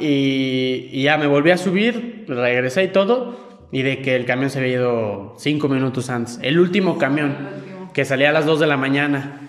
y, 0.00 0.88
y, 0.92 1.02
ya 1.02 1.16
me 1.16 1.26
volví 1.26 1.50
a 1.50 1.56
subir, 1.56 2.24
regresé 2.28 2.84
y 2.84 2.88
todo 2.88 3.44
y 3.74 3.82
de 3.82 4.00
que 4.02 4.14
el 4.14 4.24
camión 4.24 4.50
se 4.50 4.60
había 4.60 4.74
ido 4.74 5.34
cinco 5.36 5.68
minutos 5.68 6.08
antes, 6.08 6.38
el 6.42 6.60
último 6.60 6.96
camión 6.96 7.36
que 7.92 8.04
salía 8.04 8.30
a 8.30 8.32
las 8.32 8.46
2 8.46 8.60
de 8.60 8.66
la 8.66 8.76
mañana. 8.76 9.40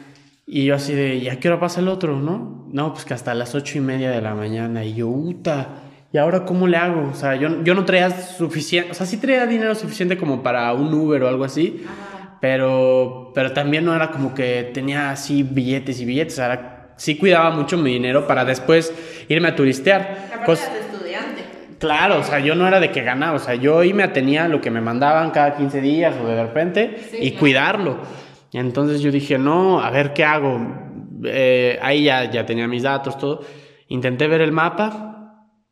Y 0.48 0.66
yo 0.66 0.76
así 0.76 0.94
de, 0.94 1.16
¿y 1.16 1.30
a 1.30 1.40
qué 1.40 1.48
hora 1.48 1.60
pasa 1.60 1.80
el 1.80 1.88
otro, 1.88 2.20
no? 2.20 2.68
No, 2.72 2.94
pues 2.94 3.06
que 3.06 3.14
hasta 3.14 3.34
las 3.34 3.56
ocho 3.56 3.78
y 3.78 3.82
media 3.82 4.12
de 4.12 4.22
la 4.22 4.36
mañana. 4.36 4.86
Y 4.86 4.94
yo, 4.94 5.12
puta, 5.12 5.84
¿y 6.12 6.18
ahora 6.18 6.46
cómo 6.46 6.68
le 6.68 6.78
hago? 6.78 7.10
O 7.12 7.16
sea, 7.16 7.36
yo, 7.36 7.64
yo 7.64 7.74
no 7.74 7.86
traía 7.86 8.10
suficiente, 8.12 8.92
o 8.92 8.94
sea, 8.94 9.06
sí 9.06 9.18
traía 9.18 9.46
dinero 9.48 9.76
suficiente 9.76 10.18
como 10.18 10.44
para 10.44 10.72
un 10.74 10.94
Uber 10.94 11.24
o 11.24 11.28
algo 11.28 11.44
así, 11.44 11.84
pero, 12.40 13.32
pero 13.34 13.54
también 13.54 13.86
no 13.86 13.96
era 13.96 14.12
como 14.12 14.34
que 14.34 14.72
tenía 14.74 15.12
así 15.12 15.44
billetes 15.44 16.00
y 16.02 16.06
billetes, 16.06 16.36
sea, 16.36 16.75
sí 16.98 17.18
cuidaba 17.18 17.52
mucho 17.52 17.78
mi 17.78 17.94
dinero 17.94 18.28
para 18.28 18.46
después 18.46 18.94
irme 19.28 19.50
a 19.50 19.56
turistear. 19.56 20.44
estudiante. 20.48 21.44
Claro, 21.80 22.20
o 22.20 22.24
sea, 22.24 22.40
yo 22.40 22.56
no 22.56 22.68
era 22.68 22.80
de 22.80 22.92
que 22.92 23.02
ganaba, 23.02 23.36
o 23.36 23.40
sea, 23.40 23.56
yo 23.56 23.80
ahí 23.80 23.94
me 23.94 24.04
atenía 24.04 24.46
a 24.46 24.48
lo 24.48 24.62
que 24.62 24.72
me 24.72 24.82
mandaban 24.82 25.32
cada 25.32 25.56
15 25.56 25.82
días 25.82 26.16
o 26.22 26.28
de 26.28 26.42
repente 26.42 27.10
y 27.20 27.32
cuidarlo. 27.32 28.00
Entonces 28.54 29.02
yo 29.02 29.12
dije, 29.12 29.38
no, 29.38 29.82
a 29.82 29.90
ver 29.90 30.14
qué 30.14 30.24
hago. 30.24 30.60
Eh, 31.26 31.78
ahí 31.82 32.06
ya, 32.06 32.30
ya 32.32 32.46
tenía 32.46 32.68
mis 32.68 32.84
datos, 32.84 33.18
todo. 33.18 33.42
Intenté 33.88 34.28
ver 34.28 34.42
el 34.42 34.52
mapa. 34.52 35.12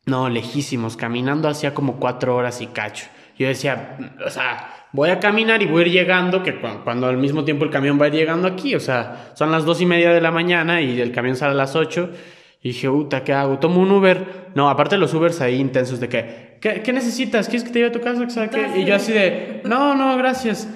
No, 0.05 0.27
lejísimos, 0.29 0.97
caminando 0.97 1.47
hacía 1.47 1.73
como 1.73 1.97
cuatro 1.97 2.35
horas 2.35 2.59
y 2.61 2.67
cacho. 2.67 3.05
Yo 3.37 3.47
decía, 3.47 3.97
o 4.25 4.29
sea, 4.29 4.82
voy 4.93 5.09
a 5.09 5.19
caminar 5.19 5.61
y 5.61 5.65
voy 5.65 5.83
a 5.83 5.87
ir 5.87 5.91
llegando, 5.91 6.41
que 6.41 6.55
cuando, 6.59 7.07
al 7.07 7.17
mismo 7.17 7.43
tiempo 7.43 7.65
el 7.65 7.71
camión 7.71 7.99
va 7.99 8.05
a 8.05 8.07
ir 8.07 8.13
llegando 8.13 8.47
aquí, 8.47 8.75
o 8.75 8.79
sea, 8.79 9.33
son 9.33 9.51
las 9.51 9.65
dos 9.65 9.81
y 9.81 9.85
media 9.85 10.13
de 10.13 10.21
la 10.21 10.31
mañana 10.31 10.81
y 10.81 11.01
el 11.01 11.11
camión 11.11 11.35
sale 11.35 11.51
a 11.51 11.55
las 11.55 11.75
ocho. 11.75 12.09
Y 12.61 12.69
dije, 12.69 12.89
puta, 12.89 13.25
¿qué 13.25 13.33
hago? 13.33 13.59
Tomo 13.59 13.81
un 13.81 13.91
Uber. 13.91 14.51
No, 14.55 14.69
aparte 14.69 14.97
los 14.97 15.13
Ubers 15.13 15.41
ahí 15.41 15.55
intensos 15.59 15.99
de 15.99 16.07
que, 16.07 16.59
¿qué, 16.61 16.93
necesitas? 16.93 17.49
¿Quieres 17.49 17.65
que 17.65 17.71
te 17.71 17.79
lleve 17.79 17.89
a 17.89 17.91
tu 17.91 17.99
casa? 17.99 18.25
Y 18.77 18.85
yo 18.85 18.95
así 18.95 19.11
de, 19.11 19.61
no, 19.65 19.95
no, 19.95 20.15
gracias. 20.15 20.69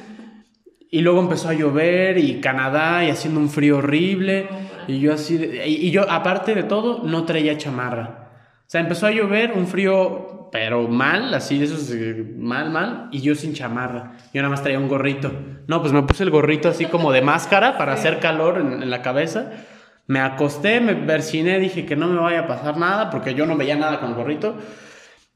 Y 0.89 0.99
luego 0.99 1.22
empezó 1.22 1.48
a 1.48 1.53
llover 1.53 2.18
y 2.18 2.41
Canadá 2.41 3.06
y 3.06 3.10
haciendo 3.10 3.39
un 3.39 3.49
frío 3.49 3.77
horrible. 3.77 4.48
Y 4.88 4.99
yo 4.99 5.14
así, 5.14 5.35
y, 5.65 5.89
yo 5.91 6.10
aparte 6.10 6.56
de 6.56 6.64
todo, 6.64 7.03
no 7.03 7.23
traía 7.23 7.57
chamarra. 7.57 8.31
O 8.68 8.69
sea, 8.69 8.81
empezó 8.81 9.07
a 9.07 9.11
llover, 9.11 9.53
un 9.53 9.65
frío, 9.65 10.36
pero 10.52 10.88
mal, 10.88 11.34
así 11.34 11.57
de 11.57 11.65
esos, 11.65 11.91
mal, 12.38 12.69
mal, 12.69 13.10
y 13.11 13.22
yo 13.22 13.36
sin 13.36 13.53
chamarra. 13.53 14.14
Yo 14.34 14.41
nada 14.41 14.49
más 14.49 14.64
traía 14.64 14.80
un 14.80 14.88
gorrito. 14.88 15.32
No, 15.68 15.82
pues 15.82 15.94
me 15.94 16.03
puse 16.03 16.24
el 16.24 16.30
gorrito 16.30 16.69
así 16.69 16.86
como 16.86 17.11
de 17.11 17.22
máscara 17.22 17.78
para 17.78 17.94
hacer 17.94 18.19
calor 18.19 18.60
en, 18.60 18.90
la 18.90 19.02
cabeza. 19.02 19.52
Me 20.07 20.19
acosté, 20.19 20.80
me 20.80 20.94
versiné, 20.94 21.60
dije 21.60 21.86
que 21.86 21.95
no 21.95 22.07
me 22.07 22.19
vaya 22.19 22.41
a 22.41 22.48
pasar 22.48 22.78
nada, 22.78 23.10
porque 23.10 23.34
yo 23.34 23.45
no 23.45 23.57
veía 23.57 23.76
nada 23.76 23.99
con 23.99 24.10
el 24.10 24.15
gorrito. 24.15 24.56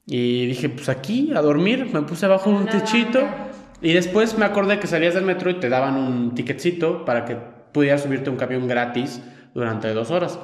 Y 0.06 0.46
dije, 0.46 0.68
pues 0.68 0.88
aquí, 0.88 1.32
a 1.34 1.42
dormir, 1.42 1.90
me 1.92 2.02
puse 2.02 2.26
abajo 2.26 2.50
un 2.50 2.66
techito. 2.66 3.20
Y 3.80 3.92
después 3.92 4.38
me 4.38 4.44
acordé 4.44 4.78
que 4.78 4.86
salías 4.86 5.14
del 5.14 5.24
metro 5.24 5.50
y 5.50 5.54
te 5.54 5.68
daban 5.68 5.96
un 5.96 6.34
ticketcito 6.34 7.04
para 7.04 7.24
que 7.24 7.36
pudieras 7.72 8.02
subirte 8.02 8.30
a 8.30 8.32
un 8.32 8.38
camión 8.38 8.68
gratis 8.68 9.20
durante 9.54 9.92
dos 9.92 10.10
horas. 10.10 10.38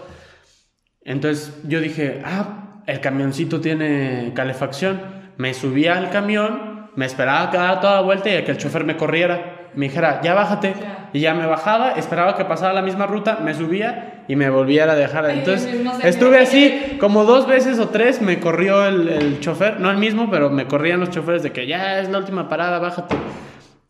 Entonces 1.03 1.55
yo 1.65 1.81
dije, 1.81 2.21
ah, 2.25 2.68
el 2.89 3.01
camioncito 3.01 3.61
tiene 3.61 4.33
calefacción. 4.35 5.01
Me 5.37 5.55
subía 5.55 5.97
al 5.97 6.11
camión, 6.11 6.89
me 6.97 7.05
esperaba 7.05 7.51
que 7.51 7.59
dara 7.59 7.81
toda 7.81 7.97
la 7.97 8.01
vuelta 8.01 8.31
y 8.31 8.43
que 8.43 8.51
el 8.51 8.57
chofer 8.57 8.85
me 8.85 8.97
corriera. 8.97 9.69
Me 9.75 9.87
dijera, 9.87 10.21
ya 10.23 10.35
bájate. 10.35 10.75
Y 11.13 11.21
ya 11.21 11.35
me 11.35 11.47
bajaba, 11.47 11.93
esperaba 11.93 12.37
que 12.37 12.45
pasara 12.45 12.73
la 12.73 12.83
misma 12.83 13.07
ruta, 13.07 13.39
me 13.43 13.55
subía 13.55 14.25
y 14.27 14.37
me 14.37 14.51
volviera 14.51 14.93
a 14.93 14.97
dejar. 14.97 15.31
Entonces 15.31 15.69
estuve 16.03 16.39
así 16.39 16.97
como 16.99 17.25
dos 17.25 17.47
veces 17.47 17.79
o 17.79 17.89
tres, 17.89 18.21
me 18.21 18.41
corrió 18.41 18.87
el, 18.87 19.09
el 19.09 19.41
chofer, 19.41 19.81
no 19.81 19.91
el 19.91 19.97
mismo, 19.99 20.31
pero 20.31 20.51
me 20.51 20.67
corrían 20.67 21.01
los 21.01 21.11
choferes 21.11 21.43
de 21.43 21.53
que 21.53 21.67
ya 21.67 22.01
es 22.01 22.09
la 22.09 22.19
última 22.19 22.49
parada, 22.49 22.79
bájate. 22.79 23.15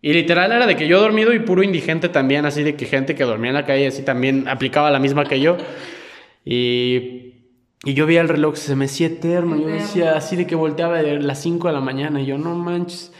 Y 0.01 0.13
literal 0.13 0.53
era 0.53 0.67
de 0.67 0.77
que 0.77 0.87
yo 0.87 1.01
dormido 1.01 1.33
y 1.33 1.41
puro 1.41 1.63
indigente 1.63 2.09
también, 2.09 2.47
así 2.47 2.63
de 2.63 2.77
que 2.77 2.87
gente 2.87 3.17
que 3.17 3.25
dormía 3.25 3.51
en 3.51 3.57
la 3.57 3.65
calle 3.65 3.89
así 3.89 4.03
también 4.03 4.47
aplicaba 4.49 4.91
la 4.91 5.01
misma 5.01 5.25
que 5.25 5.41
yo. 5.41 5.57
Y, 6.45 7.28
y 7.85 7.95
yo 7.95 8.07
veía 8.07 8.21
el 8.21 8.29
reloj, 8.29 8.57
se 8.57 8.75
me 8.75 8.87
hacía 8.87 9.07
eterno. 9.07 9.57
Yo 9.57 9.69
decía 9.69 10.17
así 10.17 10.35
de 10.37 10.47
que 10.47 10.57
volteaba 10.57 10.99
de 11.03 11.21
las 11.21 11.41
5 11.43 11.69
de 11.69 11.75
la 11.75 11.81
mañana 11.81 12.21
y 12.21 12.27
yo, 12.27 12.37
no 12.37 12.55
manches. 12.55 13.13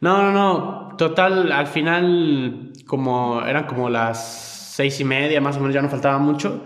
No, 0.00 0.22
no, 0.22 0.32
no. 0.32 0.96
Total, 0.96 1.52
al 1.52 1.66
final, 1.66 2.72
como 2.86 3.42
eran 3.42 3.66
como 3.66 3.88
las 3.88 4.72
seis 4.74 4.98
y 5.00 5.04
media, 5.04 5.40
más 5.40 5.56
o 5.56 5.60
menos, 5.60 5.74
ya 5.74 5.82
no 5.82 5.88
faltaba 5.88 6.18
mucho. 6.18 6.64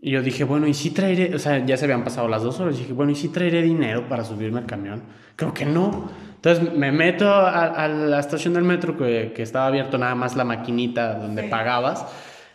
Y 0.00 0.10
yo 0.10 0.22
dije, 0.22 0.44
bueno, 0.44 0.66
¿y 0.66 0.74
si 0.74 0.90
traeré? 0.90 1.34
O 1.34 1.38
sea, 1.38 1.64
ya 1.64 1.76
se 1.76 1.84
habían 1.84 2.04
pasado 2.04 2.28
las 2.28 2.42
dos 2.42 2.60
horas. 2.60 2.76
Y 2.76 2.80
dije, 2.80 2.92
bueno, 2.92 3.12
¿y 3.12 3.14
si 3.14 3.28
traeré 3.28 3.62
dinero 3.62 4.08
para 4.08 4.24
subirme 4.24 4.60
al 4.60 4.66
camión? 4.66 5.02
Creo 5.36 5.52
que 5.54 5.64
no. 5.64 6.10
Entonces 6.36 6.74
me 6.74 6.92
meto 6.92 7.32
a, 7.32 7.88
la 7.88 8.18
estación 8.18 8.54
del 8.54 8.64
metro 8.64 8.96
que, 8.96 9.32
que, 9.34 9.42
estaba 9.42 9.66
abierto 9.66 9.96
nada 9.96 10.14
más 10.14 10.34
la 10.34 10.44
maquinita 10.44 11.14
donde 11.14 11.44
pagabas 11.44 12.06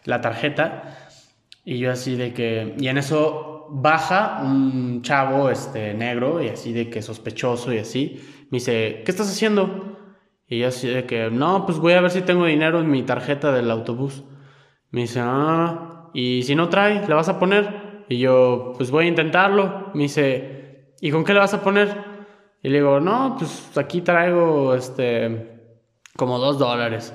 la 0.03 0.21
tarjeta. 0.21 1.09
Y 1.63 1.79
yo 1.79 1.91
así 1.91 2.15
de 2.15 2.33
que... 2.33 2.75
Y 2.77 2.87
en 2.87 2.97
eso 2.97 3.56
baja 3.69 4.41
un 4.43 5.01
chavo 5.01 5.49
este, 5.49 5.93
negro 5.93 6.41
y 6.41 6.49
así 6.49 6.73
de 6.73 6.89
que 6.89 7.01
sospechoso 7.01 7.73
y 7.73 7.79
así. 7.79 8.21
Me 8.49 8.57
dice, 8.57 9.01
¿qué 9.05 9.11
estás 9.11 9.29
haciendo? 9.29 9.97
Y 10.47 10.59
yo 10.59 10.69
así 10.69 10.87
de 10.87 11.05
que, 11.05 11.29
no, 11.29 11.65
pues 11.65 11.77
voy 11.79 11.93
a 11.93 12.01
ver 12.01 12.11
si 12.11 12.21
tengo 12.21 12.45
dinero 12.45 12.79
en 12.79 12.89
mi 12.89 13.03
tarjeta 13.03 13.51
del 13.51 13.69
autobús. 13.69 14.23
Me 14.91 15.01
dice, 15.01 15.19
ah, 15.21 16.09
y 16.13 16.43
si 16.43 16.55
no 16.55 16.69
trae, 16.69 17.05
¿le 17.07 17.13
vas 17.13 17.29
a 17.29 17.39
poner? 17.39 18.05
Y 18.09 18.19
yo, 18.19 18.73
pues 18.77 18.89
voy 18.89 19.05
a 19.05 19.09
intentarlo. 19.09 19.91
Me 19.93 20.03
dice, 20.03 20.93
¿y 21.01 21.11
con 21.11 21.25
qué 21.25 21.33
le 21.33 21.39
vas 21.39 21.53
a 21.53 21.61
poner? 21.61 21.89
Y 22.63 22.69
le 22.69 22.77
digo, 22.77 22.99
no, 22.99 23.35
pues 23.37 23.77
aquí 23.77 24.01
traigo, 24.01 24.73
este, 24.73 25.73
como 26.15 26.39
dos 26.39 26.57
dólares. 26.57 27.13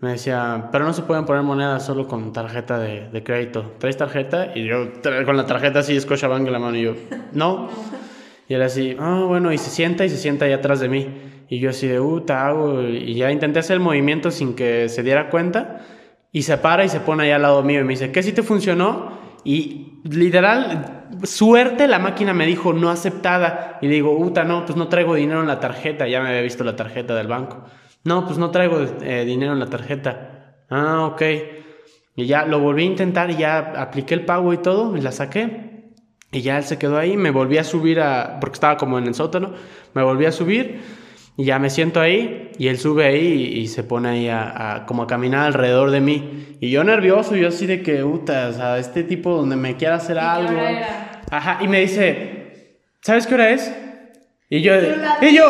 Me 0.00 0.12
decía, 0.12 0.70
pero 0.72 0.86
no 0.86 0.94
se 0.94 1.02
pueden 1.02 1.26
poner 1.26 1.42
monedas 1.42 1.84
solo 1.84 2.08
con 2.08 2.32
tarjeta 2.32 2.78
de, 2.78 3.10
de 3.10 3.22
crédito. 3.22 3.74
¿Traes 3.78 3.98
tarjeta? 3.98 4.52
Y 4.54 4.64
yo 4.64 4.92
con 5.26 5.36
la 5.36 5.44
tarjeta 5.44 5.80
así, 5.80 6.00
Scotiabank 6.00 6.46
en 6.46 6.52
la 6.52 6.58
mano. 6.58 6.76
Y 6.78 6.82
yo, 6.82 6.94
no. 7.32 7.68
Y 8.48 8.54
él 8.54 8.62
así, 8.62 8.96
ah, 8.98 9.24
bueno, 9.28 9.52
y 9.52 9.58
se 9.58 9.68
sienta 9.68 10.06
y 10.06 10.08
se 10.08 10.16
sienta 10.16 10.46
ahí 10.46 10.52
atrás 10.52 10.80
de 10.80 10.88
mí. 10.88 11.06
Y 11.50 11.58
yo 11.58 11.70
así 11.70 11.86
de, 11.86 12.00
uh, 12.00 12.20
te 12.22 12.32
hago. 12.32 12.82
Y 12.82 13.14
ya 13.14 13.30
intenté 13.30 13.58
hacer 13.58 13.74
el 13.74 13.80
movimiento 13.80 14.30
sin 14.30 14.54
que 14.54 14.88
se 14.88 15.02
diera 15.02 15.28
cuenta. 15.28 15.82
Y 16.32 16.42
se 16.42 16.56
para 16.56 16.84
y 16.84 16.88
se 16.88 17.00
pone 17.00 17.24
ahí 17.24 17.30
al 17.32 17.42
lado 17.42 17.62
mío 17.62 17.80
y 17.80 17.84
me 17.84 17.90
dice, 17.90 18.10
¿qué 18.10 18.22
si 18.22 18.32
te 18.32 18.42
funcionó? 18.42 19.18
Y 19.44 20.00
literal, 20.04 21.08
suerte, 21.24 21.86
la 21.86 21.98
máquina 21.98 22.32
me 22.32 22.46
dijo 22.46 22.72
no 22.72 22.88
aceptada. 22.88 23.78
Y 23.82 23.88
le 23.88 23.94
digo, 23.94 24.16
uta, 24.16 24.44
no, 24.44 24.64
pues 24.64 24.76
no 24.76 24.88
traigo 24.88 25.14
dinero 25.14 25.42
en 25.42 25.48
la 25.48 25.60
tarjeta. 25.60 26.08
Ya 26.08 26.22
me 26.22 26.30
había 26.30 26.40
visto 26.40 26.64
la 26.64 26.74
tarjeta 26.74 27.14
del 27.14 27.26
banco. 27.26 27.64
No, 28.04 28.24
pues 28.24 28.38
no 28.38 28.50
traigo 28.50 28.80
eh, 29.02 29.24
dinero 29.24 29.52
en 29.52 29.60
la 29.60 29.66
tarjeta. 29.66 30.56
Ah, 30.70 31.04
ok. 31.06 31.22
Y 32.16 32.26
ya 32.26 32.44
lo 32.44 32.60
volví 32.60 32.82
a 32.82 32.86
intentar 32.86 33.30
y 33.30 33.36
ya 33.36 33.72
apliqué 33.76 34.14
el 34.14 34.24
pago 34.24 34.52
y 34.52 34.58
todo, 34.58 34.96
y 34.96 35.00
la 35.00 35.12
saqué. 35.12 35.70
Y 36.32 36.42
ya 36.42 36.58
él 36.58 36.64
se 36.64 36.78
quedó 36.78 36.96
ahí, 36.96 37.16
me 37.16 37.30
volví 37.30 37.58
a 37.58 37.64
subir 37.64 38.00
a, 38.00 38.38
porque 38.40 38.54
estaba 38.54 38.76
como 38.76 38.98
en 38.98 39.06
el 39.06 39.14
sótano, 39.14 39.52
me 39.94 40.02
volví 40.02 40.26
a 40.26 40.32
subir 40.32 40.80
y 41.36 41.44
ya 41.44 41.58
me 41.58 41.70
siento 41.70 42.00
ahí 42.00 42.52
y 42.56 42.68
él 42.68 42.78
sube 42.78 43.04
ahí 43.04 43.54
y, 43.56 43.66
se 43.66 43.82
pone 43.82 44.08
ahí 44.10 44.28
a, 44.28 44.84
como 44.86 45.02
a 45.02 45.06
caminar 45.06 45.46
alrededor 45.46 45.90
de 45.90 46.00
mí. 46.00 46.56
Y 46.60 46.70
yo 46.70 46.84
nervioso, 46.84 47.34
yo 47.34 47.48
así 47.48 47.66
de 47.66 47.82
que, 47.82 48.02
puta, 48.02 48.48
o 48.48 48.52
sea, 48.52 48.78
este 48.78 49.02
tipo 49.02 49.34
donde 49.34 49.56
me 49.56 49.76
quiera 49.76 49.96
hacer 49.96 50.18
algo. 50.18 50.60
Ajá, 51.30 51.58
y 51.62 51.68
me 51.68 51.80
dice, 51.80 52.76
¿sabes 53.00 53.26
qué 53.26 53.34
hora 53.34 53.50
es? 53.50 53.74
Y 54.50 54.60
yo, 54.60 54.74
y 55.22 55.34
yo, 55.34 55.46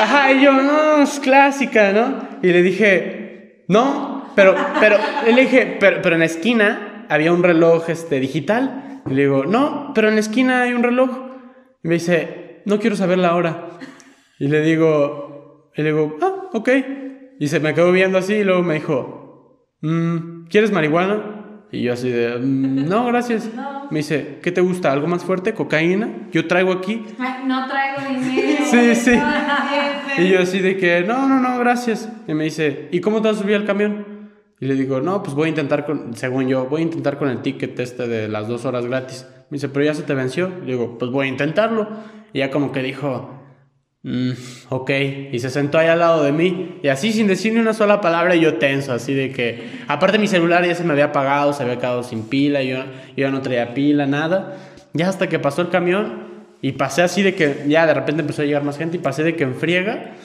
ajá, 0.00 0.32
y 0.32 0.42
yo, 0.42 0.52
no, 0.52 1.02
es 1.02 1.20
clásica, 1.20 1.92
¿no? 1.92 2.28
Y 2.42 2.52
le 2.52 2.62
dije, 2.62 3.64
no, 3.68 4.30
pero, 4.34 4.54
pero, 4.80 4.96
le 5.26 5.40
dije, 5.42 5.76
pero, 5.78 6.02
pero 6.02 6.14
en 6.14 6.20
la 6.20 6.26
esquina 6.26 7.06
había 7.08 7.32
un 7.32 7.42
reloj 7.42 7.88
este, 7.88 8.20
digital. 8.20 9.02
Y 9.06 9.14
le 9.14 9.22
digo, 9.22 9.44
no, 9.44 9.92
pero 9.94 10.08
en 10.08 10.14
la 10.14 10.20
esquina 10.20 10.62
hay 10.62 10.72
un 10.72 10.82
reloj. 10.82 11.10
Y 11.82 11.88
me 11.88 11.94
dice, 11.94 12.62
no 12.64 12.78
quiero 12.78 12.96
saber 12.96 13.18
la 13.18 13.34
hora. 13.34 13.68
Y 14.38 14.48
le 14.48 14.60
digo, 14.60 15.70
y 15.76 15.82
le 15.82 15.92
digo, 15.92 16.16
ah, 16.22 16.48
ok. 16.52 16.68
Y 17.38 17.48
se 17.48 17.60
me 17.60 17.74
quedó 17.74 17.92
viendo 17.92 18.18
así 18.18 18.34
y 18.34 18.44
luego 18.44 18.62
me 18.62 18.74
dijo, 18.74 19.68
mm, 19.80 20.46
¿quieres 20.46 20.70
marihuana? 20.70 21.41
Y 21.72 21.82
yo 21.82 21.94
así 21.94 22.10
de, 22.10 22.38
mm, 22.38 22.86
no, 22.86 23.06
gracias. 23.06 23.50
Me 23.90 24.00
dice, 24.00 24.38
¿qué 24.42 24.52
te 24.52 24.60
gusta? 24.60 24.92
¿Algo 24.92 25.08
más 25.08 25.24
fuerte? 25.24 25.54
¿Cocaína? 25.54 26.28
Yo 26.30 26.46
traigo 26.46 26.70
aquí. 26.70 27.02
no 27.46 27.66
traigo 27.66 28.20
dinero. 28.20 28.64
Sí, 28.70 28.94
sí. 28.94 29.18
y 30.18 30.28
yo 30.28 30.40
así 30.40 30.60
de 30.60 30.76
que, 30.76 31.02
no, 31.02 31.26
no, 31.26 31.40
no, 31.40 31.58
gracias. 31.58 32.10
Y 32.28 32.34
me 32.34 32.44
dice, 32.44 32.88
¿y 32.92 33.00
cómo 33.00 33.22
te 33.22 33.28
vas 33.28 33.38
a 33.38 33.42
subir 33.42 33.56
al 33.56 33.64
camión? 33.64 34.30
Y 34.60 34.66
le 34.66 34.74
digo, 34.74 35.00
no, 35.00 35.22
pues 35.22 35.34
voy 35.34 35.46
a 35.46 35.48
intentar 35.48 35.86
con, 35.86 36.14
según 36.14 36.46
yo, 36.46 36.66
voy 36.66 36.82
a 36.82 36.84
intentar 36.84 37.18
con 37.18 37.28
el 37.28 37.42
ticket 37.42 37.78
este 37.80 38.06
de 38.06 38.28
las 38.28 38.46
dos 38.48 38.64
horas 38.64 38.86
gratis. 38.86 39.26
Me 39.50 39.56
dice, 39.56 39.68
pero 39.68 39.84
ya 39.84 39.94
se 39.94 40.02
te 40.02 40.14
venció. 40.14 40.50
Le 40.60 40.72
digo, 40.72 40.98
pues 40.98 41.10
voy 41.10 41.26
a 41.26 41.28
intentarlo. 41.30 41.88
Y 42.34 42.40
ya 42.40 42.50
como 42.50 42.70
que 42.70 42.82
dijo, 42.82 43.41
Mm, 44.04 44.32
ok, 44.70 44.90
y 45.30 45.38
se 45.38 45.48
sentó 45.48 45.78
ahí 45.78 45.86
al 45.86 46.00
lado 46.00 46.24
de 46.24 46.32
mí, 46.32 46.80
y 46.82 46.88
así 46.88 47.12
sin 47.12 47.28
decir 47.28 47.52
ni 47.52 47.60
una 47.60 47.72
sola 47.72 48.00
palabra, 48.00 48.34
yo 48.34 48.54
tenso, 48.54 48.92
así 48.92 49.14
de 49.14 49.30
que, 49.30 49.62
aparte 49.86 50.18
mi 50.18 50.26
celular 50.26 50.66
ya 50.66 50.74
se 50.74 50.82
me 50.82 50.92
había 50.92 51.06
apagado, 51.06 51.52
se 51.52 51.62
había 51.62 51.76
quedado 51.76 52.02
sin 52.02 52.24
pila, 52.24 52.64
yo, 52.64 52.78
yo 53.16 53.30
no 53.30 53.42
traía 53.42 53.74
pila, 53.74 54.06
nada, 54.06 54.56
ya 54.92 55.08
hasta 55.08 55.28
que 55.28 55.38
pasó 55.38 55.62
el 55.62 55.68
camión, 55.68 56.24
y 56.60 56.72
pasé 56.72 57.02
así 57.02 57.22
de 57.22 57.36
que, 57.36 57.64
ya 57.68 57.86
de 57.86 57.94
repente 57.94 58.22
empezó 58.22 58.42
a 58.42 58.44
llegar 58.44 58.64
más 58.64 58.76
gente, 58.76 58.96
y 58.96 59.00
pasé 59.00 59.22
de 59.22 59.36
que 59.36 59.44
enfriega, 59.44 60.16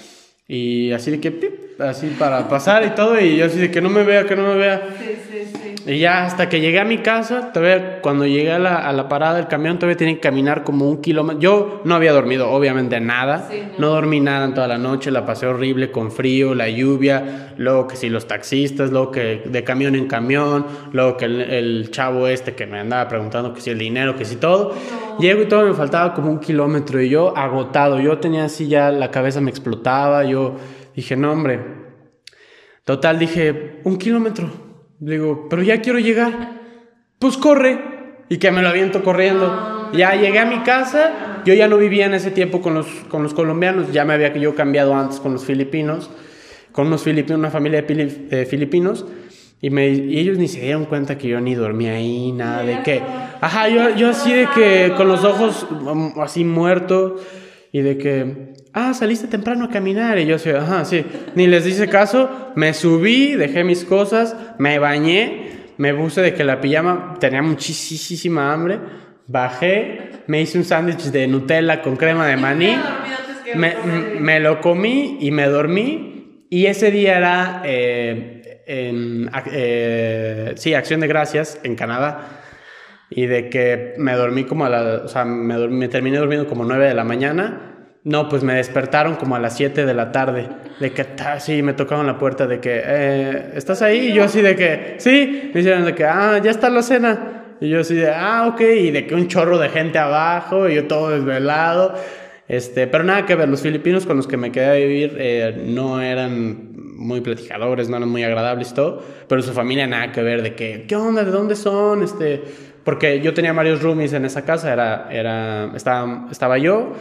y 0.47 0.91
así 0.93 1.11
de 1.11 1.19
que, 1.19 1.29
pip, 1.29 1.53
así 1.79 2.15
para 2.17 2.47
pasar 2.47 2.85
y 2.85 2.89
todo, 2.91 3.19
y 3.19 3.37
yo 3.37 3.45
así 3.45 3.59
de 3.59 3.71
que 3.71 3.81
no 3.81 3.89
me 3.89 4.03
vea, 4.03 4.25
que 4.25 4.35
no 4.35 4.43
me 4.43 4.55
vea. 4.55 4.89
Sí, 4.99 5.15
sí, 5.29 5.51
sí. 5.61 5.67
Y 5.87 5.99
ya 5.99 6.25
hasta 6.25 6.49
que 6.49 6.59
llegué 6.59 6.81
a 6.81 6.83
mi 6.83 6.97
casa, 6.97 7.53
todavía 7.53 8.01
cuando 8.01 8.25
llegué 8.25 8.51
a 8.51 8.59
la, 8.59 8.75
a 8.75 8.91
la 8.91 9.07
parada 9.07 9.35
del 9.35 9.47
camión, 9.47 9.79
todavía 9.79 9.95
tenía 9.95 10.15
que 10.15 10.19
caminar 10.19 10.65
como 10.65 10.89
un 10.89 11.01
kilómetro. 11.01 11.39
Yo 11.39 11.81
no 11.85 11.95
había 11.95 12.11
dormido, 12.11 12.51
obviamente, 12.51 12.99
nada. 12.99 13.47
no. 13.77 13.87
dormí 13.87 14.19
nada 14.19 14.45
en 14.45 14.53
toda 14.53 14.67
la 14.67 14.77
noche, 14.77 15.11
la 15.11 15.25
pasé 15.25 15.47
horrible 15.47 15.89
con 15.89 16.11
frío, 16.11 16.53
la 16.53 16.67
lluvia, 16.67 17.53
luego 17.55 17.87
que 17.87 17.95
si 17.95 18.09
los 18.09 18.27
taxistas, 18.27 18.91
luego 18.91 19.11
que 19.11 19.43
de 19.45 19.63
camión 19.63 19.95
en 19.95 20.07
camión, 20.07 20.65
luego 20.91 21.15
que 21.15 21.23
el, 21.23 21.89
chavo 21.89 22.27
este 22.27 22.53
que 22.53 22.65
me 22.65 22.79
andaba 22.79 23.07
preguntando 23.07 23.53
que 23.53 23.61
si 23.61 23.69
el 23.69 23.77
dinero, 23.77 24.17
que 24.17 24.25
si 24.25 24.35
todo. 24.35 24.75
Llego 25.19 25.43
y 25.43 25.45
todo 25.45 25.65
me 25.65 25.73
faltaba 25.73 26.13
como 26.13 26.29
un 26.29 26.39
kilómetro 26.39 27.01
y 27.01 27.07
yo 27.07 27.35
agotado, 27.35 28.01
yo 28.01 28.17
tenía 28.17 28.43
así 28.43 28.67
ya 28.67 28.91
la 28.91 29.09
cabeza 29.09 29.39
me 29.39 29.49
explotaba, 29.49 30.25
yo 30.25 30.57
dije, 30.98 31.15
no 31.15 31.32
hombre, 31.32 31.60
total 32.84 33.19
dije, 33.19 33.80
un 33.84 33.98
kilómetro, 33.98 34.49
digo, 34.99 35.48
pero 35.49 35.64
ya 35.64 35.82
quiero 35.82 35.99
llegar, 35.99 36.61
pues 37.19 37.38
corre 37.38 37.80
y 38.30 38.38
que 38.38 38.52
me 38.52 38.61
lo 38.61 38.69
aviento 38.69 39.03
corriendo. 39.03 39.91
Ya 39.94 40.15
llegué 40.15 40.40
a 40.40 40.45
mi 40.45 40.60
casa, 40.64 41.41
yo 41.45 41.53
ya 41.53 41.68
no 41.68 41.78
vivía 41.78 42.07
en 42.07 42.14
ese 42.14 42.32
tiempo 42.32 42.61
con 42.61 42.74
los, 42.74 42.88
con 43.10 43.24
los 43.24 43.34
colombianos, 43.34 43.94
ya 43.94 44.03
me 44.03 44.14
había 44.14 44.36
yo 44.36 44.53
cambiado 44.53 44.94
antes 44.95 45.19
con 45.19 45.32
los 45.32 45.45
filipinos, 45.45 46.10
con 46.72 46.88
unos 46.88 47.03
filipinos, 47.03 47.40
una 47.40 47.52
familia 47.52 47.82
de 47.84 48.45
filipinos. 48.45 49.06
Y, 49.60 49.72
me, 49.72 49.88
y 49.88 50.19
ellos 50.19 50.38
ni 50.38 50.48
se 50.48 50.61
dieron 50.61 50.86
cuenta 50.86 51.18
que 51.18 51.28
yo 51.28 51.41
ni 51.41 51.56
dormía 51.56 51.94
ahí, 51.94 52.32
nada 52.32 52.64
de 52.64 52.84
que... 52.84 53.02
Ajá, 53.41 53.69
yo, 53.69 53.95
yo 53.95 54.10
así 54.10 54.32
de 54.32 54.48
que 54.53 54.94
con 54.95 55.07
los 55.07 55.24
ojos 55.24 55.65
mm, 55.72 56.19
así 56.19 56.44
muertos 56.44 57.22
y 57.72 57.82
de 57.82 57.98
que... 57.98 58.53
Ah, 58.79 58.93
saliste 58.93 59.25
temprano 59.27 59.65
a 59.65 59.69
caminar. 59.71 60.19
Y 60.19 60.27
yo 60.27 60.35
así, 60.35 60.51
ajá, 60.51 60.85
sí. 60.85 61.03
Ni 61.33 61.47
les 61.47 61.65
hice 61.65 61.87
caso. 61.87 62.51
Me 62.53 62.75
subí, 62.75 63.33
dejé 63.33 63.63
mis 63.63 63.83
cosas, 63.83 64.35
me 64.59 64.77
bañé, 64.77 65.49
me 65.77 65.95
puse 65.95 66.21
de 66.21 66.35
que 66.35 66.43
la 66.43 66.61
pijama 66.61 67.15
tenía 67.19 67.41
muchísima 67.41 68.53
hambre. 68.53 68.77
Bajé, 69.25 70.11
me 70.27 70.41
hice 70.41 70.59
un 70.59 70.63
sándwich 70.63 71.05
de 71.05 71.27
Nutella 71.27 71.81
con 71.81 71.95
crema 71.95 72.27
de 72.27 72.37
maní. 72.37 72.77
Me, 73.55 73.73
me, 74.19 74.39
lo 74.39 74.61
comí 74.61 75.17
y 75.21 75.31
me 75.31 75.47
dormí. 75.47 76.45
Y 76.51 76.67
ese 76.67 76.91
día 76.91 77.17
era... 77.17 77.61
Eh, 77.65 78.63
en, 78.67 79.31
eh, 79.51 80.53
sí, 80.55 80.75
Acción 80.75 80.99
de 80.99 81.07
Gracias 81.07 81.59
en 81.63 81.75
Canadá. 81.75 82.41
Y 83.09 83.25
de 83.25 83.49
que 83.49 83.95
me 83.97 84.13
dormí 84.13 84.43
como 84.43 84.65
a 84.65 84.69
la, 84.69 85.01
o 85.05 85.07
sea, 85.07 85.25
me, 85.25 85.67
me 85.67 85.87
terminé 85.87 86.19
durmiendo 86.19 86.47
como 86.47 86.63
9 86.63 86.89
de 86.89 86.93
la 86.93 87.03
mañana. 87.03 87.76
No, 88.03 88.30
pues 88.30 88.44
me 88.44 88.53
despertaron 88.53 89.15
como 89.15 89.36
a 89.36 89.40
las 89.40 89.57
7 89.57 89.86
de 89.86 89.94
la 89.94 90.11
tarde. 90.11 90.48
De 90.80 90.91
que, 90.94 91.06
sí, 91.40 91.61
me 91.61 91.74
tocaron 91.74 92.07
la 92.07 92.18
puerta 92.18 92.48
de 92.48 92.60
que, 92.60 92.82
eh, 92.84 93.52
¿estás 93.56 93.82
ahí? 93.82 94.10
Y 94.10 94.14
yo 94.14 94.24
así 94.24 94.41
de 94.41 94.56
que, 94.56 94.95
sí. 94.99 95.52
Me 95.53 95.61
dijeron 95.61 95.86
de 95.86 95.94
que, 95.94 96.06
ah, 96.06 96.40
ya 96.44 96.52
está 96.52 96.69
la 96.69 96.82
cena. 96.82 97.56
Y 97.60 97.69
yo 97.69 97.82
así 97.82 97.95
de, 97.95 98.10
ah, 98.10 98.48
ok. 98.48 98.61
Y 98.61 98.91
de 98.91 99.07
que 99.07 99.15
un 99.15 99.28
chorro 99.28 99.57
de 99.57 99.69
gente 99.69 99.98
abajo. 99.98 100.69
Y 100.69 100.76
yo 100.76 100.88
todo 100.88 101.10
desvelado. 101.10 101.95
Este, 102.48 102.88
pero 102.88 103.03
nada 103.03 103.26
que 103.26 103.36
ver, 103.36 103.49
los 103.49 103.61
filipinos 103.61 104.06
con 104.06 104.15
los 104.15 104.26
que 104.26 104.38
me 104.38 104.52
quedé 104.52 104.65
a 104.68 104.74
vivir 104.74 105.18
eh, 105.19 105.64
no 105.65 106.02
eran 106.02 106.72
muy 106.95 107.19
platicadores, 107.19 107.90
no 107.90 107.98
eran 107.98 108.10
muy 108.10 108.24
agradables 108.24 108.72
y 108.72 108.74
todo, 108.74 109.03
pero 109.28 109.41
su 109.41 109.52
familia 109.52 109.86
nada 109.86 110.11
que 110.14 110.22
ver 110.22 110.41
de 110.41 110.56
que, 110.56 110.86
¿qué 110.88 110.95
onda? 110.95 111.26
¿De 111.26 111.32
dónde 111.32 111.57
son? 111.57 112.03
Este, 112.03 112.41
porque 112.86 113.19
yo 113.19 113.34
tenía 113.34 113.52
varios 113.52 113.82
roomies 113.82 114.14
en 114.14 114.24
esa 114.24 114.45
casa, 114.45 114.72
era, 114.72 115.10
era, 115.11 115.72
estaba, 115.76 116.28
estaba 116.32 116.57
yo, 116.57 116.94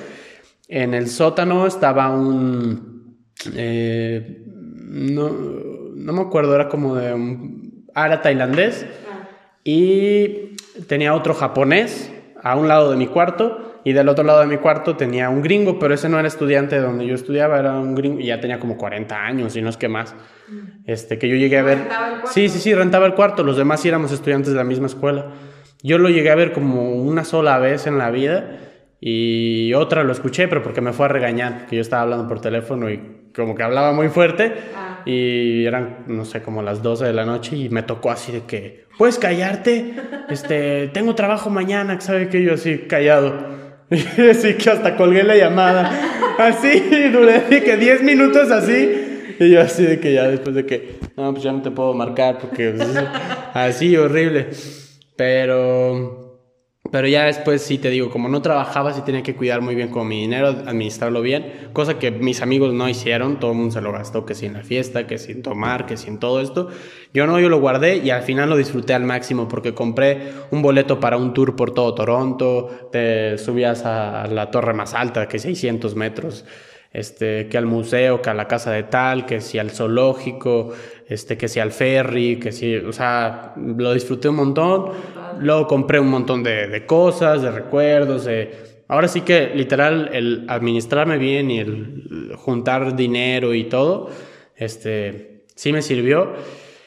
en 0.68 0.94
el 0.94 1.08
sótano 1.08 1.66
estaba 1.66 2.10
un, 2.10 3.26
eh, 3.54 4.42
no, 4.46 5.30
no 5.94 6.12
me 6.12 6.20
acuerdo, 6.20 6.54
era 6.54 6.68
como 6.68 6.96
de 6.96 7.14
un, 7.14 7.86
era 7.94 8.22
tailandés, 8.22 8.86
ah. 9.10 9.28
y 9.64 10.56
tenía 10.86 11.14
otro 11.14 11.34
japonés 11.34 12.12
a 12.42 12.56
un 12.56 12.68
lado 12.68 12.90
de 12.90 12.96
mi 12.96 13.06
cuarto, 13.06 13.66
y 13.86 13.92
del 13.92 14.08
otro 14.08 14.24
lado 14.24 14.40
de 14.40 14.48
mi 14.48 14.56
cuarto 14.56 14.96
tenía 14.96 15.30
un 15.30 15.42
gringo, 15.42 15.78
pero 15.78 15.94
ese 15.94 16.08
no 16.08 16.18
era 16.18 16.26
estudiante 16.26 16.74
de 16.74 16.80
donde 16.80 17.06
yo 17.06 17.14
estudiaba, 17.14 17.60
era 17.60 17.78
un 17.78 17.94
gringo 17.94 18.18
y 18.18 18.26
ya 18.26 18.40
tenía 18.40 18.58
como 18.58 18.76
40 18.76 19.14
años 19.14 19.54
y 19.54 19.62
no 19.62 19.68
es 19.68 19.76
que 19.76 19.86
más. 19.86 20.12
Mm. 20.48 20.82
Este, 20.86 21.20
que 21.20 21.28
yo 21.28 21.36
llegué 21.36 21.58
a 21.58 21.62
ver. 21.62 21.78
Sí, 22.32 22.48
sí, 22.48 22.58
sí, 22.58 22.74
rentaba 22.74 23.06
el 23.06 23.14
cuarto. 23.14 23.44
Los 23.44 23.56
demás 23.56 23.78
sí 23.78 23.86
éramos 23.86 24.10
estudiantes 24.10 24.50
de 24.50 24.56
la 24.56 24.64
misma 24.64 24.86
escuela. 24.86 25.26
Yo 25.84 25.98
lo 25.98 26.08
llegué 26.08 26.32
a 26.32 26.34
ver 26.34 26.52
como 26.52 26.96
una 26.96 27.22
sola 27.22 27.60
vez 27.60 27.86
en 27.86 27.96
la 27.96 28.10
vida 28.10 28.58
y 29.00 29.74
otra 29.74 30.04
lo 30.04 30.12
escuché, 30.12 30.48
pero 30.48 30.62
porque 30.62 30.80
me 30.80 30.92
fue 30.92 31.06
a 31.06 31.08
regañar, 31.08 31.66
que 31.66 31.76
yo 31.76 31.82
estaba 31.82 32.02
hablando 32.02 32.26
por 32.28 32.40
teléfono 32.40 32.90
y 32.90 33.00
como 33.34 33.54
que 33.54 33.62
hablaba 33.62 33.92
muy 33.92 34.08
fuerte 34.08 34.54
ah. 34.74 35.02
y 35.04 35.66
eran, 35.66 36.04
no 36.06 36.24
sé, 36.24 36.42
como 36.42 36.62
las 36.62 36.82
12 36.82 37.04
de 37.04 37.12
la 37.12 37.26
noche 37.26 37.56
y 37.56 37.68
me 37.68 37.82
tocó 37.82 38.10
así 38.10 38.32
de 38.32 38.42
que, 38.42 38.86
¿puedes 38.96 39.18
callarte? 39.18 39.94
Este, 40.30 40.88
tengo 40.88 41.14
trabajo 41.14 41.50
mañana, 41.50 42.00
¿sabe 42.00 42.28
que 42.28 42.42
Yo 42.42 42.54
así 42.54 42.78
callado. 42.88 43.56
Así 43.90 44.54
que 44.54 44.68
hasta 44.68 44.96
colgué 44.96 45.22
la 45.22 45.36
llamada. 45.36 45.92
Así, 46.38 46.82
duré 47.12 47.44
que 47.62 47.76
10 47.76 48.02
minutos 48.02 48.50
así. 48.50 49.36
Y 49.38 49.50
yo 49.50 49.60
así 49.60 49.84
de 49.84 50.00
que 50.00 50.12
ya 50.12 50.26
después 50.26 50.56
de 50.56 50.66
que, 50.66 50.98
no, 51.16 51.30
pues 51.30 51.44
ya 51.44 51.52
no 51.52 51.62
te 51.62 51.70
puedo 51.70 51.94
marcar 51.94 52.38
porque 52.38 52.70
pues, 52.70 52.88
así 53.54 53.96
horrible. 53.96 54.48
Pero 55.14 56.25
pero 56.90 57.08
ya 57.08 57.24
después 57.24 57.62
sí 57.62 57.78
te 57.78 57.90
digo, 57.90 58.10
como 58.10 58.28
no 58.28 58.42
trabajaba, 58.42 58.92
sí 58.92 59.02
tenía 59.02 59.22
que 59.22 59.34
cuidar 59.34 59.60
muy 59.60 59.74
bien 59.74 59.88
con 59.88 60.06
mi 60.08 60.20
dinero, 60.20 60.48
administrarlo 60.48 61.22
bien, 61.22 61.70
cosa 61.72 61.98
que 61.98 62.10
mis 62.10 62.42
amigos 62.42 62.72
no 62.74 62.88
hicieron, 62.88 63.38
todo 63.38 63.52
el 63.52 63.58
mundo 63.58 63.72
se 63.72 63.80
lo 63.80 63.92
gastó, 63.92 64.26
que 64.26 64.34
sin 64.34 64.52
la 64.54 64.62
fiesta, 64.62 65.06
que 65.06 65.18
sin 65.18 65.42
tomar, 65.42 65.86
que 65.86 65.96
sin 65.96 66.18
todo 66.18 66.40
esto. 66.40 66.68
Yo 67.12 67.26
no, 67.26 67.40
yo 67.40 67.48
lo 67.48 67.60
guardé 67.60 67.98
y 67.98 68.10
al 68.10 68.22
final 68.22 68.50
lo 68.50 68.56
disfruté 68.56 68.94
al 68.94 69.04
máximo 69.04 69.48
porque 69.48 69.74
compré 69.74 70.32
un 70.50 70.62
boleto 70.62 71.00
para 71.00 71.16
un 71.16 71.32
tour 71.34 71.56
por 71.56 71.72
todo 71.72 71.94
Toronto, 71.94 72.88
te 72.92 73.38
subías 73.38 73.84
a 73.84 74.26
la 74.26 74.50
torre 74.50 74.74
más 74.74 74.94
alta, 74.94 75.28
que 75.28 75.38
600 75.38 75.94
metros, 75.94 76.44
este, 76.96 77.48
que 77.48 77.58
al 77.58 77.66
museo, 77.66 78.22
que 78.22 78.30
a 78.30 78.34
la 78.34 78.48
casa 78.48 78.72
de 78.72 78.82
tal, 78.82 79.26
que 79.26 79.42
si 79.42 79.58
al 79.58 79.70
zoológico, 79.70 80.72
este, 81.06 81.36
que 81.36 81.46
si 81.46 81.60
al 81.60 81.70
ferry, 81.70 82.40
que 82.40 82.52
si, 82.52 82.74
o 82.76 82.92
sea, 82.92 83.52
lo 83.56 83.92
disfruté 83.92 84.30
un 84.30 84.36
montón. 84.36 84.92
Luego 85.38 85.66
compré 85.66 86.00
un 86.00 86.08
montón 86.08 86.42
de, 86.42 86.68
de 86.68 86.86
cosas, 86.86 87.42
de 87.42 87.50
recuerdos, 87.50 88.24
de... 88.24 88.76
Ahora 88.88 89.08
sí 89.08 89.20
que 89.20 89.52
literal 89.54 90.08
el 90.14 90.46
administrarme 90.48 91.18
bien 91.18 91.50
y 91.50 91.58
el 91.58 92.32
juntar 92.36 92.96
dinero 92.96 93.52
y 93.52 93.64
todo, 93.64 94.08
este, 94.56 95.42
sí 95.54 95.72
me 95.74 95.82
sirvió. 95.82 96.32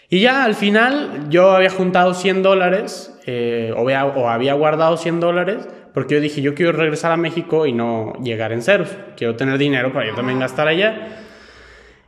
Y 0.10 0.22
ya 0.22 0.44
al 0.44 0.56
final 0.56 1.27
yo 1.30 1.52
había 1.52 1.69
juntado 1.69 2.15
100 2.15 2.41
dólares 2.41 3.14
eh, 3.27 3.72
o, 3.77 3.81
había, 3.81 4.06
o 4.06 4.27
había 4.27 4.53
guardado 4.56 4.98
100 4.98 5.19
dólares 5.19 5.68
porque 5.99 6.15
yo 6.15 6.21
dije, 6.21 6.41
yo 6.41 6.55
quiero 6.55 6.71
regresar 6.71 7.11
a 7.11 7.17
México 7.17 7.65
y 7.65 7.73
no 7.73 8.13
llegar 8.23 8.53
en 8.53 8.61
ceros. 8.61 8.88
Quiero 9.17 9.35
tener 9.35 9.57
dinero 9.57 9.91
para 9.91 10.07
yo 10.07 10.15
también 10.15 10.39
gastar 10.39 10.69
allá. 10.69 11.09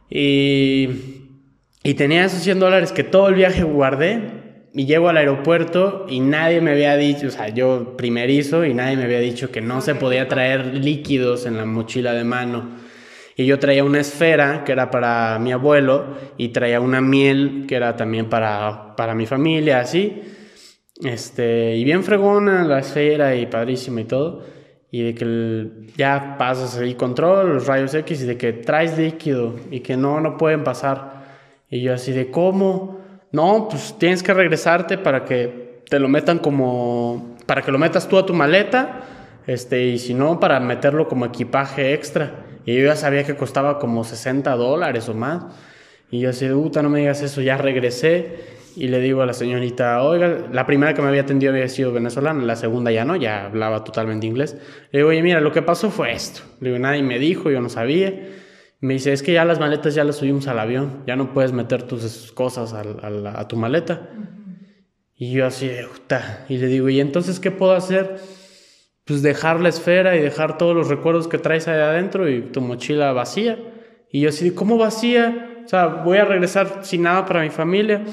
Y, 0.10 0.88
y 1.84 1.94
tenía 1.96 2.24
esos 2.24 2.40
100 2.42 2.62
dólares 2.62 2.94
que 2.94 3.04
todo 3.04 3.28
el 3.28 3.36
viaje 3.36 3.64
guardé 3.64 4.22
y 4.74 4.86
llego 4.86 5.10
al 5.10 5.18
aeropuerto 5.18 6.06
y 6.08 6.22
nadie 6.22 6.62
me 6.62 6.72
había 6.72 6.96
dicho, 6.96 7.28
o 7.28 7.32
sea, 7.32 7.50
yo 7.50 7.98
primerizo 7.98 8.64
y 8.64 8.74
nadie 8.74 8.96
me 8.96 9.04
había 9.04 9.20
dicho 9.20 9.52
que 9.52 9.60
no 9.60 9.82
se 9.82 9.94
podía 9.94 10.30
traer 10.30 10.68
líquidos 10.68 11.46
en 11.46 11.58
la 11.58 11.66
mochila 11.66 12.14
de 12.14 12.24
mano. 12.24 12.70
Y 13.36 13.46
yo 13.46 13.60
traía 13.60 13.84
una 13.84 14.00
esfera 14.00 14.64
que 14.64 14.72
era 14.72 14.90
para 14.90 15.38
mi 15.38 15.52
abuelo 15.52 16.16
y 16.38 16.48
traía 16.54 16.80
una 16.80 17.02
miel 17.02 17.66
que 17.68 17.76
era 17.76 17.98
también 17.98 18.30
para, 18.30 18.96
para 18.96 19.16
mi 19.16 19.26
familia, 19.26 19.82
así. 19.82 20.22
Este, 21.04 21.76
y 21.76 21.84
bien 21.84 22.04
fregona 22.04 22.64
la 22.64 22.80
esfera 22.80 23.36
y 23.36 23.46
padrísima 23.48 24.02
y 24.02 24.06
todo. 24.06 24.44
Y 24.92 25.04
de 25.04 25.16
que 25.16 25.94
ya 25.98 26.36
pasas 26.38 26.78
el 26.78 26.96
control, 26.98 27.54
los 27.54 27.68
rayos 27.68 27.94
X 27.94 28.22
y 28.22 28.26
de 28.26 28.38
que 28.38 28.54
traes 28.54 28.98
líquido 28.98 29.56
y 29.72 29.80
que 29.80 29.96
no, 29.96 30.20
no 30.20 30.38
pueden 30.38 30.64
pasar. 30.64 31.22
Y 31.70 31.82
yo 31.82 31.94
así 31.94 32.12
de, 32.12 32.30
¿cómo? 32.30 33.00
No, 33.32 33.68
pues 33.70 33.96
tienes 33.98 34.22
que 34.22 34.34
regresarte 34.34 34.98
para 34.98 35.24
que 35.24 35.82
te 35.90 36.00
lo 36.00 36.10
metan 36.10 36.40
como, 36.40 37.38
para 37.46 37.62
que 37.62 37.72
lo 37.72 37.80
metas 37.80 38.08
tú 38.08 38.18
a 38.18 38.26
tu 38.26 38.34
maleta, 38.34 39.02
este, 39.48 39.86
y 39.86 39.98
si 39.98 40.14
no, 40.14 40.40
para 40.40 40.60
meterlo 40.60 41.08
como 41.08 41.26
equipaje 41.26 41.94
extra. 41.94 42.46
Y 42.66 42.76
yo 42.76 42.86
ya 42.86 42.96
sabía 42.96 43.24
que 43.24 43.36
costaba 43.36 43.80
como 43.80 44.04
60 44.04 44.54
dólares 44.56 45.08
o 45.10 45.14
más. 45.14 45.44
Y 46.12 46.20
yo 46.20 46.30
así, 46.30 46.48
puta, 46.48 46.82
no 46.82 46.90
me 46.90 47.00
digas 47.00 47.22
eso, 47.22 47.42
ya 47.42 47.58
regresé. 47.58 48.61
Y 48.76 48.88
le 48.88 49.00
digo 49.00 49.22
a 49.22 49.26
la 49.26 49.34
señorita, 49.34 50.02
oiga, 50.04 50.48
la 50.52 50.66
primera 50.66 50.94
que 50.94 51.02
me 51.02 51.10
había 51.10 51.22
atendido 51.22 51.52
había 51.52 51.68
sido 51.68 51.92
venezolana, 51.92 52.44
la 52.44 52.56
segunda 52.56 52.92
ya 52.92 53.06
no, 53.06 53.16
ya 53.16 53.46
hablaba 53.46 53.84
totalmente 53.84 54.28
inglés. 54.28 54.58
Le 54.92 55.00
digo, 55.00 55.10
oye, 55.10 55.22
mira, 55.22 55.42
lo 55.42 55.52
que 55.52 55.62
pasó 55.62 55.90
fue 55.90 56.14
esto. 56.14 56.42
Le 56.60 56.70
digo, 56.70 56.80
nadie 56.80 57.04
me 57.04 57.20
dijo, 57.20 57.50
yo 57.50 57.62
no 57.62 57.70
sabía. 57.70 58.30
Me 58.80 58.96
dice, 58.96 59.14
es 59.14 59.22
que 59.22 59.34
ya 59.34 59.46
las 59.46 59.60
maletas 59.60 59.94
ya 59.94 60.04
las 60.04 60.16
subimos 60.16 60.48
al 60.48 60.58
avión, 60.58 61.04
ya 61.06 61.16
no 61.16 61.34
puedes 61.34 61.52
meter 61.52 61.84
tus 61.84 62.32
cosas 62.32 62.74
a, 62.74 63.48
tu 63.48 63.56
maleta. 63.56 64.10
Y 65.16 65.34
yo 65.34 65.46
así 65.46 65.68
de, 65.68 65.86
y 66.50 66.58
le 66.58 66.68
digo, 66.68 66.90
¿y 66.90 67.00
entonces 67.00 67.40
qué 67.40 67.52
puedo 67.52 67.74
hacer? 67.74 68.16
Pues 69.06 69.22
dejar 69.22 69.60
la 69.60 69.70
esfera 69.70 70.16
y 70.16 70.20
dejar 70.20 70.58
todos 70.58 70.76
los 70.76 70.88
recuerdos 70.88 71.28
que 71.28 71.38
traes 71.38 71.68
ahí 71.68 71.80
adentro 71.80 72.28
y 72.28 72.42
tu 72.42 72.62
mochila 72.62 73.14
vacía. 73.14 73.60
Y 74.12 74.22
yo 74.22 74.30
así, 74.30 74.52
¿cómo 74.52 74.78
vacía? 74.78 75.62
O 75.64 75.68
sea, 75.68 75.86
voy 75.88 76.18
a 76.18 76.26
regresar 76.26 76.80
sin 76.82 77.04
nada 77.04 77.26
para 77.26 77.42
mi 77.42 77.50
familia. 77.50 78.04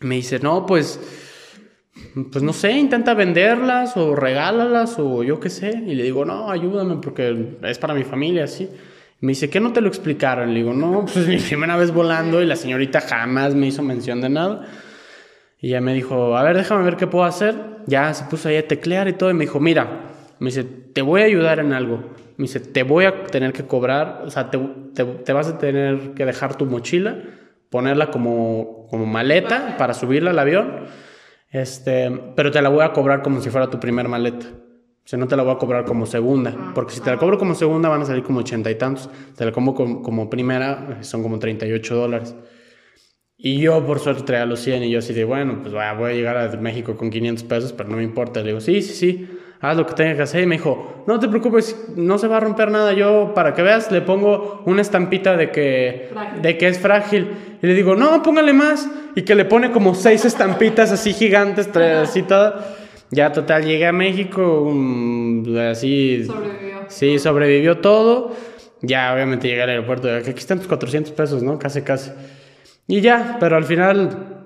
Me 0.00 0.16
dice, 0.16 0.38
no, 0.38 0.66
pues, 0.66 1.00
pues 2.32 2.42
no 2.42 2.52
sé, 2.52 2.72
intenta 2.72 3.14
venderlas 3.14 3.96
o 3.96 4.14
regálalas 4.14 4.98
o 4.98 5.22
yo 5.22 5.40
qué 5.40 5.50
sé. 5.50 5.82
Y 5.86 5.94
le 5.94 6.02
digo, 6.02 6.24
no, 6.24 6.50
ayúdame 6.50 6.96
porque 6.96 7.56
es 7.62 7.78
para 7.78 7.94
mi 7.94 8.04
familia, 8.04 8.44
así. 8.44 8.68
Me 9.20 9.32
dice, 9.32 9.48
¿qué 9.48 9.60
no 9.60 9.72
te 9.72 9.80
lo 9.80 9.88
explicaron? 9.88 10.50
Le 10.50 10.56
digo, 10.56 10.74
no, 10.74 11.00
pues 11.04 11.16
es 11.16 11.28
mi 11.28 11.38
primera 11.38 11.76
vez 11.76 11.92
volando 11.92 12.42
y 12.42 12.46
la 12.46 12.56
señorita 12.56 13.00
jamás 13.00 13.54
me 13.54 13.66
hizo 13.66 13.82
mención 13.82 14.20
de 14.20 14.28
nada. 14.28 14.66
Y 15.60 15.70
ya 15.70 15.80
me 15.80 15.94
dijo, 15.94 16.36
a 16.36 16.42
ver, 16.42 16.56
déjame 16.56 16.84
ver 16.84 16.96
qué 16.96 17.06
puedo 17.06 17.24
hacer. 17.24 17.54
Ya 17.86 18.12
se 18.12 18.24
puso 18.24 18.48
ahí 18.48 18.56
a 18.56 18.68
teclear 18.68 19.08
y 19.08 19.14
todo 19.14 19.30
y 19.30 19.34
me 19.34 19.44
dijo, 19.44 19.60
mira, 19.60 20.06
me 20.38 20.46
dice, 20.46 20.64
te 20.64 21.02
voy 21.02 21.22
a 21.22 21.24
ayudar 21.24 21.60
en 21.60 21.72
algo. 21.72 22.04
Me 22.36 22.42
dice, 22.42 22.60
te 22.60 22.82
voy 22.82 23.06
a 23.06 23.24
tener 23.24 23.52
que 23.52 23.66
cobrar, 23.66 24.22
o 24.26 24.30
sea, 24.30 24.50
te, 24.50 24.58
te, 24.94 25.32
vas 25.32 25.48
a 25.48 25.58
tener 25.58 26.12
que 26.12 26.26
dejar 26.26 26.56
tu 26.56 26.66
mochila, 26.66 27.22
ponerla 27.70 28.10
como, 28.10 28.75
como 28.88 29.06
maleta 29.06 29.76
para 29.76 29.94
subirla 29.94 30.30
al 30.30 30.38
avión, 30.38 30.86
este, 31.50 32.10
pero 32.34 32.50
te 32.50 32.60
la 32.62 32.68
voy 32.68 32.84
a 32.84 32.92
cobrar 32.92 33.22
como 33.22 33.40
si 33.40 33.50
fuera 33.50 33.70
tu 33.70 33.80
primer 33.80 34.08
maleta. 34.08 34.46
O 35.06 35.08
sea, 35.08 35.20
no 35.20 35.28
te 35.28 35.36
la 35.36 35.44
voy 35.44 35.54
a 35.54 35.58
cobrar 35.58 35.84
como 35.84 36.04
segunda, 36.04 36.72
porque 36.74 36.94
si 36.94 37.00
te 37.00 37.10
la 37.10 37.16
cobro 37.16 37.38
como 37.38 37.54
segunda 37.54 37.88
van 37.88 38.02
a 38.02 38.06
salir 38.06 38.24
como 38.24 38.40
ochenta 38.40 38.70
y 38.72 38.74
tantos. 38.74 39.08
Te 39.36 39.44
la 39.44 39.52
como 39.52 39.72
como, 39.72 40.28
primera, 40.28 40.98
son 41.02 41.22
como 41.22 41.38
38 41.38 41.94
dólares. 41.94 42.34
Y 43.36 43.60
yo 43.60 43.86
por 43.86 44.00
suerte 44.00 44.24
traía 44.24 44.46
los 44.46 44.58
100 44.60 44.82
y 44.82 44.90
yo 44.90 44.98
así 44.98 45.14
de, 45.14 45.24
bueno, 45.24 45.60
pues 45.62 45.72
voy 45.72 46.10
a 46.10 46.12
llegar 46.12 46.36
a 46.36 46.48
México 46.56 46.96
con 46.96 47.10
500 47.10 47.44
pesos, 47.44 47.72
pero 47.72 47.88
no 47.88 47.98
me 47.98 48.02
importa. 48.02 48.40
Le 48.40 48.48
digo, 48.48 48.60
sí, 48.60 48.82
sí, 48.82 48.94
sí, 48.94 49.28
haz 49.60 49.76
lo 49.76 49.86
que 49.86 49.94
tengas 49.94 50.16
que 50.16 50.22
hacer. 50.22 50.42
Y 50.42 50.46
me 50.46 50.56
dijo, 50.56 51.04
no 51.06 51.18
te 51.18 51.28
preocupes, 51.28 51.88
no 51.96 52.18
se 52.18 52.28
va 52.28 52.38
a 52.38 52.40
romper 52.40 52.70
nada. 52.70 52.92
Yo, 52.92 53.32
para 53.34 53.54
que 53.54 53.62
veas, 53.62 53.90
le 53.90 54.02
pongo 54.02 54.62
una 54.66 54.82
estampita 54.82 55.36
de 55.36 55.50
que, 55.50 56.10
de 56.42 56.58
que 56.58 56.68
es 56.68 56.78
frágil. 56.78 57.58
Y 57.62 57.66
le 57.66 57.74
digo, 57.74 57.94
no, 57.94 58.22
póngale 58.22 58.52
más. 58.52 58.88
Y 59.14 59.22
que 59.22 59.34
le 59.34 59.44
pone 59.44 59.72
como 59.72 59.94
seis 59.94 60.24
estampitas 60.24 60.92
así 60.92 61.12
gigantes, 61.12 61.74
así 61.76 62.22
todas. 62.22 62.54
Ya 63.10 63.32
total, 63.32 63.64
llegué 63.64 63.86
a 63.86 63.92
México, 63.92 64.72
así... 65.70 66.24
Sobrevivió. 66.24 66.76
Sí, 66.88 67.18
sobrevivió 67.18 67.78
todo. 67.78 68.32
Ya 68.82 69.12
obviamente 69.14 69.48
llegué 69.48 69.62
al 69.62 69.70
aeropuerto, 69.70 70.12
aquí 70.12 70.30
están 70.30 70.58
tus 70.58 70.68
400 70.68 71.12
pesos, 71.12 71.42
¿no? 71.42 71.58
Casi, 71.58 71.82
casi. 71.82 72.10
Y 72.86 73.00
ya, 73.00 73.36
pero 73.40 73.56
al 73.56 73.64
final 73.64 74.44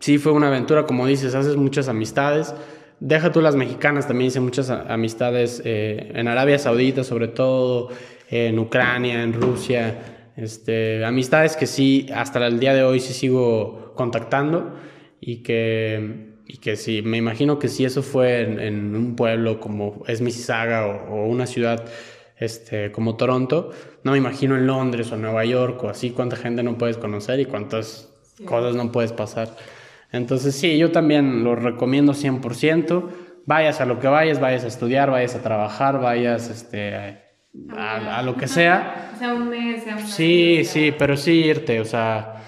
sí 0.00 0.18
fue 0.18 0.32
una 0.32 0.48
aventura, 0.48 0.84
como 0.86 1.06
dices, 1.06 1.34
haces 1.34 1.56
muchas 1.56 1.88
amistades. 1.88 2.54
Deja 3.04 3.32
tú 3.32 3.40
las 3.40 3.56
mexicanas, 3.56 4.06
también 4.06 4.28
hice 4.28 4.38
muchas 4.38 4.70
amistades 4.70 5.60
eh, 5.64 6.12
en 6.14 6.28
Arabia 6.28 6.56
Saudita, 6.56 7.02
sobre 7.02 7.26
todo, 7.26 7.88
en 8.30 8.60
Ucrania, 8.60 9.24
en 9.24 9.32
Rusia. 9.32 10.30
Este, 10.36 11.04
amistades 11.04 11.56
que 11.56 11.66
sí, 11.66 12.06
hasta 12.14 12.46
el 12.46 12.60
día 12.60 12.74
de 12.74 12.84
hoy 12.84 13.00
sí 13.00 13.12
sigo 13.12 13.92
contactando 13.96 14.76
y 15.20 15.38
que 15.38 16.30
y 16.46 16.58
que 16.58 16.76
si, 16.76 17.02
me 17.02 17.16
imagino 17.16 17.58
que 17.58 17.66
si 17.66 17.84
eso 17.84 18.04
fue 18.04 18.42
en, 18.42 18.94
un 18.94 19.16
pueblo 19.16 19.58
como 19.58 20.04
es 20.06 20.20
Mississauga 20.20 20.86
o, 20.86 21.26
una 21.26 21.46
ciudad 21.46 21.84
este, 22.36 22.92
como 22.92 23.16
Toronto, 23.16 23.70
no 24.04 24.12
me 24.12 24.18
imagino 24.18 24.54
en 24.56 24.68
Londres 24.68 25.10
o 25.10 25.16
Nueva 25.16 25.44
York 25.44 25.82
o 25.82 25.88
así 25.88 26.10
cuánta 26.10 26.36
gente 26.36 26.62
no 26.62 26.78
puedes 26.78 26.98
conocer 26.98 27.40
y 27.40 27.46
cuántas 27.46 28.12
cosas 28.44 28.76
no 28.76 28.92
puedes 28.92 29.12
pasar. 29.12 29.56
Entonces 30.12 30.54
sí, 30.54 30.78
yo 30.78 30.92
también 30.92 31.42
lo 31.42 31.56
recomiendo 31.56 32.12
100%. 32.12 33.08
Vayas 33.46 33.80
a 33.80 33.86
lo 33.86 33.98
que 33.98 34.08
vayas, 34.08 34.38
vayas 34.40 34.64
a 34.64 34.68
estudiar, 34.68 35.10
vayas 35.10 35.34
a 35.34 35.42
trabajar, 35.42 36.00
vayas 36.00 36.48
este, 36.48 36.94
a, 36.94 38.18
a 38.18 38.22
lo 38.22 38.36
que 38.36 38.46
sea. 38.46 39.12
Sea 39.18 39.34
un 39.34 39.48
mes, 39.48 39.82
sea 39.82 39.98
Sí, 39.98 40.62
sí, 40.64 40.94
pero 40.96 41.16
sí 41.16 41.32
irte, 41.32 41.80
o 41.80 41.84
sea 41.84 42.42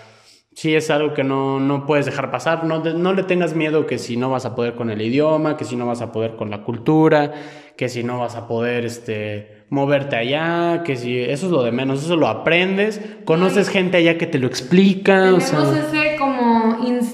sí 0.55 0.75
es 0.75 0.91
algo 0.91 1.15
que 1.15 1.25
no, 1.25 1.61
no 1.61 1.87
puedes 1.87 2.07
dejar 2.07 2.31
pasar. 2.31 2.65
No, 2.65 2.83
no, 2.83 3.13
le 3.13 3.23
tengas 3.25 3.55
miedo 3.55 3.87
que 3.87 3.99
si 3.99 4.17
no 4.17 4.31
vas 4.31 4.47
a 4.47 4.55
poder 4.55 4.75
con 4.75 4.91
el 4.91 5.03
idioma, 5.03 5.57
que 5.57 5.65
si 5.65 5.77
no 5.77 5.87
vas 5.87 6.01
a 6.01 6.13
poder 6.13 6.37
con 6.37 6.51
la 6.51 6.63
cultura, 6.63 7.33
que 7.77 7.89
si 7.89 8.05
no 8.05 8.21
vas 8.21 8.37
a 8.37 8.47
poder 8.47 8.85
este, 8.85 9.65
moverte 9.69 10.17
allá, 10.17 10.83
que 10.85 10.97
si 10.97 11.19
eso 11.19 11.47
es 11.47 11.53
lo 11.53 11.63
de 11.63 11.73
menos, 11.73 12.05
eso 12.05 12.17
lo 12.17 12.29
aprendes, 12.29 13.01
conoces 13.25 13.69
gente 13.69 13.97
allá 13.97 14.17
que 14.17 14.27
te 14.27 14.39
lo 14.39 14.47
explica. 14.47 15.23
Tenemos 15.23 15.77
ese 15.77 16.14
como 16.14 16.14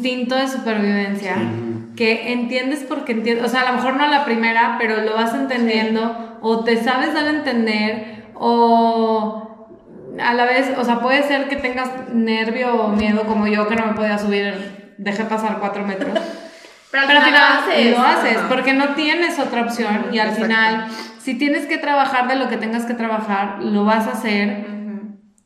instinto 0.01 0.35
de 0.35 0.49
supervivencia. 0.49 1.37
Que 1.97 2.33
entiendes 2.33 2.85
porque 2.89 3.13
entiendes, 3.13 3.45
o 3.45 3.49
sea, 3.49 3.61
a 3.63 3.71
lo 3.71 3.77
mejor 3.77 3.97
no 3.97 4.05
a 4.05 4.09
la 4.09 4.25
primera, 4.25 4.77
pero 4.79 5.03
lo 5.03 5.15
vas 5.15 5.35
entendiendo, 5.35 6.39
o 6.41 6.65
te 6.65 6.83
sabes 6.83 7.13
dar 7.13 7.27
a 7.27 7.31
entender, 7.31 8.25
o 8.35 9.69
a 10.19 10.35
la 10.35 10.45
vez, 10.45 10.73
o 10.79 10.85
sea, 10.85 11.01
puede 11.01 11.23
ser 11.23 11.49
que 11.49 11.57
tengas 11.57 11.91
nervio 12.13 12.75
o 12.75 12.89
miedo 12.89 13.25
como 13.27 13.47
yo 13.47 13.69
que 13.69 13.77
no 13.77 13.87
me 13.87 13.93
podía 13.93 14.19
subir, 14.19 14.95
dejé 14.97 15.25
pasar 15.25 15.59
cuatro 15.59 15.87
metros. 15.87 16.19
Pero 16.91 17.05
al 17.07 17.23
final, 17.23 17.93
lo 17.93 18.03
haces, 18.03 18.39
porque 18.49 18.73
no 18.73 18.95
tienes 18.95 19.39
otra 19.39 19.63
opción 19.63 20.07
y 20.11 20.19
al 20.19 20.33
final, 20.33 20.87
si 21.21 21.35
tienes 21.39 21.67
que 21.67 21.79
trabajar 21.79 22.27
de 22.27 22.35
lo 22.35 22.49
que 22.49 22.57
tengas 22.57 22.85
que 22.85 22.95
trabajar, 22.95 23.59
lo 23.63 23.85
vas 23.85 24.09
a 24.09 24.13
hacer. 24.13 24.80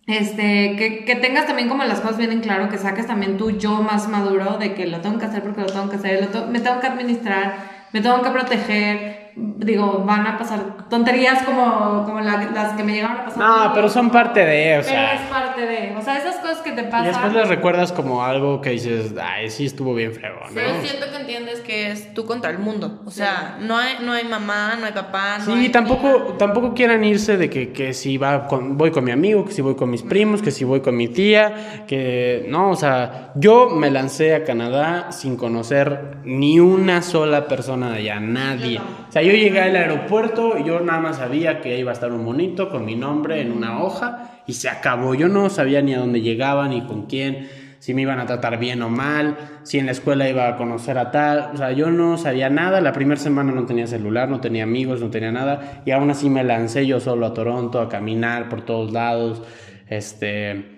Este, 0.07 0.77
que, 0.77 1.05
que, 1.07 1.17
tengas 1.17 1.47
también 1.47 1.69
como 1.69 1.83
las 1.85 2.01
cosas 2.01 2.19
bien 2.19 2.31
en 2.31 2.41
claro, 2.41 2.69
que 2.69 2.77
saques 2.77 3.07
también 3.07 3.39
tu 3.39 3.53
yo 3.53 3.83
más 3.83 4.07
maduro 4.09 4.59
de 4.59 4.75
que 4.75 4.87
lo 4.87 5.01
tengo 5.01 5.19
que 5.19 5.25
hacer 5.25 5.43
porque 5.43 5.63
lo 5.63 5.69
tengo 5.69 5.89
que 5.89 5.97
hacer, 5.97 6.29
me 6.51 6.61
tengo 6.61 6.81
que 6.81 6.87
administrar, 6.87 7.87
me 7.93 8.03
tengo 8.03 8.21
que 8.21 8.31
proteger, 8.31 9.24
digo, 9.37 10.05
van 10.07 10.27
a 10.27 10.39
pasar 10.39 10.89
tonterías 10.89 11.43
como, 11.43 12.05
como 12.05 12.21
las 12.21 12.75
que 12.75 12.85
me 12.85 12.93
llegaron 12.93 13.19
a 13.19 13.25
pasar. 13.25 13.39
No, 13.39 13.73
pero 13.75 13.89
son 13.89 14.11
parte 14.11 14.45
de, 14.45 14.79
o 14.79 14.83
sea. 14.83 15.11
Pero 15.11 15.23
es 15.23 15.31
parte 15.31 15.61
de, 15.67 15.97
o 15.97 16.03
sea, 16.03 16.19
esas 16.19 16.37
cosas 16.37 16.59
que 16.59 16.73
te 16.73 16.85
pasan. 16.85 17.05
Y 17.05 17.09
después 17.09 17.33
les 17.33 17.49
recuerdas 17.49 17.93
como 17.93 18.25
algo 18.25 18.61
que 18.61 18.71
dices, 18.71 19.15
ay, 19.21 19.51
sí 19.51 19.67
estuvo 19.67 19.95
bien 19.95 20.13
feo, 20.13 20.35
¿no? 20.35 20.55
Pero 20.55 20.81
siento 20.83 21.11
que 21.11 21.17
entiendes 21.17 21.61
que 21.61 21.91
es 21.91 22.15
tú 22.15 22.27
contra 22.27 22.51
el 22.51 22.59
mundo, 22.59 23.01
o 23.05 23.11
sea, 23.11 23.59
no, 23.61 23.77
hay, 23.77 23.95
no 24.03 24.13
hay 24.13 24.25
mamá, 24.25 24.77
no 24.79 24.87
hay 24.87 24.93
papá, 24.93 25.39
no 25.39 25.55
Sí, 25.55 25.69
tampoco, 25.69 26.35
tampoco 26.39 26.75
quieran 26.75 27.03
irse 27.05 27.37
de 27.37 27.51
que, 27.51 27.73
que 27.73 27.93
si 27.93 28.19
va 28.19 28.47
con, 28.47 28.77
voy 28.77 28.91
con 28.91 29.05
mi 29.05 29.11
amigo, 29.11 29.45
que 29.45 29.53
si 29.53 29.63
voy 29.63 29.75
con 29.75 29.91
mis 29.91 30.03
primos, 30.03 30.43
que 30.43 30.51
si 30.51 30.65
voy 30.65 30.81
con 30.81 30.97
mi 30.97 31.09
tía, 31.09 31.85
que 31.89 32.47
no, 32.49 32.71
o 32.71 32.77
sea, 32.77 33.33
yo 33.35 33.71
me 33.71 33.91
lancé 33.91 34.35
a 34.35 34.45
Canadá 34.45 35.11
sin 35.11 35.37
conocer 35.37 36.19
ni 36.25 36.61
una 36.61 37.03
sola 37.03 37.49
persona 37.49 37.91
de 37.91 37.99
allá, 37.99 38.21
nadie. 38.21 38.79
O 38.79 39.13
sea, 39.13 39.24
yo 39.25 39.33
llegué 39.33 39.61
al 39.61 39.77
aeropuerto 39.77 40.59
y 40.59 40.65
yo 40.65 40.81
nada 40.81 41.01
más 41.01 41.17
sabía 41.17 41.61
que 41.61 41.79
iba 41.79 41.91
a 41.91 41.95
estar 41.95 42.13
un 42.13 42.25
monito 42.25 42.71
con 42.71 42.85
mi 42.85 42.95
nombre 42.95 43.41
en 43.41 43.53
una 43.53 43.83
hoja 43.83 44.41
y 44.47 44.55
se 44.55 44.69
acabó. 44.69 45.15
Yo 45.15 45.29
no 45.29 45.51
sabía 45.51 45.83
ni 45.83 45.95
a 45.95 45.99
dónde 45.99 46.21
llegaba 46.21 46.69
ni 46.69 46.83
con 46.87 47.07
quién, 47.07 47.49
si 47.79 47.95
me 47.95 48.03
iban 48.03 48.19
a 48.19 48.27
tratar 48.27 48.59
bien 48.59 48.83
o 48.83 48.89
mal, 48.89 49.37
si 49.63 49.79
en 49.79 49.87
la 49.87 49.93
escuela 49.93 50.29
iba 50.29 50.49
a 50.49 50.57
conocer 50.57 50.99
a 50.99 51.11
tal. 51.11 51.51
O 51.55 51.57
sea, 51.57 51.73
yo 51.73 51.91
no 51.91 52.19
sabía 52.19 52.51
nada. 52.51 52.81
La 52.81 52.93
primera 52.93 53.21
semana 53.21 53.53
no 53.53 53.67
tenía 53.67 53.87
celular, 53.87 54.29
no 54.29 54.41
tenía 54.41 54.65
amigos, 54.65 55.01
no 55.01 55.11
tenía 55.11 55.33
nada. 55.33 55.83
Y 55.85 55.91
aún 55.91 56.11
así 56.11 56.31
me 56.31 56.45
lancé 56.45 56.87
yo 56.87 57.01
solo 57.01 57.27
a 57.27 57.35
Toronto 57.35 57.81
a 57.81 57.89
caminar 57.89 58.49
por 58.49 58.63
todos 58.63 58.93
lados. 58.93 59.43
Este 59.89 60.75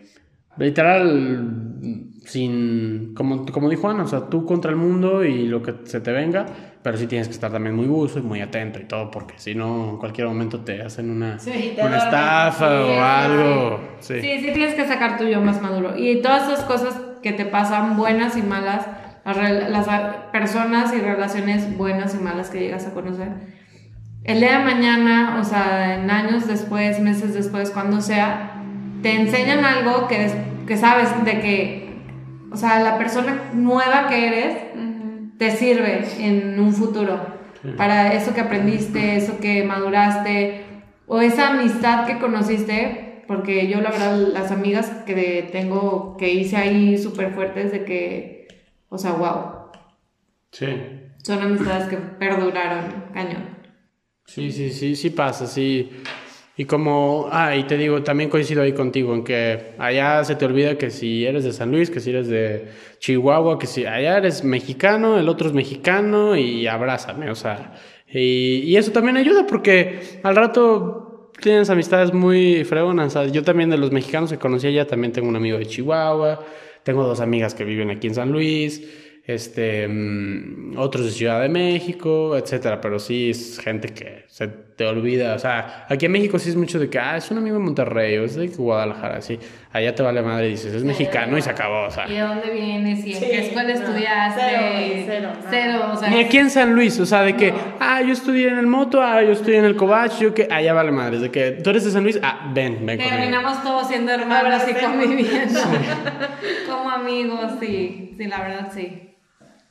literal, 0.58 2.12
sin, 2.24 3.14
como, 3.14 3.44
como 3.46 3.68
dijo 3.68 3.88
Ana, 3.88 4.04
o 4.04 4.08
sea, 4.08 4.28
tú 4.28 4.44
contra 4.44 4.70
el 4.70 4.76
mundo 4.76 5.24
y 5.24 5.46
lo 5.46 5.62
que 5.62 5.74
se 5.84 6.00
te 6.00 6.12
venga, 6.12 6.46
pero 6.86 6.98
sí 6.98 7.08
tienes 7.08 7.26
que 7.26 7.34
estar 7.34 7.50
también 7.50 7.74
muy 7.74 7.86
buzo 7.86 8.20
y 8.20 8.22
muy 8.22 8.40
atento 8.40 8.78
y 8.78 8.84
todo, 8.84 9.10
porque 9.10 9.34
si 9.38 9.56
no, 9.56 9.90
en 9.90 9.96
cualquier 9.96 10.28
momento 10.28 10.60
te 10.60 10.82
hacen 10.82 11.10
una, 11.10 11.36
una 11.84 11.96
estafa 11.96 12.84
o 12.84 13.02
algo. 13.02 13.80
Sí. 13.98 14.20
sí, 14.20 14.38
sí 14.38 14.52
tienes 14.52 14.74
que 14.74 14.86
sacar 14.86 15.18
tu 15.18 15.24
yo 15.24 15.40
más 15.40 15.60
maduro. 15.60 15.98
Y 15.98 16.22
todas 16.22 16.48
esas 16.48 16.64
cosas 16.64 16.94
que 17.24 17.32
te 17.32 17.44
pasan, 17.44 17.96
buenas 17.96 18.36
y 18.36 18.42
malas, 18.42 18.86
las 19.24 19.88
personas 20.30 20.94
y 20.94 21.00
relaciones 21.00 21.76
buenas 21.76 22.14
y 22.14 22.18
malas 22.18 22.50
que 22.50 22.60
llegas 22.60 22.86
a 22.86 22.94
conocer, 22.94 23.30
el 24.22 24.38
día 24.38 24.60
de 24.60 24.64
mañana, 24.64 25.38
o 25.40 25.42
sea, 25.42 25.96
en 25.96 26.08
años 26.08 26.46
después, 26.46 27.00
meses 27.00 27.34
después, 27.34 27.72
cuando 27.72 28.00
sea, 28.00 28.62
te 29.02 29.12
enseñan 29.12 29.64
algo 29.64 30.06
que, 30.06 30.30
que 30.68 30.76
sabes 30.76 31.08
de 31.24 31.40
que, 31.40 31.96
o 32.52 32.56
sea, 32.56 32.78
la 32.78 32.96
persona 32.96 33.50
nueva 33.54 34.06
que 34.08 34.28
eres 34.28 34.56
te 35.38 35.50
sirve 35.50 36.04
en 36.18 36.58
un 36.58 36.72
futuro 36.72 37.36
para 37.76 38.12
eso 38.12 38.34
que 38.34 38.40
aprendiste, 38.40 39.16
eso 39.16 39.38
que 39.40 39.64
maduraste 39.64 40.64
o 41.06 41.20
esa 41.20 41.50
amistad 41.50 42.06
que 42.06 42.18
conociste, 42.18 43.22
porque 43.26 43.68
yo 43.68 43.80
la 43.80 43.90
verdad 43.90 44.16
las 44.16 44.50
amigas 44.50 44.88
que 45.06 45.48
tengo, 45.50 46.16
que 46.16 46.32
hice 46.32 46.56
ahí 46.56 46.98
súper 46.98 47.32
fuertes 47.32 47.72
de 47.72 47.84
que, 47.84 48.48
o 48.88 48.98
sea, 48.98 49.12
wow. 49.12 49.70
Sí. 50.52 50.66
Son 51.22 51.40
amistades 51.42 51.88
que 51.88 51.96
perduraron, 51.96 53.04
cañón. 53.12 53.56
Sí, 54.26 54.50
sí, 54.50 54.70
sí, 54.70 54.96
sí 54.96 55.10
pasa, 55.10 55.46
sí. 55.46 55.90
Y 56.58 56.64
como, 56.64 57.28
ah, 57.30 57.54
y 57.54 57.64
te 57.64 57.76
digo, 57.76 58.02
también 58.02 58.30
coincido 58.30 58.62
ahí 58.62 58.72
contigo 58.72 59.14
en 59.14 59.24
que 59.24 59.74
allá 59.78 60.24
se 60.24 60.36
te 60.36 60.46
olvida 60.46 60.78
que 60.78 60.90
si 60.90 61.26
eres 61.26 61.44
de 61.44 61.52
San 61.52 61.70
Luis, 61.70 61.90
que 61.90 62.00
si 62.00 62.10
eres 62.10 62.28
de 62.28 62.68
Chihuahua, 62.98 63.58
que 63.58 63.66
si 63.66 63.84
allá 63.84 64.16
eres 64.16 64.42
mexicano, 64.42 65.18
el 65.18 65.28
otro 65.28 65.48
es 65.48 65.54
mexicano 65.54 66.34
y 66.34 66.66
abrázame, 66.66 67.30
o 67.30 67.34
sea. 67.34 67.74
Y, 68.10 68.74
eso 68.76 68.90
también 68.92 69.18
ayuda 69.18 69.46
porque 69.46 70.00
al 70.22 70.34
rato 70.34 71.32
tienes 71.40 71.68
amistades 71.68 72.14
muy 72.14 72.64
fregonas. 72.64 73.14
yo 73.32 73.42
también 73.42 73.68
de 73.68 73.76
los 73.76 73.92
mexicanos 73.92 74.30
que 74.30 74.38
conocí 74.38 74.68
allá 74.68 74.86
también 74.86 75.12
tengo 75.12 75.28
un 75.28 75.36
amigo 75.36 75.58
de 75.58 75.66
Chihuahua, 75.66 76.42
tengo 76.84 77.04
dos 77.04 77.20
amigas 77.20 77.54
que 77.54 77.64
viven 77.64 77.90
aquí 77.90 78.06
en 78.06 78.14
San 78.14 78.32
Luis 78.32 78.82
este, 79.26 79.88
mm, 79.88 80.78
otros 80.78 81.04
de 81.06 81.10
Ciudad 81.10 81.42
de 81.42 81.48
México, 81.48 82.36
etcétera, 82.36 82.80
pero 82.80 82.98
sí 82.98 83.30
es 83.30 83.58
gente 83.58 83.88
que 83.88 84.24
se 84.28 84.48
te 84.76 84.84
olvida, 84.84 85.34
o 85.34 85.38
sea, 85.38 85.86
aquí 85.88 86.04
en 86.04 86.12
México 86.12 86.38
sí 86.38 86.50
es 86.50 86.56
mucho 86.56 86.78
de 86.78 86.90
que, 86.90 86.98
ah, 86.98 87.16
es 87.16 87.30
un 87.30 87.38
amigo 87.38 87.56
de 87.56 87.64
Monterrey 87.64 88.18
o 88.18 88.24
es 88.26 88.36
de 88.36 88.48
Guadalajara, 88.48 89.22
sí, 89.22 89.38
allá 89.72 89.94
te 89.94 90.02
vale 90.02 90.20
madre 90.20 90.48
y 90.48 90.50
dices, 90.50 90.74
es 90.74 90.84
mexicano 90.84 91.38
y 91.38 91.42
se 91.42 91.48
acabó, 91.48 91.84
o 91.84 91.90
sea. 91.90 92.06
¿Y 92.06 92.12
de 92.12 92.20
dónde 92.20 92.50
vienes? 92.50 93.06
¿Y 93.06 93.14
en 93.14 93.20
qué 93.20 93.46
escuela 93.46 93.72
estudiaste? 93.72 95.04
Cero, 95.06 95.30
cero, 95.48 95.90
o 95.94 95.96
sea. 95.96 96.10
Ni 96.10 96.20
aquí 96.20 96.36
en 96.36 96.50
San 96.50 96.74
Luis, 96.74 97.00
o 97.00 97.06
sea, 97.06 97.22
de 97.22 97.34
que, 97.34 97.54
ah, 97.80 98.02
yo 98.02 98.12
estudié 98.12 98.48
en 98.48 98.58
el 98.58 98.66
Moto, 98.66 99.00
ah, 99.00 99.22
yo 99.22 99.32
estudié 99.32 99.58
en 99.58 99.64
el 99.64 99.76
Cobach, 99.76 100.18
yo 100.20 100.34
que, 100.34 100.46
allá 100.50 100.74
vale 100.74 100.92
madre, 100.92 101.20
de 101.20 101.30
que 101.30 101.52
tú 101.52 101.70
eres 101.70 101.86
de 101.86 101.90
San 101.90 102.02
Luis, 102.02 102.20
ah, 102.22 102.50
ven, 102.52 102.84
ven 102.84 102.98
Terminamos 102.98 103.62
todos 103.62 103.88
siendo 103.88 104.12
hermanos 104.12 104.62
y 104.68 104.74
conviviendo 104.74 105.60
como 106.68 106.90
amigos, 106.90 107.52
sí, 107.60 108.14
sí, 108.18 108.26
la 108.26 108.40
verdad, 108.42 108.70
sí. 108.74 109.15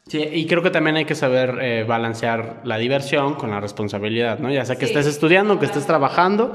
Sí, 0.07 0.19
y 0.19 0.45
creo 0.45 0.61
que 0.61 0.69
también 0.69 0.97
hay 0.97 1.05
que 1.05 1.15
saber 1.15 1.57
eh, 1.61 1.83
balancear 1.83 2.61
la 2.63 2.77
diversión 2.77 3.35
con 3.35 3.49
la 3.49 3.59
responsabilidad, 3.59 4.37
¿no? 4.37 4.51
Ya 4.51 4.63
sea 4.63 4.75
que 4.75 4.85
estés 4.85 5.07
estudiando, 5.07 5.57
que 5.57 5.65
estés 5.65 5.87
trabajando, 5.87 6.53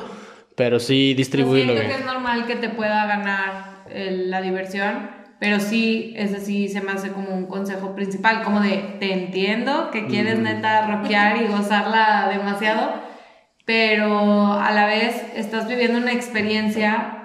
pero 0.57 0.79
sí 0.79 1.15
distribuirlo 1.15 1.73
bien. 1.73 1.89
Que 1.89 1.95
es 1.95 2.05
normal 2.05 2.47
que 2.47 2.57
te 2.57 2.69
pueda 2.69 3.07
ganar 3.07 3.81
la 3.93 4.41
diversión, 4.41 5.11
pero 5.41 5.59
sí, 5.59 6.15
ese 6.17 6.39
sí 6.39 6.69
se 6.69 6.81
me 6.81 6.93
hace 6.93 7.11
como 7.11 7.35
un 7.35 7.47
consejo 7.47 7.95
principal, 7.97 8.43
como 8.43 8.61
de, 8.61 8.97
te 9.01 9.13
entiendo 9.13 9.91
que 9.91 10.07
quieres 10.07 10.39
mm. 10.39 10.43
neta 10.43 10.87
rockear 10.87 11.43
y 11.43 11.47
gozarla 11.47 12.29
demasiado, 12.31 12.93
pero 13.65 14.53
a 14.53 14.71
la 14.71 14.87
vez 14.87 15.25
estás 15.35 15.67
viviendo 15.67 15.99
una 15.99 16.13
experiencia 16.13 17.20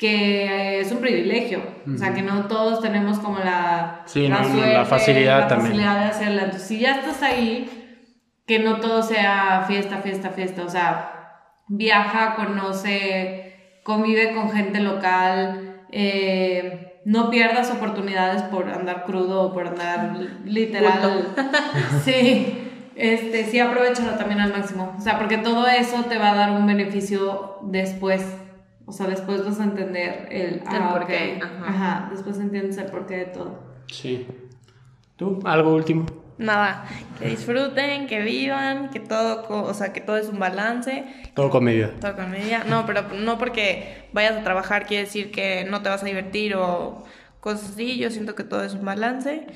que 0.00 0.80
es 0.80 0.90
un 0.92 1.00
privilegio, 1.00 1.62
o 1.86 1.98
sea, 1.98 2.14
que 2.14 2.22
no 2.22 2.46
todos 2.46 2.80
tenemos 2.80 3.18
como 3.18 3.38
la, 3.38 4.02
la, 4.14 4.84
facilidad 4.86 5.46
también. 5.46 5.76
de 5.76 5.84
hacerla. 5.84 6.44
Entonces, 6.44 6.66
si 6.66 6.78
ya 6.78 7.00
estás 7.00 7.22
ahí, 7.22 8.00
que 8.46 8.60
no 8.60 8.80
todo 8.80 9.02
sea 9.02 9.66
fiesta, 9.68 9.98
fiesta, 9.98 10.30
fiesta, 10.30 10.64
o 10.64 10.70
sea, 10.70 11.42
viaja, 11.68 12.34
conoce, 12.34 13.80
convive 13.84 14.32
con 14.32 14.50
gente 14.50 14.80
local, 14.80 15.84
eh, 15.92 17.02
no 17.04 17.28
pierdas 17.28 17.70
oportunidades 17.70 18.40
por 18.44 18.70
andar 18.70 19.04
crudo 19.04 19.42
o 19.42 19.52
por 19.52 19.66
andar 19.66 20.16
literal. 20.46 21.34
sí, 22.06 22.70
este, 22.96 23.44
sí, 23.44 23.60
aprovechalo 23.60 24.12
también 24.12 24.40
al 24.40 24.52
máximo, 24.54 24.94
o 24.96 25.00
sea, 25.02 25.18
porque 25.18 25.36
todo 25.36 25.66
eso 25.66 26.04
te 26.04 26.16
va 26.16 26.30
a 26.30 26.36
dar 26.36 26.52
un 26.52 26.66
beneficio 26.66 27.58
después 27.64 28.24
o 28.90 28.92
sea, 28.92 29.06
después 29.06 29.44
vas 29.44 29.60
a 29.60 29.64
entender 29.64 30.26
el, 30.32 30.62
ah, 30.66 30.90
porqué. 30.92 31.38
Ajá. 31.40 32.08
después 32.10 32.40
entiendes 32.40 32.76
el 32.76 32.86
porqué 32.86 33.18
de 33.18 33.24
todo. 33.26 33.62
Sí. 33.86 34.26
¿Tú? 35.14 35.38
¿Algo 35.44 35.76
último? 35.76 36.06
Nada, 36.38 36.86
que 37.16 37.28
disfruten, 37.28 38.08
que 38.08 38.20
vivan, 38.22 38.90
que 38.90 38.98
todo, 38.98 39.46
o 39.48 39.74
sea, 39.74 39.92
que 39.92 40.00
todo 40.00 40.16
es 40.16 40.28
un 40.28 40.40
balance. 40.40 41.04
Todo 41.34 41.50
con 41.50 41.62
medida. 41.62 41.92
Todo 42.00 42.16
con 42.16 42.32
medida. 42.32 42.64
No, 42.64 42.84
pero 42.84 43.04
no 43.14 43.38
porque 43.38 44.08
vayas 44.12 44.36
a 44.38 44.42
trabajar 44.42 44.86
quiere 44.86 45.04
decir 45.04 45.30
que 45.30 45.64
no 45.70 45.82
te 45.82 45.88
vas 45.88 46.02
a 46.02 46.06
divertir 46.06 46.56
o 46.56 47.04
cosas 47.38 47.70
así. 47.70 47.96
Yo 47.96 48.10
siento 48.10 48.34
que 48.34 48.42
todo 48.42 48.64
es 48.64 48.74
un 48.74 48.84
balance 48.84 49.46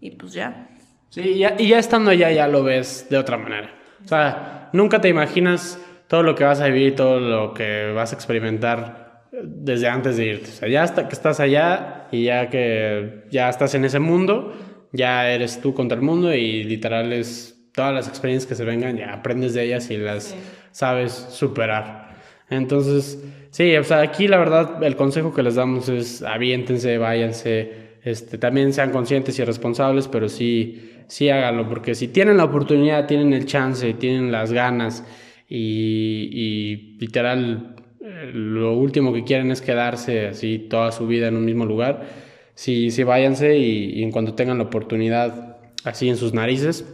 y 0.00 0.12
pues 0.12 0.32
ya. 0.32 0.70
Sí, 1.10 1.20
y 1.20 1.38
ya, 1.40 1.56
y 1.58 1.68
ya 1.68 1.78
estando 1.78 2.10
allá 2.10 2.30
ya 2.30 2.48
lo 2.48 2.62
ves 2.64 3.06
de 3.10 3.18
otra 3.18 3.36
manera. 3.36 3.74
O 4.02 4.08
sea, 4.08 4.70
nunca 4.72 4.98
te 4.98 5.10
imaginas 5.10 5.78
todo 6.08 6.22
lo 6.22 6.34
que 6.34 6.44
vas 6.44 6.60
a 6.60 6.66
vivir, 6.66 6.96
todo 6.96 7.20
lo 7.20 7.54
que 7.54 7.92
vas 7.92 8.12
a 8.12 8.16
experimentar 8.16 9.28
desde 9.30 9.88
antes 9.88 10.16
de 10.16 10.26
irte. 10.26 10.48
O 10.48 10.52
sea, 10.52 10.68
ya 10.68 10.82
hasta 10.82 11.06
que 11.06 11.14
estás 11.14 11.38
allá 11.38 12.08
y 12.10 12.24
ya 12.24 12.48
que 12.50 13.24
ya 13.30 13.48
estás 13.48 13.74
en 13.74 13.84
ese 13.84 13.98
mundo, 13.98 14.54
ya 14.92 15.30
eres 15.30 15.60
tú 15.60 15.74
contra 15.74 15.96
el 15.96 16.02
mundo 16.02 16.34
y 16.34 16.64
literal 16.64 17.12
es 17.12 17.54
todas 17.74 17.94
las 17.94 18.08
experiencias 18.08 18.48
que 18.48 18.54
se 18.54 18.64
vengan, 18.64 18.96
ya 18.96 19.12
aprendes 19.12 19.54
de 19.54 19.64
ellas 19.64 19.90
y 19.90 19.98
las 19.98 20.34
sabes 20.72 21.12
superar. 21.12 22.16
Entonces, 22.50 23.22
sí, 23.50 23.76
o 23.76 23.84
sea, 23.84 24.00
aquí 24.00 24.26
la 24.26 24.38
verdad 24.38 24.82
el 24.82 24.96
consejo 24.96 25.34
que 25.34 25.42
les 25.42 25.56
damos 25.56 25.88
es 25.88 26.22
aviéntense, 26.22 26.96
váyanse, 26.96 27.98
este, 28.02 28.38
también 28.38 28.72
sean 28.72 28.90
conscientes 28.90 29.38
y 29.38 29.44
responsables, 29.44 30.08
pero 30.08 30.28
sí, 30.28 30.92
sí 31.06 31.28
háganlo, 31.28 31.68
porque 31.68 31.94
si 31.94 32.08
tienen 32.08 32.38
la 32.38 32.44
oportunidad, 32.44 33.06
tienen 33.06 33.34
el 33.34 33.44
chance, 33.44 33.92
tienen 33.94 34.32
las 34.32 34.52
ganas, 34.52 35.04
y, 35.48 36.96
literal 37.00 37.76
eh, 38.00 38.30
lo 38.34 38.74
último 38.74 39.12
que 39.12 39.24
quieren 39.24 39.50
es 39.50 39.62
quedarse 39.62 40.28
así 40.28 40.58
toda 40.58 40.92
su 40.92 41.06
vida 41.06 41.28
en 41.28 41.36
un 41.36 41.44
mismo 41.44 41.64
lugar. 41.64 42.06
Sí, 42.54 42.90
sí 42.90 43.04
váyanse 43.04 43.56
y, 43.56 44.02
en 44.02 44.10
cuanto 44.10 44.34
tengan 44.34 44.58
la 44.58 44.64
oportunidad 44.64 45.58
así 45.84 46.08
en 46.08 46.16
sus 46.16 46.34
narices, 46.34 46.84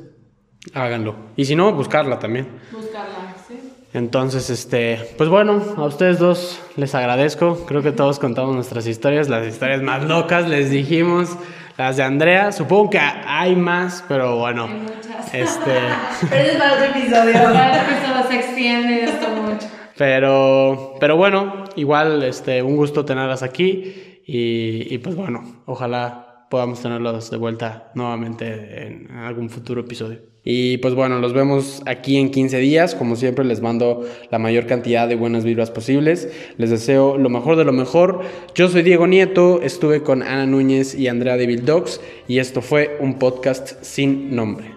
háganlo. 0.73 1.17
Y 1.37 1.47
si 1.47 1.57
no, 1.57 1.73
buscarla 1.73 2.19
también. 2.19 2.49
Buscarla, 2.71 3.35
sí. 3.49 3.55
Entonces, 3.95 4.51
este, 4.51 4.99
pues 5.17 5.29
bueno, 5.31 5.63
a 5.77 5.85
ustedes 5.85 6.19
dos 6.19 6.61
les 6.77 6.95
agradezco. 6.95 7.65
Creo 7.67 7.83
que 7.83 7.93
todos 7.93 8.19
contamos 8.19 8.55
nuestras 8.55 8.87
historias, 8.87 9.29
las 9.29 9.47
historias 9.47 9.83
más 9.83 10.05
locas, 10.05 10.49
les 10.49 10.71
dijimos. 10.71 11.37
Las 11.77 11.97
de 11.97 12.05
Andrea, 12.05 12.53
supongo 12.53 12.91
que 12.91 12.99
hay 13.01 13.57
más, 13.57 14.05
pero 14.07 14.39
bueno. 14.39 14.65
Hay 14.65 14.75
muchas. 14.75 15.35
Este. 15.35 15.73
pero 16.31 16.51
es 16.51 16.57
para 16.57 16.73
otro 16.75 16.85
episodio. 16.85 17.33
Para 17.43 17.83
otro 17.83 17.95
episodio 17.95 18.29
se 18.29 18.37
extiende 18.37 19.05
esto 19.05 19.29
mucho. 19.29 19.67
Pero, 19.97 20.95
pero 21.01 21.17
bueno, 21.17 21.65
igual 21.77 22.23
este, 22.23 22.63
un 22.63 22.77
gusto 22.77 23.05
tenerlas 23.05 23.43
aquí. 23.43 24.21
Y, 24.27 24.95
y 24.95 24.99
pues 24.99 25.17
bueno, 25.17 25.63
ojalá 25.67 26.47
podamos 26.49 26.81
tenerlas 26.81 27.31
de 27.31 27.37
vuelta 27.37 27.91
nuevamente 27.95 28.87
en 28.87 29.11
algún 29.11 29.51
futuro 29.51 29.81
episodio. 29.81 30.34
Y 30.45 30.77
pues 30.79 30.95
bueno, 30.95 31.19
los 31.21 31.33
vemos 31.33 31.83
aquí 31.87 32.19
en 32.19 32.31
15 32.31 32.59
días. 32.59 32.95
Como 32.95 33.17
siempre, 33.17 33.45
les 33.45 33.63
mando 33.63 34.05
la 34.31 34.39
mayor 34.39 34.67
cantidad 34.67 35.09
de 35.09 35.15
buenas 35.15 35.45
vibras 35.45 35.71
posibles. 35.71 36.29
Les 36.59 36.71
deseo 36.71 37.17
lo 37.17 37.31
mejor 37.31 37.57
de 37.57 37.65
lo 37.65 37.73
mejor. 37.73 38.21
Yo 38.55 38.69
soy 38.69 38.83
Diego 38.83 39.07
Nieto, 39.07 39.63
estuve 39.63 40.03
con 40.03 40.23
Ana 40.23 40.47
Núñez 40.47 40.95
y 40.95 41.09
Andrea 41.09 41.37
de 41.37 41.55
Dogs 41.57 42.01
y 42.29 42.39
esto 42.39 42.61
fue 42.61 42.97
un 43.01 43.19
podcast 43.19 43.83
sin 43.83 44.35
nombre. 44.35 44.74